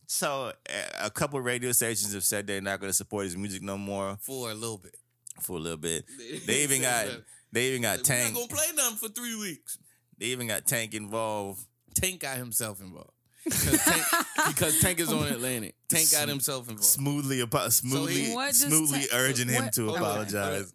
so 0.07 0.53
a- 0.69 1.05
a 1.05 1.09
couple 1.09 1.39
radio 1.41 1.71
stations 1.71 2.13
have 2.13 2.23
said 2.23 2.47
they're 2.47 2.61
not 2.61 2.79
going 2.79 2.89
to 2.89 2.93
support 2.95 3.25
his 3.25 3.35
music 3.37 3.61
no 3.61 3.77
more 3.77 4.17
For 4.21 4.49
a 4.51 4.53
little 4.53 4.77
bit. 4.77 4.95
for 5.41 5.57
a 5.57 5.59
little 5.59 5.77
bit. 5.77 6.05
They 6.45 6.63
even 6.63 6.81
got 6.81 7.07
they 7.51 7.69
even 7.69 7.81
got 7.83 7.97
We're 7.99 8.03
Tank. 8.03 8.33
not 8.33 8.49
gonna 8.49 8.61
play 8.61 8.67
nothing 8.75 8.97
for 8.97 9.09
three 9.09 9.35
weeks. 9.39 9.77
They 10.17 10.27
even 10.27 10.47
got 10.47 10.65
Tank 10.67 10.93
involved. 10.93 11.65
Tank 11.95 12.21
got 12.21 12.37
himself 12.37 12.81
involved. 12.81 13.11
Because 13.43 13.83
Tank, 13.83 14.03
because 14.47 14.79
Tank 14.79 14.99
is 14.99 15.11
on 15.11 15.25
Atlantic. 15.27 15.75
Tank 15.87 16.11
got 16.11 16.27
himself 16.27 16.67
involved. 16.69 16.83
Smoothly, 16.85 17.41
apo- 17.41 17.69
smoothly, 17.69 18.31
What 18.33 18.49
does 18.49 18.61
smoothly 18.61 18.99
Tank- 18.99 19.11
urging 19.13 19.47
him 19.47 19.63
what- 19.65 19.73
to 19.73 19.89
okay, 19.89 19.97
apologize. 19.97 20.71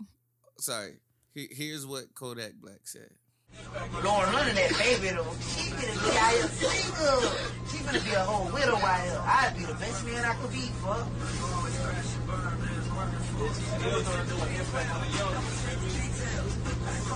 Sorry. 0.58 0.94
He- 1.34 1.48
Here's 1.52 1.86
what 1.86 2.12
Kodak 2.14 2.54
Black 2.54 2.80
said. 2.84 3.10
Lauren 4.02 4.32
London, 4.32 4.54
that 4.56 4.70
baby 4.78 5.08
though, 5.14 5.34
she 5.40 5.70
finna 5.70 5.94
be 6.02 6.10
out 6.18 6.32
here 6.32 6.48
single. 6.48 7.20
She 7.70 7.78
finna 7.78 8.04
be 8.04 8.12
a 8.12 8.20
whole 8.20 8.52
widow 8.52 8.76
out 8.76 9.00
here. 9.00 9.22
I'd 9.24 9.54
be 9.56 9.64
the 9.64 9.74
best 9.74 10.04
man 10.06 10.24
I 10.24 10.34
could 10.34 10.52
be, 10.52 10.66
fuck. 10.82 11.06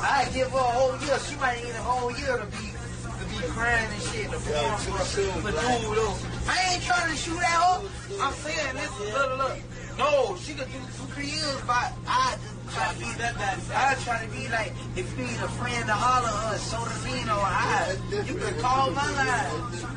I'd 0.00 0.30
give 0.32 0.50
her 0.50 0.58
a 0.58 0.72
whole 0.78 0.98
year. 1.06 1.18
She 1.18 1.36
might 1.36 1.62
need 1.62 1.70
a 1.70 1.82
whole 1.82 2.10
year 2.12 2.38
to 2.38 2.46
be 2.46 2.72
to 2.72 3.24
be 3.30 3.36
crying 3.52 3.90
and 3.92 4.02
shit. 4.02 4.30
To 4.30 4.38
perform 4.38 4.78
for, 4.78 4.98
for 5.42 5.50
dude 5.50 5.96
though. 5.98 6.16
I 6.46 6.74
ain't 6.74 6.82
trying 6.82 7.10
to 7.10 7.16
shoot 7.16 7.38
at 7.38 7.46
her. 7.46 7.82
I'm 8.20 8.32
saying 8.34 8.76
this. 8.76 8.90
Look, 9.12 9.38
look. 9.38 9.58
No, 9.98 10.36
she 10.36 10.54
could 10.54 10.70
do 10.70 10.78
two, 10.78 11.06
three 11.14 11.26
years, 11.26 11.60
but 11.66 11.92
I 12.06 12.36
just 12.40 12.57
try 12.72 12.92
to 12.92 12.98
be 12.98 13.04
that 13.18 13.34
bad. 13.36 13.58
I 13.74 13.94
try 14.02 14.24
to 14.24 14.30
be 14.30 14.48
like, 14.48 14.72
if 14.96 15.10
you 15.18 15.24
need 15.24 15.36
a 15.40 15.48
friend 15.48 15.86
to 15.86 15.92
holler 15.92 16.28
at 16.28 16.54
us, 16.54 16.62
so 16.70 16.78
to 16.78 17.04
me, 17.04 17.22
or 17.24 17.42
I, 17.44 17.96
you 18.26 18.34
can 18.34 18.60
call 18.60 18.90
my 18.92 19.10
line. 19.12 19.88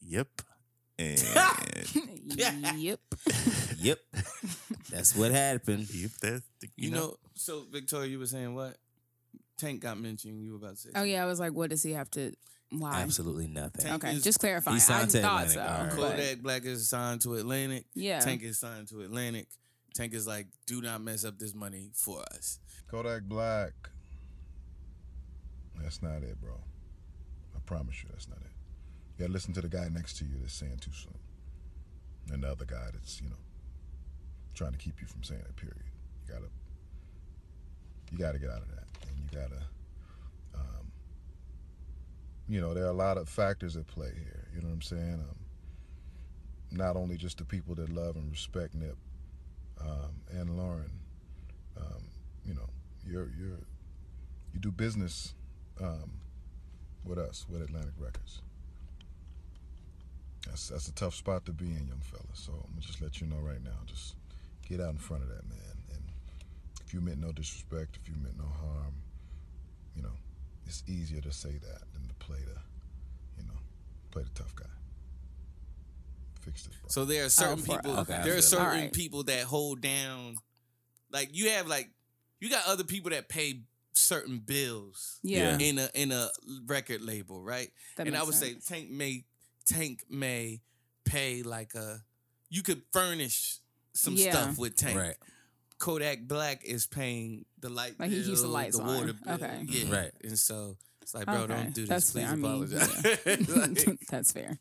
Yep. 0.00 0.28
And 0.98 1.18
yep. 2.78 3.00
Yep. 3.78 3.98
That's 4.90 5.16
what 5.16 5.32
happened. 5.32 5.88
yep, 5.92 6.10
that's 6.20 6.42
the, 6.60 6.68
You 6.76 6.90
know, 6.90 7.16
so 7.34 7.64
Victoria, 7.72 8.08
you 8.10 8.18
were 8.18 8.26
saying 8.26 8.54
what? 8.54 8.76
Tank 9.58 9.80
got 9.80 9.98
mentioned. 9.98 10.42
You 10.44 10.52
were 10.52 10.58
about 10.58 10.72
to 10.72 10.76
say. 10.76 10.90
Oh 10.94 11.02
yeah, 11.02 11.22
I 11.22 11.26
was 11.26 11.40
like, 11.40 11.54
what 11.54 11.70
does 11.70 11.82
he 11.82 11.92
have 11.94 12.10
to? 12.12 12.32
Why? 12.70 13.00
Absolutely 13.00 13.48
nothing. 13.48 13.84
Tank 13.86 14.04
Okay, 14.04 14.14
is- 14.14 14.22
just 14.22 14.38
clarifying. 14.38 14.76
He 14.76 14.80
I 14.82 14.84
signed 14.84 15.10
to 15.10 15.22
thought 15.22 15.46
Atlantic, 15.46 15.54
so. 15.54 15.60
all 15.74 15.84
right. 15.86 15.96
but- 15.96 16.10
Kodak 16.16 16.42
Black 16.42 16.64
is 16.66 16.88
signed 16.88 17.20
to 17.22 17.34
Atlantic. 17.34 17.86
Yeah. 17.94 18.20
Tank 18.20 18.42
is 18.42 18.58
signed 18.60 18.86
to 18.88 19.00
Atlantic. 19.00 19.48
Tank 19.94 20.14
is 20.14 20.26
like, 20.26 20.46
do 20.66 20.80
not 20.80 21.02
mess 21.02 21.24
up 21.24 21.38
this 21.38 21.54
money 21.54 21.90
for 21.94 22.22
us. 22.34 22.58
Kodak 22.90 23.22
Black. 23.24 23.72
That's 25.80 26.02
not 26.02 26.22
it, 26.22 26.40
bro. 26.40 26.54
I 27.54 27.58
promise 27.66 28.02
you, 28.02 28.08
that's 28.10 28.28
not 28.28 28.38
it. 28.38 28.50
You 29.16 29.24
gotta 29.24 29.32
listen 29.32 29.52
to 29.54 29.60
the 29.60 29.68
guy 29.68 29.88
next 29.88 30.16
to 30.18 30.24
you 30.24 30.36
that's 30.40 30.54
saying 30.54 30.78
too 30.80 30.92
soon, 30.92 31.18
and 32.32 32.42
the 32.42 32.50
other 32.50 32.64
guy 32.64 32.88
that's 32.92 33.20
you 33.20 33.28
know 33.28 33.36
trying 34.54 34.72
to 34.72 34.78
keep 34.78 35.00
you 35.00 35.06
from 35.06 35.22
saying 35.22 35.40
it. 35.40 35.56
Period. 35.56 35.82
You 36.26 36.34
gotta, 36.34 36.48
you 38.10 38.18
gotta 38.18 38.38
get 38.38 38.50
out 38.50 38.62
of 38.62 38.68
that, 38.68 38.86
and 39.08 39.18
you 39.18 39.38
gotta, 39.38 39.62
um, 40.54 40.92
you 42.48 42.60
know, 42.60 42.74
there 42.74 42.84
are 42.84 42.90
a 42.90 42.94
lot 42.94 43.18
of 43.18 43.28
factors 43.28 43.76
at 43.76 43.86
play 43.86 44.12
here. 44.14 44.48
You 44.54 44.60
know 44.62 44.68
what 44.68 44.74
I'm 44.74 44.82
saying? 44.82 45.14
Um, 45.14 45.36
not 46.70 46.96
only 46.96 47.16
just 47.16 47.38
the 47.38 47.44
people 47.44 47.74
that 47.74 47.90
love 47.90 48.16
and 48.16 48.30
respect 48.30 48.74
Nip 48.74 48.96
um, 49.84 50.10
and 50.30 50.56
Lauren. 50.56 50.90
Um, 51.76 52.02
you 52.44 52.54
know, 52.54 52.68
you're 53.06 53.28
you're 53.38 53.58
you 54.52 54.60
do 54.60 54.70
business 54.70 55.34
um, 55.80 56.12
with 57.04 57.18
us 57.18 57.46
with 57.48 57.62
Atlantic 57.62 57.94
Records. 57.98 58.42
That's 60.46 60.68
that's 60.68 60.88
a 60.88 60.92
tough 60.92 61.14
spot 61.14 61.46
to 61.46 61.52
be 61.52 61.66
in, 61.66 61.88
young 61.88 62.00
fella. 62.02 62.22
So 62.34 62.52
I'm 62.52 62.70
gonna 62.70 62.80
just 62.80 63.00
let 63.00 63.20
you 63.20 63.26
know 63.26 63.36
right 63.36 63.62
now. 63.62 63.78
Just 63.86 64.16
get 64.68 64.80
out 64.80 64.90
in 64.90 64.98
front 64.98 65.22
of 65.22 65.28
that 65.28 65.48
man. 65.48 65.76
And 65.92 66.02
if 66.84 66.92
you 66.92 67.00
meant 67.00 67.18
no 67.18 67.32
disrespect, 67.32 67.98
if 68.02 68.08
you 68.08 68.14
meant 68.22 68.38
no 68.38 68.44
harm, 68.44 68.94
you 69.96 70.02
know, 70.02 70.16
it's 70.66 70.82
easier 70.86 71.20
to 71.20 71.32
say 71.32 71.52
that 71.52 71.82
than 71.92 72.08
to 72.08 72.14
play 72.14 72.38
the, 72.38 72.58
you 73.40 73.46
know, 73.46 73.58
play 74.10 74.22
the 74.22 74.30
tough 74.30 74.54
guy. 74.54 74.66
Fix 76.44 76.62
this, 76.64 76.76
bro. 76.76 76.88
So 76.88 77.04
there 77.04 77.22
are 77.22 77.26
oh, 77.26 77.28
certain 77.28 77.58
for- 77.58 77.76
people. 77.76 77.98
okay, 78.00 78.20
there 78.24 78.36
are 78.36 78.42
certain 78.42 78.66
Alright. 78.66 78.92
people 78.92 79.22
that 79.24 79.44
hold 79.44 79.80
down. 79.80 80.36
Like 81.10 81.30
you 81.32 81.50
have 81.50 81.66
like 81.66 81.90
you 82.40 82.50
got 82.50 82.64
other 82.66 82.84
people 82.84 83.10
that 83.10 83.28
pay 83.28 83.60
certain 83.94 84.38
bills. 84.38 85.18
Yeah. 85.22 85.58
In 85.58 85.78
a 85.78 85.88
in 85.94 86.12
a 86.12 86.28
record 86.66 87.02
label, 87.02 87.42
right? 87.42 87.70
That 87.96 88.06
and 88.06 88.16
I 88.16 88.22
would 88.22 88.34
sense. 88.34 88.66
say 88.66 88.74
Tank 88.74 88.90
may 88.90 89.24
Tank 89.66 90.04
may 90.10 90.60
pay 91.04 91.42
like 91.42 91.74
a 91.74 92.00
you 92.50 92.62
could 92.62 92.82
furnish 92.92 93.58
some 93.94 94.14
Yeah. 94.14 94.30
stuff 94.32 94.58
with 94.58 94.76
Tank. 94.76 94.98
Right. 94.98 95.16
Kodak 95.78 96.28
Black 96.28 96.64
is 96.64 96.86
paying 96.86 97.44
the 97.60 97.68
light 97.68 97.98
Like, 97.98 98.10
he 98.10 98.18
bill, 98.18 98.26
keeps 98.26 98.42
the 98.42 98.48
lights 98.48 98.76
the 98.76 98.84
on. 98.84 98.94
water 99.00 99.12
bill. 99.14 99.34
Okay. 99.34 99.60
Yeah. 99.68 99.94
Right. 99.94 100.10
And 100.22 100.38
so 100.38 100.76
it's 101.02 101.12
like, 101.12 101.26
bro, 101.26 101.34
Okay, 101.42 101.54
don't 101.54 101.74
do 101.74 101.86
this. 101.86 101.88
that's 101.88 102.10
Please 102.12 102.22
fair. 102.22 102.32
I 102.32 102.36
mean, 102.36 102.44
apologize. 102.44 103.48
Like, 103.86 103.98
That's 104.08 104.32
fair. 104.32 104.58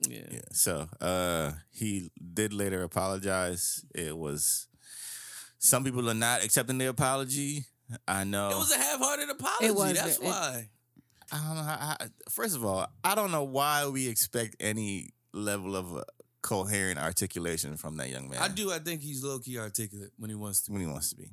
Yeah. 0.00 0.26
Yeah. 0.30 0.40
So 0.52 0.88
uh 1.00 1.52
he 1.70 2.10
did 2.34 2.52
later 2.52 2.82
apologize. 2.82 3.84
It 3.94 4.16
was 4.16 4.66
some 5.58 5.84
people 5.84 6.08
are 6.10 6.14
not 6.14 6.44
accepting 6.44 6.78
the 6.78 6.86
apology. 6.86 7.64
I 8.08 8.24
know. 8.24 8.50
It 8.50 8.56
was 8.56 8.72
a 8.72 8.78
half-hearted 8.78 9.30
apology. 9.30 9.66
It 9.66 9.74
was, 9.74 9.92
That's 9.94 10.16
it- 10.18 10.22
why. 10.24 10.68
I 11.32 11.36
don't 11.38 11.56
know. 11.56 11.62
How, 11.62 11.76
how, 11.76 11.96
first 12.30 12.54
of 12.54 12.64
all, 12.64 12.86
I 13.02 13.14
don't 13.14 13.30
know 13.30 13.44
why 13.44 13.86
we 13.88 14.08
expect 14.08 14.56
any 14.60 15.10
level 15.32 15.74
of 15.74 15.96
uh, 15.96 16.02
coherent 16.42 16.98
articulation 16.98 17.76
from 17.78 17.96
that 17.96 18.10
young 18.10 18.28
man. 18.28 18.40
I 18.40 18.48
do. 18.48 18.70
I 18.70 18.78
think 18.78 19.00
he's 19.00 19.24
low 19.24 19.38
key 19.38 19.58
articulate 19.58 20.10
when 20.18 20.28
he 20.30 20.36
wants 20.36 20.62
to. 20.62 20.72
when 20.72 20.82
he 20.82 20.86
wants 20.86 21.10
to 21.10 21.16
be. 21.16 21.30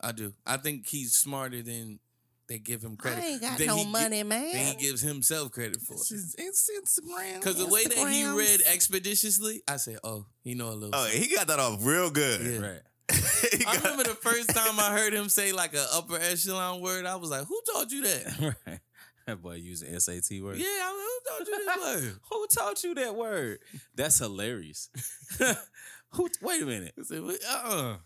I 0.00 0.10
do. 0.12 0.32
I 0.46 0.56
think 0.56 0.86
he's 0.88 1.14
smarter 1.14 1.62
than 1.62 2.00
they 2.48 2.58
give 2.58 2.82
him 2.82 2.96
credit. 2.96 3.22
I 3.22 3.26
ain't 3.26 3.40
got 3.42 3.58
than 3.58 3.66
no 3.68 3.76
he 3.76 3.84
gi- 3.84 3.90
money, 3.90 4.22
man. 4.22 4.52
Than 4.52 4.64
he 4.66 4.74
gives 4.76 5.00
himself 5.02 5.50
credit 5.52 5.80
for. 5.80 5.94
It's, 5.94 6.34
it's 6.38 6.70
Instagram. 7.00 7.34
Because 7.40 7.56
the 7.58 7.66
way 7.66 7.84
that 7.84 8.08
he 8.08 8.24
read 8.26 8.62
expeditiously, 8.66 9.62
I 9.68 9.76
said, 9.76 9.98
"Oh, 10.02 10.26
he 10.42 10.54
know 10.54 10.70
a 10.70 10.72
little." 10.72 10.90
Oh, 10.94 11.04
something. 11.04 11.22
he 11.22 11.34
got 11.34 11.46
that 11.48 11.58
off 11.60 11.84
real 11.84 12.10
good. 12.10 12.40
Yeah. 12.40 12.66
Right. 12.68 12.80
He 13.52 13.64
I 13.64 13.74
got- 13.74 13.82
remember 13.84 14.04
the 14.04 14.14
first 14.22 14.50
time 14.50 14.78
I 14.80 14.90
heard 14.98 15.12
him 15.14 15.28
say 15.28 15.52
like 15.52 15.74
a 15.74 15.86
upper 15.94 16.16
echelon 16.16 16.80
word. 16.80 17.06
I 17.06 17.16
was 17.16 17.30
like, 17.30 17.46
"Who 17.46 17.60
taught 17.72 17.90
you 17.92 18.02
that?" 18.02 18.54
right. 18.66 18.80
That 19.26 19.42
boy 19.42 19.54
using 19.56 19.98
SAT 20.00 20.40
words. 20.42 20.58
Yeah, 20.58 20.66
I 20.66 20.92
mean, 20.92 21.04
who 21.04 21.44
taught 21.44 21.46
you 21.48 21.66
this 21.66 22.02
word? 22.04 22.18
Who 22.30 22.46
taught 22.46 22.82
you 22.84 22.94
that 22.94 23.14
word? 23.14 23.58
That's 23.94 24.18
hilarious. 24.18 24.88
Who? 26.12 26.28
Wait 26.40 26.62
a 26.62 26.66
minute. 26.66 26.94
I 26.98 27.02
said, 27.02 27.22
"Uh, 27.22 27.54
uh 27.54 27.96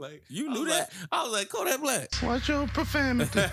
like 0.00 0.22
You 0.28 0.50
I 0.50 0.52
knew 0.54 0.60
was 0.64 0.68
that? 0.72 0.78
like- 0.90 1.08
I 1.12 1.22
was 1.22 1.32
like, 1.32 1.48
"Kodak 1.48 1.80
Black." 1.80 2.08
Watch 2.22 2.48
your 2.48 2.66
profanity. 2.68 3.40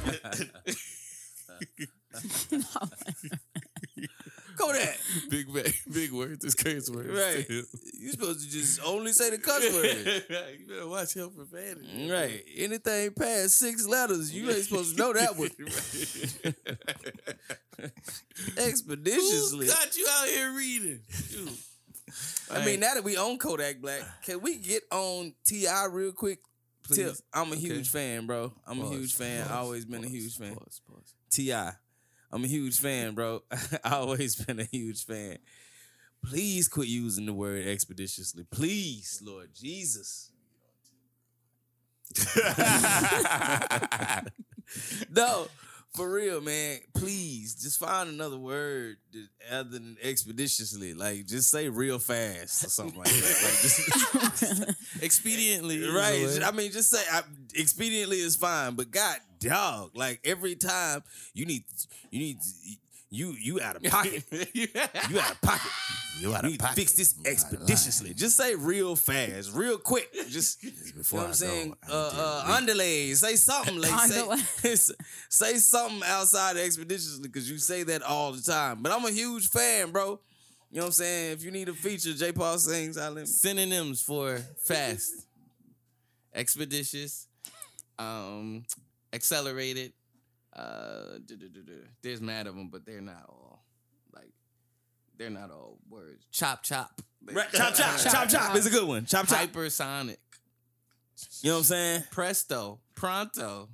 Kodak. 4.57 4.97
Big 5.29 5.53
big 5.53 5.73
big 5.93 6.11
words. 6.11 6.43
It's 6.43 6.55
curse 6.55 6.89
words. 6.89 7.09
Right. 7.09 7.47
too. 7.47 7.63
You 7.99 8.09
supposed 8.11 8.41
to 8.43 8.49
just 8.49 8.79
only 8.83 9.11
say 9.13 9.29
the 9.29 9.37
cuss 9.37 9.61
word. 9.71 10.23
you 10.59 10.65
better 10.67 10.87
watch 10.87 11.15
your 11.15 11.29
profanity. 11.29 12.09
Right. 12.09 12.43
Anything 12.57 13.11
past 13.13 13.59
six 13.59 13.85
letters, 13.87 14.33
you 14.33 14.49
ain't 14.49 14.63
supposed 14.63 14.97
to 14.97 15.01
know 15.03 15.13
that 15.13 15.37
one. 15.37 15.51
Expeditiously. 18.57 19.67
Who 19.67 19.71
got 19.71 19.95
you 19.95 20.07
out 20.09 20.27
here 20.27 20.51
reading? 20.53 21.01
Shoot. 21.09 21.49
I 22.51 22.65
mean, 22.65 22.79
now 22.79 22.93
that 22.93 23.03
we 23.03 23.17
own 23.17 23.37
Kodak 23.37 23.81
Black, 23.81 24.01
can 24.23 24.41
we 24.41 24.57
get 24.57 24.83
on 24.91 25.33
T.I 25.45 25.85
real 25.91 26.11
quick? 26.13 26.39
Please. 26.83 26.97
Tip. 26.97 27.15
I'm 27.33 27.49
a 27.49 27.51
Okay. 27.53 27.61
huge 27.61 27.89
fan, 27.89 28.25
bro. 28.27 28.53
I'm 28.65 28.79
a 28.81 28.89
huge 28.89 29.13
fan. 29.13 29.43
pause, 29.45 29.51
always 29.57 29.85
been 29.85 30.03
a 30.03 30.07
huge 30.07 30.37
fan. 30.37 30.55
pause, 30.55 30.81
pause. 30.89 31.13
T.I. 31.31 31.73
I'm 32.31 32.43
a 32.43 32.47
huge 32.47 32.79
fan, 32.79 33.13
bro. 33.13 33.43
I 33.83 33.95
always 33.95 34.35
been 34.35 34.59
a 34.59 34.63
huge 34.65 35.03
fan. 35.05 35.37
Please 36.25 36.67
quit 36.67 36.87
using 36.87 37.25
the 37.25 37.33
word 37.33 37.65
expeditiously. 37.67 38.43
Please, 38.49 39.21
Lord 39.23 39.49
Jesus. 39.53 40.31
no, 45.09 45.47
For 45.97 46.07
real, 46.07 46.41
man. 46.41 46.77
Please, 46.93 47.55
just 47.55 47.79
find 47.79 48.07
another 48.07 48.37
word 48.37 48.97
other 49.51 49.67
than 49.67 49.97
expeditiously. 50.03 50.93
Like, 50.93 51.25
just 51.25 51.49
say 51.49 51.69
real 51.69 51.97
fast 51.97 52.63
or 52.63 52.69
something 52.69 52.99
like 52.99 53.09
that. 53.09 53.39
Like, 53.43 53.61
just 53.63 53.79
Expediently, 55.01 55.91
right. 55.91 56.47
I 56.47 56.51
mean, 56.51 56.71
just 56.71 56.91
say 56.91 57.01
I, 57.11 57.23
expediently 57.55 58.19
is 58.19 58.35
fine, 58.35 58.75
but 58.75 58.91
God, 58.91 59.17
dog, 59.39 59.91
like 59.95 60.19
every 60.23 60.53
time 60.53 61.01
you 61.33 61.47
need, 61.47 61.63
you 62.11 62.19
need, 62.19 62.37
you 63.09 63.33
you 63.39 63.59
out 63.61 63.75
of 63.77 63.83
pocket. 63.83 64.23
you 64.53 64.67
out 65.19 65.31
of 65.31 65.41
pocket. 65.41 65.71
You 66.19 66.33
out 66.33 66.43
You 66.43 66.47
of 66.47 66.51
need 66.51 66.57
to 66.59 66.63
pocket. 66.65 66.75
fix 66.75 66.93
this 66.93 67.13
You 67.23 67.31
expeditiously. 67.31 68.13
Just 68.13 68.35
say 68.37 68.55
real 68.55 68.95
fast, 68.95 69.53
real 69.53 69.77
quick. 69.77 70.11
Just 70.29 70.63
you 70.63 70.71
know 70.95 71.03
what 71.11 71.21
I 71.23 71.27
I'm 71.27 71.33
saying? 71.33 71.75
I 71.87 71.91
Uh, 71.91 71.95
uh, 71.95 72.43
read. 72.47 72.57
underlay. 72.57 73.13
Say 73.13 73.35
something. 73.35 73.79
Like 73.79 74.09
say, 74.11 74.75
say 75.29 75.57
something 75.57 76.01
outside 76.05 76.57
expeditiously 76.57 77.27
because 77.27 77.49
you 77.49 77.57
say 77.59 77.83
that 77.83 78.01
all 78.03 78.31
the 78.31 78.41
time. 78.41 78.81
But 78.81 78.91
I'm 78.91 79.05
a 79.05 79.11
huge 79.11 79.47
fan, 79.49 79.91
bro. 79.91 80.19
You 80.71 80.77
know 80.77 80.81
what 80.81 80.85
I'm 80.87 80.91
saying? 80.93 81.31
If 81.33 81.43
you 81.45 81.51
need 81.51 81.69
a 81.69 81.73
feature, 81.73 82.13
J. 82.13 82.31
Paul 82.33 82.57
sings. 82.57 82.97
I 82.97 83.07
let 83.09 83.27
synonyms 83.27 84.01
for 84.01 84.37
fast, 84.65 85.11
expeditious, 86.33 87.27
um, 87.99 88.63
accelerated. 89.13 89.93
Uh, 90.57 91.19
there's 92.01 92.19
mad 92.21 92.47
of 92.47 92.55
them, 92.55 92.69
but 92.71 92.85
they're 92.85 93.01
not 93.01 93.25
all 93.29 93.63
like 94.13 94.31
they're 95.17 95.29
not 95.29 95.51
all 95.51 95.77
words. 95.89 96.25
Chop 96.31 96.63
chop, 96.63 97.01
Right, 97.31 97.47
chop 97.53 97.75
chop 97.75 97.97
chop 97.99 98.27
chop 98.29 98.55
is 98.55 98.65
a 98.65 98.69
good 98.71 98.87
one. 98.87 99.05
Chop 99.05 99.27
chop. 99.27 99.37
hypersonic, 99.39 100.17
You 101.41 101.49
know 101.51 101.55
what 101.55 101.59
I'm 101.59 101.63
saying, 101.65 102.03
presto, 102.11 102.79
pronto, 102.95 103.69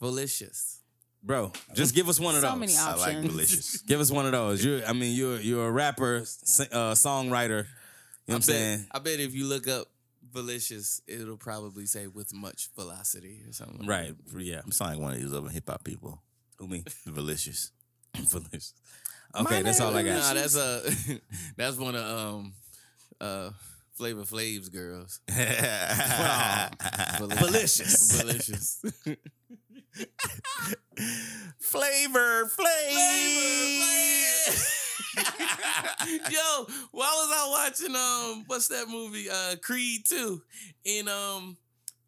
malicious. 0.00 0.80
bro? 1.22 1.52
Just 1.74 1.94
give 1.94 2.08
us 2.08 2.20
one 2.20 2.34
of 2.34 2.40
So 2.42 2.50
those. 2.50 2.58
many 2.58 2.76
I 2.76 2.94
like 2.94 3.16
options. 3.16 3.82
Give 3.82 4.00
us 4.00 4.10
one 4.10 4.26
of 4.26 4.32
those. 4.32 4.64
You, 4.64 4.82
I 4.86 4.92
mean, 4.92 5.16
you're 5.16 5.40
you're 5.40 5.66
a 5.66 5.72
rapper, 5.72 6.18
uh, 6.18 6.22
songwriter. 6.94 7.64
You 8.26 8.34
know 8.34 8.34
what 8.34 8.34
I'm 8.34 8.38
bet, 8.38 8.44
saying? 8.44 8.86
I 8.92 8.98
bet 8.98 9.20
if 9.20 9.34
you 9.34 9.46
look 9.46 9.66
up 9.68 9.86
malicious, 10.34 11.00
it'll 11.06 11.36
probably 11.36 11.86
say 11.86 12.06
with 12.06 12.32
much 12.34 12.68
velocity 12.76 13.42
or 13.48 13.52
something. 13.52 13.78
like 13.80 13.88
Right. 13.88 14.14
Yeah. 14.38 14.60
I'm 14.64 14.72
sounding 14.72 14.98
like 15.00 15.04
one 15.04 15.14
of 15.14 15.20
these 15.22 15.34
other 15.34 15.48
hip 15.48 15.68
hop 15.68 15.84
people. 15.84 16.22
Who 16.58 16.68
me? 16.68 16.84
Delicious. 17.04 17.72
Delicious. 18.14 18.74
Okay, 19.38 19.60
that's 19.60 19.78
all 19.78 19.94
I 19.94 20.02
that. 20.02 20.10
Nah, 20.10 20.20
got. 20.20 20.34
that's 20.36 20.56
a 20.56 21.20
that's 21.58 21.76
one 21.76 21.94
of 21.94 22.18
um 22.18 22.54
uh 23.20 23.50
Flavor 23.92 24.24
Flav's 24.24 24.70
girls. 24.70 25.20
Delicious. 27.18 28.18
Delicious. 28.18 28.82
Flavor 31.60 32.46
Flav. 32.46 34.74
Yo, 36.30 36.66
why 36.92 37.06
was 37.06 37.30
I 37.32 37.48
watching 37.50 37.94
um 37.96 38.44
what's 38.46 38.68
that 38.68 38.86
movie? 38.88 39.28
Uh 39.30 39.56
Creed 39.62 40.02
2. 40.08 40.42
And 40.86 41.08
um 41.08 41.56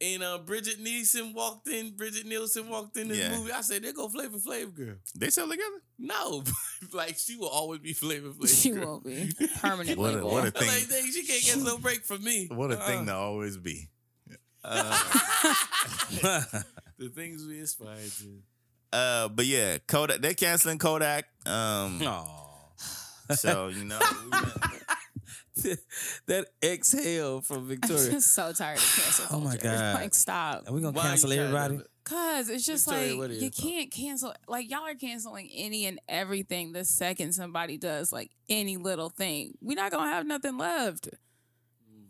and 0.01 0.23
uh 0.23 0.39
Brigitte 0.39 0.81
Nielsen 0.81 1.33
walked 1.35 1.69
in, 1.69 1.97
Brigitte 1.97 2.27
Nielsen 2.27 2.69
walked 2.69 2.97
in 2.97 3.09
this 3.09 3.19
Yeah. 3.19 3.37
movie. 3.37 3.53
I 3.53 3.61
said, 3.61 3.83
there 3.83 3.93
go 3.93 4.09
Flavor 4.09 4.39
Flav 4.39 4.75
girl. 4.75 4.95
They 5.15 5.31
still 5.31 5.49
together? 5.49 5.83
No, 5.99 6.43
like 6.93 7.17
she 7.19 7.37
will 7.37 7.49
always 7.49 7.81
be 7.81 7.93
Flavor 7.93 8.31
Flav. 8.31 8.63
She 8.63 8.71
girl. 8.71 8.87
will 8.87 9.01
be 9.01 9.31
permanently. 9.61 9.97
What 9.97 10.15
a, 10.19 10.25
what 10.27 10.45
a 10.45 10.47
I'm 10.47 10.53
thing. 10.53 10.69
like, 10.69 10.89
dang, 10.89 11.13
she 11.13 11.25
can't 11.27 11.45
get 11.45 11.59
no 11.59 11.79
break 11.79 12.05
from 12.05 12.25
me. 12.25 12.49
What 12.51 12.73
a 12.73 12.79
Uh-uh. 12.79 12.87
thing 12.87 13.07
to 13.07 13.15
always 13.15 13.57
be. 13.57 13.89
The 14.63 14.95
things 17.15 17.47
we 17.47 17.61
aspire 17.61 17.97
to. 18.19 18.43
Uh, 18.93 19.29
but 19.29 19.47
yeah, 19.47 19.79
Kodak. 19.87 20.21
They're 20.21 20.35
canceling 20.35 20.79
Kodak. 20.79 21.25
Um, 21.47 22.03
Aw. 22.03 22.50
So 23.37 23.69
you 23.75 23.85
know, 23.85 23.99
that 26.27 26.47
exhale 26.63 27.41
from 27.41 27.69
Victoria. 27.69 27.97
I'm 27.97 27.99
Victoria. 27.99 28.13
just 28.13 28.35
so 28.35 28.53
tired 28.53 28.79
of 28.79 28.85
cancel 28.85 29.37
Oh 29.37 29.41
my. 29.41 29.57
God. 29.57 29.95
Like 29.95 30.15
stop. 30.15 30.65
Are 30.69 30.73
we 30.73 30.81
gonna 30.81 30.97
Why 30.97 31.03
cancel 31.03 31.33
everybody? 31.33 31.81
Cause 32.05 32.49
it's 32.49 32.65
just 32.67 32.89
Victoria, 32.89 33.15
like 33.15 33.31
are 33.31 33.33
you 33.35 33.51
can't 33.51 33.91
cancel 33.91 34.35
like 34.49 34.71
y'all 34.71 34.87
are 34.87 34.95
canceling 34.95 35.49
any 35.55 35.87
and 35.87 36.01
everything 36.09 36.73
the 36.73 36.85
second 36.85 37.33
somebody 37.35 37.77
does 37.79 38.13
like 38.13 38.31
any 38.49 38.77
little 38.79 39.11
thing. 39.11 39.55
We're 39.61 39.77
not 39.77 39.91
gonna 39.93 40.11
have 40.11 40.27
nothing 40.27 40.57
left. 40.57 41.09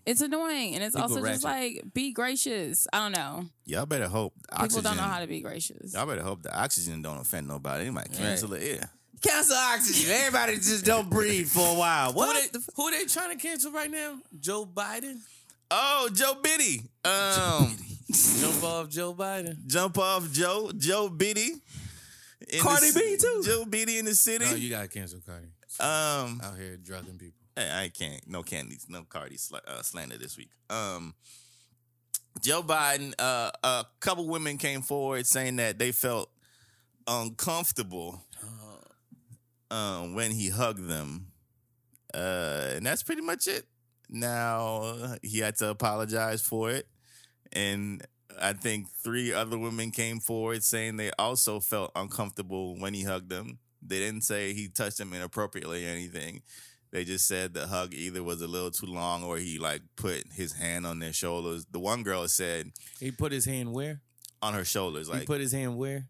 It's 0.07 0.23
annoying 0.23 0.75
and 0.75 0.83
it's 0.83 0.97
People 0.97 1.17
also 1.17 1.27
just 1.27 1.45
like 1.45 1.83
be 1.93 2.13
gracious. 2.13 2.87
I 2.93 2.99
don't 3.01 3.13
know. 3.13 3.47
y'all 3.67 3.85
better 3.85 4.09
hope 4.09 4.33
People 4.51 4.65
oxygen. 4.65 4.85
don't 4.85 4.97
know 4.97 5.03
how 5.03 5.21
to 5.21 5.27
be 5.27 5.41
gracious. 5.41 5.93
Y'all 5.93 6.07
better 6.07 6.23
hope 6.23 6.43
the 6.43 6.57
oxygen 6.59 7.03
don't 7.03 7.19
offend 7.21 7.47
nobody. 7.49 7.85
They 7.85 7.91
might 7.91 8.11
cancel 8.13 8.55
it. 8.55 8.63
Yeah. 8.63 8.85
Cancel 9.23 9.57
oxygen. 9.57 10.11
Everybody 10.11 10.55
just 10.57 10.85
don't 10.85 11.11
breathe 11.11 11.49
for 11.49 11.61
a 11.75 11.79
while. 11.79 12.13
Who 12.13 12.19
What? 12.19 12.53
they, 12.53 12.59
who 12.75 12.91
they 12.91 13.05
trying 13.05 13.37
to 13.37 13.43
cancel 13.43 13.71
right 13.73 13.91
now? 13.91 14.19
Joe 14.41 14.65
Biden? 14.67 15.19
Oh, 15.71 16.09
Joe 16.13 16.35
Biddy. 16.43 16.83
Um, 17.05 17.77
Jump 18.41 18.65
off 18.65 18.89
Joe 18.89 19.15
Biden. 19.15 19.67
jump 19.67 19.99
off 19.99 20.31
Joe. 20.33 20.73
Joe 20.77 21.09
Biddy. 21.09 21.53
In 22.49 22.61
Cardi 22.61 22.91
the, 22.91 22.99
B, 23.01 23.17
too. 23.21 23.43
Joe 23.45 23.65
Biddy 23.67 23.99
in 23.99 24.05
the 24.07 24.15
city. 24.15 24.45
No, 24.47 24.55
you 24.55 24.71
gotta 24.71 24.89
cancel 24.89 25.21
Cardi. 25.21 25.47
um, 25.79 26.41
Out 26.43 26.57
here 26.59 26.77
drugging 26.77 27.19
people. 27.19 27.35
Hey, 27.55 27.71
I 27.71 27.89
can't. 27.89 28.27
No 28.29 28.43
candies. 28.43 28.87
No 28.89 29.03
Cardi 29.03 29.37
sl- 29.37 29.57
uh, 29.69 29.83
slander 29.83 30.17
this 30.19 30.37
week. 30.37 30.51
Um, 30.71 31.15
Joe 32.43 32.63
Biden. 32.63 33.13
Uh, 33.19 33.51
a 33.63 33.85
couple 34.01 34.27
women 34.27 34.57
came 34.57 34.83
forward 34.83 35.27
saying 35.27 35.57
that 35.57 35.79
they 35.79 35.93
felt 35.93 36.31
uncomfortable 37.07 38.23
um, 39.71 40.15
when 40.15 40.31
he 40.31 40.49
hugged 40.49 40.87
them, 40.89 41.27
uh, 42.15 42.73
and 42.75 42.85
that's 42.87 43.03
pretty 43.03 43.23
much 43.23 43.47
it. 43.47 43.67
Now 44.09 45.17
he 45.23 45.39
had 45.39 45.57
to 45.57 45.69
apologize 45.71 46.43
for 46.43 46.71
it, 46.71 46.89
and 47.53 48.05
I 48.41 48.53
think 48.55 48.89
three 48.91 49.33
other 49.33 49.59
women 49.59 49.91
came 49.91 50.19
forward 50.21 50.63
saying 50.65 50.97
they 50.97 51.11
also 51.19 51.61
felt 51.61 51.93
uncomfortable 51.95 52.79
when 52.79 52.95
he 52.95 53.05
hugged 53.05 53.31
them. 53.31 53.59
They 53.83 53.99
didn't 53.99 54.23
say 54.23 54.53
he 54.53 54.69
touched 54.69 54.99
them 54.99 55.13
inappropriately 55.13 55.87
or 55.87 55.91
anything. 55.91 56.43
They 56.93 57.05
just 57.05 57.29
said 57.29 57.55
the 57.55 57.69
hug 57.69 57.95
either 57.95 58.23
was 58.23 58.43
a 58.43 58.49
little 58.49 58.73
too 58.73 58.87
long 58.87 59.23
or 59.23 59.37
he 59.39 59.59
like 59.59 59.83
put 59.97 60.25
his 60.33 60.53
hand 60.55 60.87
on 60.87 60.99
their 60.99 61.13
shoulders. 61.13 61.65
The 61.71 61.79
one 61.79 62.03
girl 62.03 62.27
said 62.27 62.73
He 62.99 63.13
put 63.13 63.31
his 63.31 63.45
hand 63.45 63.73
where? 63.73 64.01
on 64.43 64.55
her 64.55 64.65
shoulders, 64.65 65.09
Like 65.09 65.21
he 65.21 65.27
put 65.27 65.41
his 65.41 65.53
hand 65.53 65.77
where? 65.79 66.09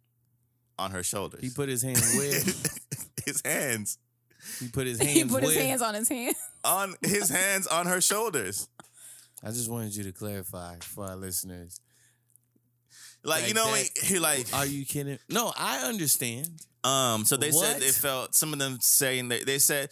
on 0.78 0.90
her 0.92 1.02
shoulders. 1.02 1.40
He 1.42 1.50
put 1.50 1.68
his 1.68 1.82
hand 1.82 2.00
where? 2.16 2.40
his 3.24 3.42
hands 3.44 3.98
he 4.58 4.68
put 4.68 4.86
his 4.86 4.98
hands 5.02 5.12
he 5.12 5.24
put 5.24 5.42
where? 5.42 5.52
his 5.52 5.56
hands 5.62 5.82
on 5.82 5.94
his 5.94 6.08
hand. 6.08 6.34
on 6.64 6.94
his 7.02 7.28
hands 7.40 7.66
on 7.66 7.86
her 7.86 8.00
shoulders. 8.00 8.68
I 9.42 9.48
just 9.48 9.70
wanted 9.70 9.94
you 9.96 10.04
to 10.04 10.12
clarify 10.12 10.76
for 10.80 11.04
our 11.06 11.16
listeners. 11.16 11.80
Like, 13.22 13.48
you 13.48 13.54
know, 13.54 13.70
that. 13.70 13.88
he, 14.02 14.14
he 14.14 14.18
like 14.18 14.46
Are 14.54 14.64
you 14.66 14.84
kidding? 14.86 15.18
No, 15.28 15.52
I 15.56 15.80
understand. 15.88 16.48
um. 16.84 17.24
So 17.24 17.36
they 17.36 17.50
said 17.50 17.74
What? 17.74 17.80
they 17.80 17.90
felt 17.90 18.34
some 18.34 18.52
of 18.52 18.58
them 18.58 18.78
saying 18.80 19.28
that 19.28 19.44
they 19.46 19.58
said 19.58 19.90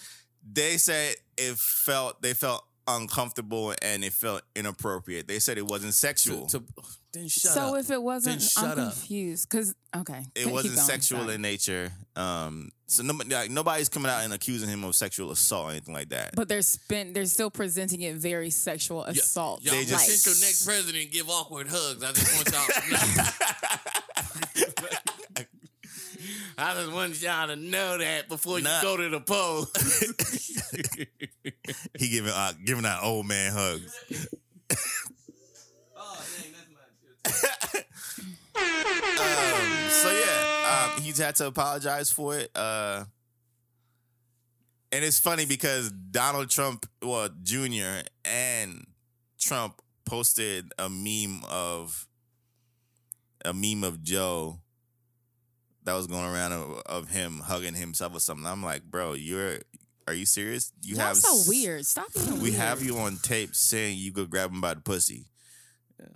they 0.51 0.77
said 0.79 1.15
it 1.37 1.57
felt 1.57 2.23
they 2.23 2.33
felt 2.35 2.65
uncomfortable 2.89 3.73
and 3.83 4.03
it 4.03 4.13
felt 4.13 4.43
inappropriate. 4.57 5.29
They 5.29 5.39
said 5.39 5.59
it 5.59 5.67
wasn't 5.67 5.95
sexual. 5.95 6.47
To, 6.47 6.59
to- 6.61 6.65
then 7.13 7.29
shut 7.29 7.53
so 7.53 7.75
up. 7.75 7.81
if 7.81 7.91
it 7.91 8.03
wasn't, 8.03 8.43
shut 8.43 8.65
I'm 8.65 8.71
up. 8.71 8.77
confused. 8.93 9.49
Cause 9.49 9.75
okay, 9.97 10.27
it 10.35 10.45
keep 10.45 10.53
wasn't 10.53 10.77
sexual 10.79 11.21
sorry. 11.23 11.35
in 11.37 11.43
nature. 11.43 11.91
Um, 12.17 12.71
so 12.87 13.03
nobody, 13.03 13.35
like, 13.35 13.51
nobody's 13.51 13.89
coming 13.89 14.11
out 14.11 14.25
and 14.25 14.33
accusing 14.35 14.69
him 14.69 14.85
of 14.85 14.95
sexual 14.95 15.31
assault 15.31 15.69
or 15.69 15.71
anything 15.71 15.95
like 15.95 16.11
that. 16.11 16.33
But 16.37 16.49
they're 16.49 16.61
spent. 16.63 17.15
They're 17.15 17.25
still 17.25 17.51
presenting 17.51 18.03
it 18.03 18.17
very 18.17 18.51
sexual 18.51 19.05
assault. 19.05 19.63
Y'all 19.63 19.75
They 19.75 19.85
just- 19.87 20.05
potential 20.05 20.35
next 20.47 20.67
president 20.67 21.11
give 21.11 21.31
awkward 21.31 21.69
hugs. 21.71 22.03
I 22.05 22.13
just 22.13 22.35
want 22.35 22.53
y'all 22.53 22.67
to 22.67 22.93
know. 22.93 23.25
I 26.63 26.75
just 26.75 26.91
want 26.93 27.23
y'all 27.23 27.47
to 27.47 27.55
know 27.57 27.99
that 27.99 28.29
before 28.29 28.61
Nah. 28.61 28.79
you 28.79 28.83
go 28.83 28.97
to 28.97 29.09
the 29.11 29.21
poll. 29.21 29.67
he 31.99 32.09
giving 32.09 32.33
uh, 32.33 32.53
giving 32.65 32.85
out 32.85 33.05
old 33.05 33.27
man 33.27 33.53
hugs. 33.53 33.97
Oh 35.97 36.21
dang, 36.43 36.53
that's 36.53 36.69
my 36.73 36.81
um, 38.57 39.91
so 39.91 40.11
yeah, 40.11 40.91
um, 40.97 41.03
he's 41.03 41.19
had 41.19 41.37
to 41.37 41.47
apologize 41.47 42.11
for 42.11 42.37
it. 42.37 42.51
Uh, 42.57 43.05
and 44.91 45.05
it's 45.05 45.21
funny 45.21 45.45
because 45.47 45.93
Donald 45.93 46.49
Trump, 46.51 46.87
well, 47.03 47.29
Jr. 47.43 48.01
and 48.25 48.87
Trump 49.39 49.81
posted 50.07 50.73
a 50.79 50.89
meme 50.89 51.45
of 51.49 52.07
a 53.45 53.53
meme 53.53 53.85
of 53.85 54.03
Joe 54.03 54.61
that 55.89 55.95
was 55.95 56.07
going 56.07 56.25
around 56.25 56.53
of, 56.53 56.83
of 56.85 57.09
him 57.09 57.41
hugging 57.41 57.73
himself 57.75 58.15
or 58.15 58.21
something. 58.21 58.47
I'm 58.47 58.63
like, 58.63 58.83
bro, 58.83 59.15
you're 59.15 59.59
are 60.07 60.13
you 60.15 60.27
serious? 60.27 60.71
You 60.83 60.97
Y'all 60.97 61.07
have 61.07 61.17
so 61.17 61.43
weird. 61.49 61.85
Stop 61.87 62.13
being 62.15 62.35
We 62.35 62.51
weird. 62.51 62.55
have 62.55 62.83
you 62.83 62.99
on 62.99 63.17
tape 63.17 63.55
saying 63.55 63.97
you 63.99 64.13
go 64.13 64.27
grab 64.27 64.51
him 64.53 64.61
by 64.61 64.75
the 64.75 64.81
pussy. 64.81 65.25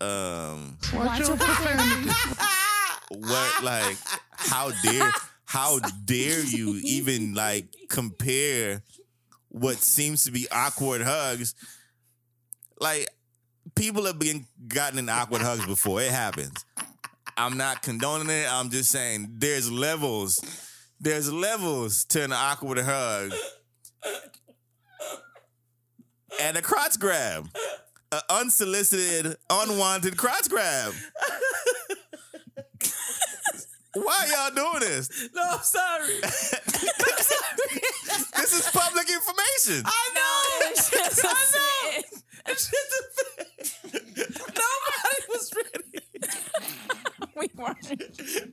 Um, 0.00 0.76
Watch 0.94 1.20
your 1.20 1.36
what 3.08 3.62
like 3.62 3.96
how 4.36 4.70
dare 4.82 5.10
how 5.44 5.78
dare 6.04 6.40
you 6.44 6.80
even 6.84 7.34
like 7.34 7.66
compare 7.88 8.82
what 9.48 9.76
seems 9.76 10.24
to 10.24 10.30
be 10.30 10.46
awkward 10.50 11.02
hugs 11.02 11.54
like 12.80 13.08
people 13.74 14.06
have 14.06 14.18
been 14.18 14.46
gotten 14.68 14.98
in 14.98 15.08
awkward 15.08 15.42
hugs 15.42 15.66
before 15.66 16.00
it 16.00 16.10
happens 16.10 16.64
i'm 17.36 17.56
not 17.56 17.82
condoning 17.82 18.30
it. 18.30 18.46
I'm 18.50 18.70
just 18.70 18.90
saying 18.90 19.28
there's 19.38 19.70
levels. 19.70 20.40
There's 21.00 21.32
levels 21.32 22.04
to 22.06 22.24
an 22.24 22.32
awkward 22.32 22.78
hug. 22.78 23.32
And 26.40 26.56
a 26.56 26.62
crotch 26.62 26.98
grab. 26.98 27.48
An 28.12 28.20
unsolicited 28.30 29.36
unwanted 29.50 30.16
crotch 30.16 30.48
grab. 30.48 30.94
Why 33.94 34.26
y'all 34.32 34.54
doing 34.54 34.80
this? 34.80 35.28
No, 35.34 35.42
I'm 35.52 35.62
sorry. 35.62 36.20
this 38.36 38.52
is 38.52 38.70
public 38.72 39.10
information. 39.10 39.82
I 39.84 40.10
know. 40.14 40.68
It's 40.70 40.90
just 40.90 41.24
a 41.24 41.28
I 41.28 41.32
know. 41.32 42.02
It's 42.46 42.70
just 42.70 42.92
a 42.94 43.92
Nobody 44.32 45.26
was 45.28 45.52
ready. 45.56 45.98
we 47.36 47.48
weren't. 47.56 47.78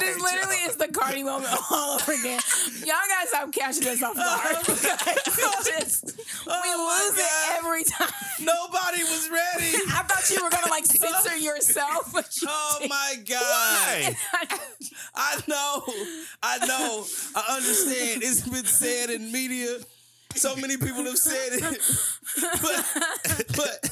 This 0.00 0.20
literally 0.22 0.56
is 0.68 0.76
the 0.76 0.88
Cardi 0.88 1.24
moment 1.24 1.52
all 1.70 1.94
over 1.96 2.12
again. 2.12 2.40
Y'all 2.84 2.96
guys 3.08 3.28
stop 3.28 3.50
catching 3.52 3.88
us 3.88 4.02
off 4.02 4.14
oh, 4.16 4.42
guard. 4.42 4.56
It's 4.68 5.68
just, 5.68 6.20
oh, 6.46 6.60
we 6.62 6.70
Oh 6.70 6.86
my 6.86 7.08
lose 7.08 7.18
it 7.18 7.58
every 7.58 7.84
time. 7.84 8.08
Nobody 8.40 9.02
was 9.02 9.28
ready. 9.30 9.74
I 9.90 10.02
thought 10.04 10.30
you 10.30 10.42
were 10.44 10.50
gonna 10.50 10.70
like 10.70 10.86
censor 10.86 11.36
yourself, 11.36 12.12
but 12.12 12.40
you 12.40 12.48
Oh 12.50 12.76
didn't. 12.78 12.90
my 12.90 13.14
God. 13.28 14.16
I 15.14 15.42
know. 15.48 15.82
I 16.42 16.66
know. 16.66 17.04
I 17.34 17.56
understand. 17.56 18.22
It's 18.22 18.48
been 18.48 18.64
said 18.64 19.10
in 19.10 19.32
media. 19.32 19.78
So 20.34 20.54
many 20.56 20.76
people 20.76 21.02
have 21.04 21.18
said 21.18 21.52
it. 21.52 21.80
But 22.62 23.56
but 23.56 23.90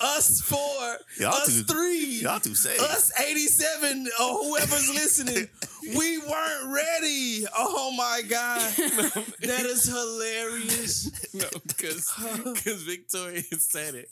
us 0.00 0.40
four, 0.40 0.96
Y'all 1.18 1.34
us 1.34 1.46
too- 1.46 1.62
three, 1.64 2.20
y'all 2.22 2.40
too 2.40 2.54
safe. 2.54 2.80
us 2.80 3.12
87 3.20 4.08
or 4.20 4.44
whoever's 4.44 4.88
listening, 4.94 5.48
we 5.96 6.18
weren't 6.18 6.72
ready. 6.74 7.44
Oh 7.56 7.92
my 7.96 8.22
God. 8.28 8.60
That 9.40 9.64
is 9.66 9.84
hilarious. 9.86 11.10
No, 11.34 11.46
because 11.66 12.12
because 12.54 12.82
Victoria 12.84 13.42
said 13.58 13.94
it. 13.94 14.08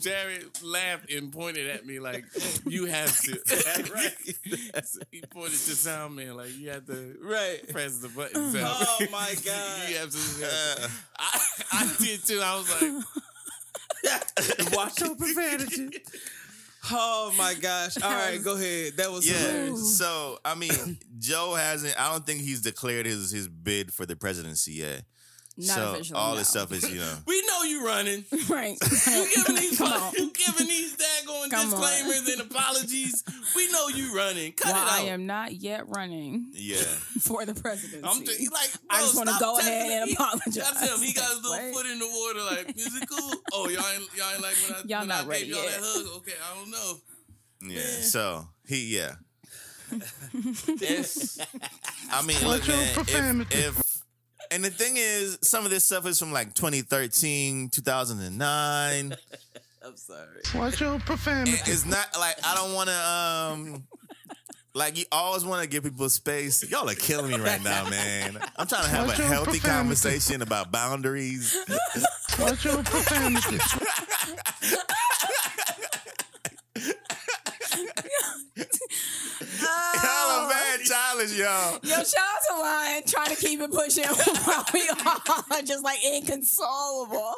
Jared 0.00 0.46
laughed 0.62 1.10
and 1.12 1.30
pointed 1.32 1.68
at 1.68 1.84
me 1.84 1.98
like, 2.00 2.24
"You 2.66 2.86
have 2.86 3.14
to." 3.22 3.32
right? 3.92 4.14
he 5.10 5.20
pointed 5.30 5.52
to 5.52 5.74
sound 5.76 6.16
man 6.16 6.36
like, 6.36 6.56
"You 6.56 6.70
have 6.70 6.86
to 6.86 7.16
Right. 7.22 7.68
press 7.70 7.98
the 7.98 8.08
button." 8.08 8.52
So 8.52 8.60
Oh 8.64 8.98
my 9.10 9.34
God. 9.44 9.88
you 9.90 9.96
absolutely 9.98 10.44
have 10.44 10.76
to. 10.76 10.84
Uh. 10.84 10.88
I, 11.18 11.40
I 11.72 11.92
did 12.00 12.24
too. 12.24 12.40
I 12.42 12.56
was 12.56 12.82
like, 12.82 13.04
Watch 14.72 15.00
your 15.00 15.14
profanity. 15.16 15.98
Oh 16.90 17.32
my 17.36 17.54
gosh. 17.54 17.96
All 18.02 18.10
right, 18.10 18.42
go 18.42 18.54
ahead. 18.54 18.96
That 18.96 19.10
was 19.10 19.28
Yeah. 19.28 19.36
hilarious. 19.36 19.98
So 19.98 20.38
I 20.44 20.54
mean, 20.54 20.98
Joe 21.18 21.54
hasn't. 21.54 22.00
I 22.00 22.12
don't 22.12 22.24
think 22.24 22.40
he's 22.40 22.60
declared 22.62 23.06
his 23.06 23.30
his 23.30 23.48
bid 23.48 23.92
for 23.92 24.06
the 24.06 24.16
presidency 24.16 24.72
yet. 24.74 25.02
Not 25.60 25.74
so 25.74 25.92
officially, 25.94 26.18
all 26.20 26.32
no. 26.32 26.38
this 26.38 26.48
stuff 26.48 26.70
is 26.72 26.88
you 26.88 27.00
know. 27.00 27.14
We 27.26 27.42
know 27.46 27.62
you 27.64 27.84
running. 27.84 28.24
right. 28.48 28.78
You 28.80 29.26
giving 29.34 29.56
these 29.56 29.76
Come 29.78 29.92
on. 29.92 30.12
you 30.14 30.30
giving 30.32 30.68
these 30.68 30.96
daggone 30.96 31.50
Come 31.50 31.74
on. 31.74 31.80
disclaimers 31.80 32.28
and 32.28 32.40
apologies. 32.42 33.24
We 33.56 33.70
know 33.72 33.88
you 33.88 34.14
running. 34.14 34.52
Cut 34.52 34.72
Well, 34.72 34.86
it 34.86 34.92
I 34.92 35.06
am 35.08 35.26
not 35.26 35.52
yet 35.54 35.88
running 35.88 36.46
Yeah. 36.52 36.76
for 37.20 37.44
the 37.44 37.54
presidency. 37.54 38.00
I'm 38.04 38.24
just, 38.24 38.52
like, 38.52 38.70
I 38.88 39.00
just 39.00 39.16
wanna 39.16 39.36
go 39.40 39.56
testing 39.56 39.74
ahead 39.74 40.02
and 40.02 40.12
apologize. 40.12 40.58
I 40.58 40.86
tell 40.86 40.96
him 40.96 41.02
he 41.04 41.12
got 41.12 41.24
his 41.28 41.42
little 41.42 41.50
What? 41.50 41.74
foot 41.74 41.86
in 41.86 41.98
the 41.98 42.06
water, 42.06 42.56
like, 42.64 42.76
is 42.78 42.94
it 42.94 43.08
cool? 43.08 43.32
Oh, 43.52 43.68
y'all 43.68 43.82
ain't, 43.94 44.08
y'all 44.16 44.30
ain't 44.32 44.42
like 44.42 44.54
when 44.64 44.76
I, 44.76 44.82
Y'all 44.86 44.98
when 45.00 45.08
not 45.08 45.24
I 45.24 45.26
ready 45.26 45.46
gave 45.46 45.54
y'all 45.56 45.64
yet. 45.64 45.72
that 45.72 45.80
hug? 45.82 46.16
Okay, 46.18 46.32
I 46.40 46.54
don't 46.56 46.70
know. 46.70 46.94
Yeah. 47.62 47.80
So 48.02 48.46
he 48.68 48.94
yeah. 48.96 49.14
It's, 50.66 51.38
I 52.10 52.22
mean, 52.22 52.36
look, 52.46 52.66
your 52.66 52.76
man, 52.76 52.94
profanity. 52.94 53.56
if, 53.56 53.78
if 53.80 53.87
and 54.50 54.64
the 54.64 54.70
thing 54.70 54.94
is, 54.96 55.38
some 55.42 55.64
of 55.64 55.70
this 55.70 55.84
stuff 55.86 56.06
is 56.06 56.18
from 56.18 56.32
like 56.32 56.54
2013, 56.54 57.68
2009. 57.70 59.14
I'm 59.84 59.96
sorry. 59.96 60.26
Watch 60.54 60.80
your 60.80 60.98
profanity. 61.00 61.52
It- 61.52 61.68
it's 61.68 61.84
not 61.86 62.08
like 62.18 62.36
I 62.44 62.54
don't 62.54 62.74
want 62.74 62.88
to. 62.90 62.94
um 62.96 63.84
Like 64.74 64.98
you 64.98 65.06
always 65.10 65.44
want 65.44 65.62
to 65.62 65.68
give 65.68 65.82
people 65.84 66.08
space. 66.10 66.62
Y'all 66.70 66.88
are 66.88 66.94
killing 66.94 67.30
me 67.32 67.38
right 67.38 67.62
now, 67.64 67.88
man. 67.88 68.38
I'm 68.56 68.66
trying 68.66 68.84
to 68.84 68.88
have 68.90 69.06
Watch 69.08 69.18
a 69.18 69.22
healthy 69.22 69.58
profanity. 69.58 69.60
conversation 69.60 70.42
about 70.42 70.70
boundaries. 70.70 71.56
Watch 72.38 72.64
your 72.64 72.82
profanity. 72.84 73.58
Y'all 80.84 80.96
are 80.96 81.16
bad 81.18 81.28
childish, 81.28 81.38
y'all. 81.38 81.78
Yo, 81.82 82.04
shout 82.04 82.14
out 82.18 82.40
to 82.48 82.54
Lon 82.60 83.02
trying 83.06 83.34
to 83.34 83.40
keep 83.40 83.60
it 83.60 83.70
pushing 83.70 84.04
while 84.44 84.64
we 84.72 84.88
are 85.56 85.62
just 85.62 85.84
like 85.84 85.98
inconsolable. 86.04 87.34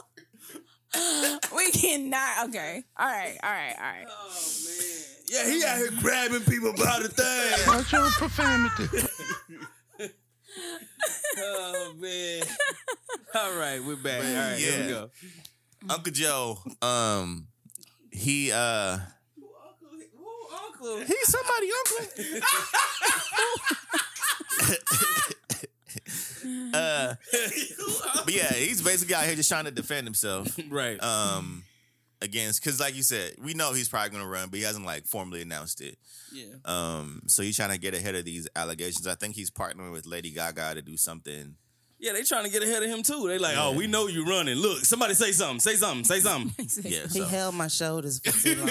We 1.55 1.71
cannot. 1.71 2.49
Okay. 2.49 2.83
All 2.99 3.07
right. 3.07 3.37
All 3.43 3.51
right. 3.51 3.75
All 3.77 3.83
right. 3.83 4.07
Oh 4.09 4.43
man. 4.67 5.01
Yeah, 5.29 5.47
he 5.49 5.65
out 5.65 5.77
here 5.79 5.91
grabbing 6.01 6.41
people 6.41 6.73
by 6.73 6.99
the 7.01 7.09
thing. 7.09 7.67
Watch 7.69 7.93
your 7.93 8.07
profanity. 8.11 8.89
oh 11.39 11.95
man. 11.97 12.43
All 13.37 13.57
right, 13.57 13.81
we're 13.85 13.95
back. 13.97 14.25
All 14.25 14.35
right, 14.35 14.59
here 14.59 14.83
we 14.85 14.89
go. 14.89 15.11
Uncle 15.89 16.13
Joe, 16.13 16.59
um, 16.83 17.47
he 18.11 18.51
uh, 18.51 18.99
Uncle. 20.81 21.01
he's 21.01 21.29
somebody 21.29 21.69
uncle. 21.79 22.07
uh, 26.75 27.15
but 28.25 28.35
yeah, 28.35 28.53
he's 28.55 28.83
basically 28.83 29.15
out 29.15 29.25
here 29.25 29.35
just 29.35 29.49
trying 29.49 29.65
to 29.67 29.71
defend 29.71 30.07
himself. 30.07 30.59
Right. 30.69 31.03
Um, 31.03 31.65
against 32.23 32.63
because 32.63 32.81
like 32.81 32.95
you 32.95 33.03
said, 33.03 33.35
we 33.43 33.55
know 33.55 33.73
he's 33.73 33.89
probably 33.89 34.11
gonna 34.11 34.29
run, 34.29 34.49
but 34.51 34.59
he 34.59 34.65
hasn't 34.65 34.85
like 34.85 35.07
formally 35.07 35.43
announced 35.43 35.81
it. 35.81 35.99
yeah. 36.33 36.55
Um, 36.65 37.23
so 37.27 37.43
he's 37.43 37.57
trying 37.57 37.71
to 37.71 37.79
get 37.79 37.95
ahead 37.95 38.15
of 38.15 38.25
these 38.25 38.49
allegations. 38.55 39.07
I 39.07 39.15
think 39.15 39.35
he's 39.35 39.51
partnering 39.51 39.93
with 39.93 40.07
Lady 40.07 40.31
Gaga 40.31 40.75
to 40.75 40.83
do 40.83 40.97
something. 40.97 41.57
Yeah, 42.03 42.15
they 42.15 42.23
trying 42.23 42.45
to 42.45 42.51
get 42.51 42.63
ahead 42.63 42.83
of 42.83 42.89
him 42.89 43.03
too. 43.03 43.29
They 43.29 43.37
like, 43.39 43.57
oh, 43.59 43.73
we 43.73 43.87
know 43.87 44.07
you 44.07 44.25
running. 44.25 44.57
Look, 44.57 44.87
somebody 44.87 45.13
say 45.15 45.33
something. 45.33 45.61
Say 45.61 45.75
something. 45.77 46.05
Say 46.05 46.21
something. 46.21 46.51
Yeah, 46.91 47.03
He 47.03 47.21
so 47.21 47.25
held 47.27 47.55
my 47.55 47.69
shoulders 47.69 48.21
for 48.21 48.33
too 48.33 48.57
long. 48.57 48.69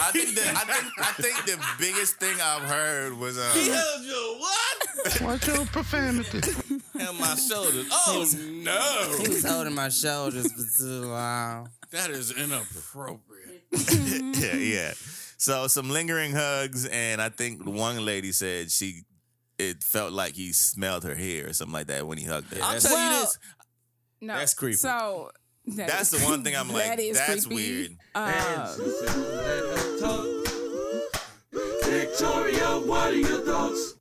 I 0.00 0.10
think 0.12 0.34
that 0.36 0.56
I 0.56 0.64
think 0.72 0.92
I 0.98 1.12
think 1.22 1.44
the 1.44 1.58
biggest 1.78 2.16
thing 2.16 2.34
I've 2.40 2.62
heard 2.62 3.18
was 3.18 3.36
um, 3.36 3.52
He 3.58 3.68
held 3.68 4.02
your 4.04 4.38
what? 4.38 5.20
Watch 5.20 5.46
your 5.46 5.66
profanity. 5.66 6.40
Held 6.98 7.18
my 7.20 7.34
shoulders. 7.34 7.86
Oh 7.90 8.24
no, 8.62 9.18
he 9.20 9.28
was 9.28 9.44
holding 9.44 9.74
my 9.74 9.88
shoulders 9.90 10.50
for 10.52 10.78
too 10.78 11.02
long. 11.08 11.68
that 11.90 12.08
is 12.10 12.30
inappropriate. 12.30 13.64
yeah, 14.40 14.54
yeah. 14.54 14.92
So 15.36 15.66
some 15.66 15.90
lingering 15.90 16.32
hugs, 16.32 16.86
and 16.86 17.20
I 17.20 17.28
think 17.28 17.66
one 17.66 18.06
lady 18.06 18.32
said 18.32 18.70
she 18.70 19.02
it 19.58 19.82
felt 19.82 20.12
like 20.12 20.34
he 20.34 20.52
smelled 20.52 21.04
her 21.04 21.14
hair 21.14 21.48
or 21.48 21.52
something 21.52 21.72
like 21.72 21.86
that 21.88 22.06
when 22.06 22.18
he 22.18 22.24
hugged 22.24 22.52
her. 22.54 22.60
I'll 22.62 22.80
tell 22.80 22.98
you 23.14 23.20
this. 23.20 23.38
No. 24.20 24.34
That's 24.36 24.54
creepy. 24.54 24.76
So 24.76 25.30
that 25.66 25.88
That's 25.88 26.12
is- 26.12 26.20
the 26.20 26.26
one 26.26 26.42
thing 26.44 26.56
I'm 26.56 26.68
like, 26.72 26.84
that 26.86 27.00
is 27.00 27.16
that's 27.18 27.46
creepy. 27.46 27.88
weird. 27.88 27.96
Uh, 28.14 28.76
Victoria, 31.84 32.80
what 32.80 33.12
are 33.12 33.14
your 33.14 33.40
thoughts? 33.40 33.94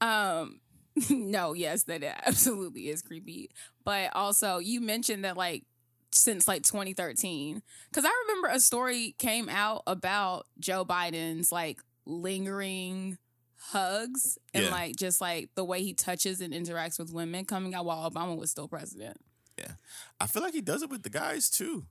Um, 0.00 0.60
no, 1.10 1.52
yes, 1.52 1.84
that 1.84 2.02
absolutely 2.26 2.88
is 2.88 3.02
creepy. 3.02 3.50
But 3.84 4.10
also, 4.14 4.58
you 4.58 4.80
mentioned 4.80 5.24
that 5.24 5.36
like 5.36 5.64
since 6.12 6.46
like 6.46 6.62
2013, 6.62 7.62
because 7.90 8.04
I 8.04 8.10
remember 8.26 8.48
a 8.48 8.60
story 8.60 9.14
came 9.18 9.48
out 9.48 9.82
about 9.86 10.46
Joe 10.58 10.84
Biden's 10.84 11.50
like 11.50 11.80
lingering 12.06 13.18
hugs 13.70 14.38
and 14.52 14.64
Yeah. 14.64 14.70
like 14.70 14.96
just 14.96 15.20
like 15.20 15.50
the 15.54 15.64
way 15.64 15.82
he 15.82 15.94
touches 15.94 16.40
and 16.40 16.52
interacts 16.52 16.98
with 16.98 17.12
women 17.12 17.44
coming 17.44 17.74
out 17.74 17.84
while 17.84 18.08
Obama 18.10 18.36
was 18.36 18.50
still 18.50 18.68
president. 18.68 19.18
Yeah. 19.58 19.72
I 20.20 20.26
feel 20.26 20.42
like 20.42 20.54
he 20.54 20.60
does 20.60 20.82
it 20.82 20.90
with 20.90 21.02
the 21.02 21.10
guys 21.10 21.48
too. 21.48 21.86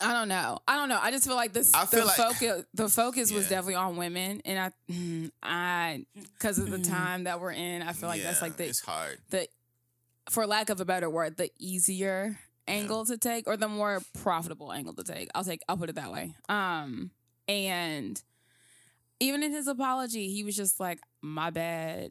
I 0.00 0.12
don't 0.12 0.28
know. 0.28 0.58
I 0.66 0.76
don't 0.76 0.88
know. 0.88 0.98
I 1.00 1.10
just 1.10 1.26
feel 1.26 1.36
like 1.36 1.52
this. 1.52 1.72
I 1.74 1.84
feel 1.86 2.00
the 2.00 2.06
like- 2.06 2.16
focus. 2.16 2.64
The 2.74 2.88
focus 3.02 3.30
was 3.32 3.48
definitely 3.48 3.74
on 3.76 3.96
women, 3.96 4.40
and 4.44 4.58
I, 4.58 5.30
I, 5.42 6.06
because 6.32 6.58
of 6.58 6.70
the 6.70 6.78
time 6.78 7.24
that 7.24 7.40
we're 7.40 7.52
in, 7.52 7.82
I 7.82 7.92
feel 7.92 8.08
like 8.08 8.22
that's 8.22 8.42
like 8.42 8.56
the 8.56 8.66
it's 8.66 8.80
hard. 8.80 9.18
the 9.30 9.46
for 10.30 10.46
lack 10.46 10.70
of 10.70 10.80
a 10.80 10.84
better 10.84 11.08
word, 11.10 11.36
the 11.36 11.50
easier 11.58 12.38
angle 12.66 13.04
to 13.04 13.18
take 13.18 13.46
or 13.46 13.56
the 13.56 13.68
more 13.68 14.00
profitable 14.22 14.72
angle 14.72 14.94
to 14.94 15.04
take. 15.04 15.28
I'll 15.34 15.44
take 15.44 15.60
I'll 15.68 15.76
put 15.76 15.88
it 15.90 15.96
that 15.96 16.10
way. 16.12 16.34
Um 16.48 17.10
and 17.48 18.20
even 19.22 19.42
in 19.42 19.52
his 19.52 19.66
apology, 19.66 20.28
he 20.32 20.44
was 20.44 20.56
just 20.56 20.78
like, 20.80 21.00
"My 21.22 21.50
bad." 21.50 22.10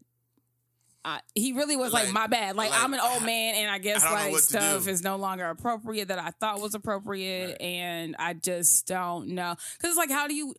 I, 1.03 1.19
he 1.33 1.53
really 1.53 1.75
was 1.75 1.91
like, 1.91 2.05
Like- 2.05 2.13
"My 2.13 2.27
bad." 2.27 2.55
Like, 2.55 2.69
like, 2.71 2.79
I'm 2.83 2.93
an 2.93 2.99
old 2.99 3.23
man, 3.23 3.55
and 3.55 3.71
I 3.71 3.79
guess 3.79 4.03
I 4.03 4.29
like 4.29 4.39
stuff 4.41 4.87
is 4.87 5.01
no 5.03 5.15
longer 5.15 5.45
appropriate 5.45 6.09
that 6.09 6.19
I 6.19 6.29
thought 6.29 6.61
was 6.61 6.75
appropriate, 6.75 7.59
and 7.59 8.15
I 8.19 8.33
just 8.33 8.85
don't 8.87 9.29
know. 9.29 9.55
Because 9.77 9.89
it's 9.91 9.97
like, 9.97 10.11
how 10.11 10.27
do 10.27 10.35
you? 10.35 10.53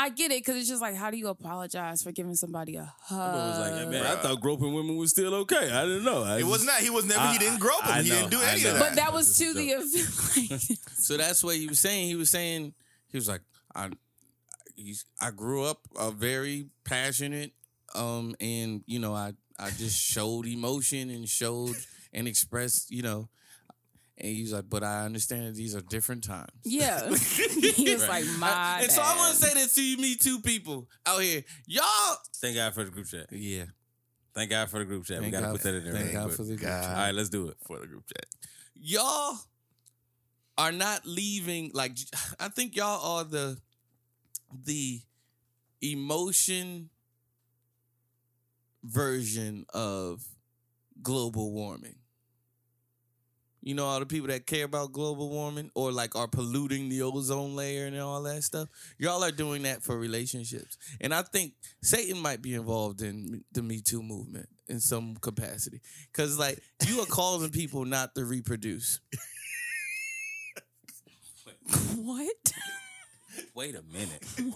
I 0.00 0.10
get 0.10 0.30
it 0.30 0.44
because 0.44 0.54
it's 0.56 0.68
just 0.68 0.80
like, 0.80 0.94
how 0.94 1.10
do 1.10 1.16
you 1.16 1.26
apologize 1.26 2.02
for 2.04 2.12
giving 2.12 2.36
somebody 2.36 2.76
a 2.76 2.92
hug? 3.02 3.18
I 3.18 3.48
was 3.48 3.58
like, 3.80 3.88
man, 3.88 4.06
I 4.06 4.14
thought 4.14 4.40
groping 4.40 4.72
women 4.72 4.96
was 4.96 5.10
still 5.10 5.34
okay. 5.36 5.72
I 5.72 5.82
didn't 5.86 6.04
know. 6.04 6.22
I 6.22 6.38
It 6.38 6.44
was 6.44 6.58
just- 6.62 6.66
not. 6.66 6.80
He 6.82 6.90
was 6.90 7.04
never. 7.04 7.26
he 7.32 7.38
didn't 7.38 7.58
grope 7.58 7.82
him. 7.82 7.92
I 7.94 8.02
he 8.02 8.10
didn't 8.10 8.30
do 8.30 8.38
I 8.40 8.50
any 8.52 8.62
know. 8.62 8.72
of 8.74 8.78
that. 8.78 8.88
but 8.90 8.94
that 8.96 9.12
was 9.12 9.36
to 9.38 9.52
the 9.54 9.72
a 9.72 9.78
like, 9.78 10.78
So 10.98 11.16
that's 11.16 11.42
what 11.42 11.56
he 11.56 11.66
was 11.66 11.80
saying. 11.80 12.06
He 12.06 12.14
was 12.14 12.30
saying 12.30 12.74
he 13.08 13.16
was 13.16 13.26
like, 13.26 13.40
I, 13.74 13.90
he's, 14.78 15.04
I 15.20 15.30
grew 15.30 15.64
up 15.64 15.80
a 15.98 16.10
very 16.10 16.68
passionate, 16.84 17.52
um, 17.94 18.34
and 18.40 18.82
you 18.86 18.98
know, 18.98 19.14
I 19.14 19.32
I 19.58 19.70
just 19.70 20.00
showed 20.00 20.46
emotion 20.46 21.10
and 21.10 21.28
showed 21.28 21.76
and 22.12 22.28
expressed, 22.28 22.90
you 22.90 23.02
know, 23.02 23.28
and 24.18 24.28
he's 24.28 24.52
like, 24.52 24.68
but 24.68 24.82
I 24.82 25.04
understand 25.04 25.46
that 25.46 25.54
these 25.54 25.74
are 25.76 25.80
different 25.80 26.24
times. 26.24 26.50
yeah. 26.64 27.08
he 27.14 27.92
was 27.92 28.06
like, 28.08 28.24
my. 28.38 28.80
and 28.82 28.90
so 28.90 29.02
I 29.02 29.16
want 29.16 29.40
bad." 29.40 29.48
to 29.48 29.54
say 29.54 29.54
this 29.54 29.74
to 29.74 29.82
you, 29.82 29.96
me 29.98 30.16
two 30.16 30.40
people 30.40 30.88
out 31.06 31.22
here, 31.22 31.42
y'all. 31.66 32.16
Thank 32.36 32.56
God 32.56 32.74
for 32.74 32.84
the 32.84 32.90
group 32.90 33.06
chat. 33.06 33.26
Yeah. 33.30 33.64
Thank 34.34 34.50
God 34.50 34.70
for 34.70 34.78
the 34.78 34.84
group 34.84 35.04
chat. 35.04 35.20
Thank 35.20 35.34
we 35.34 35.40
gotta 35.40 35.52
put 35.52 35.62
that 35.62 35.74
in 35.74 35.84
there. 35.84 35.92
Thank 35.92 36.06
real 36.06 36.14
God 36.14 36.24
quick. 36.26 36.36
for 36.36 36.44
the 36.44 36.56
good 36.56 36.66
God. 36.66 36.84
All 36.84 37.02
right, 37.04 37.14
let's 37.14 37.28
do 37.28 37.48
it. 37.48 37.56
for 37.66 37.78
the 37.78 37.86
group 37.86 38.04
chat. 38.06 38.26
y'all 38.74 39.36
are 40.56 40.72
not 40.72 41.06
leaving 41.06 41.70
like 41.72 41.92
i 42.40 42.48
think 42.48 42.74
y'all 42.74 43.18
are 43.18 43.24
the 43.24 43.56
the 44.64 45.00
emotion 45.80 46.90
version 48.82 49.66
of 49.74 50.24
global 51.02 51.52
warming. 51.52 51.96
You 53.60 53.74
know 53.74 53.86
all 53.86 53.98
the 53.98 54.06
people 54.06 54.28
that 54.28 54.46
care 54.46 54.64
about 54.64 54.92
global 54.92 55.28
warming 55.28 55.70
or 55.74 55.90
like 55.90 56.14
are 56.14 56.28
polluting 56.28 56.88
the 56.88 57.02
ozone 57.02 57.56
layer 57.56 57.86
and 57.86 57.98
all 57.98 58.22
that 58.22 58.44
stuff? 58.44 58.68
Y'all 58.98 59.24
are 59.24 59.32
doing 59.32 59.62
that 59.62 59.82
for 59.82 59.98
relationships. 59.98 60.78
And 61.00 61.12
i 61.12 61.22
think 61.22 61.54
satan 61.82 62.18
might 62.18 62.40
be 62.40 62.54
involved 62.54 63.02
in 63.02 63.44
the 63.52 63.62
me 63.62 63.80
too 63.80 64.02
movement 64.02 64.48
in 64.68 64.80
some 64.80 65.16
capacity. 65.16 65.80
Because 66.12 66.38
like 66.38 66.60
you 66.86 67.00
are 67.00 67.06
causing 67.06 67.50
people 67.50 67.84
not 67.84 68.14
to 68.14 68.24
reproduce. 68.24 69.00
What? 71.96 72.52
Wait 73.54 73.74
a 73.74 73.82
minute. 73.92 74.24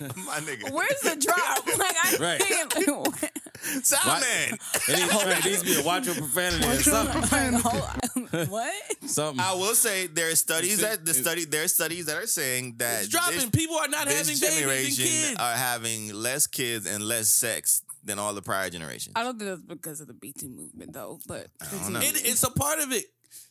My 0.00 0.40
nigga. 0.40 0.72
Where's 0.72 1.00
the 1.02 1.14
drop? 1.16 1.64
Like 1.78 1.96
I 2.02 2.16
Right. 2.18 2.40
can't. 2.40 2.74
Like, 2.74 2.88
what? 2.88 3.30
Sound 3.84 4.20
man. 4.20 4.58
It 4.88 4.98
needs, 4.98 5.14
right, 5.24 5.38
it 5.38 5.44
needs 5.44 5.58
to 5.62 5.64
be 5.64 5.80
a 5.80 5.84
watch 5.84 6.06
your 6.06 6.14
profanity 6.16 6.66
or 6.66 6.74
something. 6.82 7.20
Like, 7.52 7.62
hold 7.62 7.82
on. 8.32 8.46
what? 8.48 8.72
Something. 9.06 9.40
I 9.44 9.54
will 9.54 9.74
say 9.74 10.06
there 10.08 10.30
are 10.30 10.34
studies 10.34 10.80
that 10.80 11.04
the 11.06 11.14
study 11.14 11.44
there 11.44 11.62
are 11.64 11.68
studies 11.68 12.06
that 12.06 12.16
are 12.16 12.26
saying 12.26 12.74
that 12.78 13.00
it's 13.04 13.08
dropping. 13.08 13.36
this, 13.36 13.50
People 13.50 13.76
are 13.76 13.88
not 13.88 14.08
having 14.08 14.16
this 14.26 14.40
babies 14.40 14.42
and 14.42 14.60
generation 14.60 15.04
kids. 15.04 15.36
are 15.38 15.52
having 15.56 16.12
less 16.14 16.46
kids 16.48 16.86
and 16.86 17.04
less 17.04 17.28
sex 17.28 17.82
than 18.04 18.18
all 18.18 18.34
the 18.34 18.42
prior 18.42 18.68
generations. 18.70 19.12
I 19.16 19.22
don't 19.22 19.38
think 19.38 19.50
that's 19.50 19.62
because 19.62 20.00
of 20.00 20.08
the 20.08 20.16
me 20.20 20.32
too 20.32 20.48
movement 20.48 20.92
though, 20.92 21.20
but 21.28 21.46
don't 21.70 21.92
know. 21.92 22.00
It, 22.00 22.26
it's 22.26 22.42
a 22.42 22.50
part 22.50 22.80
of 22.80 22.92
it. 22.92 23.04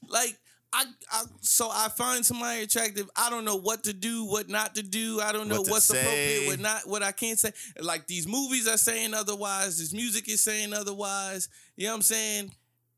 Like 0.07 0.37
I, 0.73 0.85
I, 1.11 1.23
so 1.41 1.69
I 1.71 1.87
find 1.89 2.25
somebody 2.25 2.63
attractive. 2.63 3.09
I 3.15 3.29
don't 3.29 3.45
know 3.45 3.55
what 3.55 3.83
to 3.85 3.93
do, 3.93 4.25
what 4.25 4.49
not 4.49 4.75
to 4.75 4.83
do. 4.83 5.21
I 5.21 5.31
don't 5.31 5.47
know 5.47 5.61
What 5.61 5.69
what's 5.71 5.85
say. 5.85 5.99
appropriate, 6.01 6.47
what 6.47 6.59
not, 6.59 6.81
what 6.87 7.01
I 7.03 7.11
can't 7.13 7.39
say. 7.39 7.51
Like 7.79 8.07
these 8.07 8.27
movies 8.27 8.67
are 8.67 8.77
saying 8.77 9.13
otherwise. 9.13 9.77
This 9.77 9.93
music 9.93 10.27
is 10.27 10.41
saying 10.41 10.73
otherwise. 10.73 11.47
You 11.77 11.85
know 11.85 11.91
what 11.91 11.95
I'm 11.97 12.01
saying? 12.01 12.51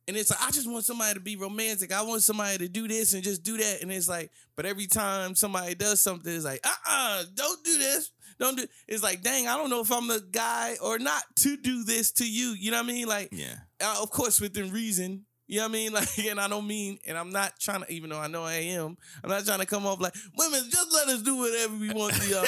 And 0.07 0.15
it's 0.15 0.31
like 0.31 0.41
I 0.41 0.51
just 0.51 0.69
want 0.69 0.85
somebody 0.85 1.13
to 1.15 1.19
be 1.19 1.35
romantic. 1.35 1.91
I 1.93 2.01
want 2.01 2.23
somebody 2.23 2.57
to 2.59 2.69
do 2.69 2.87
this 2.87 3.13
and 3.13 3.21
just 3.23 3.43
do 3.43 3.57
that. 3.57 3.81
And 3.81 3.91
it's 3.91 4.07
like, 4.09 4.31
but 4.55 4.65
every 4.65 4.87
time 4.87 5.35
somebody 5.35 5.75
does 5.75 6.01
something, 6.01 6.33
it's 6.33 6.45
like, 6.45 6.61
uh, 6.65 6.69
uh-uh, 6.69 7.19
uh, 7.19 7.23
don't 7.35 7.63
do 7.63 7.77
this. 7.77 8.11
Don't 8.39 8.57
do. 8.57 8.65
It's 8.87 9.03
like, 9.03 9.21
dang, 9.21 9.47
I 9.47 9.57
don't 9.57 9.69
know 9.69 9.81
if 9.81 9.91
I'm 9.91 10.07
the 10.07 10.23
guy 10.31 10.77
or 10.81 10.97
not 10.97 11.23
to 11.37 11.57
do 11.57 11.83
this 11.83 12.11
to 12.13 12.27
you. 12.27 12.55
You 12.57 12.71
know 12.71 12.77
what 12.77 12.89
I 12.89 12.93
mean? 12.93 13.07
Like, 13.07 13.29
yeah. 13.31 13.55
uh, 13.81 13.99
of 14.01 14.09
course 14.09 14.39
within 14.41 14.71
reason. 14.71 15.25
You 15.49 15.57
know 15.59 15.63
what 15.63 15.69
I 15.69 15.73
mean? 15.73 15.91
Like, 15.97 16.17
and 16.19 16.39
I 16.39 16.47
don't 16.47 16.67
mean, 16.67 16.99
and 17.07 17.17
I'm 17.17 17.29
not 17.29 17.59
trying 17.59 17.81
to, 17.83 17.91
even 17.91 18.09
though 18.09 18.19
I 18.19 18.27
know 18.27 18.43
I 18.43 18.55
am, 18.55 18.97
I'm 19.23 19.29
not 19.29 19.45
trying 19.45 19.59
to 19.59 19.65
come 19.65 19.85
off 19.85 19.99
like 20.01 20.13
women. 20.37 20.61
Just 20.69 20.93
let 20.93 21.07
us 21.07 21.21
do 21.21 21.37
whatever 21.37 21.75
we 21.77 21.89
want 21.91 22.13
to, 22.15 22.27
y'all. 22.29 22.45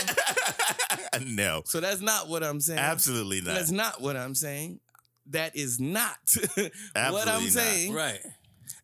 no. 1.25 1.61
so 1.65 1.79
that's 1.79 2.01
not 2.01 2.27
what 2.27 2.43
I'm 2.43 2.59
saying. 2.59 2.79
Absolutely 2.79 3.41
not. 3.41 3.55
That's 3.55 3.71
not 3.71 4.01
what 4.01 4.17
I'm 4.17 4.35
saying. 4.35 4.79
That 5.27 5.55
is 5.55 5.79
not 5.79 6.17
what 6.55 7.27
I'm 7.27 7.43
not. 7.43 7.51
saying. 7.51 7.93
Right. 7.93 8.19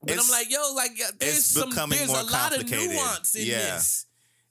But 0.01 0.11
It's- 0.11 0.25
I'm 0.25 0.31
like, 0.31 0.51
yo, 0.51 0.73
like 0.75 0.91
uh, 0.91 1.11
there's 1.19 1.37
it's 1.37 1.45
some, 1.47 1.69
becoming 1.69 1.97
there's 1.97 2.09
more 2.09 2.19
a 2.19 2.23
lot 2.23 2.51
of 2.51 2.59
complicated. 2.59 2.91
nuance 2.95 3.35
in 3.35 3.47
Yeah. 3.47 3.57
this 3.75 4.05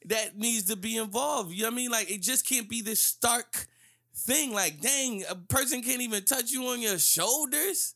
that 0.06 0.36
needs 0.36 0.64
to 0.64 0.76
be 0.76 0.96
involved. 0.98 1.52
You 1.52 1.62
know 1.62 1.68
what 1.68 1.74
I 1.74 1.76
mean? 1.76 1.90
Like, 1.90 2.10
it 2.10 2.20
just 2.20 2.46
can't 2.46 2.68
be 2.68 2.82
this 2.82 3.00
stark 3.00 3.66
thing. 4.14 4.52
Like, 4.52 4.80
dang, 4.80 5.24
a 5.28 5.34
person 5.34 5.80
can't 5.82 6.02
even 6.02 6.22
touch 6.24 6.50
you 6.50 6.66
on 6.66 6.82
your 6.82 6.98
shoulders, 6.98 7.94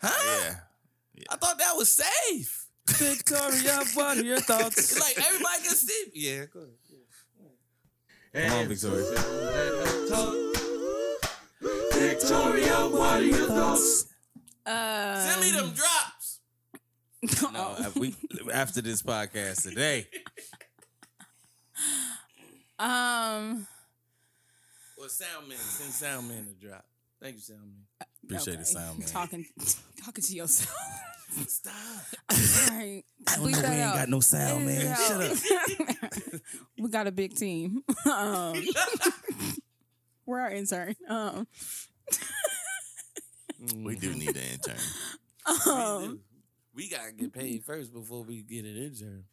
huh? 0.00 0.10
Yeah. 0.42 0.54
I 1.30 1.36
thought 1.36 1.58
that 1.58 1.76
was 1.76 1.90
safe. 1.90 2.66
Victoria, 2.88 3.80
what 3.94 4.18
are 4.18 4.22
your 4.22 4.40
thoughts? 4.40 4.98
like 4.98 5.18
everybody 5.18 5.62
can 5.62 5.74
see. 5.74 6.10
Yeah, 6.14 6.46
go 6.46 6.60
ahead. 6.60 6.72
Come 8.34 8.52
on, 8.52 8.68
Victoria. 8.68 9.04
what 12.90 13.14
are 13.14 13.22
your 13.22 13.46
Uh, 14.66 15.20
Send 15.20 15.40
me 15.40 15.50
them 15.50 15.72
drops. 15.72 16.40
No, 17.52 17.74
uh, 17.78 17.90
we 17.96 18.14
after 18.52 18.80
this 18.80 19.02
podcast 19.02 19.62
today. 19.62 20.06
um. 22.78 23.66
Well, 24.96 25.08
Soundman, 25.08 25.56
send 25.56 25.92
Soundman 25.92 26.46
to 26.46 26.54
drop. 26.66 26.84
Thank 27.20 27.36
you, 27.36 27.42
Soundman. 27.42 27.82
Appreciate 28.24 28.54
okay. 28.54 28.62
it, 28.62 28.76
Soundman. 28.76 29.10
Talking, 29.10 29.46
talking 30.08 30.24
to 30.24 30.34
yourself. 30.34 30.74
Stop. 31.46 31.74
Sorry. 32.32 33.04
Bleep 33.24 33.60
that 33.60 33.80
out. 33.80 33.94
got 33.96 34.08
no 34.08 34.20
Edit 34.32 34.68
it 34.70 36.32
out. 36.34 36.40
we 36.78 36.88
got 36.88 37.06
a 37.06 37.12
big 37.12 37.34
team. 37.34 37.82
Um, 38.10 38.54
we're 40.26 40.40
our 40.40 40.50
intern. 40.50 40.94
Um, 41.08 41.46
We 43.84 43.96
do 43.96 44.14
need 44.14 44.36
an 44.36 44.42
intern. 44.52 44.76
um, 45.66 46.20
We 46.74 46.88
gotta 46.88 47.10
get 47.12 47.32
paid 47.32 47.64
first 47.64 47.92
before 47.92 48.22
we 48.22 48.42
get 48.42 48.64
an 48.64 48.76
intern. 48.76 49.24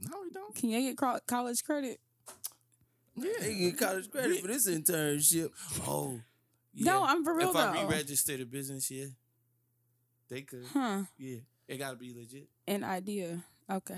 No, 0.00 0.16
we 0.22 0.30
don't. 0.30 0.54
can 0.54 0.70
you 0.70 0.80
get 0.94 0.96
college 1.26 1.62
credit? 1.62 2.00
Yeah, 3.16 3.30
they 3.40 3.54
get 3.54 3.78
college 3.78 4.10
credit 4.10 4.40
for 4.40 4.48
this 4.48 4.66
internship. 4.68 5.50
Oh, 5.86 6.18
No, 6.74 7.04
I'm 7.04 7.22
for 7.22 7.36
real 7.36 7.50
If 7.50 7.56
I 7.56 7.72
though. 7.74 7.86
re-register 7.86 8.38
the 8.38 8.44
business, 8.44 8.90
yeah, 8.90 9.06
they 10.28 10.42
could. 10.42 10.64
Huh? 10.72 11.02
Yeah, 11.18 11.38
it 11.68 11.78
gotta 11.78 11.96
be 11.96 12.12
legit. 12.14 12.48
An 12.66 12.84
idea. 12.84 13.44
Okay. 13.72 13.96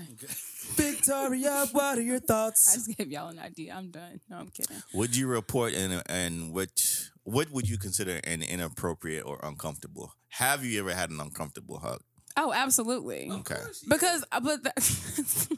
Victoria, 0.77 1.65
what 1.73 1.97
are 1.97 2.01
your 2.01 2.21
thoughts? 2.21 2.69
I 2.71 2.75
just 2.75 2.97
gave 2.97 3.11
y'all 3.11 3.27
an 3.27 3.37
idea. 3.37 3.73
I'm 3.75 3.91
done. 3.91 4.21
No, 4.29 4.37
I'm 4.37 4.47
kidding. 4.47 4.77
Would 4.93 5.13
you 5.13 5.27
report 5.27 5.73
and 5.73 6.01
and 6.07 6.53
which 6.53 7.09
what 7.23 7.51
would 7.51 7.67
you 7.67 7.77
consider 7.77 8.21
an 8.23 8.41
inappropriate 8.41 9.25
or 9.25 9.41
uncomfortable? 9.43 10.13
Have 10.29 10.63
you 10.63 10.79
ever 10.79 10.93
had 10.95 11.09
an 11.09 11.19
uncomfortable 11.19 11.79
hug? 11.79 11.99
Oh, 12.37 12.53
absolutely. 12.53 13.29
Okay. 13.29 13.59
Because, 13.89 14.23
uh, 14.31 14.39
but 14.39 14.63
the, 14.63 14.71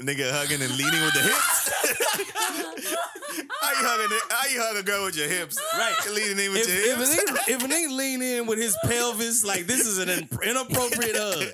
Nigga 0.00 0.30
hugging 0.30 0.60
and 0.62 0.70
leaning 0.76 1.00
with 1.02 1.14
the 1.14 1.20
hips. 1.20 2.00
how 3.74 3.96
you 3.96 4.02
hugging? 4.02 4.18
How 4.30 4.48
you 4.54 4.60
hug 4.62 4.76
a 4.76 4.82
girl 4.82 5.04
with 5.04 5.16
your 5.16 5.28
hips? 5.28 5.58
Right. 5.76 5.94
leaning 6.12 6.38
in 6.44 6.52
with 6.52 6.68
If, 6.68 6.86
your 6.86 6.96
hips. 6.96 7.14
a 7.14 7.16
nigga, 7.16 7.48
if 7.48 7.64
a 7.64 7.66
nigga 7.66 7.96
lean 7.96 8.22
in 8.22 8.46
with 8.46 8.58
his 8.58 8.76
pelvis, 8.84 9.44
like 9.44 9.66
this 9.66 9.86
is 9.86 9.98
an 9.98 10.08
inappropriate 10.42 11.16
hug. 11.16 11.44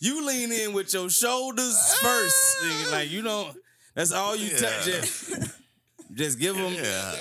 You 0.00 0.26
lean 0.26 0.50
in 0.52 0.72
with 0.72 0.92
your 0.92 1.08
shoulders 1.10 1.94
first. 2.00 2.90
Like 2.90 3.10
you 3.10 3.22
don't. 3.22 3.56
That's 3.94 4.12
all 4.12 4.34
you 4.34 4.50
touch. 4.50 4.86
Yeah. 4.88 5.00
Just, 5.00 5.51
just 6.14 6.38
give 6.38 6.56
them. 6.56 6.72
Yeah. 6.74 7.14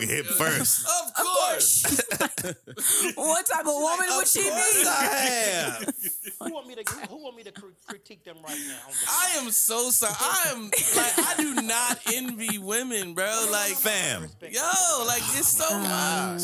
Hip 0.00 0.26
first. 0.38 0.86
Of 0.86 1.14
course. 1.14 1.82
what 3.14 3.46
type 3.46 3.60
of 3.60 3.74
woman 3.74 4.06
would 4.16 4.28
she 4.28 4.40
be? 4.40 4.48
I 4.48 5.84
who 6.40 6.52
want 6.52 6.68
me 6.68 6.76
to 6.76 6.92
who 7.08 7.22
want 7.22 7.36
me 7.36 7.42
to 7.44 7.52
critique 7.86 8.24
them 8.24 8.36
right 8.46 8.58
now? 8.68 8.92
I 9.08 9.38
am 9.38 9.50
so 9.50 9.90
sorry. 9.90 10.14
I 10.18 10.52
am 10.52 10.64
like 10.64 11.18
I 11.18 11.34
do 11.36 11.62
not 11.62 11.98
envy 12.12 12.58
women, 12.58 13.14
bro. 13.14 13.48
Like 13.50 13.74
fam. 13.74 14.28
Yo, 14.42 15.04
like 15.06 15.22
it's 15.34 15.48
so 15.48 15.74
um, 15.74 15.82
much. 15.82 16.42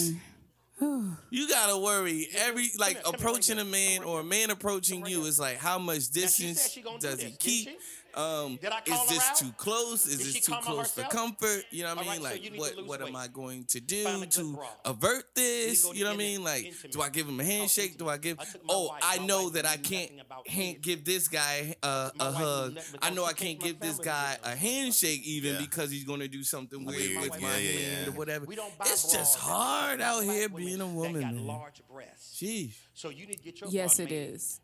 You 1.31 1.49
gotta 1.49 1.77
worry 1.79 2.29
every 2.37 2.71
like 2.79 2.99
approaching 3.05 3.59
a 3.59 3.65
man 3.65 4.03
or 4.03 4.21
a 4.21 4.25
man 4.25 4.51
approaching 4.51 5.07
you 5.07 5.25
is 5.25 5.39
like 5.39 5.59
how 5.59 5.79
much 5.79 6.11
distance 6.11 6.79
does 7.01 7.23
he 7.23 7.33
keep? 7.33 7.69
Um, 8.19 8.59
is 8.85 9.09
this 9.09 9.39
too 9.39 9.53
close? 9.57 10.05
Is 10.07 10.19
Did 10.19 10.27
this 10.27 10.47
too 10.47 10.55
close 10.61 10.91
for 10.91 11.03
comfort? 11.03 11.65
You 11.71 11.85
know 11.85 11.95
what 11.95 11.99
I 11.99 12.11
mean? 12.15 12.23
Right, 12.25 12.43
like, 12.43 12.53
so 12.53 12.59
what 12.59 12.87
what 12.87 13.01
weight. 13.01 13.11
am 13.11 13.17
I 13.17 13.29
going 13.29 13.65
to 13.67 13.81
do 13.81 14.25
to 14.25 14.55
bra. 14.55 14.67
avert 14.85 15.25
this? 15.37 15.85
You, 15.85 15.95
you 15.95 16.05
know 16.05 16.11
what 16.11 16.15
I 16.15 16.19
mean? 16.19 16.43
Like, 16.43 16.65
intimate. 16.65 16.93
do 16.93 17.01
I 17.01 17.11
give 17.11 17.29
him 17.29 17.39
a 17.39 17.45
handshake? 17.45 17.97
Do 17.97 18.09
I 18.09 18.17
give? 18.17 18.41
I 18.41 18.45
oh, 18.69 18.89
wife. 18.89 19.03
I 19.05 19.19
know 19.19 19.51
that 19.51 19.67
I 19.67 19.77
can't 19.77 20.11
can't 20.47 20.81
give 20.83 21.05
this 21.05 21.29
guy 21.29 21.77
uh, 21.81 22.11
a 22.19 22.33
hug. 22.33 22.79
I 23.01 23.11
know 23.11 23.25
I 23.25 23.35
can't 23.35 23.61
give 23.61 23.79
this 23.79 23.99
guy 23.99 24.37
a 24.43 24.57
handshake 24.57 25.23
even 25.25 25.59
because 25.59 25.93
he's 25.93 26.05
going 26.05 26.21
to 26.21 26.29
do 26.29 26.43
something 26.43 26.85
weird 26.85 27.23
with 27.23 27.41
my 27.41 27.49
hand 27.49 28.09
or 28.09 28.13
whatever. 28.13 28.47
It's 28.81 29.13
just 29.13 29.39
hard 29.39 30.01
out 30.01 30.25
here 30.25 30.49
being 30.49 30.81
a 30.81 30.89
woman. 30.89 31.47
Large 31.47 31.83
breasts. 31.89 32.41
Jeez. 32.43 32.73
So 32.95 33.11
you 33.11 33.27
need 33.29 33.39
to 33.39 33.45
get 33.45 33.61
your 33.61 33.71
yes, 33.71 34.01
it 34.01 34.11
is 34.11 34.61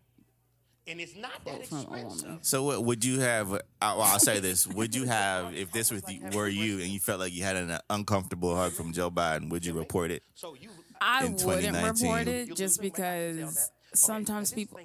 and 0.87 1.01
it's 1.01 1.17
not 1.17 1.45
that 1.45 1.61
expensive. 1.61 2.39
So 2.43 2.65
what 2.65 2.85
would 2.85 3.05
you 3.05 3.21
have? 3.21 3.53
Uh, 3.53 3.59
well, 3.81 4.03
I'll 4.03 4.19
say 4.19 4.41
this: 4.41 4.67
Would 4.67 4.95
you 4.95 5.07
have 5.07 5.55
if 5.55 5.73
this 5.73 5.91
were 5.91 6.49
you 6.49 6.81
and 6.81 6.89
you 6.89 7.01
felt 7.01 7.21
like 7.21 7.33
you 7.33 7.43
had 7.43 7.57
an 7.57 7.79
uncomfortable 7.91 8.55
hug 8.55 8.73
from 8.73 8.93
Joe 8.93 9.11
Biden? 9.11 9.51
Would 9.51 9.65
you 9.65 9.73
report 9.73 10.11
it? 10.11 10.23
So 10.35 10.55
you, 10.55 10.71
I 11.01 11.27
wouldn't 11.27 11.77
report 11.77 12.29
it 12.29 12.55
just 12.57 12.81
because 12.81 13.71
sometimes 13.95 14.53
people 14.53 14.81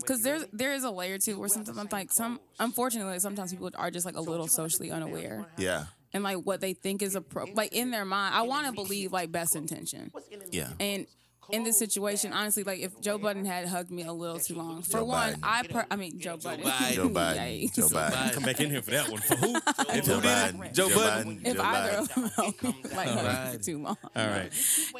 because 0.00 0.22
there's 0.22 0.44
there 0.52 0.72
is 0.72 0.84
a 0.84 0.90
layer 0.90 1.18
too 1.18 1.38
where 1.38 1.48
sometimes 1.48 1.92
like 1.92 2.12
some 2.12 2.40
unfortunately 2.58 3.18
sometimes 3.18 3.52
people 3.52 3.70
are 3.76 3.90
just 3.90 4.04
like 4.04 4.16
a 4.16 4.20
little 4.20 4.48
socially 4.48 4.90
unaware. 4.90 5.46
yeah. 5.56 5.84
And 6.14 6.24
like 6.24 6.38
what 6.38 6.62
they 6.62 6.72
think 6.72 7.02
is 7.02 7.16
a 7.16 7.24
like 7.52 7.74
in 7.74 7.90
their 7.90 8.06
mind 8.06 8.34
i 8.34 8.40
want 8.42 8.66
to 8.66 8.72
believe 8.72 9.12
like 9.12 9.30
best 9.30 9.54
intention. 9.54 10.10
yeah. 10.50 10.70
And 10.80 11.06
in 11.50 11.64
this 11.64 11.78
situation, 11.78 12.32
honestly, 12.32 12.62
like 12.62 12.80
if 12.80 13.00
Joe 13.00 13.18
Budden 13.18 13.44
had 13.44 13.66
hugged 13.66 13.90
me 13.90 14.02
a 14.02 14.12
little 14.12 14.38
too 14.38 14.54
long, 14.54 14.82
for 14.82 14.98
Joe 14.98 15.04
one, 15.04 15.34
Biden. 15.34 15.38
I 15.42 15.62
per- 15.66 15.86
I 15.90 15.96
mean 15.96 16.18
Joe 16.18 16.36
Budden, 16.36 16.64
Joe 16.92 17.08
Biden, 17.08 17.74
Joe 17.74 17.88
Biden, 17.88 18.32
come 18.32 18.42
back 18.42 18.60
in 18.60 18.70
here 18.70 18.82
for 18.82 18.90
that 18.90 19.08
one. 19.08 19.20
For 19.28 19.36
who? 19.36 19.54
If 19.56 20.04
Joe, 20.04 20.14
who 20.14 20.26
Biden. 20.26 20.74
Joe, 20.74 20.88
Joe 20.88 20.94
Budden, 20.94 21.38
Biden, 21.38 21.46
if 21.46 21.56
Joe 21.56 21.62
either 21.62 21.96
of 21.98 22.08
them 22.08 22.74
like 22.94 23.08
hugged 23.08 23.52
me 23.52 23.58
too 23.62 23.78
long. 23.78 23.96
All 24.16 24.26
right. 24.26 24.52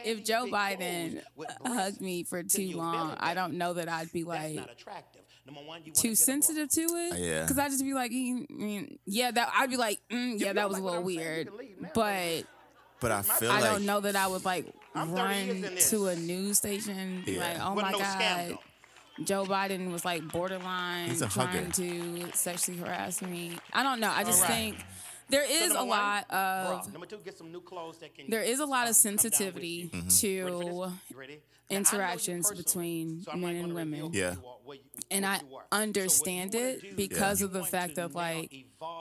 If 0.04 0.24
Joe 0.24 0.46
Biden 0.50 1.22
hugged 1.64 2.00
me 2.00 2.24
for 2.24 2.42
too 2.42 2.76
long, 2.76 3.16
I 3.18 3.34
don't 3.34 3.54
know 3.54 3.74
that 3.74 3.88
I'd 3.88 4.12
be 4.12 4.24
like 4.24 4.60
too 5.94 6.14
sensitive 6.14 6.68
to 6.70 6.80
it. 6.80 7.18
Yeah. 7.18 7.42
Because 7.42 7.58
I'd 7.58 7.70
just 7.70 7.84
be 7.84 7.94
like, 7.94 8.10
mm, 8.10 8.46
mm, 8.48 8.98
yeah, 9.06 9.30
that 9.30 9.52
I'd 9.54 9.70
be 9.70 9.76
like, 9.76 10.00
mm, 10.10 10.38
yeah, 10.38 10.52
that 10.52 10.68
was 10.68 10.78
a 10.78 10.82
little 10.82 11.02
weird, 11.02 11.50
but. 11.94 12.44
But 13.00 13.12
I 13.12 13.22
feel 13.22 13.50
I 13.52 13.60
don't 13.60 13.86
know 13.86 14.00
that 14.00 14.16
I 14.16 14.26
would 14.26 14.44
like 14.44 14.66
I'm 15.02 15.12
run 15.12 15.76
to 15.76 16.06
a 16.06 16.16
news 16.16 16.58
station 16.58 17.22
yeah. 17.26 17.40
like, 17.40 17.56
oh 17.60 17.74
With 17.74 17.84
my 17.84 17.90
no 17.92 17.98
god, 17.98 18.12
scandal. 18.12 18.58
Joe 19.24 19.44
Biden 19.44 19.90
was 19.90 20.04
like 20.04 20.26
borderline 20.28 21.16
trying 21.16 21.30
hugger. 21.30 21.72
to 21.72 22.32
sexually 22.34 22.78
harass 22.78 23.20
me. 23.20 23.58
I 23.72 23.82
don't 23.82 24.00
know. 24.00 24.10
I 24.10 24.24
just 24.24 24.42
right. 24.42 24.52
think 24.52 24.84
there 25.28 25.44
is 25.44 25.72
so 25.72 25.80
a 25.80 25.84
one, 25.84 25.88
lot 25.88 26.30
of 26.30 26.92
bro, 26.92 27.04
two, 27.04 27.18
can, 27.18 28.30
there 28.30 28.42
is 28.42 28.60
a 28.60 28.66
lot 28.66 28.88
of 28.88 28.96
sensitivity 28.96 29.90
to 30.20 30.92
interactions 31.70 32.50
between 32.50 33.22
so 33.22 33.32
men 33.32 33.56
and 33.56 33.74
women. 33.74 34.10
Yeah. 34.12 34.36
And 35.10 35.26
I 35.26 35.40
understand 35.72 36.52
so 36.52 36.58
it 36.58 36.96
because 36.96 37.40
yeah. 37.40 37.46
of 37.46 37.52
the 37.52 37.64
fact 37.64 37.96
that 37.96 38.14
like 38.14 38.52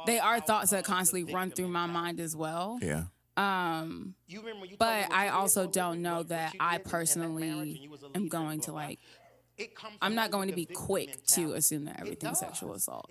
they 0.06 0.20
are 0.20 0.40
thoughts 0.40 0.72
that 0.72 0.84
constantly 0.84 1.34
run 1.34 1.52
through 1.52 1.70
my 1.70 1.86
mind 1.86 2.20
as 2.20 2.36
well. 2.36 2.80
Yeah. 2.82 3.04
Um, 3.38 4.16
you 4.28 4.40
remember 4.42 4.66
you 4.66 4.78
but 4.78 5.12
I 5.12 5.30
also 5.30 5.68
don't 5.68 6.02
know 6.02 6.24
that 6.24 6.54
I 6.60 6.80
personally 6.80 7.90
am 8.16 8.28
going 8.28 8.62
to 8.62 8.72
like. 8.72 9.00
I'm 10.02 10.14
not 10.14 10.30
going 10.30 10.50
to 10.50 10.56
be 10.56 10.66
quick 10.66 11.26
to 11.28 11.54
assume 11.54 11.86
that 11.86 12.00
everything's 12.00 12.40
sexual 12.40 12.74
assault 12.74 13.10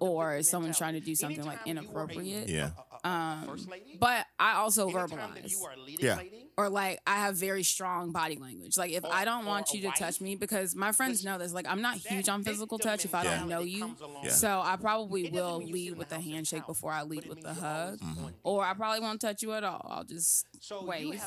or 0.00 0.42
someone 0.42 0.72
trying 0.72 0.94
to 0.94 1.00
do 1.00 1.14
something 1.14 1.44
like 1.44 1.60
inappropriate. 1.64 2.48
Yeah 2.48 2.70
um, 3.04 3.58
But 3.98 4.26
I 4.38 4.54
also 4.54 4.88
Anytime 4.88 5.08
verbalize. 5.08 5.54
yeah. 5.98 6.16
Lady, 6.16 6.50
or 6.56 6.68
like 6.68 7.00
I 7.06 7.16
have 7.16 7.36
very 7.36 7.62
strong 7.62 8.12
body 8.12 8.36
language. 8.36 8.76
Like 8.76 8.92
if 8.92 9.04
or, 9.04 9.12
I 9.12 9.24
don't 9.24 9.46
want 9.46 9.72
you 9.72 9.80
to 9.82 9.86
wife, 9.88 9.98
touch 9.98 10.20
me 10.20 10.36
because 10.36 10.74
my 10.74 10.92
friends 10.92 11.24
know 11.24 11.38
this. 11.38 11.52
Like 11.52 11.66
I'm 11.68 11.80
not 11.80 11.96
huge 11.96 12.28
on 12.28 12.44
physical 12.44 12.78
touch 12.78 13.04
if 13.04 13.14
I 13.14 13.24
don't 13.24 13.48
know 13.48 13.60
you. 13.60 13.96
So 14.28 14.60
I 14.62 14.76
probably 14.76 15.30
will 15.30 15.62
lead 15.62 15.96
with 15.96 16.12
a 16.12 16.20
handshake 16.20 16.66
before 16.66 16.92
I 16.92 17.02
lead 17.02 17.26
with 17.26 17.44
a 17.44 17.54
hug, 17.54 18.00
mm-hmm. 18.00 18.26
or 18.42 18.64
I 18.64 18.74
probably 18.74 19.00
won't 19.00 19.20
touch 19.20 19.42
you 19.42 19.52
at 19.52 19.64
all. 19.64 19.86
I'll 19.90 20.04
just 20.04 20.46
so 20.60 20.84
wave. 20.84 21.20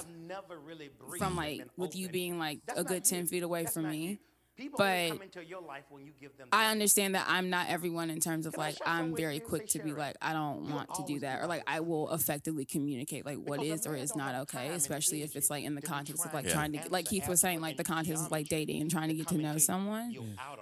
Really 0.66 0.92
from 1.18 1.36
like 1.36 1.66
with 1.78 1.96
you 1.96 2.10
being 2.10 2.38
like 2.38 2.60
That's 2.68 2.80
a 2.80 2.84
good 2.84 3.04
ten 3.04 3.26
feet 3.26 3.44
away 3.44 3.64
That's 3.64 3.74
from 3.74 3.90
me. 3.90 3.98
You. 3.98 4.18
People 4.56 4.78
but 4.78 5.10
come 5.10 5.22
into 5.24 5.44
your 5.44 5.62
life 5.62 5.84
when 5.90 6.06
you 6.06 6.12
give 6.22 6.38
them. 6.38 6.48
I 6.52 6.70
understand 6.70 7.16
that 7.16 7.26
I'm 7.28 7.50
not 7.50 7.70
everyone 7.70 8.12
in 8.12 8.20
terms 8.20 8.46
of 8.46 8.56
like 8.56 8.76
I'm 8.86 9.16
very 9.16 9.40
quick 9.40 9.68
to 9.70 9.80
be 9.80 9.94
like 9.94 10.16
I 10.22 10.34
don't 10.34 10.70
want 10.70 10.94
to 10.94 11.04
do 11.08 11.20
that 11.22 11.42
or 11.42 11.48
like 11.48 11.64
I 11.66 11.80
will 11.80 12.12
effectively 12.14 12.64
communicate 12.64 13.26
like 13.26 13.38
what 13.38 13.64
is 13.64 13.88
or 13.88 13.96
is 13.96 14.16
not 14.16 14.36
okay, 14.44 14.68
especially 14.70 15.24
if 15.24 15.36
it's 15.36 15.50
like 15.50 15.64
in 15.64 15.74
the 15.74 15.82
context 15.82 16.24
of 16.24 16.34
like 16.36 16.48
trying 16.48 16.74
to 16.74 16.82
like 16.90 17.06
Keith 17.06 17.28
was 17.28 17.40
saying 17.40 17.62
like 17.62 17.78
the 17.78 17.84
context 17.84 18.26
of 18.26 18.32
like 18.32 18.48
dating 18.48 18.80
and 18.80 18.92
trying 18.92 19.08
to 19.08 19.16
get 19.16 19.28
to 19.30 19.38
know 19.38 19.58
someone. 19.58 20.16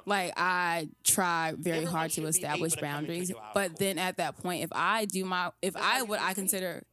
Like 0.06 0.34
I 0.38 0.88
try 1.04 1.54
very 1.58 1.84
hard 1.84 2.12
to 2.12 2.26
establish 2.28 2.76
boundaries, 2.76 3.32
but 3.54 3.78
then 3.78 3.98
at 3.98 4.18
that 4.18 4.38
point, 4.38 4.64
if 4.64 4.70
I 4.72 5.04
do 5.04 5.26
my 5.26 5.52
if 5.62 5.76
I 5.76 6.04
what 6.04 6.22
I 6.22 6.34
consider 6.34 6.84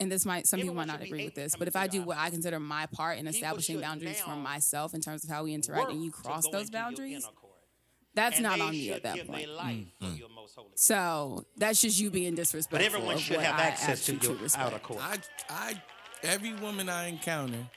and 0.00 0.10
this 0.10 0.24
might 0.26 0.46
some 0.46 0.60
people 0.60 0.74
might 0.74 0.86
not 0.86 1.02
agree 1.02 1.24
with 1.24 1.34
this, 1.34 1.56
but 1.56 1.68
if 1.68 1.76
I 1.76 1.86
do 1.86 2.02
what 2.02 2.18
I 2.18 2.30
consider 2.30 2.58
my 2.60 2.86
part 2.86 3.18
in 3.18 3.26
establishing 3.26 3.80
boundaries 3.80 4.20
for 4.20 4.36
myself 4.36 4.94
in 4.94 5.00
terms 5.00 5.24
of 5.24 5.30
how 5.30 5.44
we 5.44 5.54
interact, 5.54 5.90
and 5.90 6.02
you 6.02 6.10
cross 6.10 6.48
those 6.48 6.70
boundaries, 6.70 7.26
that's 8.14 8.40
not 8.40 8.60
on 8.60 8.70
me 8.70 8.92
at 8.92 9.02
that 9.02 9.26
point. 9.26 9.48
Mm-hmm. 9.48 10.14
So 10.76 11.44
that's 11.56 11.80
just 11.80 12.00
you 12.00 12.10
being 12.10 12.34
disrespectful. 12.34 12.78
But 12.78 12.84
everyone 12.84 13.18
should 13.18 13.40
have 13.40 13.58
access 13.58 14.06
to 14.06 14.12
your 14.12 14.36
to 14.36 14.60
of 14.60 14.82
court. 14.82 15.00
I, 15.02 15.18
I, 15.48 15.82
every 16.22 16.54
woman 16.54 16.88
I 16.88 17.08
encounter 17.08 17.68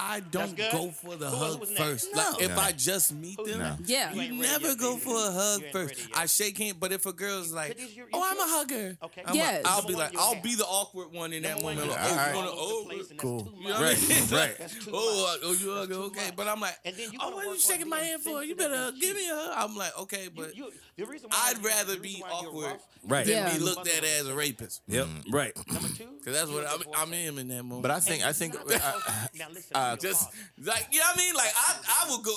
I 0.00 0.20
don't 0.20 0.56
go 0.56 0.90
for 0.90 1.16
the 1.16 1.28
Who 1.28 1.36
hug 1.36 1.66
first. 1.66 2.08
No. 2.14 2.22
Like, 2.32 2.42
if 2.42 2.56
I 2.58 2.72
just 2.72 3.12
meet 3.12 3.36
them, 3.44 3.58
No. 3.58 3.76
Yeah. 3.84 4.12
You 4.12 4.22
you, 4.22 4.42
never 4.42 4.74
go 4.76 4.96
for 4.96 5.14
a 5.14 5.30
hug 5.32 5.62
first. 5.72 5.94
I 6.14 6.26
shake 6.26 6.56
hands, 6.58 6.76
but 6.78 6.92
if 6.92 7.04
a 7.06 7.12
girl's 7.12 7.52
like, 7.52 7.78
"Oh, 8.12 8.22
I'm 8.24 8.38
a 8.38 8.42
hugger," 8.46 8.96
Okay. 9.02 9.22
I'm 9.26 9.34
Yes. 9.34 9.64
a, 9.64 9.68
I'll 9.68 9.86
be 9.86 9.94
like, 9.94 10.16
I'll 10.16 10.34
have. 10.34 10.42
be 10.42 10.54
the 10.54 10.64
awkward 10.64 11.12
one 11.12 11.32
in 11.32 11.42
that 11.42 11.60
moment. 11.62 11.88
Like, 11.88 11.98
oh, 12.00 12.86
you 12.92 13.02
oh, 13.02 13.16
cool. 13.16 13.52
Right, 13.66 14.30
right. 14.32 14.56
Oh, 14.92 15.36
oh, 15.42 15.52
you 15.52 15.72
hugger, 15.72 15.94
okay. 15.94 16.30
But 16.36 16.46
I'm 16.48 16.60
like, 16.60 16.76
oh, 17.20 17.30
what 17.34 17.46
are 17.46 17.54
you 17.54 17.58
shaking 17.60 17.88
my 17.88 17.98
hand 18.00 18.22
for? 18.22 18.42
You 18.44 18.54
better 18.54 18.92
give 19.00 19.16
me 19.16 19.28
a 19.28 19.34
hug. 19.34 19.52
I'm 19.70 19.76
like, 19.76 19.98
okay, 19.98 20.28
but 20.34 20.52
the 20.96 21.04
reason 21.06 21.28
I'd 21.32 21.62
rather 21.64 21.98
be 21.98 22.22
awkward 22.30 22.78
Right. 23.04 23.26
than 23.26 23.54
be 23.54 23.60
looked 23.64 23.88
at 23.88 24.04
as 24.04 24.26
a 24.26 24.34
rapist. 24.34 24.82
Yep. 24.88 25.06
Right. 25.30 25.56
Number 25.72 25.88
two, 25.88 26.08
Because 26.18 26.34
that's 26.34 26.50
what 26.50 26.66
I'm, 26.66 26.78
divorced. 26.78 27.12
In 27.12 27.38
in 27.38 27.48
that 27.48 27.62
moment. 27.64 27.82
But 27.82 27.90
I 27.92 28.00
think 28.00 28.24
I 28.26 28.32
think 28.32 28.54
Now 28.54 29.46
listen, 29.52 29.76
box. 29.90 30.02
Just 30.02 30.28
like 30.62 30.88
you 30.90 31.00
know 31.00 31.06
what 31.06 31.16
I 31.16 31.18
mean? 31.18 31.34
Like 31.34 31.52
I, 31.56 32.04
I 32.04 32.10
would 32.10 32.24
go. 32.24 32.34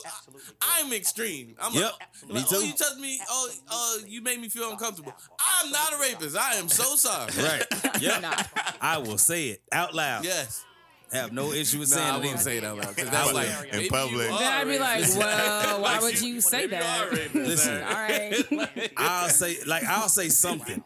I, 0.62 0.82
am 0.82 0.94
extreme. 0.94 1.56
I'm 1.60 1.74
yep. 1.74 1.94
like, 2.24 2.34
me 2.34 2.42
too. 2.42 2.58
oh, 2.58 2.62
you 2.62 2.74
touched 2.74 3.00
me. 3.00 3.20
Oh, 3.30 3.50
oh, 3.70 4.00
you 4.08 4.22
made 4.22 4.40
me 4.40 4.50
feel 4.50 4.70
uncomfortable. 4.72 5.14
I'm 5.40 5.72
not 5.72 5.94
a 5.94 5.98
rapist. 6.00 6.38
I 6.38 6.56
am 6.56 6.70
so 6.70 6.96
sorry. 6.96 7.32
right. 7.38 7.66
Yeah. 8.02 8.44
I 8.80 8.98
will 8.98 9.18
say 9.18 9.50
it 9.50 9.62
out 9.72 9.94
loud. 9.94 10.24
Yes 10.26 10.66
have 11.14 11.34
no 11.34 11.52
issue 11.52 11.80
with 11.80 11.90
saying 11.90 12.08
no, 12.08 12.14
I 12.14 12.18
wouldn't 12.18 12.40
say 12.40 12.60
that 12.60 12.76
loud 12.76 12.96
because 12.96 13.10
that's 13.10 13.34
like 13.34 13.50
in 13.74 13.88
public. 13.90 14.28
Then 14.30 14.54
I'd 14.54 14.68
be 14.68 14.80
like, 14.80 15.04
well, 15.18 15.82
why 15.82 16.00
would 16.00 16.22
you 16.22 16.42
say 16.42 16.68
that? 16.68 17.34
Listen, 17.34 17.84
all 17.84 17.94
right. 17.94 18.92
I'll 18.98 19.30
say 19.30 19.58
like 19.68 19.84
I'll 19.84 20.10
say 20.10 20.30
something. 20.30 20.84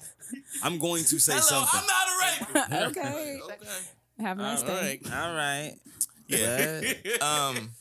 I'm 0.64 0.80
going 0.80 1.04
to 1.06 1.20
say 1.20 1.34
Hello, 1.34 1.66
something. 1.66 1.80
I'm 1.80 1.88
not 1.88 2.08
a 2.08 2.82
rapist. 2.82 2.98
okay. 2.98 3.40
okay. 3.44 3.80
Have 4.20 4.40
a 4.40 4.42
nice 4.42 4.62
all 4.62 4.68
day. 4.68 5.00
Right. 5.04 5.14
All 5.14 5.36
right. 5.36 5.76
Yeah. 6.28 6.82
um, 7.22 7.72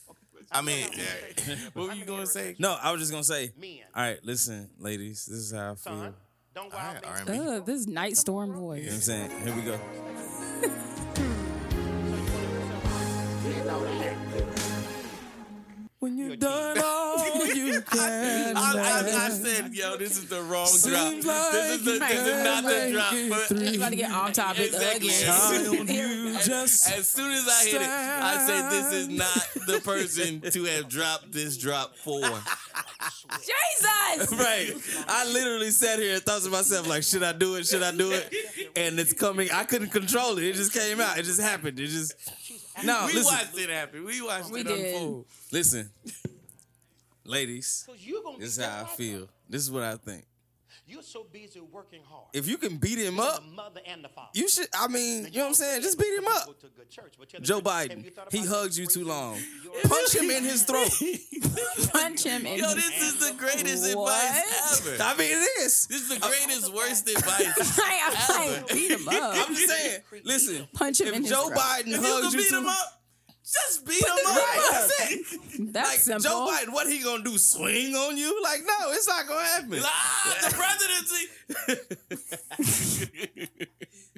I 0.51 0.61
mean, 0.61 0.87
what 1.73 1.87
were 1.89 1.93
you 1.93 2.05
gonna 2.05 2.27
say? 2.27 2.55
No, 2.59 2.77
I 2.81 2.91
was 2.91 3.01
just 3.01 3.11
gonna 3.11 3.23
say. 3.23 3.51
All 3.95 4.03
right, 4.03 4.19
listen, 4.23 4.69
ladies, 4.79 5.25
this 5.25 5.39
is 5.39 5.51
how 5.51 5.71
I 5.71 5.75
feel. 5.75 6.13
Don't 6.53 6.73
wild 6.73 7.03
All 7.03 7.11
right, 7.11 7.29
Ugh, 7.29 7.65
this 7.65 7.81
is 7.81 7.87
night 7.87 8.15
storm 8.15 8.53
voice. 8.53 8.79
You 8.79 8.85
know 8.85 8.91
what 8.91 8.95
I'm 8.95 9.01
saying? 9.01 9.31
Here 9.43 9.55
we 9.55 9.61
go. 9.63 9.79
When 16.05 16.19
you 16.19 16.35
done 16.35 16.77
all 16.85 17.47
you 17.47 17.81
can. 17.89 18.55
I, 18.55 18.73
I, 18.75 19.25
I 19.25 19.29
said, 19.29 19.73
yo, 19.73 19.97
this 19.97 20.19
is 20.19 20.29
the 20.29 20.39
wrong 20.43 20.67
drop. 20.83 21.03
like 21.03 21.23
this 21.23 21.71
is 21.79 21.83
the, 21.83 21.91
this 21.97 22.27
is 22.27 22.43
not 22.43 22.63
the 22.63 22.89
drop. 22.91 23.13
But 23.31 23.39
through. 23.47 23.65
You 23.71 23.79
gotta 23.79 23.95
get 23.95 24.11
off 24.11 24.33
topic 24.33 24.67
Exactly. 24.67 25.07
again. 25.07 25.87
you 25.87 26.33
just 26.43 26.91
as 26.91 27.09
soon 27.09 27.31
as 27.31 27.47
I 27.47 27.65
hit 27.65 27.81
it, 27.81 27.89
I 27.89 28.45
said, 28.45 28.69
this 28.69 28.93
is 28.93 29.07
not 29.07 29.47
the 29.65 29.81
person 29.83 30.41
to 30.41 30.63
have 30.65 30.89
dropped 30.89 31.31
this 31.31 31.57
drop 31.57 31.95
for. 31.95 32.21
Jesus! 33.39 34.31
right. 34.33 34.73
I 35.07 35.27
literally 35.31 35.71
sat 35.71 35.97
here 35.97 36.13
and 36.13 36.23
thought 36.23 36.43
to 36.43 36.49
myself, 36.51 36.87
like, 36.87 37.01
should 37.01 37.23
I 37.23 37.33
do 37.33 37.55
it? 37.55 37.65
Should 37.65 37.81
I 37.81 37.91
do 37.91 38.11
it? 38.11 38.31
And 38.75 38.99
it's 38.99 39.13
coming. 39.13 39.49
I 39.51 39.63
couldn't 39.63 39.89
control 39.89 40.37
it. 40.37 40.43
It 40.43 40.53
just 40.53 40.71
came 40.71 41.01
out. 41.01 41.17
It 41.17 41.23
just 41.23 41.41
happened. 41.41 41.79
It 41.79 41.87
just. 41.87 42.13
No, 42.83 43.05
we 43.07 43.13
listen. 43.13 43.33
watched 43.33 43.57
it 43.57 43.69
happen. 43.69 44.03
We 44.05 44.21
watched 44.21 44.51
We 44.51 44.61
it 44.61 44.67
did. 44.67 44.93
unfold. 44.95 45.25
Listen, 45.51 45.89
ladies, 47.23 47.87
you're 47.97 48.21
going 48.21 48.35
to 48.35 48.41
this 48.41 48.57
is 48.57 48.63
how 48.65 48.83
I 48.83 48.85
feel. 48.95 49.27
This 49.49 49.61
is 49.61 49.71
what 49.71 49.83
I 49.83 49.95
think. 49.97 50.25
You're 50.87 51.01
so 51.01 51.25
busy 51.31 51.59
working 51.59 52.01
hard. 52.07 52.27
If 52.33 52.47
you 52.47 52.57
can 52.57 52.77
beat 52.77 52.99
him 52.99 53.19
up, 53.19 53.43
mother 53.43 53.81
and 53.87 54.03
the 54.03 54.09
father. 54.09 54.29
you 54.35 54.47
should. 54.47 54.67
I 54.77 54.87
mean, 54.87 55.25
you 55.25 55.31
know 55.39 55.41
what 55.41 55.47
I'm 55.47 55.53
saying? 55.55 55.81
Just 55.81 55.97
beat 55.97 56.13
him 56.13 56.27
up. 56.27 56.59
To 56.59 56.67
good 56.67 56.89
church, 56.91 57.13
but 57.17 57.29
Joe 57.41 57.55
church, 57.59 57.63
Biden, 57.63 58.11
he 58.31 58.45
hugs 58.45 58.77
you 58.77 58.85
too 58.85 59.03
long. 59.03 59.39
Punch 59.83 60.15
him 60.15 60.29
in 60.29 60.43
his 60.43 60.63
throat. 60.63 60.89
Punch 61.91 62.23
him 62.23 62.45
in 62.45 62.59
Yo, 62.59 62.65
his 62.67 62.75
this 62.75 63.01
is 63.01 63.29
the 63.29 63.35
greatest 63.35 63.95
What? 63.95 64.13
advice 64.13 64.87
ever. 64.87 65.03
I 65.03 65.15
mean, 65.17 65.31
it 65.31 65.61
is. 65.61 65.87
This 65.87 66.01
is 66.03 66.09
the 66.09 66.19
greatest, 66.19 66.73
worst 66.73 67.09
advice. 67.09 67.79
I, 67.81 68.61
I 68.69 68.73
beat 68.73 68.91
him 68.91 69.07
up. 69.07 69.15
I'm 69.47 69.55
just 69.55 69.67
saying. 69.67 70.01
Listen, 70.23 70.67
Punch 70.73 71.01
him 71.01 71.07
if 71.07 71.15
in 71.15 71.21
his 71.23 71.31
Joe 71.31 71.47
throat. 71.47 71.57
Biden 71.59 71.87
If 71.87 72.01
you 72.01 72.01
hugs 72.01 72.33
you 72.33 72.39
beat 72.39 72.49
too 72.49 72.57
him 72.59 72.67
up, 72.67 73.01
just 73.45 73.85
beat 73.85 74.01
him 74.03 74.11
up. 74.27 74.35
Right, 74.35 74.67
that's 74.71 75.11
it. 75.11 75.73
That's 75.73 75.89
like 75.89 75.99
simple. 75.99 76.21
Joe 76.23 76.47
Biden, 76.51 76.73
what 76.73 76.87
he 76.87 76.99
gonna 77.03 77.23
do? 77.23 77.37
Swing 77.37 77.93
on 77.95 78.17
you? 78.17 78.41
Like, 78.43 78.61
no, 78.65 78.91
it's 78.91 79.07
not 79.07 79.27
gonna 79.27 79.45
happen. 79.45 79.79
Ah, 79.83 80.35
the 80.41 80.55
presidency. 80.55 81.27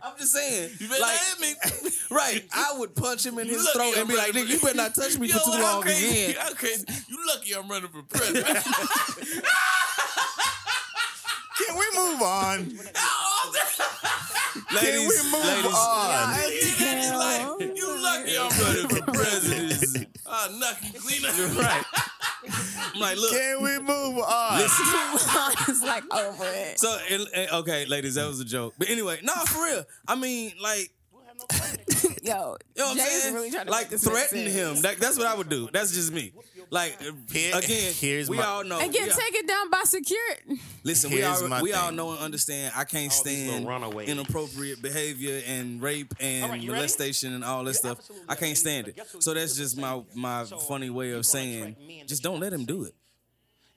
I'm 0.03 0.17
just 0.17 0.31
saying. 0.33 0.71
You 0.79 0.87
better 0.87 1.01
like, 1.01 1.17
hit 1.19 1.39
me. 1.41 1.55
right, 2.11 2.45
I 2.53 2.73
would 2.77 2.95
punch 2.95 3.25
him 3.25 3.37
in 3.39 3.47
You 3.47 3.55
his 3.55 3.65
lucky 3.65 3.77
throat 3.77 3.97
and 3.97 4.07
be 4.07 4.15
like, 4.15 4.31
nigga, 4.31 4.47
you 4.47 4.59
better 4.59 4.77
not 4.77 4.93
touch 4.95 5.17
me 5.17 5.27
Yo, 5.27 5.37
for 5.39 5.51
too 5.57 5.61
long 5.61 5.81
crazy, 5.81 6.31
again. 6.31 6.35
How 6.39 6.53
crazy. 6.53 6.85
You 7.09 7.17
lucky 7.27 7.53
I'm 7.55 7.67
running 7.67 7.89
for 7.89 8.03
president. 8.03 8.45
Can 11.57 11.75
we 11.75 11.85
move 11.97 12.21
on? 12.21 12.59
Ladies, 14.73 14.91
Can 14.91 14.99
we 14.99 15.17
move 15.31 15.45
ladies, 15.45 15.73
on? 15.73 16.09
like, 17.17 17.76
you 18.25 18.39
lucky 18.39 18.55
I'm 18.59 18.65
running 18.65 18.87
for 18.89 19.11
president. 19.11 20.07
I'll 20.25 20.59
knock 20.59 20.77
you 20.83 20.99
clean 20.99 21.25
up. 21.25 21.57
right. 21.57 21.83
I'm 22.93 22.99
like, 23.01 23.17
look. 23.17 23.31
Can 23.31 23.61
we 23.63 23.79
move 23.79 24.19
on? 24.19 24.61
it's 25.67 25.83
like 25.83 26.03
over 26.13 26.45
it. 26.45 26.79
So, 26.79 26.97
and- 27.09 27.27
and- 27.33 27.51
okay, 27.51 27.85
ladies, 27.85 28.15
that 28.15 28.27
was 28.27 28.39
a 28.39 28.45
joke. 28.45 28.73
But 28.77 28.89
anyway, 28.89 29.19
no, 29.23 29.33
for 29.45 29.63
real. 29.63 29.83
I 30.07 30.15
mean, 30.15 30.53
like, 30.61 30.91
Yo, 32.23 32.23
you 32.23 32.33
know 32.33 32.45
what 32.45 32.57
I'm 32.91 32.97
Jay's 32.97 33.21
saying? 33.23 33.33
really 33.35 33.51
trying 33.51 33.65
to 33.65 33.71
like, 33.71 33.83
make 33.85 33.89
this 33.91 34.05
make 34.05 34.13
threaten 34.15 34.51
sense. 34.51 34.53
him. 34.77 34.81
That, 34.81 34.97
that's 34.99 35.17
what 35.17 35.27
I 35.27 35.35
would 35.35 35.49
do. 35.49 35.69
That's 35.71 35.91
just 35.93 36.11
me. 36.11 36.33
Like, 36.69 36.99
Here- 37.31 37.55
again, 37.55 37.93
here's 37.93 38.29
we 38.29 38.37
my- 38.37 38.43
all 38.45 38.63
know. 38.65 38.79
And 38.79 38.91
get 38.91 39.03
we 39.05 39.11
all- 39.11 39.17
taken 39.17 39.45
down 39.45 39.69
by 39.69 39.81
security. 39.85 40.59
Listen, 40.83 41.09
we 41.11 41.17
Here's 41.17 41.41
all 41.41 41.47
my 41.47 41.61
we 41.61 41.71
all 41.73 41.87
thing. 41.87 41.95
know 41.95 42.11
and 42.11 42.19
understand. 42.19 42.73
I 42.75 42.83
can't 42.83 43.11
All 43.13 43.23
these 43.23 43.45
little 43.45 43.53
stand 43.53 43.67
runaways. 43.67 44.09
inappropriate 44.09 44.81
behavior 44.81 45.41
and 45.47 45.81
rape 45.81 46.13
and 46.19 46.43
All 46.43 46.49
right, 46.51 46.59
you 46.59 46.71
ready? 46.71 46.79
molestation 46.81 47.33
and 47.33 47.43
all 47.45 47.63
that 47.63 47.75
stuff. 47.75 47.99
absolutely 47.99 48.27
I 48.29 48.35
can't 48.35 48.57
stand 48.57 48.85
But 48.85 48.89
it. 48.89 48.95
guess 48.97 49.13
what 49.13 49.23
So 49.23 49.33
that's 49.33 49.55
just 49.55 49.77
my 49.77 50.01
my 50.13 50.43
So 50.45 50.57
funny 50.57 50.89
way 50.89 51.11
of 51.11 51.25
saying, 51.25 51.75
just 52.07 52.23
don't 52.23 52.39
let 52.41 52.51
him 52.51 52.65
do 52.65 52.83
it. 52.83 52.93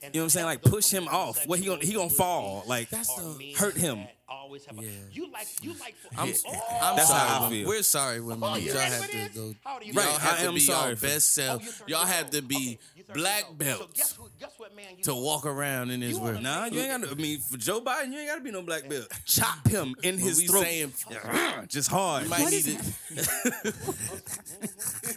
And 0.03 0.15
You 0.15 0.21
know 0.21 0.23
what 0.23 0.27
I'm 0.27 0.31
saying? 0.31 0.47
Like 0.47 0.63
push 0.63 0.91
him 0.91 1.09
off. 1.09 1.47
What 1.47 1.59
he 1.59 1.67
gonna 1.67 1.85
he 1.85 1.93
gonna 1.93 2.09
fall? 2.09 2.65
Like 2.67 2.89
That's 2.91 3.15
the 3.15 3.55
hurt 3.59 3.77
him. 3.77 4.07
Always 4.29 4.65
have 4.67 4.79
a, 4.79 4.83
Yeah. 4.83 4.91
You 5.13 5.31
like 5.33 5.49
you 5.61 5.75
like. 5.81 5.95
I'm, 6.17 6.33
oh, 6.47 6.79
I'm 6.81 6.97
That's 6.97 7.09
sorry. 7.09 7.29
how 7.29 7.47
I 7.47 7.51
feel. 7.51 7.69
We're 7.69 7.83
sorry, 7.83 8.21
women. 8.21 8.49
Oh, 8.49 8.57
you 8.57 8.71
Y'all 8.73 8.79
have 8.81 9.11
to 9.11 9.29
go. 9.35 9.55
How 9.65 9.75
old 9.75 9.83
are 9.83 9.85
you? 9.85 9.93
Right, 9.93 10.05
Y'all 10.07 10.19
have 10.19 10.35
I 10.39 10.43
to 10.43 10.49
am 10.49 10.55
be 10.55 10.61
sorry 10.61 10.87
your 10.91 10.97
best 10.97 11.39
Oh, 11.39 11.43
self. 11.43 11.65
you 11.65 11.71
30 11.73 11.93
Y'all 11.93 12.07
have 12.07 12.31
to 12.31 12.43
be 12.43 12.79
Okay, 13.01 13.13
black 13.13 13.45
years. 13.45 13.47
So 13.49 13.55
belts 13.55 13.93
guess 13.97 14.19
what? 14.19 14.31
Guess 14.39 14.53
what, 14.59 14.77
man? 14.77 14.87
To 15.03 15.15
walk 15.17 15.47
around 15.47 15.91
in 15.91 15.99
this 16.01 16.17
world. 16.17 16.37
wanna 16.37 16.43
Nah, 16.43 16.65
you 16.67 16.81
ain't 16.81 17.03
got 17.03 17.09
to. 17.09 17.15
I 17.15 17.21
mean, 17.21 17.41
for 17.41 17.57
Joe 17.57 17.81
Biden, 17.81 18.13
you 18.13 18.19
ain't 18.21 18.29
got 18.29 18.37
to 18.37 18.41
be 18.41 18.53
no 18.53 18.63
black 18.63 18.85
eh. 18.85 18.89
belt. 18.89 19.09
Chop 19.27 19.67
him 19.67 19.97
in 20.05 20.17
his 20.17 20.39
we 20.39 20.47
throat. 20.47 20.63
saying 20.63 20.93
just 21.69 21.91
hard. 21.91 22.23
you 22.25 22.31
might 22.31 22.49
need 22.51 22.67
it. 22.69 22.81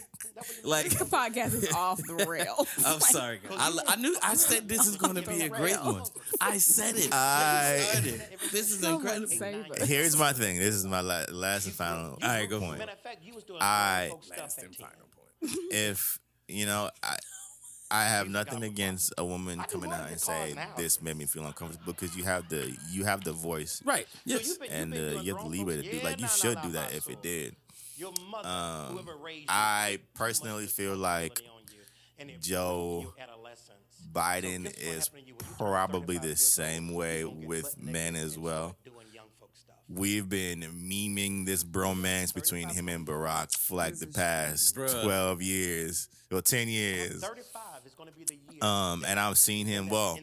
like, 0.64 0.90
The 0.90 1.04
podcast 1.04 1.54
is 1.54 1.72
off 1.72 2.00
the 2.02 2.14
rail. 2.28 2.66
I'm 2.84 3.00
sorry, 3.00 3.40
guys. 3.48 3.56
I, 3.58 3.72
I 3.88 3.96
knew. 3.96 4.16
I 4.22 4.34
said 4.34 4.68
this 4.72 4.86
is 4.86 4.96
going 4.96 5.14
to 5.16 5.22
be 5.22 5.42
a 5.42 5.48
great 5.48 5.76
one. 5.82 6.02
I 6.40 6.58
said 6.58 6.96
it. 6.96 7.08
I- 7.12 7.78
said 7.92 8.06
it. 8.06 8.38
This 8.50 8.70
is 8.72 8.82
incredible. 8.82 9.28
Here's 9.84 10.16
my 10.16 10.32
thing. 10.32 10.58
This 10.58 10.74
is 10.74 10.84
my 10.86 11.00
la- 11.00 11.24
last 11.30 11.66
and 11.66 11.74
final 11.74 12.10
All 12.12 12.18
right, 12.22 12.48
go 12.48 12.60
point. 12.60 12.78
Matter 12.78 12.92
of 12.92 13.00
fact, 13.00 13.18
you 13.22 13.34
was 13.34 13.44
doing 13.44 13.60
I- 13.62 14.08
grown 14.10 14.20
folk 14.20 14.24
stuff 14.24 14.58
at 14.58 14.72
10. 14.76 14.88
If 15.70 16.18
you 16.48 16.66
know, 16.66 16.90
I 17.02 17.16
I 17.90 18.04
have 18.04 18.28
nothing 18.28 18.64
against 18.64 19.12
a 19.18 19.24
woman 19.24 19.60
coming 19.70 19.92
out 19.92 20.08
and 20.10 20.20
say 20.20 20.54
this 20.76 21.00
made 21.02 21.16
me 21.16 21.26
feel 21.26 21.44
uncomfortable 21.46 21.92
because 21.92 22.16
you 22.16 22.24
have 22.24 22.48
the 22.48 22.74
you 22.90 23.04
have 23.04 23.22
the 23.24 23.32
voice 23.32 23.80
Right. 23.84 24.06
So 24.10 24.18
Yes. 24.24 24.48
you've 24.48 24.60
been- 24.60 24.70
you've 24.70 24.80
and 24.80 24.94
uh, 25.18 25.20
you 25.20 25.34
have 25.34 25.44
the 25.44 25.50
leeway 25.50 25.76
to 25.76 25.82
folks- 25.82 25.98
do 25.98 26.04
like 26.04 26.16
you 26.16 26.22
nah, 26.22 26.28
should 26.28 26.54
nah, 26.56 26.62
do 26.62 26.68
that 26.72 26.90
nah, 26.90 26.96
if 26.96 27.08
it 27.10 27.22
did. 27.22 27.56
Your 27.96 28.12
mother, 28.30 28.48
Um, 28.48 28.92
whoever 28.92 29.16
raised 29.16 29.46
I 29.48 29.98
put 30.00 30.14
personally 30.14 30.66
feel 30.66 30.96
like 30.96 31.40
on 31.54 31.62
you, 31.72 31.78
and 32.18 32.30
it 32.30 32.40
Joe 32.40 33.12
ruined. 33.16 33.30
So 33.56 33.72
Biden 34.12 34.64
guess 34.64 34.72
what 34.74 34.82
is 34.82 35.06
happened 35.06 35.06
to 35.06 35.06
you 35.06 35.12
when 35.14 35.26
you 35.26 35.34
turned 35.34 35.56
probably 35.58 36.18
the 36.18 36.36
same 36.36 36.92
way 36.94 37.20
You 37.20 37.26
gonna 37.28 37.40
get 37.40 37.48
with 37.48 37.78
men 37.78 38.16
as 38.16 38.38
well. 38.38 38.76
start 38.80 38.84
doing 38.84 39.06
young 39.12 39.26
folk 39.38 39.50
stuff. 39.54 39.76
We've 39.88 40.28
been 40.28 40.60
memeing 40.60 41.46
this 41.46 41.62
bromance 41.64 42.34
between 42.34 42.68
him 42.68 42.88
and 42.88 43.06
Barack 43.06 43.56
for 43.56 43.76
like 43.76 43.98
the 43.98 44.06
past 44.06 44.74
Bruh. 44.76 45.02
12 45.02 45.42
years 45.42 46.08
or 46.32 46.40
10 46.42 46.68
years. 46.68 47.20
35 47.22 47.62
is 47.86 47.94
going 47.94 48.08
to 48.08 48.14
be 48.14 48.24
the 48.24 48.34
year. 48.34 48.62
Um, 48.64 49.04
and 49.06 49.20
I've 49.20 49.38
seen 49.38 49.66
him, 49.66 49.88
well, 49.88 50.18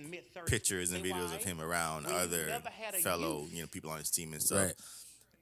pictures 0.45 0.91
and 0.91 1.03
videos 1.03 1.33
of 1.33 1.43
him 1.43 1.61
around 1.61 2.05
other 2.05 2.47
never 2.47 2.69
had 2.69 2.95
a 2.95 2.99
fellow, 2.99 3.45
you 3.49 3.61
know, 3.61 3.67
people 3.67 3.91
on 3.91 3.99
his 3.99 4.09
team 4.11 4.33
and 4.33 4.41
stuff. 4.41 4.71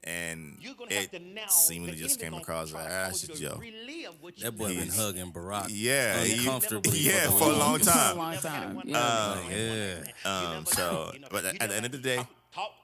Right. 0.06 0.12
And 0.14 0.58
You're 0.62 0.76
gonna 0.76 0.94
have 0.94 1.10
it 1.14 1.52
seemingly 1.52 1.98
just 1.98 2.20
came 2.20 2.34
across 2.34 2.72
try 2.72 2.82
like, 2.82 2.90
to 2.90 2.96
ah, 2.96 3.06
cause 3.10 3.24
it's 3.24 3.24
you 3.24 3.28
just 3.28 3.42
to 3.42 3.50
Joe. 3.50 3.58
relive 3.60 4.22
what 4.22 4.38
you 4.38 4.44
That 4.46 4.58
boy 4.58 4.76
been 4.76 4.90
hugging 4.90 5.32
Barack. 5.32 5.68
Yeah, 5.70 6.24
he- 6.24 6.38
uncomfortably. 6.40 7.00
yeah, 7.00 7.30
for 7.30 7.38
for 7.40 7.44
a 7.52 7.56
long 7.56 7.80
For 7.80 7.90
a 7.90 7.94
time. 7.94 8.18
long 8.18 8.38
time. 8.38 8.76
Like, 8.76 8.86
Yeah. 8.88 9.36
Um, 9.36 9.52
Yeah. 9.52 10.56
Um, 10.58 10.66
so, 10.66 11.12
but 11.32 11.46
at 11.46 11.60
the 11.60 11.76
end 11.76 11.86
of 11.86 11.92
the 11.92 11.98
day, 11.98 12.26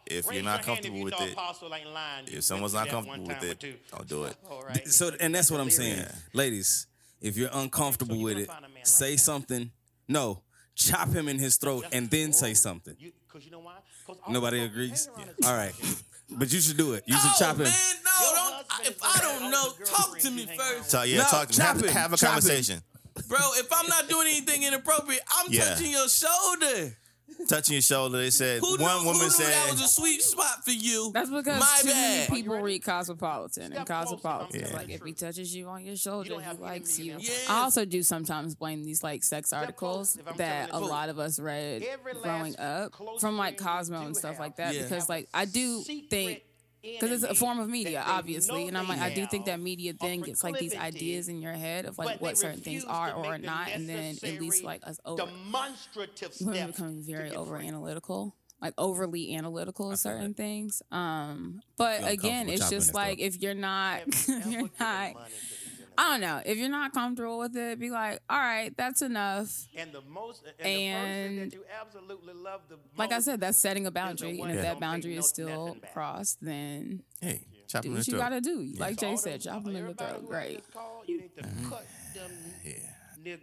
if 0.06 0.32
you're 0.32 0.44
not 0.44 0.62
comfortable 0.64 1.02
with 1.04 1.14
it, 1.20 1.36
if 2.28 2.44
someone's 2.44 2.74
not 2.74 2.88
comfortable 2.90 3.26
with 3.28 3.44
it, 3.44 3.90
don't 3.92 4.08
do 4.08 4.26
it. 4.26 4.88
So, 4.88 5.12
and 5.20 5.34
that's 5.34 5.50
what 5.50 5.60
I'm 5.62 5.70
saying, 5.72 6.06
ladies. 6.34 6.88
If 7.22 7.38
you're 7.38 7.50
uncomfortable 7.54 8.22
with 8.22 8.38
it, 8.38 8.48
find 8.48 8.66
a 8.66 8.68
man 8.68 8.76
like 8.76 8.86
say 8.86 9.16
something. 9.18 9.72
No, 10.08 10.44
chop 10.76 11.10
him 11.10 11.28
in 11.28 11.40
his 11.40 11.56
throat 11.58 11.86
and 11.92 12.10
then 12.12 12.34
say 12.34 12.54
something. 12.54 12.96
Cause 13.30 13.44
you 13.46 13.52
know 13.52 13.60
why? 13.60 13.78
'Cause 14.06 14.18
Nobody 14.30 14.60
agrees. 14.60 15.10
hang 15.18 15.30
All 15.46 15.54
right, 15.56 15.74
but 16.30 16.52
you 16.52 16.60
should 16.60 16.78
do 16.78 16.94
it. 16.94 17.04
You 17.06 17.16
should 17.18 17.26
No, 17.26 17.34
chop 17.40 17.56
him. 17.58 17.64
man, 17.64 17.96
no, 18.04 18.34
don't. 18.34 18.88
If 18.88 18.98
I 19.04 19.20
don't 19.22 19.52
know, 19.52 19.72
talk 19.86 20.18
to 20.20 20.32
me 20.32 20.48
first, 20.58 20.90
So 20.92 21.04
yeah, 21.04 21.20
No, 21.20 21.24
talk, 21.26 21.50
chop 21.52 21.68
have, 21.68 21.82
him, 21.82 21.88
have 21.90 22.14
a 22.14 22.18
chop 22.18 22.30
him. 22.30 22.34
conversation. 22.42 22.82
bro. 23.28 23.38
If 23.56 23.68
I'm 23.72 23.88
not 23.88 24.10
doing 24.10 24.28
anything 24.28 24.64
inappropriate, 24.64 25.22
I'm 25.38 25.52
Yeah. 25.52 25.70
touching 25.70 25.92
your 25.92 26.08
shoulder. 26.10 26.98
Touching 27.50 27.74
your 27.74 27.82
shoulder, 27.82 28.18
they 28.18 28.30
said 28.30 28.60
Who 28.62 28.72
one 28.72 28.80
knew, 28.80 28.86
woman 29.06 29.14
who 29.16 29.24
knew 29.24 29.30
said 29.30 29.52
that 29.52 29.72
was 29.72 29.82
a 29.82 29.88
sweet 29.88 30.22
spot 30.22 30.64
for 30.64 30.72
you? 30.72 31.12
That's 31.14 31.30
because 31.30 31.60
My 31.60 31.78
too 31.82 31.88
bad. 31.90 32.30
many 32.30 32.42
people 32.42 32.60
read 32.60 32.84
Cosmopolitan, 32.84 33.64
and 33.66 33.74
Step 33.74 33.86
closer, 33.88 34.04
Cosmopolitan 34.16 34.62
is 34.62 34.74
like 34.74 34.90
if 34.90 35.04
he 35.04 35.14
touches 35.14 35.56
you 35.56 35.68
on 35.68 35.86
your 35.86 35.96
shoulder, 35.96 36.30
don't 36.30 36.44
he 36.44 36.58
likes 36.58 36.98
you. 37.00 37.14
in. 37.18 37.22
I 37.50 37.62
also 37.64 37.86
do 37.86 38.02
sometimes 38.04 38.56
blame 38.56 38.84
these 38.84 39.04
like 39.04 39.24
sex 39.24 39.54
articles 39.54 40.18
close, 40.24 40.38
that 40.38 40.70
a 40.70 40.72
telling 40.72 40.90
lot 40.90 41.10
of 41.10 41.20
us 41.20 41.40
read 41.40 41.84
growing 42.24 42.58
up 42.60 42.94
from 43.20 43.38
like 43.38 43.58
Cosmo 43.58 44.06
and 44.06 44.16
stuff 44.16 44.32
have 44.32 44.40
like 44.40 44.56
that 44.58 44.74
Yeah. 44.76 44.84
because 44.84 45.08
like 45.10 45.28
I 45.34 45.46
do 45.46 45.82
think 45.82 46.42
because 46.94 47.24
it's 47.24 47.32
a 47.32 47.36
form 47.36 47.60
of 47.60 47.70
media, 47.70 48.04
obviously, 48.06 48.68
and 48.68 48.78
I'm 48.78 48.88
like, 48.88 49.00
I 49.00 49.14
do 49.14 49.26
think 49.26 49.46
that 49.46 49.60
media 49.60 49.94
then 50.00 50.22
gets 50.22 50.44
like 50.44 50.58
these 50.58 50.76
ideas 50.76 51.28
in 51.30 51.42
your 51.42 51.54
head 51.54 51.86
of 51.86 51.98
like 51.98 52.22
what 52.22 52.38
certain 52.38 52.62
things 52.62 52.86
are 52.86 53.14
or 53.14 53.26
are 53.26 53.38
not, 53.38 53.70
and 53.72 53.88
then 53.88 54.16
at 54.24 54.40
least 54.40 54.64
necessary 54.64 54.66
like 54.66 54.88
us 54.88 55.00
over 55.06 55.26
demonstrative 55.26 56.32
women 56.42 56.56
steps 56.56 56.78
becoming 56.78 57.04
to 57.04 57.12
very 57.12 57.32
over 57.32 57.58
analytical 57.58 58.36
like 58.62 58.74
overly 58.78 59.36
analytical 59.36 59.92
of 59.92 60.00
certain 60.00 60.34
things 60.34 60.82
um 60.92 61.62
but 61.78 62.10
again 62.10 62.48
it's 62.48 62.70
just 62.70 62.94
like 62.94 63.18
throat. 63.18 63.28
if 63.28 63.42
you're 63.42 63.54
not 63.54 64.02
if 64.08 64.28
you're 64.28 64.46
given 64.46 64.72
not 64.80 65.16
money 65.98 66.20
to 66.20 66.26
these 66.26 66.28
women. 66.28 66.34
i 66.34 66.34
don't 66.36 66.46
know 66.46 66.52
if 66.52 66.58
you're 66.58 66.70
not 66.70 66.94
comfortable 66.94 67.40
with 67.40 67.56
it 67.56 67.80
be 67.80 67.90
like 67.90 68.20
all 68.30 68.38
right 68.40 68.76
that's 68.78 69.02
enough 69.02 69.68
And 69.76 69.92
the 69.92 70.02
most, 70.02 70.44
and, 70.60 70.68
And- 70.68 71.36
the 71.36 71.36
person 71.36 71.50
that 71.50 71.54
you 71.54 71.64
absolutely 71.82 72.34
love 72.34 72.62
the 72.70 72.76
most. 72.78 72.98
like 72.98 73.12
i 73.12 73.20
said 73.20 73.40
that's 73.42 73.58
setting 73.58 73.86
a 73.88 73.92
boundary 73.92 74.40
and 74.40 74.52
if 74.52 74.58
that 74.58 74.64
that 74.64 74.80
boundary 74.80 75.16
is 75.18 75.28
still 75.28 75.78
crossed 75.94 76.38
then 76.42 77.04
Hey, 77.22 77.42
chop 77.68 77.84
do 77.84 77.90
him 77.90 77.94
in 77.94 77.98
what 78.00 78.08
you 78.08 78.18
gotta 78.18 78.42
do 78.42 78.74
like 78.78 78.98
jay 78.98 79.16
said 79.16 79.42
chop 79.42 79.66
him 79.66 79.76
in 79.76 79.88
the 79.88 79.94
throat 79.94 80.18
who 80.22 80.28
great 80.28 80.64
You 81.08 81.22
need 81.22 81.36
to 81.36 81.44
mm-hmm. 81.44 81.70
cut 81.70 81.86
them 82.14 82.32
Yeah. 82.64 83.36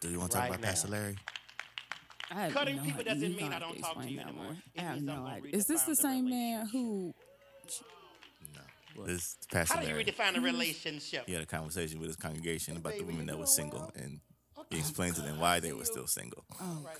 Do 0.00 0.08
you 0.08 0.18
want 0.18 0.30
to 0.30 0.38
talk 0.38 0.48
Right 0.48 0.54
about 0.58 0.62
Pastor. 0.62 0.88
Larry? 0.88 1.16
I 2.30 2.34
have 2.44 2.52
Cutting 2.54 2.76
no 2.76 2.82
people 2.84 3.00
idea. 3.00 3.14
doesn't 3.14 3.36
mean 3.36 3.52
I 3.52 3.58
don't 3.58 3.78
talk 3.80 4.00
to 4.00 4.08
you 4.10 4.20
anymore. 4.20 4.56
I 4.78 4.80
have 4.82 5.02
no 5.02 5.26
idea. 5.26 5.50
Is 5.54 5.66
this 5.66 5.82
the 5.82 5.94
same 5.96 6.30
man 6.30 6.66
who? 6.68 7.12
No. 9.06 9.12
This 9.12 9.36
Pastor 9.52 9.74
How 9.74 9.80
do 9.80 9.86
you 9.86 9.92
Larry. 9.94 10.04
redefine 10.04 10.36
a 10.36 10.40
relationship? 10.40 11.24
He 11.26 11.32
had 11.32 11.42
a 11.42 11.46
conversation 11.46 11.98
with 12.00 12.08
his 12.08 12.16
congregation 12.16 12.76
about 12.76 12.96
the 12.96 13.04
women 13.04 13.26
that 13.26 13.38
were 13.38 13.46
single, 13.46 13.90
and 13.96 14.20
he 14.70 14.78
explained 14.78 15.14
to 15.16 15.22
them 15.22 15.38
why 15.40 15.60
they 15.60 15.72
were 15.72 15.84
still 15.84 16.06
single, 16.06 16.44
Oh 16.60 16.82
God. 16.84 16.94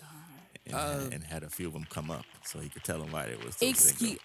and, 0.66 0.74
Uh, 0.74 1.08
and 1.14 1.24
had 1.24 1.42
a 1.42 1.50
few 1.50 1.66
of 1.66 1.72
them 1.72 1.84
come 1.90 2.10
up 2.10 2.24
so 2.44 2.58
he 2.60 2.68
could 2.68 2.84
tell 2.84 2.98
them 2.98 3.12
why 3.12 3.26
they 3.26 3.36
were 3.36 3.50
still 3.52 3.68
Excuse. 3.70 3.98
single. 3.98 4.16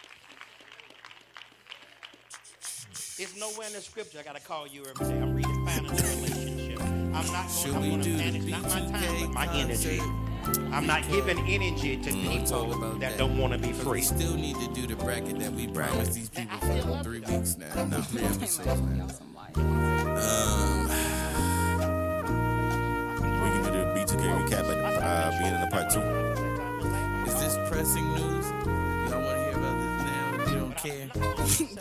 It's 3.17 3.37
nowhere 3.39 3.67
in 3.67 3.73
the 3.73 3.81
scripture 3.81 4.19
I 4.19 4.23
gotta 4.23 4.41
call 4.41 4.67
you 4.67 4.81
every 4.85 5.07
day. 5.07 5.21
I'm 5.21 5.41
redefining 5.41 5.95
the 5.95 6.27
relationship. 6.27 6.81
I'm 6.81 7.11
not 7.31 7.49
Should 7.49 7.71
going 7.71 7.83
we 7.83 7.93
I'm 7.93 8.01
do 8.01 8.17
gonna 8.17 8.31
the 8.31 8.39
manage 8.39 8.51
not 8.51 8.63
my 8.63 8.99
time, 8.99 9.19
but 9.21 9.29
my 9.31 9.57
energy. 9.57 10.01
Concert? 10.45 10.73
I'm 10.73 10.85
not 10.87 11.07
giving 11.09 11.39
energy 11.39 11.97
to 11.97 12.11
We'll 12.11 12.45
talk 12.45 12.65
people 12.65 12.73
about 12.73 12.99
that 12.99 13.11
that. 13.11 13.17
don't 13.17 13.37
want 13.37 13.53
to 13.53 13.59
be 13.59 13.71
free. 13.73 13.99
We 13.99 14.01
still 14.01 14.35
need 14.35 14.55
to 14.57 14.67
do 14.73 14.87
the 14.87 14.95
bracket 14.95 15.39
that 15.39 15.51
we 15.53 15.67
promised 15.67 16.13
these 16.13 16.29
people 16.29 16.57
for 16.57 17.03
three 17.03 17.19
weeks 17.21 17.57
now. 17.57 17.83
Not 17.85 18.05
three 18.07 18.21
episodes 18.23 18.81
now. 18.81 19.07
Um, 19.57 20.87
we 23.41 23.49
can 23.51 23.63
do 23.63 23.71
the 23.71 23.85
B2K 23.95 24.23
recap 24.47 24.65
at 24.69 25.03
uh, 25.03 25.31
beginning 25.31 25.61
of 25.61 25.69
part 25.71 25.89
two. 25.89 26.01
Is 27.31 27.35
this 27.41 27.69
pressing 27.69 28.07
news? 28.13 28.45
Y'all 29.09 29.21
want 29.21 29.37
to 29.37 29.43
hear 29.43 29.57
about 29.57 29.75
this 29.81 29.93
now? 30.05 30.51
You 30.51 30.59
don't 30.59 30.77
care? 30.77 31.07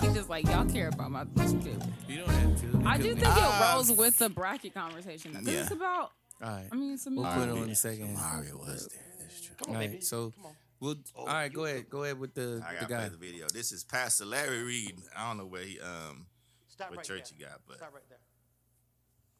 he 0.09 0.15
just 0.15 0.28
like 0.31 0.45
y'all 0.47 0.65
care 0.69 0.89
about 0.89 1.11
my 1.11 1.24
too. 1.24 1.78
You 2.09 2.19
don't 2.19 2.28
have 2.31 2.61
to. 2.61 2.82
I 2.89 2.97
do 2.99 3.15
think 3.15 3.27
it 3.36 3.61
rolls 3.73 3.91
with 3.93 4.19
the 4.19 4.28
bracket 4.28 4.74
conversation. 4.74 5.32
Because 5.32 5.49
Yeah. 5.49 5.61
it's 5.62 5.70
about. 5.70 6.12
All 6.45 6.51
right. 6.51 6.69
I 6.71 6.77
mean, 6.77 6.93
it's 6.93 7.07
a 7.07 7.11
movie. 7.11 7.23
We'll 7.23 7.33
put 7.33 7.49
it 7.49 7.62
on 7.62 7.69
the 7.69 7.75
second. 7.75 8.12
Mario 8.15 8.57
was 8.59 8.87
there. 8.89 9.01
That's 9.21 9.41
true. 9.41 9.57
Come 9.65 9.71
on, 9.77 9.83
All 9.83 9.89
right, 9.89 10.05
so 10.05 10.33
we'll. 10.81 10.97
All 11.16 11.27
right, 11.27 11.53
go 11.53 11.65
ahead. 11.65 11.89
Go 11.89 12.05
ahead 12.05 12.19
with 12.19 12.35
the 12.35 12.62
I 12.66 12.75
the 12.75 12.81
got 12.81 12.89
guy. 12.89 12.99
play 13.01 13.09
the 13.09 13.16
video. 13.16 13.47
This 13.53 13.73
is 13.73 13.83
Pastor 13.85 14.27
Larry 14.27 14.62
Reed. 14.62 15.01
I 15.16 15.29
don't 15.29 15.39
know 15.39 15.47
where 15.47 15.62
he 15.62 15.81
um 15.81 16.27
Stop 16.69 16.91
what 16.91 16.99
right 16.99 17.07
church 17.07 17.31
there. 17.31 17.39
he 17.39 17.45
got, 17.45 17.61
but 17.66 17.79
Stop 17.79 17.95
right 17.95 18.03
there. 18.11 18.19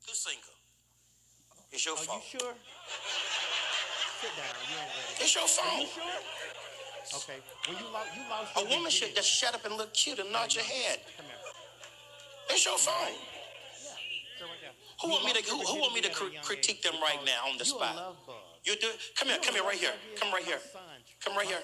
Who's 0.07 0.19
single? 0.19 0.43
It's 1.73 1.85
your 1.85 1.97
phone. 1.97 2.05
Are 2.05 2.21
fault. 2.21 2.23
you 2.33 2.39
sure? 2.41 2.55
Sit 4.23 4.31
down. 4.39 4.55
You 4.71 4.77
ain't 4.81 4.89
ready. 4.89 5.25
It's 5.25 5.35
your 5.35 5.45
Are 5.45 5.81
you 5.81 5.87
sure? 5.87 6.21
Okay. 7.21 7.37
When 7.69 7.77
you 7.77 7.85
lost, 7.93 8.09
you 8.17 8.23
lost. 8.31 8.57
A 8.57 8.61
your 8.61 8.69
woman 8.79 8.91
should 8.91 9.13
virginity. 9.13 9.17
just 9.17 9.29
shut 9.29 9.55
up 9.55 9.65
and 9.67 9.77
look 9.77 9.93
cute 9.93 10.19
and 10.19 10.33
nod 10.33 10.55
your 10.55 10.65
head. 10.65 11.01
Come 11.19 11.27
here. 11.27 11.37
It's 12.49 12.65
your 12.65 12.79
fault. 12.79 13.13
Who 15.05 15.11
want 15.11 15.25
me 15.25 15.33
to 15.35 15.43
who, 15.51 15.59
who 15.61 15.81
want 15.81 15.95
me 15.95 16.01
to 16.01 16.09
young 16.09 16.43
critique 16.43 16.83
them 16.83 16.95
right 17.03 17.21
now 17.27 17.51
on 17.51 17.59
the 17.59 17.65
spot? 17.65 18.17
You 18.65 18.75
do. 18.81 18.89
Come 19.17 19.29
here, 19.29 19.39
come 19.43 19.55
here, 19.55 19.63
right 19.63 19.77
here. 19.77 19.93
Come 20.19 20.33
right 20.33 20.43
here. 20.43 20.59
Come 21.23 21.37
right 21.37 21.47
here. 21.47 21.61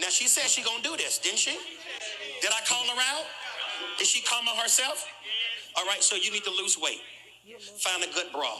Now 0.00 0.08
she 0.08 0.26
said 0.26 0.50
she 0.50 0.62
gonna 0.62 0.82
do 0.82 0.96
this, 0.96 1.18
didn't 1.18 1.38
she? 1.38 1.56
Did 2.42 2.50
I 2.50 2.60
call 2.66 2.82
her 2.84 3.00
out? 3.14 3.24
Did 3.98 4.08
she 4.08 4.22
come 4.22 4.48
on 4.48 4.56
herself? 4.56 5.06
All 5.76 5.86
right, 5.86 6.02
so 6.02 6.16
you 6.16 6.32
need 6.32 6.42
to 6.42 6.50
lose 6.50 6.76
weight. 6.76 7.00
Find 7.78 8.02
a 8.02 8.12
good 8.12 8.32
bra. 8.32 8.50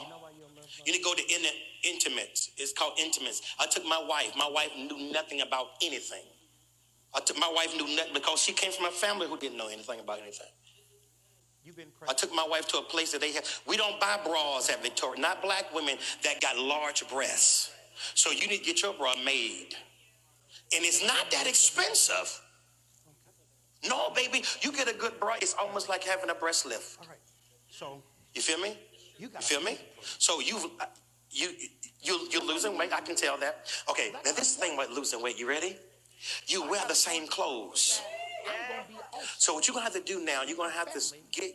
You 0.85 0.93
need 0.93 0.99
to 0.99 1.03
go 1.03 1.13
to 1.13 1.21
in 1.21 1.41
intimates. 1.83 2.51
It's 2.57 2.71
called 2.71 2.93
intimates. 2.97 3.41
I 3.59 3.67
took 3.67 3.85
my 3.85 4.01
wife. 4.07 4.31
My 4.37 4.49
wife 4.49 4.71
knew 4.77 5.11
nothing 5.11 5.41
about 5.41 5.67
anything. 5.83 6.23
I 7.13 7.19
took 7.19 7.37
my 7.37 7.51
wife 7.53 7.75
knew 7.75 7.93
nothing 7.95 8.13
because 8.13 8.41
she 8.41 8.53
came 8.53 8.71
from 8.71 8.85
a 8.85 8.91
family 8.91 9.27
who 9.27 9.37
didn't 9.37 9.57
know 9.57 9.67
anything 9.67 9.99
about 9.99 10.19
anything. 10.21 10.47
I 12.07 12.13
took 12.13 12.33
my 12.33 12.45
wife 12.49 12.67
to 12.69 12.77
a 12.79 12.81
place 12.81 13.11
that 13.11 13.21
they 13.21 13.31
have. 13.33 13.45
We 13.67 13.77
don't 13.77 13.99
buy 13.99 14.19
bras 14.25 14.69
at 14.69 14.81
Victoria. 14.81 15.21
Not 15.21 15.41
black 15.41 15.73
women 15.73 15.97
that 16.23 16.41
got 16.41 16.57
large 16.57 17.07
breasts. 17.07 17.71
So 18.15 18.31
you 18.31 18.47
need 18.47 18.59
to 18.59 18.65
get 18.65 18.81
your 18.81 18.93
bra 18.93 19.13
made, 19.23 19.75
and 20.75 20.83
it's 20.83 21.05
not 21.05 21.29
that 21.31 21.47
expensive. 21.47 22.41
No, 23.87 24.09
baby, 24.11 24.43
you 24.61 24.71
get 24.71 24.87
a 24.89 24.93
good 24.93 25.19
bra. 25.19 25.35
It's 25.41 25.55
almost 25.59 25.89
like 25.89 26.03
having 26.03 26.29
a 26.29 26.35
breast 26.35 26.65
lift. 26.65 26.97
All 26.99 27.07
right. 27.07 27.17
So 27.69 28.01
You 28.33 28.41
feel 28.41 28.59
me? 28.59 28.77
You 29.17 29.27
got 29.27 29.43
feel 29.43 29.61
me? 29.61 29.77
So 30.17 30.39
you've 30.39 30.65
uh, 30.79 30.85
you 31.29 31.49
you 32.01 32.27
you're 32.31 32.45
losing 32.45 32.77
weight. 32.77 32.91
I 32.93 33.01
can 33.01 33.15
tell 33.15 33.37
that. 33.37 33.71
Okay, 33.89 34.11
now 34.11 34.31
this 34.31 34.55
thing 34.55 34.77
with 34.77 34.89
losing 34.89 35.21
weight. 35.21 35.39
You 35.39 35.47
ready? 35.47 35.77
You 36.47 36.67
wear 36.69 36.81
the 36.87 36.95
same 36.95 37.27
clothes. 37.27 38.01
So 39.37 39.53
what 39.53 39.67
you're 39.67 39.73
gonna 39.73 39.83
have 39.85 39.93
to 39.93 40.01
do 40.01 40.23
now? 40.23 40.43
You're 40.43 40.57
gonna 40.57 40.71
have 40.71 40.91
to 40.93 40.99
get 41.31 41.51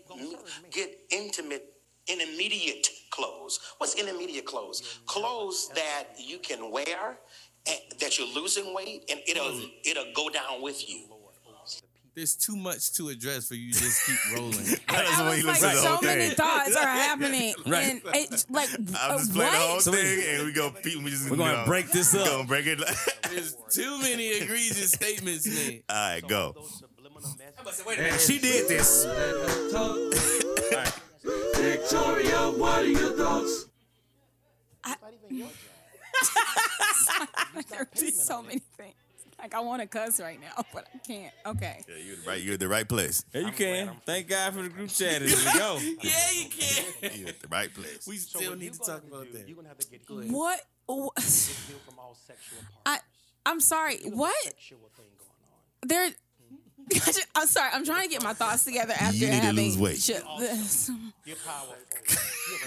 get 0.70 0.98
intimate, 1.10 1.64
intermediate 2.08 2.88
clothes. 3.10 3.58
What's 3.78 3.94
intermediate 3.94 4.44
clothes? 4.44 5.00
Clothes 5.06 5.70
that 5.74 6.04
you 6.18 6.38
can 6.38 6.70
wear, 6.70 7.18
and 7.66 7.78
that 8.00 8.18
you're 8.18 8.28
losing 8.34 8.74
weight, 8.74 9.04
and 9.10 9.20
it'll 9.26 9.60
it'll 9.84 10.12
go 10.14 10.28
down 10.28 10.62
with 10.62 10.88
you. 10.88 11.06
There's 12.14 12.34
too 12.34 12.56
much 12.56 12.94
to 12.94 13.10
address 13.10 13.48
for 13.48 13.56
you 13.56 13.74
to 13.74 13.78
just 13.78 14.06
keep 14.06 14.16
rolling. 14.38 14.52
That's 14.88 15.18
the 15.18 15.24
way 15.24 15.30
I 15.32 15.34
you 15.34 15.46
was 15.46 15.62
like, 15.62 15.62
listen 15.62 15.68
to 15.68 15.76
the 15.76 15.82
so 15.82 15.88
whole 15.96 16.02
many 16.02 16.26
thing. 16.28 16.36
thoses 16.38 16.76
are 16.76 16.86
happening, 16.86 17.54
Right. 17.66 17.90
and 17.92 18.00
it's 18.32 18.48
like, 18.48 18.70
I'll 18.98 19.12
uh, 19.16 19.18
just 19.18 19.34
play 19.34 19.44
the 19.44 19.50
whole 19.58 19.74
what? 19.74 19.84
thing 19.84 20.22
and 20.30 20.46
we 20.46 20.52
go. 20.52 20.72
We 20.82 21.10
just 21.10 21.28
We're 21.30 21.36
gonna 21.36 21.66
break 21.66 21.90
this 21.90 22.14
We're 22.14 22.20
up. 22.22 22.26
gonna 22.28 22.44
break 22.48 22.64
it. 22.66 22.80
There's 23.30 23.54
too 23.70 23.98
many 24.00 24.28
egregious 24.28 24.92
statements 24.92 25.46
made. 25.46 25.82
All 25.90 25.94
right, 26.14 26.26
go. 26.26 26.54
She 28.18 28.38
did 28.38 28.68
this. 28.68 29.06
Victoria, 31.56 32.50
what 32.52 32.80
are 32.80 32.84
your 32.84 33.12
thoughts? 33.12 33.66
There's 37.94 38.22
so 38.22 38.42
many 38.42 38.60
things. 38.76 38.94
Like 39.38 39.54
I 39.54 39.60
want 39.60 39.82
to 39.82 39.88
cuss 39.88 40.18
right 40.18 40.40
now, 40.40 40.64
but 40.72 40.88
I 40.94 40.98
can't. 40.98 41.32
Okay. 41.44 41.80
Yeah, 41.88 41.94
you're 42.04 42.16
right. 42.26 42.42
You're 42.42 42.54
at 42.54 42.60
the 42.60 42.68
right 42.68 42.88
place. 42.88 43.24
Yeah, 43.32 43.42
you 43.42 43.52
can. 43.52 43.90
Thank 44.06 44.28
God 44.28 44.54
for 44.54 44.62
the 44.62 44.68
group 44.68 44.88
chat. 44.88 45.22
Here 45.22 45.36
we 45.36 45.58
go. 45.58 45.78
Yeah, 46.02 46.30
you 46.32 46.48
can. 46.48 47.20
You're 47.20 47.28
at 47.28 47.40
the 47.40 47.48
right 47.48 47.72
place. 47.72 48.06
We 48.06 48.16
still 48.16 48.56
need 48.56 48.72
to 48.72 48.78
talk 48.78 49.02
about 49.06 49.30
that. 49.32 49.46
you're 49.46 49.56
gonna 49.56 49.68
have 49.68 49.78
to 49.78 49.90
get 49.90 50.06
Go 50.06 50.18
ahead. 50.18 50.32
What? 50.32 50.60
healed 50.88 51.12
oh. 51.18 51.22
from 51.84 51.98
all 51.98 52.14
sexual 52.14 52.58
I 52.86 52.98
I'm 53.44 53.60
sorry. 53.60 53.98
What? 54.04 54.34
sexual 54.44 54.78
thing 56.88 56.98
going 57.00 57.08
on. 57.08 57.12
There. 57.14 57.24
I'm 57.34 57.46
sorry. 57.46 57.70
I'm 57.72 57.84
trying 57.84 58.02
to 58.04 58.08
get 58.08 58.22
my 58.22 58.32
thoughts 58.32 58.64
together 58.64 58.94
after 58.98 59.16
You 59.16 59.26
need 59.28 59.40
to 59.40 59.46
having 59.46 59.64
lose 59.64 59.78
weight. 59.78 59.98
sh- 59.98 60.20
this. 60.38 60.90
You're 61.24 61.36
powerful. 61.44 61.74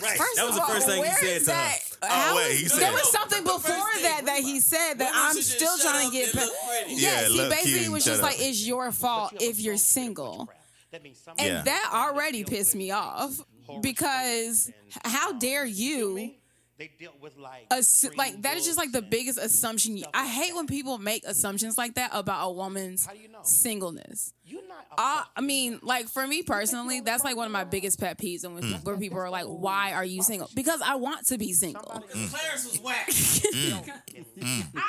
Right. 0.01 0.17
First 0.17 0.35
that 0.35 0.45
was 0.45 0.57
of 0.57 0.67
the 0.67 0.73
first 0.73 0.87
all, 0.89 0.93
thing 0.93 1.03
he 1.03 1.09
said 1.09 1.19
to 1.19 1.51
her. 1.51 1.57
that? 1.57 1.79
Oh, 2.03 2.35
wait, 2.35 2.51
is- 2.61 2.73
he 2.73 2.79
there 2.79 2.91
was 2.91 3.11
something 3.11 3.43
The 3.43 3.51
before 3.53 3.89
that 4.01 4.21
that 4.25 4.39
he 4.39 4.59
said 4.59 4.95
that 4.95 5.11
I'm 5.13 5.41
still 5.41 5.77
trying 5.77 6.09
to 6.09 6.13
get. 6.15 6.33
and 6.33 6.39
pa- 6.39 6.49
Yeah, 6.87 7.21
Yeah, 7.21 7.27
see, 7.27 7.49
basically 7.49 7.89
was 7.89 8.03
just 8.05 8.21
up. 8.21 8.29
like 8.29 8.39
it's 8.39 8.65
your 8.65 8.91
fault 8.91 9.33
if 9.39 9.59
you're 9.59 9.77
single. 9.77 10.49
That 10.91 11.03
means 11.03 11.19
some 11.23 11.35
And 11.39 11.47
Yeah. 11.47 11.61
that 11.63 11.89
already 11.93 12.43
pissed 12.43 12.75
me 12.75 12.91
off 12.91 13.39
because 13.81 14.69
how 15.05 15.33
dare 15.33 15.65
you 15.65 16.31
they 16.79 16.89
dealt 16.99 17.21
with 17.21 17.37
like 17.37 17.69
assu- 17.69 18.15
like 18.17 18.41
that 18.41 18.57
is 18.57 18.65
just 18.65 18.77
like 18.77 18.91
the 18.91 19.01
biggest 19.01 19.37
assumption. 19.37 19.97
you- 19.97 20.05
I 20.13 20.25
hate 20.27 20.55
when 20.55 20.65
people 20.65 20.97
make 20.97 21.23
assumptions 21.25 21.77
like 21.77 21.93
that 21.95 22.09
about 22.13 22.47
a 22.47 22.51
woman's 22.51 23.05
How 23.05 23.13
do 23.13 23.19
you 23.19 23.27
know? 23.27 23.39
singleness. 23.43 24.33
You're 24.45 24.67
not. 24.67 24.85
I, 24.97 25.25
I 25.35 25.41
mean, 25.41 25.79
like 25.83 26.07
for 26.07 26.25
me 26.25 26.41
personally, 26.41 27.01
that's 27.01 27.23
like 27.23 27.35
one 27.35 27.45
of 27.45 27.51
my 27.51 27.65
biggest 27.65 27.99
pet 27.99 28.17
peeves, 28.17 28.43
and 28.45 28.57
Mm. 28.59 28.83
where 28.83 28.97
people 28.97 29.19
are 29.19 29.29
like, 29.29 29.45
"Why 29.45 29.91
are 29.93 30.03
you 30.05 30.23
single?" 30.23 30.49
Because 30.55 30.81
I 30.81 30.95
want 30.95 31.27
to 31.27 31.37
be 31.37 31.53
single. 31.53 31.83
Mm. 31.83 32.29
Clarence 32.31 32.65
was 32.65 32.79
whack. 32.81 33.07
Mm. 33.09 34.01
Mm. 34.39 34.63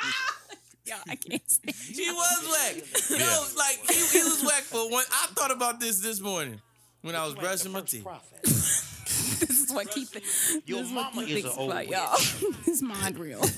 Yeah, 0.83 0.97
I 1.07 1.15
can't. 1.15 1.49
Stand 1.49 1.75
He 1.75 2.09
was 2.11 2.47
whack. 2.49 3.19
No, 3.19 3.45
like 3.57 3.79
he, 3.87 4.17
he 4.17 4.23
was 4.23 4.43
whack 4.43 4.63
for 4.63 4.89
one. 4.89 5.05
I 5.11 5.27
thought 5.35 5.51
about 5.51 5.79
this 5.79 5.99
this 5.99 6.19
morning 6.19 6.59
when 7.01 7.15
I 7.15 7.23
was 7.23 7.35
brushing 7.35 7.71
my 7.71 7.81
teeth. 7.81 8.05
prophet. 9.21 9.39
this 9.47 9.63
is 9.63 9.73
what 9.73 9.89
keeps 9.91 10.15
it. 10.15 10.23
Your 10.67 10.79
this 10.79 10.87
is 10.89 10.93
what 10.95 11.13
mama 11.15 11.27
keep 11.27 11.37
is 11.37 11.45
an 11.45 11.51
old 11.57 11.73
y'all. 11.87 12.15
it's 12.67 12.81
mind 12.93 13.17
real. 13.19 13.41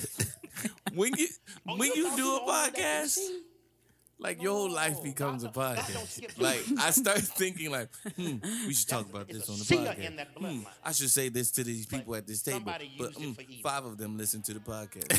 When 0.94 1.11
you 1.18 1.27
Oh, 1.68 1.76
when 1.77 1.91
you 1.94 2.15
do 2.15 2.35
a 2.35 2.40
podcast, 2.41 3.18
like 4.19 4.41
your 4.41 4.53
whole 4.53 4.69
life 4.72 5.02
becomes 5.03 5.44
a 5.44 5.49
podcast. 5.49 6.40
Like 6.40 6.64
I 6.80 6.91
start 6.91 7.19
thinking 7.19 7.72
like, 7.72 7.90
hmm, 8.15 8.38
we 8.68 8.73
should 8.73 8.88
talk 8.88 9.10
about 9.10 9.27
this 9.27 9.49
on 9.49 9.57
the 9.57 9.64
podcast. 9.65 10.27
Hmm. 10.38 10.60
I 10.85 10.91
should 10.91 11.10
say 11.10 11.30
this 11.30 11.52
to 11.52 11.64
these 11.64 11.85
people 11.88 12.15
at 12.15 12.27
this 12.27 12.44
table, 12.44 12.72
but 12.98 13.14
mm, 13.14 13.61
five 13.64 13.84
of 13.85 13.98
them 13.98 14.15
listen 14.18 14.41
to 14.44 14.53
the 14.53 14.60
podcast. 14.60 15.11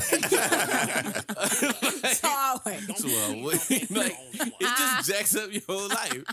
so 2.14 2.28
always. 2.28 2.98
So, 2.98 3.08
uh, 3.08 3.34
what- 3.42 3.70
like 3.90 4.16
it 4.60 4.76
just 4.78 5.10
jacks 5.10 5.36
up 5.36 5.52
your 5.52 5.62
whole 5.68 5.88
life. 5.88 6.24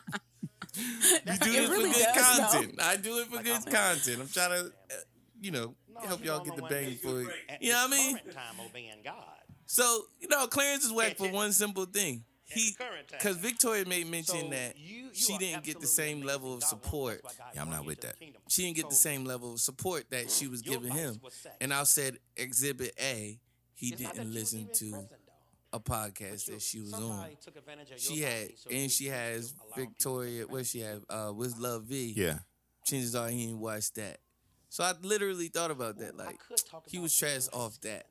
You 0.77 0.87
do 1.25 1.31
It 1.31 1.39
this 1.41 1.69
really 1.69 1.91
for 1.91 1.97
good 1.99 2.13
does, 2.15 2.37
though. 2.37 2.43
content. 2.59 2.81
I 2.81 2.95
do 2.97 3.17
it 3.19 3.27
for 3.27 3.43
good 3.43 3.65
content. 3.65 4.21
I'm 4.21 4.27
trying 4.27 4.49
to, 4.51 4.65
uh, 4.67 4.95
you 5.41 5.51
know, 5.51 5.75
help 6.05 6.23
y'all 6.23 6.43
get 6.43 6.55
the 6.55 6.61
bang 6.63 6.95
for 6.95 7.21
it. 7.21 7.27
At 7.49 7.61
You 7.61 7.71
know 7.71 7.85
what 7.87 7.93
I 7.93 7.97
mean? 7.97 8.17
current 8.17 8.33
Time 8.33 8.55
obeying 8.65 9.01
God. 9.03 9.23
So 9.65 10.03
you 10.19 10.27
know, 10.27 10.47
Clarence 10.47 10.83
is 10.85 10.91
whack 10.91 11.17
for 11.17 11.29
one 11.29 11.51
simple 11.51 11.85
thing. 11.85 12.23
He, 12.45 12.73
current 12.73 13.07
because 13.09 13.37
Victoria 13.37 13.85
made 13.85 14.07
mention 14.07 14.41
So 14.41 14.49
that 14.49 14.77
you- 14.77 15.05
you 15.05 15.09
she 15.13 15.37
didn't 15.37 15.63
get 15.63 15.79
the 15.79 15.87
same 15.87 16.21
level 16.21 16.53
of 16.53 16.63
support. 16.63 17.21
that's 17.23 17.37
why 17.39 17.45
God 17.45 17.55
Yeah, 17.55 17.61
I'm 17.61 17.69
not 17.69 17.85
with 17.85 18.01
that. 18.01 18.19
kingdom. 18.19 18.41
She 18.49 18.63
didn't 18.63 18.75
get 18.75 18.89
the 18.89 18.95
same 18.95 19.23
level 19.23 19.53
of 19.53 19.61
support 19.61 20.09
that 20.09 20.29
she 20.29 20.47
was 20.47 20.61
giving 20.61 20.91
him. 20.91 21.21
And 21.61 21.73
I 21.73 21.83
said, 21.83 22.17
Exhibit 22.35 22.93
A, 22.99 23.39
he 23.73 23.87
It's 23.93 24.01
didn't 24.01 24.33
listen 24.33 24.67
to 24.67 24.91
present, 24.91 25.09
though. 25.09 25.17
A 25.73 25.79
podcast 25.79 26.45
that 26.45 26.61
she 26.61 26.79
was 26.81 26.93
on. 26.93 27.25
Took 27.43 27.55
advantage 27.57 27.91
of 27.91 27.99
She 27.99 28.15
your 28.15 28.29
had, 28.29 28.41
body 28.47 28.55
so 28.57 28.69
and 28.71 28.91
she 28.91 29.05
has 29.07 29.47
still 29.49 29.63
allow 29.65 29.75
people 29.75 29.83
to 29.85 29.89
Victoria. 29.89 30.41
take 30.43 30.51
What 30.51 30.65
she 30.65 30.79
have? 30.81 31.01
Uh, 31.09 31.31
with 31.35 31.57
Love 31.57 31.83
V. 31.83 32.13
Yeah. 32.15 32.39
Chances 32.85 33.15
are 33.15 33.29
he 33.29 33.45
didn't 33.47 33.59
watch 33.59 33.93
that. 33.93 34.17
So 34.69 34.83
I 34.83 34.93
literally 35.01 35.47
thought 35.47 35.71
about 35.71 35.97
that. 35.99 36.13
I 36.19 36.23
Like 36.25 36.39
could 36.39 36.59
he 36.87 36.99
was 36.99 37.15
trash 37.17 37.47
off 37.53 37.79
that. 37.81 38.05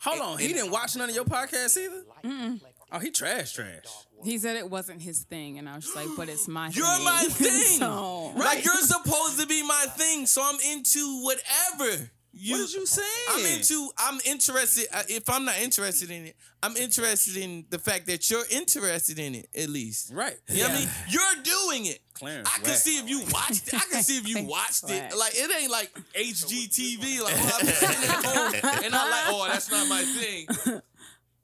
Hold 0.00 0.20
on. 0.20 0.38
He 0.38 0.48
didn't 0.52 0.70
watch 0.70 0.94
none 0.96 1.08
of 1.08 1.14
your 1.14 1.24
podcasts 1.24 1.76
either? 1.76 2.04
light 2.08 2.52
reflect 2.52 2.74
Oh, 2.90 2.98
he 3.00 3.10
trash, 3.10 3.52
trash. 3.52 3.84
He 4.24 4.38
said 4.38 4.56
it 4.56 4.70
wasn't 4.70 5.02
his 5.02 5.20
thing, 5.24 5.58
and 5.58 5.68
I 5.68 5.74
was 5.74 5.84
just 5.84 5.94
like, 5.96 6.08
but 6.16 6.28
it's 6.30 6.48
my 6.48 6.68
You're 6.70 6.86
thing. 6.86 7.04
my 7.04 7.22
thing. 7.28 7.78
so, 7.78 8.32
Like 8.34 8.64
you're 8.64 8.74
supposed 8.76 9.38
to 9.40 9.46
be 9.46 9.62
my 9.62 9.86
thing, 9.90 10.24
so 10.24 10.42
I'm 10.42 10.58
into 10.72 11.22
whatever. 11.22 12.10
You, 12.40 12.54
What 12.54 12.66
did 12.68 12.74
you 12.74 12.86
say? 12.86 13.02
I'm 13.30 13.44
into. 13.46 13.90
I'm 13.98 14.20
interested. 14.24 14.86
uh, 14.92 15.02
If 15.08 15.28
I'm 15.28 15.44
not 15.44 15.58
interested 15.60 16.10
in 16.10 16.26
it, 16.26 16.36
I'm 16.62 16.76
interested 16.76 17.36
in 17.36 17.64
the 17.68 17.78
fact 17.80 18.06
that 18.06 18.30
you're 18.30 18.44
interested 18.50 19.18
in 19.18 19.34
it. 19.34 19.48
At 19.56 19.68
least, 19.70 20.12
Right. 20.12 20.36
You 20.48 20.62
know 20.62 20.68
what 20.68 20.76
I 20.76 20.78
mean? 20.78 20.88
You're 21.08 21.42
doing 21.42 21.86
it. 21.86 21.98
Clarence. 22.14 22.48
I 22.48 22.58
can 22.60 22.68
whack. 22.70 22.76
see 22.78 22.98
if 22.98 23.08
you 23.08 23.20
watched 23.32 23.68
it. 23.68 23.74
I 23.74 23.84
can 23.90 24.02
see 24.04 24.18
if 24.18 24.28
you 24.28 24.42
watched 24.48 24.84
it. 24.88 25.16
Like 25.18 25.32
it 25.34 25.50
ain't 25.62 25.70
like 25.72 25.92
HGTV. 26.14 27.20
Like 27.24 27.34
oh, 27.36 27.58
I'm 27.60 27.66
sitting 27.66 28.10
at 28.10 28.24
home 28.24 28.82
and 28.84 28.94
I'm 28.94 29.10
like, 29.10 29.24
oh, 29.28 29.48
that's 29.50 29.70
not 29.70 29.88
my 29.88 30.02
thing. 30.02 30.46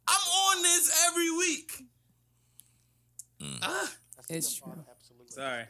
I'm 0.07 0.29
on 0.49 0.63
this 0.63 1.07
every 1.09 1.31
week. 1.37 1.73
Ah, 3.63 3.91
it's 4.29 4.55
true. 4.55 4.73
Sorry. 5.29 5.65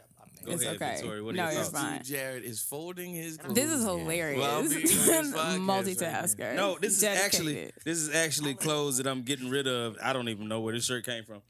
Go 0.45 0.51
It's 0.51 0.63
ahead, 0.63 0.75
okay. 0.75 0.95
Victoria. 0.95 1.23
What 1.23 1.35
No, 1.35 1.45
your 1.45 1.53
you're 1.53 1.63
fine. 1.63 2.03
Jared 2.03 2.43
is 2.43 2.61
folding 2.61 3.13
his. 3.13 3.37
Clothes. 3.37 3.55
This 3.55 3.71
is 3.71 3.83
hilarious. 3.83 4.39
Well, 4.39 4.59
I'm 4.59 4.69
being 4.69 4.83
honest, 5.09 5.33
podcast 5.33 6.35
Multitasker. 6.37 6.55
No, 6.55 6.77
this 6.79 6.97
is 6.97 7.03
actually 7.03 7.71
this 7.83 7.97
is 7.97 8.13
actually 8.13 8.53
clothes 8.53 8.97
that 8.97 9.07
I'm 9.07 9.23
getting 9.23 9.49
rid 9.49 9.67
of. 9.67 9.97
I 10.01 10.13
don't 10.13 10.29
even 10.29 10.47
know 10.47 10.61
where 10.61 10.73
this 10.73 10.85
shirt 10.85 11.05
came 11.05 11.23
from, 11.23 11.41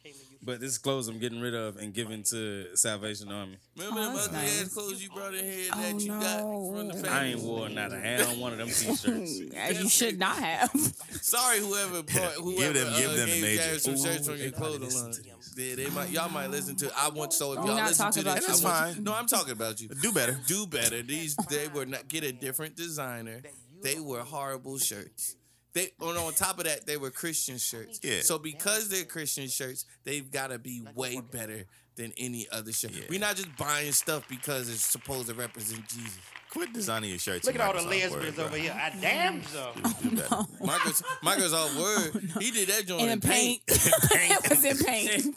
but 0.45 0.59
this 0.59 0.71
is 0.71 0.77
clothes 0.77 1.07
I'm 1.07 1.19
getting 1.19 1.41
rid 1.41 1.53
of 1.55 1.77
and 1.77 1.93
giving 1.93 2.23
to 2.23 2.75
Salvation 2.77 3.31
Army. 3.31 3.57
Remember 3.77 3.99
Oh, 3.99 4.03
them 4.05 4.13
that's 4.15 4.27
ugly 4.27 4.37
nice. 4.39 4.61
ass 4.63 4.73
clothes 4.73 5.03
you 5.03 5.09
brought 5.09 5.33
in 5.33 5.43
here 5.43 5.69
Oh, 5.73 5.81
that 5.81 5.99
you 6.01 6.07
got 6.07 6.39
from 6.41 6.87
the 6.87 6.93
family? 6.93 7.09
I 7.09 7.23
ain't 7.25 7.39
wore 7.41 7.69
not 7.69 7.91
a 7.91 7.99
hand 7.99 8.21
on 8.23 8.39
one 8.39 8.51
of 8.53 8.59
them 8.59 8.67
t-shirts. 8.67 9.41
As 9.55 9.81
you 9.83 9.89
should 9.89 10.19
not 10.19 10.37
have. 10.37 10.69
Sorry, 11.21 11.59
whoever 11.59 12.03
brought 12.03 12.33
whoever 12.33 12.73
them- 12.73 12.93
give 12.97 13.09
uh, 13.11 13.15
them 13.15 13.27
gave 13.27 13.41
major. 13.41 13.63
Jared 13.63 13.81
some 13.81 13.97
shirts 13.97 14.27
from 14.27 14.37
your 14.37 14.51
probably 14.51 14.77
clothing 14.79 14.81
listen 14.81 15.03
line. 15.03 15.13
to 15.13 15.21
this. 15.23 15.31
Yeah, 15.57 15.75
they 15.75 15.89
might. 15.89 16.09
Y'all 16.09 16.29
might 16.29 16.49
listen 16.51 16.75
to. 16.77 16.91
I 16.97 17.09
want 17.09 17.31
so 17.33 17.53
if 17.53 17.57
y'all 17.59 17.67
not 17.67 17.87
listen 17.87 18.11
to 18.11 18.23
this, 18.23 18.61
about 18.61 18.73
I 18.73 18.87
you. 18.89 18.93
fine. 18.95 19.03
No, 19.03 19.13
I'm 19.13 19.25
talking 19.27 19.53
about 19.53 19.79
you. 19.81 19.87
Do 19.87 20.11
better. 20.11 20.37
Do 20.47 20.67
better. 20.67 21.01
These 21.01 21.35
they 21.49 21.67
were 21.69 21.85
not 21.85 22.07
get 22.07 22.23
a 22.23 22.31
different 22.31 22.75
designer. 22.75 23.41
They 23.81 23.99
were 23.99 24.19
horrible 24.21 24.77
shirts. 24.77 25.35
They 25.75 25.89
and 26.01 26.17
on 26.17 26.33
top 26.33 26.57
of 26.57 26.65
that, 26.65 26.87
they 26.87 26.95
were 26.97 27.11
Christian 27.11 27.57
shirts. 27.57 27.99
Yeah. 28.01 28.21
So 28.21 28.39
because 28.39 28.87
they're 28.89 29.03
Christian 29.03 29.47
shirts, 29.49 29.85
they've 30.05 30.29
got 30.31 30.47
to 30.47 30.57
be 30.57 30.83
way 30.95 31.19
better 31.21 31.65
than 31.97 32.13
any 32.17 32.47
other 32.51 32.71
shirt. 32.71 32.91
We're 33.09 33.19
not 33.19 33.35
just 33.35 33.55
buying 33.57 33.91
stuff 33.91 34.27
because 34.29 34.69
it's 34.69 34.81
supposed 34.83 35.27
to 35.27 35.33
represent 35.33 35.87
Jesus. 35.89 36.17
Quit 36.49 36.71
designing 36.71 37.09
your 37.09 37.19
shirts. 37.19 37.45
Look 37.45 37.55
at 37.55 37.61
all 37.61 37.73
the 37.73 37.79
Microsoft 37.79 38.11
Word, 38.11 38.11
lesbians 38.23 38.35
bro. 38.35 38.45
over 38.45 38.55
here. 38.57 38.71
I 38.73 38.93
damn 39.01 39.43
so. 39.43 39.71
Do 40.01 40.11
better. 40.15 40.37
My 40.61 40.79
girl's, 40.81 41.03
my 41.21 41.37
girl's 41.37 41.53
all 41.53 41.67
word. 41.77 42.31
He 42.39 42.51
did 42.51 42.69
that 42.69 42.87
joint 42.87 43.01
In 43.01 43.09
in 43.09 43.19
paint. 43.19 43.61
paint. 43.67 44.45
it 44.45 44.49
was 44.49 44.63
in 44.63 44.77
paint. 44.77 45.35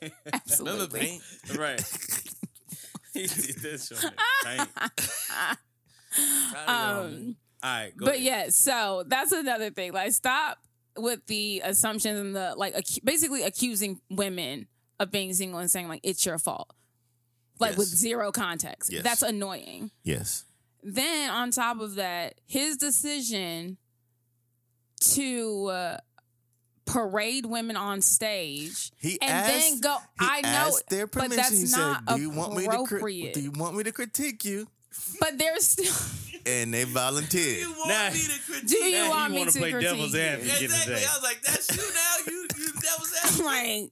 Remember 0.00 0.16
Absolutely. 0.32 1.00
paint? 1.00 1.22
right. 1.58 1.80
he 3.12 3.26
did 3.26 3.56
that 3.56 3.80
shit. 3.80 4.14
Paint. 4.44 4.68
Um, 6.68 7.36
All 7.62 7.70
right, 7.70 7.96
go 7.96 8.06
but 8.06 8.14
ahead. 8.16 8.24
yeah, 8.24 8.48
so 8.48 9.04
that's 9.06 9.32
another 9.32 9.70
thing. 9.70 9.92
Like, 9.92 10.12
stop 10.12 10.58
with 10.98 11.24
the 11.26 11.62
assumptions 11.64 12.18
and 12.18 12.34
the 12.34 12.54
like, 12.56 12.74
acu- 12.74 13.04
basically 13.04 13.42
accusing 13.44 14.00
women 14.10 14.66
of 14.98 15.10
being 15.10 15.32
single 15.32 15.58
and 15.60 15.70
saying 15.70 15.88
like 15.88 16.00
it's 16.02 16.24
your 16.26 16.38
fault, 16.38 16.72
like 17.58 17.76
with 17.76 17.86
zero 17.88 18.32
context. 18.32 18.92
Yes. 18.92 19.02
That's 19.02 19.22
annoying. 19.22 19.90
Yes. 20.02 20.44
Then 20.82 21.30
on 21.30 21.50
top 21.52 21.80
of 21.80 21.94
that, 21.94 22.34
his 22.46 22.76
decision 22.76 23.78
to 25.14 25.66
uh, 25.66 25.96
parade 26.84 27.46
women 27.46 27.76
on 27.76 28.00
stage 28.00 28.90
He 28.98 29.18
and 29.20 29.30
asked, 29.30 29.50
then 29.50 29.80
go. 29.80 29.96
I 30.18 30.40
know, 30.42 30.76
their 30.88 31.06
but 31.06 31.30
that's 31.30 31.50
he 31.50 31.64
not 31.76 32.02
said, 32.06 32.16
"Do 32.16 32.20
you 32.20 32.30
want 32.30 32.56
me 32.56 32.64
to? 32.64 32.70
Appropriate. 32.70 33.34
do 33.34 33.40
you 33.40 33.52
want 33.52 33.76
me 33.76 33.84
to 33.84 33.92
critique 33.92 34.44
you?" 34.44 34.66
But 35.20 35.38
there's 35.38 35.66
still. 35.66 35.92
And 36.44 36.74
they 36.74 36.82
volunteered. 36.84 37.58
You 37.60 37.70
want 37.72 37.88
Nah. 37.88 38.10
me 38.10 38.20
to 38.20 38.40
critique? 38.50 38.68
Do 38.68 38.76
you 38.84 38.92
Now 38.96 39.10
want 39.10 39.28
you 39.30 39.34
me 39.34 39.38
wanna 39.40 39.52
play 39.52 39.70
critique 39.72 39.90
devil's 39.90 40.14
you? 40.14 40.20
advocate 40.20 40.62
Exactly. 40.62 40.94
today. 40.94 41.06
I 41.08 41.14
was 41.14 41.22
like, 41.22 41.42
that's 41.42 41.76
you 41.76 41.82
now. 41.94 42.32
You, 42.32 42.48
you 42.58 42.72
that 42.72 42.96
was 42.98 43.40
like 43.40 43.90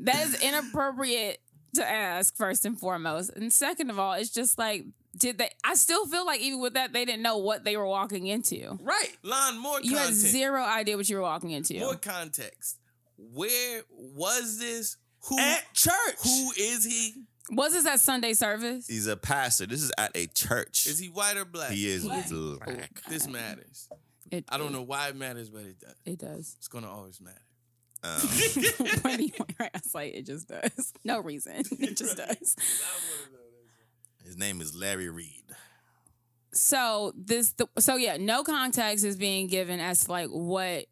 that 0.00 0.26
is 0.26 0.42
inappropriate 0.42 1.38
to 1.74 1.88
ask 1.88 2.36
first 2.36 2.64
and 2.64 2.78
foremost 2.78 3.30
and 3.34 3.52
second 3.52 3.88
of 3.90 3.98
all 3.98 4.12
it's 4.14 4.30
just 4.30 4.58
like 4.58 4.84
did 5.16 5.38
they 5.38 5.48
i 5.64 5.74
still 5.74 6.04
feel 6.06 6.26
like 6.26 6.40
even 6.40 6.60
with 6.60 6.74
that 6.74 6.92
they 6.92 7.04
didn't 7.04 7.22
know 7.22 7.38
what 7.38 7.64
they 7.64 7.76
were 7.76 7.86
walking 7.86 8.26
into 8.26 8.78
Right. 8.82 9.16
Lon, 9.22 9.58
more 9.58 9.80
you 9.80 9.92
had 9.96 10.06
content. 10.08 10.16
zero 10.16 10.62
idea 10.62 10.96
what 10.96 11.08
you 11.08 11.16
were 11.16 11.22
walking 11.22 11.50
into 11.52 11.78
More 11.78 11.94
context. 11.96 12.78
Where 13.16 13.82
was 13.90 14.58
this? 14.58 14.96
Who 15.28 15.38
At 15.38 15.72
church. 15.72 16.16
Who 16.24 16.50
is 16.58 16.84
he? 16.84 17.14
Was 17.50 17.72
this 17.72 17.86
at 17.86 18.00
sunday 18.00 18.32
service 18.34 18.86
He's 18.86 19.06
a 19.06 19.16
pastor. 19.16 19.66
This 19.66 19.82
is 19.82 19.92
at 19.98 20.16
a 20.16 20.26
church. 20.28 20.86
Is 20.86 20.98
he 20.98 21.08
white 21.08 21.36
or 21.36 21.44
black? 21.44 21.70
He 21.72 21.88
is 21.88 22.04
Black. 22.04 22.28
black. 22.28 23.02
This 23.08 23.26
matters. 23.28 23.88
it, 24.30 24.44
I 24.48 24.58
don't 24.58 24.72
know 24.72 24.82
why 24.82 25.08
it 25.08 25.16
matters, 25.16 25.50
but 25.50 25.62
it 25.62 25.78
does. 25.80 25.94
it 26.04 26.18
does 26.18 26.54
It's 26.58 26.68
gonna 26.68 26.90
always 26.90 27.20
matter. 27.20 27.36
Um, 28.04 28.18
what 29.02 29.16
do 29.16 29.22
you 29.24 29.30
right 29.60 29.70
i 29.72 29.78
was 29.78 29.94
like 29.94 30.12
it 30.14 30.26
just 30.26 30.48
does 30.48 30.92
no 31.04 31.20
reason 31.20 31.54
it 31.78 31.96
just 31.96 32.16
does 32.16 32.56
his 34.24 34.36
name 34.36 34.60
is 34.60 34.74
Larry 34.74 35.08
Reed. 35.08 35.44
so 36.52 37.12
this 37.16 37.52
the, 37.52 37.68
so 37.78 37.94
yeah 37.96 38.16
no 38.18 38.42
context 38.42 39.04
is 39.04 39.16
being 39.16 39.46
given 39.46 39.78
as 39.78 40.04
to 40.04 40.10
like 40.10 40.28
what 40.30 40.86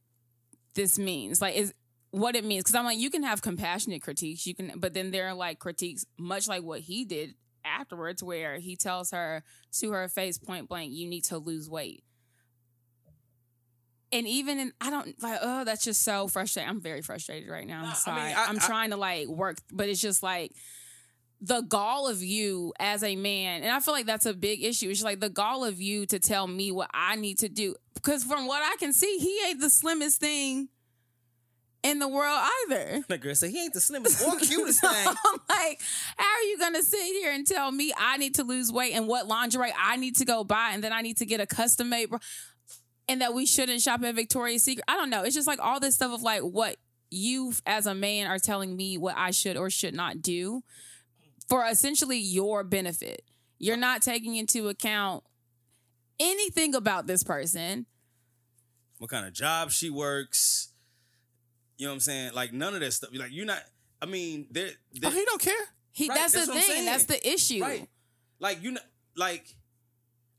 this 0.74 0.98
means 1.00 1.40
like 1.42 1.56
is 1.56 1.74
what 2.12 2.34
it 2.34 2.44
means 2.44 2.64
because 2.64 2.74
i'm 2.74 2.84
like 2.84 2.98
you 2.98 3.10
can 3.10 3.22
have 3.22 3.40
compassionate 3.42 4.02
critiques 4.02 4.46
you 4.46 4.54
can 4.54 4.72
but 4.76 4.94
then 4.94 5.10
there 5.12 5.28
are 5.28 5.34
like 5.34 5.58
critiques 5.58 6.04
much 6.18 6.48
like 6.48 6.62
what 6.62 6.80
he 6.80 7.04
did 7.04 7.34
afterwards 7.64 8.22
where 8.22 8.58
he 8.58 8.74
tells 8.74 9.10
her 9.12 9.42
to 9.72 9.92
her 9.92 10.08
face 10.08 10.38
point 10.38 10.68
blank 10.68 10.92
you 10.92 11.06
need 11.08 11.22
to 11.24 11.38
lose 11.38 11.68
weight 11.70 12.02
and 14.12 14.26
even 14.26 14.58
in 14.58 14.72
i 14.80 14.90
don't 14.90 15.20
like 15.22 15.38
oh 15.42 15.64
that's 15.64 15.84
just 15.84 16.02
so 16.02 16.26
frustrating 16.26 16.68
i'm 16.68 16.80
very 16.80 17.02
frustrated 17.02 17.48
right 17.48 17.66
now 17.66 17.78
i'm 17.78 17.84
Nah, 17.84 17.90
I 17.90 17.94
sorry 17.94 18.22
mean, 18.22 18.34
I- 18.36 18.44
i'm 18.46 18.56
I- 18.56 18.66
trying 18.66 18.90
to 18.90 18.96
like 18.96 19.28
work 19.28 19.58
but 19.72 19.88
it's 19.88 20.00
just 20.00 20.22
like 20.22 20.52
the 21.42 21.62
gall 21.62 22.06
of 22.06 22.22
you 22.22 22.74
as 22.78 23.02
a 23.02 23.16
man, 23.16 23.62
and 23.62 23.72
I 23.72 23.80
feel 23.80 23.94
like 23.94 24.04
that's 24.04 24.26
a 24.26 24.34
big 24.34 24.62
issue. 24.62 24.90
It's 24.90 24.98
just 24.98 25.06
like 25.06 25.20
the 25.20 25.30
gall 25.30 25.64
of 25.64 25.80
you 25.80 26.04
to 26.04 26.18
tell 26.18 26.46
me 26.46 26.70
what 26.70 26.90
I 26.92 27.16
need 27.16 27.38
to 27.38 27.48
do. 27.48 27.76
Because 27.94 28.24
from 28.24 28.46
what 28.46 28.62
I 28.62 28.76
can 28.78 28.92
see, 28.92 29.16
he 29.16 29.40
ain't 29.48 29.58
the 29.58 29.70
slimmest 29.70 30.20
thing 30.20 30.68
in 31.82 31.98
the 31.98 32.08
world 32.08 32.40
either. 32.68 33.02
The 33.08 33.18
girl 33.18 33.34
said 33.34 33.50
he 33.50 33.62
ain't 33.62 33.72
the 33.74 33.80
slimmest 33.80 34.22
or 34.26 34.36
cutest 34.38 34.80
thing. 34.80 34.92
I'm 35.06 35.38
like, 35.48 35.80
how 36.16 36.24
are 36.26 36.42
you 36.42 36.58
gonna 36.58 36.82
sit 36.82 37.00
here 37.00 37.32
and 37.32 37.46
tell 37.46 37.70
me 37.72 37.92
I 37.96 38.16
need 38.18 38.34
to 38.36 38.44
lose 38.44 38.70
weight 38.70 38.92
and 38.94 39.08
what 39.08 39.26
lingerie 39.26 39.72
I 39.78 39.96
need 39.96 40.16
to 40.16 40.24
go 40.24 40.44
buy 40.44 40.70
and 40.72 40.84
then 40.84 40.92
I 40.92 41.00
need 41.00 41.16
to 41.18 41.26
get 41.26 41.40
a 41.40 41.46
custom 41.46 41.88
made 41.88 42.10
and 43.08 43.20
that 43.22 43.34
we 43.34 43.46
shouldn't 43.46 43.80
shop 43.80 44.02
at 44.04 44.14
Victoria's 44.14 44.62
Secret? 44.62 44.84
I 44.86 44.96
don't 44.96 45.10
know. 45.10 45.24
It's 45.24 45.34
just 45.34 45.48
like 45.48 45.58
all 45.60 45.80
this 45.80 45.94
stuff 45.96 46.12
of 46.12 46.22
like 46.22 46.42
what 46.42 46.76
you 47.10 47.52
as 47.66 47.86
a 47.86 47.94
man 47.94 48.26
are 48.28 48.38
telling 48.38 48.76
me 48.76 48.96
what 48.96 49.16
I 49.16 49.32
should 49.32 49.56
or 49.56 49.68
should 49.70 49.94
not 49.94 50.22
do 50.22 50.62
for 51.48 51.64
essentially 51.66 52.18
your 52.18 52.62
benefit. 52.62 53.22
You're 53.58 53.76
not 53.76 54.00
taking 54.02 54.36
into 54.36 54.68
account 54.68 55.24
anything 56.20 56.74
about 56.74 57.06
this 57.06 57.24
person. 57.24 57.86
what 58.98 59.10
kind 59.10 59.26
of 59.26 59.32
job 59.32 59.70
she 59.70 59.90
works. 59.90 60.69
You 61.80 61.86
know 61.86 61.92
what 61.92 61.94
I'm 61.94 62.00
saying? 62.00 62.32
Like 62.34 62.52
none 62.52 62.74
of 62.74 62.80
that 62.80 62.92
stuff. 62.92 63.08
Like 63.14 63.32
you're 63.32 63.46
not. 63.46 63.62
I 64.02 64.04
mean, 64.04 64.46
there. 64.50 64.68
Oh, 65.02 65.08
he 65.08 65.24
don't 65.24 65.40
care. 65.40 65.54
He 65.92 66.10
Right, 66.10 66.18
that's, 66.18 66.34
that's 66.34 66.46
the 66.46 66.60
thing. 66.60 66.84
That's 66.84 67.04
the 67.04 67.26
issue. 67.26 67.62
Right. 67.62 67.88
Like 68.38 68.62
you 68.62 68.72
know, 68.72 68.82
like 69.16 69.56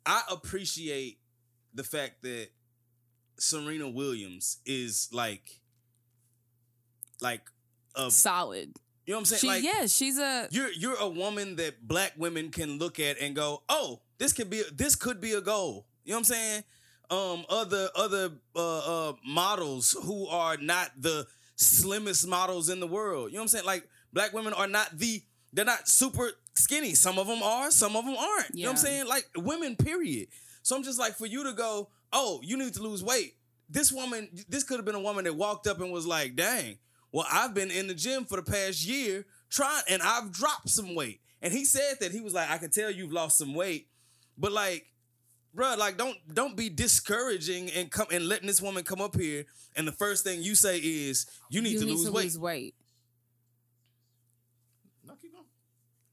I 0.05 0.21
appreciate 0.29 1.17
the 1.73 1.83
fact 1.83 2.21
that 2.21 2.49
Serena 3.39 3.89
Williams 3.89 4.59
is 4.67 5.09
like, 5.11 5.61
like 7.21 7.41
a. 7.95 8.11
Solid. 8.11 8.75
You 9.07 9.13
know 9.13 9.17
what 9.17 9.21
I'm 9.21 9.25
saying? 9.25 9.39
She 9.39 9.47
like 9.47 9.63
yes, 9.63 9.95
she's 9.97 10.19
a 10.19 10.47
you're 10.51 10.71
you're 10.71 10.97
a 10.99 11.09
woman 11.09 11.55
that 11.55 11.87
black 11.87 12.13
women 12.17 12.51
can 12.51 12.77
look 12.77 12.99
at 12.99 13.19
and 13.19 13.35
go, 13.35 13.63
oh, 13.67 14.01
this 14.19 14.31
could 14.31 14.51
be 14.51 14.61
this 14.71 14.95
could 14.95 15.19
be 15.19 15.33
a 15.33 15.41
goal. 15.41 15.87
You 16.05 16.11
know 16.11 16.17
what 16.17 16.19
I'm 16.19 16.23
saying? 16.25 16.63
Um, 17.11 17.45
other 17.49 17.89
other 17.95 18.31
uh, 18.55 19.09
uh, 19.09 19.13
models 19.27 19.97
who 20.05 20.27
are 20.27 20.55
not 20.55 20.91
the 20.97 21.27
slimmest 21.57 22.25
models 22.25 22.69
in 22.69 22.79
the 22.79 22.87
world. 22.87 23.31
You 23.31 23.35
know 23.35 23.41
what 23.41 23.43
I'm 23.43 23.47
saying? 23.49 23.65
Like 23.65 23.87
black 24.13 24.33
women 24.33 24.53
are 24.53 24.67
not 24.67 24.97
the 24.97 25.21
they're 25.53 25.65
not 25.65 25.87
super 25.87 26.31
skinny. 26.55 26.93
Some 26.95 27.19
of 27.19 27.27
them 27.27 27.43
are, 27.43 27.71
some 27.71 27.95
of 27.95 28.05
them 28.05 28.15
aren't. 28.15 28.55
You 28.55 28.63
know 28.63 28.71
what 28.71 28.79
I'm 28.79 28.85
saying? 28.85 29.07
Like 29.07 29.27
women, 29.35 29.75
period. 29.75 30.29
So 30.63 30.75
I'm 30.75 30.83
just 30.83 30.99
like, 30.99 31.13
for 31.15 31.25
you 31.25 31.43
to 31.43 31.53
go, 31.53 31.89
oh, 32.13 32.39
you 32.43 32.57
need 32.57 32.73
to 32.75 32.83
lose 32.83 33.03
weight. 33.03 33.35
This 33.69 33.91
woman, 33.91 34.29
this 34.49 34.63
could 34.63 34.77
have 34.77 34.85
been 34.85 34.95
a 34.95 35.01
woman 35.01 35.25
that 35.25 35.35
walked 35.35 35.67
up 35.67 35.79
and 35.79 35.91
was 35.91 36.05
like, 36.05 36.35
dang, 36.35 36.77
well, 37.11 37.25
I've 37.31 37.53
been 37.53 37.71
in 37.71 37.87
the 37.87 37.93
gym 37.93 38.25
for 38.25 38.37
the 38.37 38.49
past 38.49 38.85
year 38.85 39.25
trying, 39.49 39.83
and 39.89 40.01
I've 40.01 40.31
dropped 40.31 40.69
some 40.69 40.93
weight. 40.95 41.21
And 41.41 41.53
he 41.53 41.65
said 41.65 41.95
that 41.99 42.11
he 42.11 42.21
was 42.21 42.33
like, 42.33 42.49
I 42.49 42.57
can 42.57 42.69
tell 42.69 42.91
you've 42.91 43.11
lost 43.11 43.37
some 43.37 43.53
weight, 43.53 43.87
but 44.37 44.51
like, 44.51 44.85
Bruh, 45.55 45.77
like 45.77 45.97
don't 45.97 46.17
don't 46.33 46.55
be 46.55 46.69
discouraging 46.69 47.69
and 47.71 47.91
come 47.91 48.07
and 48.11 48.27
letting 48.27 48.47
this 48.47 48.61
woman 48.61 48.83
come 48.83 49.01
up 49.01 49.15
here 49.19 49.45
and 49.75 49.87
the 49.87 49.91
first 49.91 50.23
thing 50.23 50.41
you 50.41 50.55
say 50.55 50.77
is 50.77 51.25
you 51.49 51.61
need 51.61 51.73
you 51.73 51.79
to 51.79 51.85
need 51.85 51.91
lose 51.91 52.05
to 52.05 52.11
weight. 52.11 52.23
lose 52.23 52.39
weight. 52.39 52.75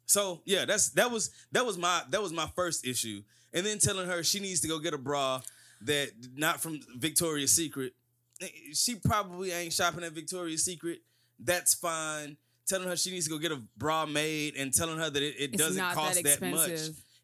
So 0.09 0.41
yeah, 0.47 0.65
that's 0.65 0.89
that 0.91 1.11
was 1.11 1.31
that 1.53 1.67
was 1.67 1.77
my 1.77 2.03
that 2.11 2.23
was 2.23 2.33
my 2.33 2.47
first 2.57 2.87
issue. 2.87 3.23
And 3.53 3.65
then 3.65 3.79
telling 3.79 4.07
her 4.07 4.23
she 4.25 4.41
needs 4.41 4.61
to 4.61 4.69
go 4.69 4.79
get 4.79 4.95
a 4.95 4.99
bra 4.99 5.41
that 5.83 6.11
not 6.35 6.61
from 6.61 6.81
Victoria's 6.97 7.53
Secret. 7.53 7.93
Eh, 8.41 8.47
she 8.73 8.97
probably 8.97 9.53
ain't 9.53 9.73
shopping 9.73 10.03
at 10.03 10.13
Victoria's 10.13 10.65
Secret. 10.65 11.01
That's 11.39 11.75
fine. 11.75 12.39
Telling 12.67 12.89
her 12.89 12.97
she 12.97 13.11
needs 13.11 13.27
to 13.27 13.31
go 13.31 13.39
get 13.39 13.53
a 13.53 13.61
bra 13.77 14.07
made 14.07 14.57
and 14.57 14.73
telling 14.73 14.99
her 14.99 15.11
that 15.11 15.23
it, 15.23 15.35
it 15.39 15.53
doesn't 15.53 15.77
not 15.77 15.95
that 15.95 16.01
cost 16.01 16.23
that, 16.23 16.51
much. 16.51 16.81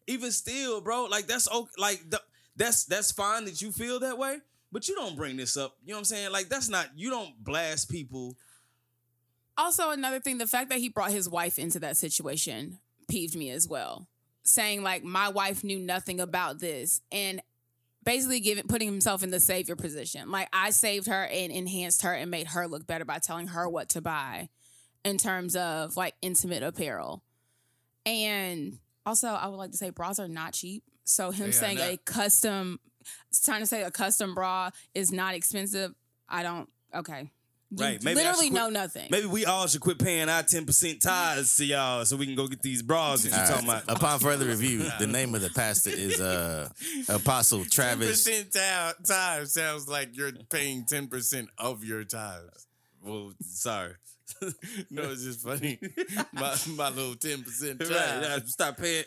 Even 0.07 0.31
still, 0.31 0.81
bro, 0.81 1.05
like 1.05 1.27
that's 1.27 1.49
okay. 1.51 1.71
Like 1.77 2.09
the, 2.09 2.21
that's 2.55 2.85
that's 2.85 3.11
fine 3.11 3.45
that 3.45 3.61
you 3.61 3.71
feel 3.71 3.99
that 4.01 4.17
way, 4.17 4.37
but 4.71 4.87
you 4.87 4.95
don't 4.95 5.15
bring 5.15 5.37
this 5.37 5.57
up. 5.57 5.75
You 5.83 5.91
know 5.91 5.97
what 5.97 5.99
I'm 5.99 6.05
saying? 6.05 6.31
Like 6.31 6.49
that's 6.49 6.69
not 6.69 6.89
you 6.95 7.09
don't 7.09 7.43
blast 7.43 7.89
people. 7.89 8.37
Also, 9.57 9.91
another 9.91 10.19
thing, 10.19 10.37
the 10.37 10.47
fact 10.47 10.69
that 10.69 10.79
he 10.79 10.89
brought 10.89 11.11
his 11.11 11.29
wife 11.29 11.57
into 11.57 11.79
that 11.79 11.97
situation 11.97 12.79
peeved 13.07 13.35
me 13.35 13.49
as 13.49 13.67
well. 13.67 14.07
Saying 14.43 14.83
like 14.83 15.03
my 15.03 15.29
wife 15.29 15.63
knew 15.63 15.79
nothing 15.79 16.19
about 16.19 16.59
this 16.59 17.01
and 17.11 17.41
basically 18.03 18.39
giving 18.39 18.67
putting 18.67 18.87
himself 18.87 19.23
in 19.23 19.31
the 19.31 19.39
savior 19.39 19.75
position. 19.75 20.29
Like 20.29 20.47
I 20.53 20.69
saved 20.69 21.07
her 21.07 21.25
and 21.25 21.51
enhanced 21.51 22.03
her 22.03 22.13
and 22.13 22.29
made 22.29 22.47
her 22.47 22.67
look 22.67 22.85
better 22.85 23.05
by 23.05 23.19
telling 23.19 23.47
her 23.47 23.67
what 23.67 23.89
to 23.89 24.01
buy 24.01 24.49
in 25.03 25.17
terms 25.17 25.55
of 25.55 25.97
like 25.97 26.13
intimate 26.21 26.63
apparel. 26.63 27.23
And 28.05 28.77
also, 29.05 29.27
I 29.29 29.47
would 29.47 29.57
like 29.57 29.71
to 29.71 29.77
say 29.77 29.89
bras 29.89 30.19
are 30.19 30.27
not 30.27 30.53
cheap. 30.53 30.83
So 31.03 31.31
him 31.31 31.45
They 31.45 31.49
are 31.49 31.51
saying 31.51 31.77
a 31.79 31.91
not. 31.91 32.05
custom, 32.05 32.79
trying 33.43 33.61
to 33.61 33.67
say 33.67 33.83
a 33.83 33.91
custom 33.91 34.33
bra 34.33 34.71
is 34.93 35.11
not 35.11 35.35
expensive. 35.35 35.93
I 36.27 36.43
don't. 36.43 36.69
Okay. 36.93 37.31
You 37.71 37.83
Right, 37.83 38.03
maybe 38.03 38.15
literally 38.15 38.45
should 38.47 38.53
know 38.53 38.69
nothing. 38.69 39.07
Maybe 39.09 39.25
we 39.25 39.45
all 39.45 39.67
should 39.67 39.81
quit 39.81 39.97
paying 39.99 40.29
our 40.29 40.43
10% 40.43 41.01
tithes 41.01 41.55
to 41.57 41.65
y'all 41.65 42.05
so 42.05 42.15
we 42.15 42.25
can 42.27 42.35
go 42.35 42.47
get 42.47 42.61
these 42.61 42.81
bras 42.83 43.23
that 43.23 43.29
you're 43.31 43.39
All 43.39 43.47
talking 43.47 43.67
about. 43.67 43.83
Upon 43.87 44.19
further 44.19 44.45
review, 44.45 44.85
the 44.99 45.07
name 45.07 45.33
of 45.35 45.41
the 45.41 45.49
pastor 45.49 45.89
is 45.89 46.21
uh, 46.21 46.69
Apostle 47.09 47.65
Travis. 47.65 48.27
10% 48.27 48.51
ti- 48.53 49.03
tithe 49.07 49.47
sounds 49.47 49.87
like 49.87 50.15
you're 50.15 50.31
paying 50.49 50.85
10% 50.85 51.47
of 51.57 51.83
your 51.83 52.03
tithes. 52.03 52.67
Well, 53.03 53.33
sorry. 53.41 53.93
no, 54.89 55.03
it's 55.11 55.23
just 55.23 55.41
funny. 55.41 55.79
my, 56.33 56.55
my 56.75 56.89
little 56.89 57.15
10% 57.15 57.79
tithe. 57.79 57.89
Right, 57.89 58.29
right. 58.29 58.47
Stop 58.47 58.77
paying. 58.77 59.05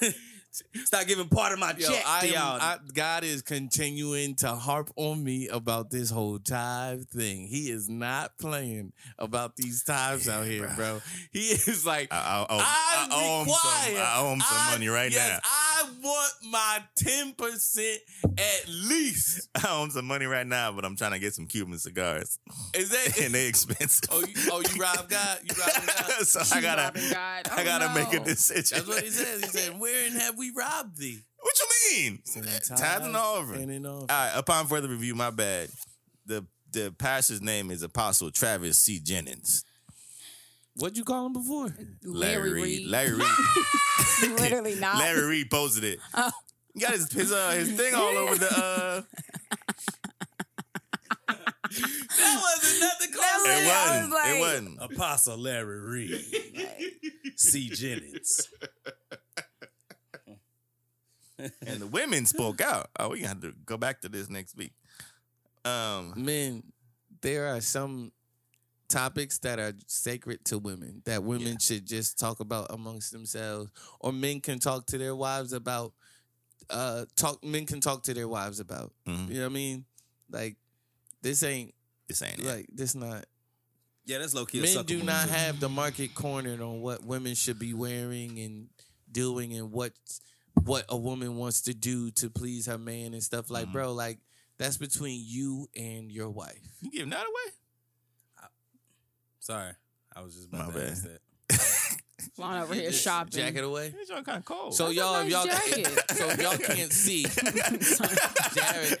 Stop 0.84 1.06
giving 1.06 1.28
part 1.28 1.52
of 1.52 1.58
my 1.58 1.74
Yo, 1.78 1.88
check 1.88 2.02
I 2.06 2.20
to 2.20 2.26
am, 2.28 2.32
y'all. 2.34 2.60
I, 2.60 2.76
God 2.92 3.24
is 3.24 3.42
continuing 3.42 4.34
to 4.36 4.48
harp 4.54 4.90
on 4.96 5.22
me 5.24 5.48
about 5.48 5.90
this 5.90 6.10
whole 6.10 6.38
tithe 6.38 7.04
thing. 7.08 7.46
He 7.46 7.70
is 7.70 7.88
not 7.88 8.36
playing 8.38 8.92
about 9.18 9.56
these 9.56 9.82
tithes 9.82 10.28
out 10.28 10.46
here, 10.46 10.70
bro. 10.76 11.00
He 11.32 11.40
is 11.50 11.86
like, 11.86 12.12
I, 12.12 12.16
I, 12.16 12.54
I, 12.54 12.56
I, 12.58 12.58
I 12.60 13.08
owe 13.12 13.40
him 13.44 13.48
some, 13.48 13.96
I 13.96 14.14
owe 14.20 14.32
him 14.34 14.40
some 14.40 14.58
I- 14.58 14.72
money 14.72 14.88
right 14.88 15.10
yes, 15.12 15.28
now. 15.30 15.38
I 15.44 15.84
want 16.02 16.32
my 16.50 16.78
10% 17.00 17.96
at 18.38 18.68
least. 18.68 19.48
I 19.54 19.68
owe 19.70 19.84
him 19.84 19.90
some 19.90 20.04
money 20.06 20.26
right 20.26 20.46
now, 20.46 20.72
but 20.72 20.84
I'm 20.84 20.96
trying 20.96 21.12
to 21.12 21.18
get 21.18 21.34
some 21.34 21.46
Cuban 21.46 21.78
cigars. 21.78 22.38
Is 22.74 22.90
that 22.90 23.18
and 23.22 23.34
they 23.34 23.46
expensive. 23.48 24.08
Oh, 24.12 24.20
you, 24.20 24.34
oh, 24.52 24.60
you 24.60 24.80
rob 24.80 25.08
God? 25.08 25.38
You 25.42 25.54
rob 25.58 25.86
God? 25.86 26.26
so 26.26 26.40
I 26.56 26.60
gotta. 26.60 26.92
I 27.16 27.42
Oh, 27.54 27.64
gotta 27.64 27.94
make 27.94 28.12
a 28.12 28.24
decision. 28.24 28.78
That's 28.78 28.88
what 28.88 29.02
he 29.04 29.10
says. 29.10 29.40
He 29.42 29.48
said, 29.48 29.78
"Wherein 29.78 30.12
have 30.12 30.36
we 30.38 30.41
robbed 30.50 30.98
thee?" 30.98 31.20
What 31.40 31.54
you 31.58 31.66
mean? 32.02 32.18
Tithes 32.24 32.70
and 33.06 33.16
offering. 33.16 33.62
And 33.62 33.70
an 33.72 33.86
offering. 33.86 34.10
All 34.10 34.16
right. 34.16 34.32
Upon 34.36 34.66
further 34.66 34.88
review, 34.88 35.14
my 35.14 35.30
bad. 35.30 35.68
The 36.26 36.46
the 36.70 36.94
pastor's 36.98 37.42
name 37.42 37.70
is 37.70 37.82
Apostle 37.82 38.30
Travis 38.30 38.78
C. 38.78 38.98
Jennings. 39.00 39.64
What'd 40.76 40.96
you 40.96 41.04
call 41.04 41.26
him 41.26 41.32
before? 41.34 41.74
Larry 42.02 42.52
Reed. 42.54 42.86
Larry 42.88 43.12
Reed. 43.14 43.26
Literally 44.40 44.74
not. 44.76 44.98
Larry 44.98 45.26
Reed 45.26 45.50
posted 45.50 45.84
it. 45.84 45.98
Oh. 46.14 46.30
He 46.72 46.80
got 46.80 46.92
his 46.92 47.12
his, 47.12 47.30
uh, 47.32 47.50
his 47.50 47.72
thing 47.72 47.94
all 47.94 48.16
over 48.16 48.34
the. 48.36 48.46
Uh, 48.56 49.02
That 52.18 52.42
wasn't 52.42 52.80
nothing 52.82 53.12
close. 53.12 53.44
it 53.46 53.66
wasn't. 53.66 54.02
was 54.02 54.10
like- 54.12 54.34
it 54.36 54.40
wasn't. 54.40 54.78
Apostle 54.94 55.38
Larry 55.38 55.80
Reed. 55.80 56.20
C. 57.36 57.68
Jennings. 57.70 58.48
And 61.66 61.80
the 61.80 61.86
women 61.86 62.26
spoke 62.26 62.60
out. 62.60 62.88
Oh, 62.98 63.10
we 63.10 63.22
got 63.22 63.40
to 63.42 63.52
go 63.64 63.76
back 63.76 64.00
to 64.02 64.08
this 64.08 64.28
next 64.30 64.56
week. 64.56 64.72
Um, 65.64 66.12
Men, 66.16 66.62
there 67.20 67.48
are 67.54 67.60
some 67.60 68.12
topics 68.88 69.38
that 69.38 69.58
are 69.58 69.72
sacred 69.86 70.44
to 70.46 70.58
women 70.58 71.02
that 71.06 71.22
women 71.22 71.58
should 71.58 71.86
just 71.86 72.18
talk 72.18 72.40
about 72.40 72.66
amongst 72.70 73.12
themselves, 73.12 73.70
or 74.00 74.12
men 74.12 74.40
can 74.40 74.58
talk 74.58 74.86
to 74.86 74.98
their 74.98 75.14
wives 75.16 75.52
about. 75.52 75.92
Uh, 76.70 77.04
talk. 77.16 77.42
Men 77.44 77.66
can 77.66 77.80
talk 77.80 78.02
to 78.04 78.14
their 78.14 78.28
wives 78.28 78.60
about. 78.60 78.92
Mhm. 79.06 79.28
You 79.28 79.34
know 79.34 79.40
what 79.40 79.46
I 79.46 79.54
mean? 79.54 79.84
Like 80.30 80.56
this 81.20 81.42
ain't 81.42 81.74
this 82.08 82.22
ain't 82.22 82.38
it. 82.38 82.44
like 82.44 82.66
this 82.72 82.94
not. 82.94 83.26
Yeah, 84.04 84.18
that's 84.18 84.34
low 84.34 84.46
key. 84.46 84.60
Men 84.60 84.84
do 84.84 85.02
not 85.02 85.26
too. 85.28 85.32
have 85.32 85.60
the 85.60 85.68
market 85.68 86.14
cornered 86.14 86.60
on 86.60 86.80
what 86.80 87.04
women 87.04 87.34
should 87.34 87.58
be 87.58 87.72
wearing 87.74 88.38
and 88.40 88.68
doing 89.10 89.52
and 89.56 89.70
what 89.70 89.92
what 90.54 90.84
a 90.88 90.96
woman 90.96 91.36
wants 91.36 91.62
to 91.62 91.74
do 91.74 92.10
to 92.12 92.30
please 92.30 92.66
her 92.66 92.78
man 92.78 93.14
and 93.14 93.22
stuff 93.22 93.50
like, 93.50 93.66
Mhm. 93.68 93.72
bro. 93.72 93.92
Like 93.92 94.18
that's 94.58 94.76
between 94.76 95.22
you 95.24 95.68
and 95.76 96.10
your 96.12 96.30
wife. 96.30 96.60
You 96.80 96.90
giving 96.90 97.10
that 97.10 97.22
away? 97.26 97.52
Sorry. 99.40 99.72
I 100.14 100.20
was 100.22 100.34
just 100.34 100.48
about 100.48 100.66
My 100.68 100.72
to 100.72 100.78
bad. 100.78 100.90
ask 100.90 101.04
that. 101.04 101.98
Flying 102.36 102.62
over 102.62 102.74
here 102.74 102.92
shopping. 102.92 103.32
Jacket 103.32 103.64
away. 103.64 103.92
It's 103.98 104.10
kind 104.10 104.28
of 104.38 104.44
cold. 104.44 104.74
So 104.74 104.84
That's 104.86 104.96
y'all, 104.96 105.16
if 105.16 105.22
nice 105.24 105.32
y'all, 105.32 105.46
jacket. 105.46 106.10
so 106.16 106.42
y'all 106.42 106.58
can't 106.58 106.92
see, 106.92 107.24
Jared 108.54 108.98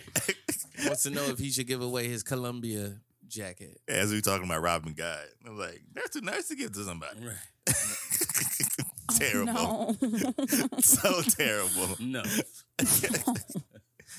wants 0.86 1.02
to 1.04 1.10
know 1.10 1.24
if 1.26 1.38
he 1.38 1.50
should 1.50 1.66
give 1.68 1.80
away 1.80 2.08
his 2.08 2.22
Columbia 2.24 2.96
jacket. 3.28 3.80
As 3.88 4.10
we 4.10 4.20
talking 4.20 4.44
about 4.46 4.60
robbing 4.62 4.94
God, 4.94 5.24
I'm 5.46 5.56
like, 5.56 5.80
that's 5.94 6.10
too 6.10 6.20
nice 6.22 6.48
to 6.48 6.56
give 6.56 6.72
to 6.72 6.84
somebody. 6.84 7.20
Right. 7.20 7.36
terrible. 9.18 9.52
No. 9.52 9.96
so 10.80 11.22
terrible. 11.22 11.96
No. 12.00 12.22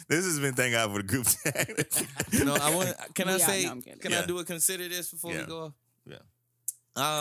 This 0.08 0.26
has 0.26 0.40
been 0.40 0.54
thank 0.54 0.74
God 0.74 0.92
for 0.92 0.98
the 1.02 1.08
group 1.08 1.26
chat. 1.28 2.46
No, 2.46 2.56
I 2.56 2.76
want. 2.76 2.94
Can 3.14 3.30
I 3.30 3.38
Yeah, 3.38 3.46
say? 3.46 3.64
no, 3.66 3.80
can 4.00 4.12
Yeah. 4.12 4.22
I 4.22 4.26
do 4.26 4.38
a 4.40 4.44
consider 4.44 4.90
this 4.90 5.12
before 5.12 5.32
Yeah. 5.32 5.42
we 5.42 5.46
go? 5.48 5.66
off? 5.66 5.74
Yeah. 6.06 6.18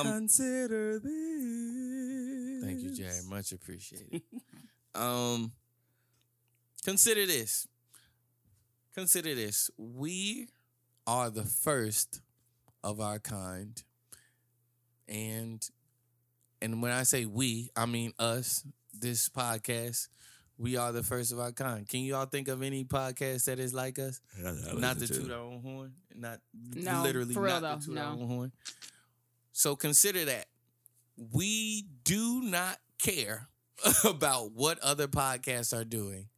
Um. 0.00 0.06
Consider 0.06 0.98
this. 0.98 2.64
Thank 2.64 2.80
you, 2.80 2.94
Jerry. 2.94 3.20
Much 3.28 3.52
appreciated. 3.52 4.22
um, 4.94 5.52
consider 6.84 7.24
this. 7.26 7.68
Consider 8.94 9.34
this. 9.34 9.70
We 9.76 10.48
are 11.06 11.30
the 11.30 11.44
first 11.44 12.20
of 12.82 13.00
our 13.00 13.18
kind, 13.20 13.80
and 15.08 15.68
and 16.62 16.80
when 16.80 16.92
I 16.92 17.02
say 17.02 17.26
we, 17.26 17.70
I 17.76 17.86
mean 17.86 18.12
us. 18.18 18.64
This 18.94 19.28
podcast, 19.28 20.08
we 20.58 20.76
are 20.76 20.92
the 20.92 21.02
first 21.02 21.32
of 21.32 21.40
our 21.40 21.50
kind. 21.50 21.88
Can 21.88 22.00
you 22.00 22.14
all 22.14 22.26
think 22.26 22.46
of 22.46 22.62
any 22.62 22.84
podcast 22.84 23.46
that 23.46 23.58
is 23.58 23.74
like 23.74 23.98
us? 23.98 24.20
not 24.38 24.98
to 25.00 25.08
toot 25.08 25.30
our 25.30 25.38
own 25.40 25.60
horn, 25.60 25.92
not 26.14 26.38
No, 26.54 27.02
literally 27.02 27.34
not 27.34 27.58
to 27.58 27.60
though, 27.60 27.94
toot 27.94 27.98
our 27.98 28.12
own 28.12 28.28
horn. 28.28 28.52
So 29.50 29.74
consider 29.74 30.24
that 30.26 30.46
we 31.16 31.84
do 32.04 32.42
not 32.42 32.78
care 33.02 33.48
about 34.04 34.52
what 34.52 34.78
other 34.80 35.08
podcasts 35.08 35.76
are 35.76 35.84
doing. 35.84 36.28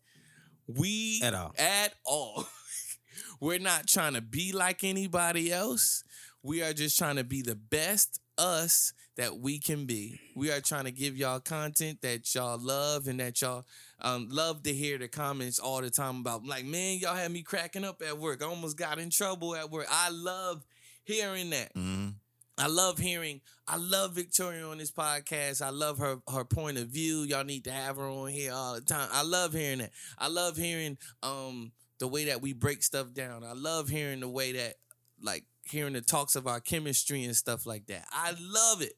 We 0.67 1.21
At 1.23 1.35
all. 1.35 1.55
at 1.59 1.93
all. 2.07 2.47
We're 3.41 3.59
not 3.59 3.87
trying 3.87 4.15
to 4.15 4.23
be 4.23 4.53
like 4.53 4.85
anybody 4.85 5.53
else. 5.53 6.03
We 6.43 6.63
are 6.63 6.73
just 6.73 6.97
trying 6.97 7.17
to 7.17 7.25
be 7.25 7.43
the 7.43 7.57
best 7.57 8.21
us 8.39 8.93
that 9.17 9.39
we 9.39 9.59
can 9.59 9.87
be. 9.87 10.21
We 10.35 10.51
are 10.51 10.61
trying 10.61 10.85
to 10.85 10.91
give 10.91 11.17
y'all 11.17 11.41
content 11.41 12.03
that 12.03 12.35
y'all 12.35 12.59
love 12.59 13.07
and 13.07 13.21
that 13.21 13.41
y'all 13.41 13.65
um, 14.01 14.29
love 14.31 14.63
to 14.65 14.73
hear 14.73 14.99
the 14.99 15.09
comments 15.09 15.59
all 15.59 15.81
the 15.81 15.91
time 15.91 16.21
about 16.21 16.45
like, 16.45 16.65
man, 16.65 16.99
y'all 16.99 17.15
had 17.15 17.31
me 17.31 17.43
cracking 17.43 17.85
up 17.85 18.03
at 18.07 18.19
work. 18.19 18.43
I 18.43 18.47
almost 18.47 18.77
got 18.77 18.99
in 18.99 19.11
trouble 19.11 19.55
at 19.55 19.71
work. 19.71 19.87
I 19.91 20.11
love 20.11 20.65
hearing 21.05 21.51
that. 21.51 21.73
hmm 21.75 22.09
I 22.57 22.69
love 22.69 22.99
hearing. 22.99 23.41
I 23.67 23.77
love 23.77 24.13
Victoria 24.13 24.65
on 24.69 24.79
this 24.79 24.93
podcast. 24.93 25.61
I 25.61 25.71
love 25.71 25.99
her 25.99 26.19
her 26.33 26.45
point 26.45 26.79
of 26.79 26.87
view. 26.87 27.23
Y'all 27.23 27.43
need 27.45 27.65
to 27.65 27.73
have 27.73 27.97
her 27.97 28.05
on 28.05 28.29
here 28.29 28.53
all 28.53 28.75
the 28.75 28.81
time. 28.81 29.09
I 29.13 29.23
love 29.23 29.53
hearing 29.53 29.79
that. 29.79 29.91
I 30.19 30.29
love 30.29 30.57
hearing 30.57 30.97
um 31.25 31.73
the 31.99 32.07
way 32.07 32.27
that 32.27 32.43
we 32.43 32.53
break 32.53 32.83
stuff 32.85 33.13
down. 33.13 33.43
I 33.43 33.55
love 33.55 33.89
hearing 33.89 34.21
the 34.21 34.29
way 34.29 34.53
that 34.53 34.75
like 35.21 35.45
hearing 35.65 35.95
the 35.95 36.01
talks 36.01 36.37
of 36.37 36.47
our 36.47 36.61
chemistry 36.61 37.25
and 37.25 37.35
stuff 37.35 37.67
like 37.67 37.87
that. 37.87 38.05
I 38.13 38.35
love 38.39 38.83
it. 38.83 38.95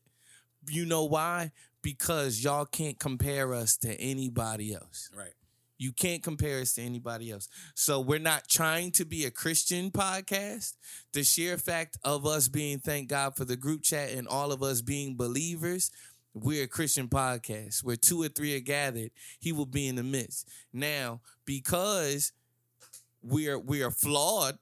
You 0.68 0.86
know 0.86 1.05
why? 1.05 1.52
Because 1.82 2.43
y'all 2.43 2.64
can't 2.66 2.98
compare 2.98 3.55
us 3.55 3.76
to 3.78 3.94
anybody 4.01 4.74
else. 4.74 5.10
Right. 5.16 5.32
You 5.78 5.93
can't 5.93 6.22
compare 6.22 6.60
us 6.60 6.74
to 6.74 6.82
anybody 6.82 7.30
else. 7.30 7.48
So 7.74 8.01
we're 8.01 8.18
not 8.18 8.48
trying 8.48 8.93
to 8.93 9.05
be 9.05 9.26
a 9.26 9.30
Christian 9.30 9.90
podcast. 9.90 10.72
The 11.12 11.22
sheer 11.22 11.59
fact 11.59 11.98
of 12.02 12.26
us 12.26 12.48
being 12.48 12.78
thank 12.78 13.09
God 13.09 13.36
for 13.36 13.44
the 13.44 13.56
group 13.56 13.82
chat 13.82 14.10
and 14.10 14.26
all 14.26 14.52
of 14.52 14.62
us 14.62 14.80
being 14.80 15.16
believers, 15.16 15.90
we're 16.32 16.64
a 16.64 16.68
Christian 16.68 17.09
podcast. 17.09 17.84
Where 17.84 17.97
two 17.97 18.22
or 18.22 18.28
three 18.28 18.56
are 18.56 18.60
gathered, 18.60 19.10
he 19.38 19.52
will 19.52 19.66
be 19.66 19.86
in 19.86 19.97
the 19.97 20.02
midst. 20.02 20.48
Now, 20.72 21.20
because 21.44 22.32
we 23.22 23.48
are 23.48 23.59
we 23.59 23.82
are 23.82 23.90
flawed 23.90 24.59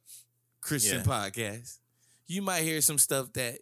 Christian 0.60 0.98
Yeah. 0.98 1.04
podcast, 1.04 1.78
you 2.26 2.42
might 2.42 2.62
hear 2.62 2.80
some 2.80 2.98
stuff 2.98 3.32
that 3.34 3.60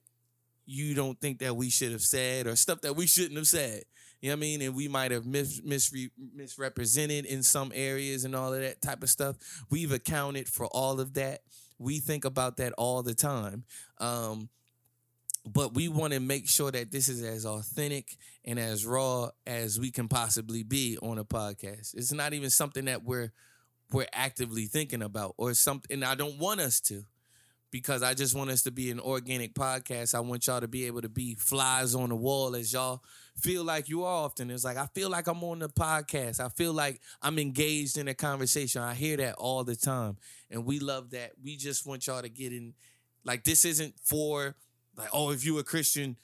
you 0.67 0.95
don't 0.95 1.21
think 1.21 1.41
that 1.41 1.57
we 1.57 1.71
should 1.71 1.93
have 1.93 2.03
said 2.03 2.47
or 2.47 2.57
stuff 2.57 2.81
that 2.83 2.97
we 2.97 3.07
shouldn't 3.07 3.37
have 3.37 3.49
said. 3.49 3.83
You 4.21 4.31
know 4.31 4.35
what 4.35 4.39
I 4.39 4.41
mean? 4.41 4.63
And 4.63 4.75
we 4.75 4.87
might 4.87 5.11
have 5.11 5.27
mis- 5.27 5.61
misre- 5.63 6.11
misrepresented 6.35 7.25
in 7.27 7.43
some 7.43 7.73
areas 7.75 8.25
and 8.25 8.37
all 8.37 8.55
of 8.55 8.61
that 8.61 8.81
type 8.81 9.03
of 9.03 9.11
stuff. 9.11 9.37
We've 9.69 9.91
accounted 9.91 10.49
for 10.49 10.67
all 10.67 11.01
of 11.01 11.15
that. 11.15 11.41
We 11.79 11.99
think 11.99 12.25
about 12.25 12.59
that 12.59 12.73
all 12.75 13.03
the 13.03 13.15
time. 13.15 13.65
Um, 13.99 14.49
but 15.45 15.75
we 15.75 15.89
want 15.89 16.13
to 16.13 16.21
make 16.21 16.49
sure 16.49 16.71
that 16.71 16.93
this 16.93 17.09
is 17.09 17.23
as 17.23 17.45
authentic 17.45 18.17
and 18.45 18.61
as 18.61 18.87
raw 18.87 19.31
as 19.45 19.81
we 19.81 19.91
can 19.91 20.07
possibly 20.07 20.63
be 20.63 20.97
on 21.03 21.19
a 21.19 21.25
podcast. 21.25 21.95
It's 21.95 22.13
not 22.13 22.33
even 22.33 22.51
something 22.51 22.85
that 22.85 23.03
we're 23.03 23.33
we're 23.91 24.07
actively 24.15 24.67
thinking 24.67 25.03
about 25.03 25.35
or 25.37 25.53
something 25.53 26.03
I 26.03 26.15
don't 26.15 26.39
want 26.39 26.61
us 26.61 26.81
to 26.83 27.05
because 27.73 28.03
I 28.03 28.13
just 28.15 28.37
want 28.37 28.51
us 28.51 28.63
to 28.63 28.71
be 28.71 28.91
an 28.91 29.01
organic 29.01 29.55
podcast. 29.55 30.15
I 30.15 30.21
want 30.21 30.47
y'all 30.47 30.61
to 30.61 30.69
be 30.69 30.87
able 30.87 31.01
to 31.01 31.09
be 31.09 31.35
flies 31.35 31.95
on 31.95 32.11
the 32.11 32.15
wall 32.15 32.55
as 32.55 32.73
y'all 32.73 33.03
feel 33.39 33.65
like 33.65 33.89
you 33.89 34.05
are 34.05 34.25
often. 34.25 34.51
It's 34.51 34.63
like 34.63 34.77
I 34.77 34.87
feel 34.95 35.11
like 35.11 35.27
I'm 35.27 35.43
on 35.43 35.59
the 35.59 35.71
podcast. 35.71 36.39
I 36.39 36.51
feel 36.51 36.75
like 36.75 37.01
I'm 37.23 37.39
engaged 37.39 37.97
in 37.97 38.07
a 38.07 38.15
conversation. 38.15 38.83
I 38.83 38.95
hear 38.95 39.17
that 39.17 39.35
all 39.37 39.65
the 39.65 39.75
time. 39.75 40.19
And 40.51 40.67
we 40.67 40.79
love 40.79 41.11
that. 41.11 41.33
We 41.43 41.57
just 41.57 41.87
want 41.87 42.07
y'all 42.07 42.23
to 42.23 42.29
get 42.29 42.53
in 42.53 42.75
like 43.25 43.43
this 43.43 43.65
isn't 43.65 43.95
for 44.05 44.55
like, 44.95 45.09
oh, 45.13 45.31
if 45.31 45.45
you 45.45 45.59
a 45.59 45.65
Christian, 45.65 46.19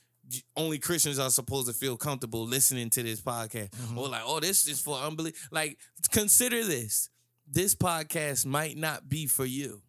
only 0.54 0.78
Christians 0.78 1.18
are 1.18 1.30
supposed 1.30 1.66
to 1.68 1.72
feel 1.72 1.96
comfortable 1.96 2.44
listening 2.44 2.90
to 2.90 3.02
this 3.02 3.22
podcast. 3.22 3.70
Mm-hmm. 3.70 3.98
Or 3.98 4.08
like, 4.08 4.22
oh, 4.24 4.40
this 4.40 4.68
is 4.68 4.80
for 4.80 4.96
unbelief. 4.98 5.48
Like, 5.50 5.78
consider 6.12 6.62
this. 6.62 7.08
This 7.50 7.74
podcast 7.74 8.44
might 8.44 8.76
not 8.76 9.08
be 9.08 9.26
for 9.26 9.46
you. 9.46 9.80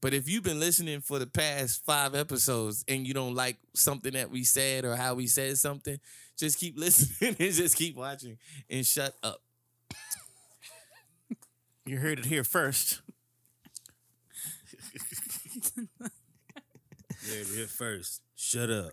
But 0.00 0.14
if 0.14 0.28
you've 0.28 0.42
been 0.42 0.60
listening 0.60 1.00
for 1.00 1.18
the 1.18 1.26
past 1.26 1.84
five 1.84 2.14
episodes 2.14 2.84
and 2.86 3.06
you 3.06 3.14
don't 3.14 3.34
like 3.34 3.56
something 3.74 4.12
that 4.12 4.30
we 4.30 4.44
said 4.44 4.84
or 4.84 4.94
how 4.94 5.14
we 5.14 5.26
said 5.26 5.56
something, 5.58 5.98
just 6.36 6.58
keep 6.58 6.78
listening 6.78 7.36
and 7.38 7.52
just 7.52 7.76
keep 7.76 7.96
watching 7.96 8.38
and 8.68 8.86
shut 8.86 9.14
up. 9.22 9.40
You 11.86 11.98
heard 11.98 12.18
it 12.18 12.26
here 12.26 12.44
first. 12.44 13.00
Here, 17.24 17.44
here 17.54 17.66
first. 17.66 18.22
Shut 18.34 18.70
up. 18.70 18.92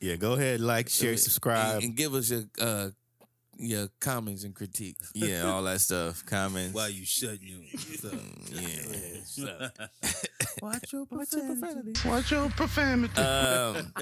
Yeah, 0.00 0.16
go 0.16 0.32
ahead, 0.34 0.60
like, 0.60 0.88
share, 0.88 1.16
subscribe. 1.16 1.76
and, 1.76 1.84
and 1.84 1.96
give 1.96 2.14
us 2.14 2.30
your 2.30 2.44
uh, 2.60 2.90
your 3.58 3.88
comments 4.00 4.44
and 4.44 4.54
critiques. 4.54 5.10
yeah, 5.14 5.42
all 5.42 5.62
that 5.64 5.80
stuff. 5.80 6.24
Comments. 6.26 6.74
While 6.74 6.90
you 6.90 7.04
shutting 7.04 7.40
you. 7.42 7.62
yeah. 9.36 9.68
Watch 10.62 10.92
your 10.92 11.06
profanity. 11.06 12.08
Watch 12.08 12.30
your 12.30 12.48
profanity. 12.50 13.20
um, 13.20 13.92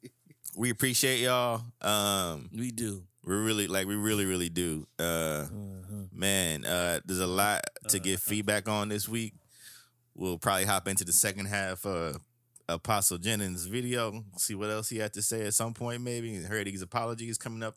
we 0.56 0.70
appreciate 0.70 1.20
y'all. 1.20 1.62
Um, 1.80 2.50
we 2.56 2.70
do. 2.70 3.02
We 3.24 3.34
really 3.34 3.66
like. 3.66 3.86
We 3.86 3.96
really, 3.96 4.24
really 4.24 4.48
do. 4.48 4.86
Uh, 4.98 5.46
man, 6.12 6.64
uh, 6.64 7.00
there's 7.04 7.20
a 7.20 7.26
lot 7.26 7.62
to 7.88 7.98
get 7.98 8.20
feedback 8.20 8.68
on 8.68 8.88
this 8.88 9.08
week. 9.08 9.34
We'll 10.14 10.38
probably 10.38 10.64
hop 10.64 10.88
into 10.88 11.04
the 11.04 11.12
second 11.12 11.46
half 11.46 11.84
of 11.84 12.16
Apostle 12.68 13.18
Jennings' 13.18 13.66
video. 13.66 14.24
See 14.36 14.54
what 14.54 14.70
else 14.70 14.88
he 14.88 14.98
had 14.98 15.12
to 15.14 15.22
say 15.22 15.46
at 15.46 15.54
some 15.54 15.74
point. 15.74 16.02
Maybe 16.02 16.34
heard 16.42 16.66
his 16.66 16.82
apologies 16.82 17.38
coming 17.38 17.62
up 17.62 17.76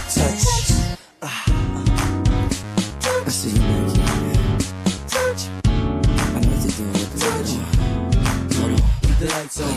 I 3.41 3.43
see 3.43 3.57
you. 3.57 3.61
Touch. 5.07 5.41
I 5.65 6.39
know 6.41 6.45
what 6.45 6.61
you're 6.61 6.77
doing 6.77 6.93
with 6.93 7.09
the 7.11 7.17
light 7.25 7.49
on. 7.49 7.65
Hold 8.53 8.71
on. 8.71 8.85
Keep 9.01 9.17
the 9.17 9.25
lights 9.33 9.59
on. 9.61 9.75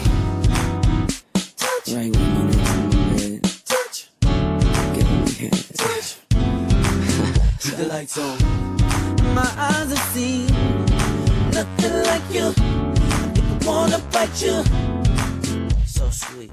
Touch. 1.56 1.88
Right 1.88 2.12
when 2.12 2.28
you 2.28 2.44
next 2.44 2.68
to 2.68 2.76
my 2.92 3.00
bed. 3.16 3.40
Touch. 3.64 3.96
Give 4.92 5.08
me 5.08 5.16
your 5.16 5.48
hand. 5.48 5.64
Touch. 5.78 6.08
Keep 7.62 7.74
the 7.76 7.86
lights 7.88 8.16
on. 8.18 8.36
My 9.34 9.50
eyes 9.56 9.88
have 9.96 10.08
seen 10.12 10.46
nothing 11.52 11.96
like 12.04 12.26
you. 12.30 12.52
People 13.32 13.66
wanna 13.66 13.98
bite 14.12 14.42
you. 14.42 14.62
So 15.86 16.10
sweet. 16.10 16.52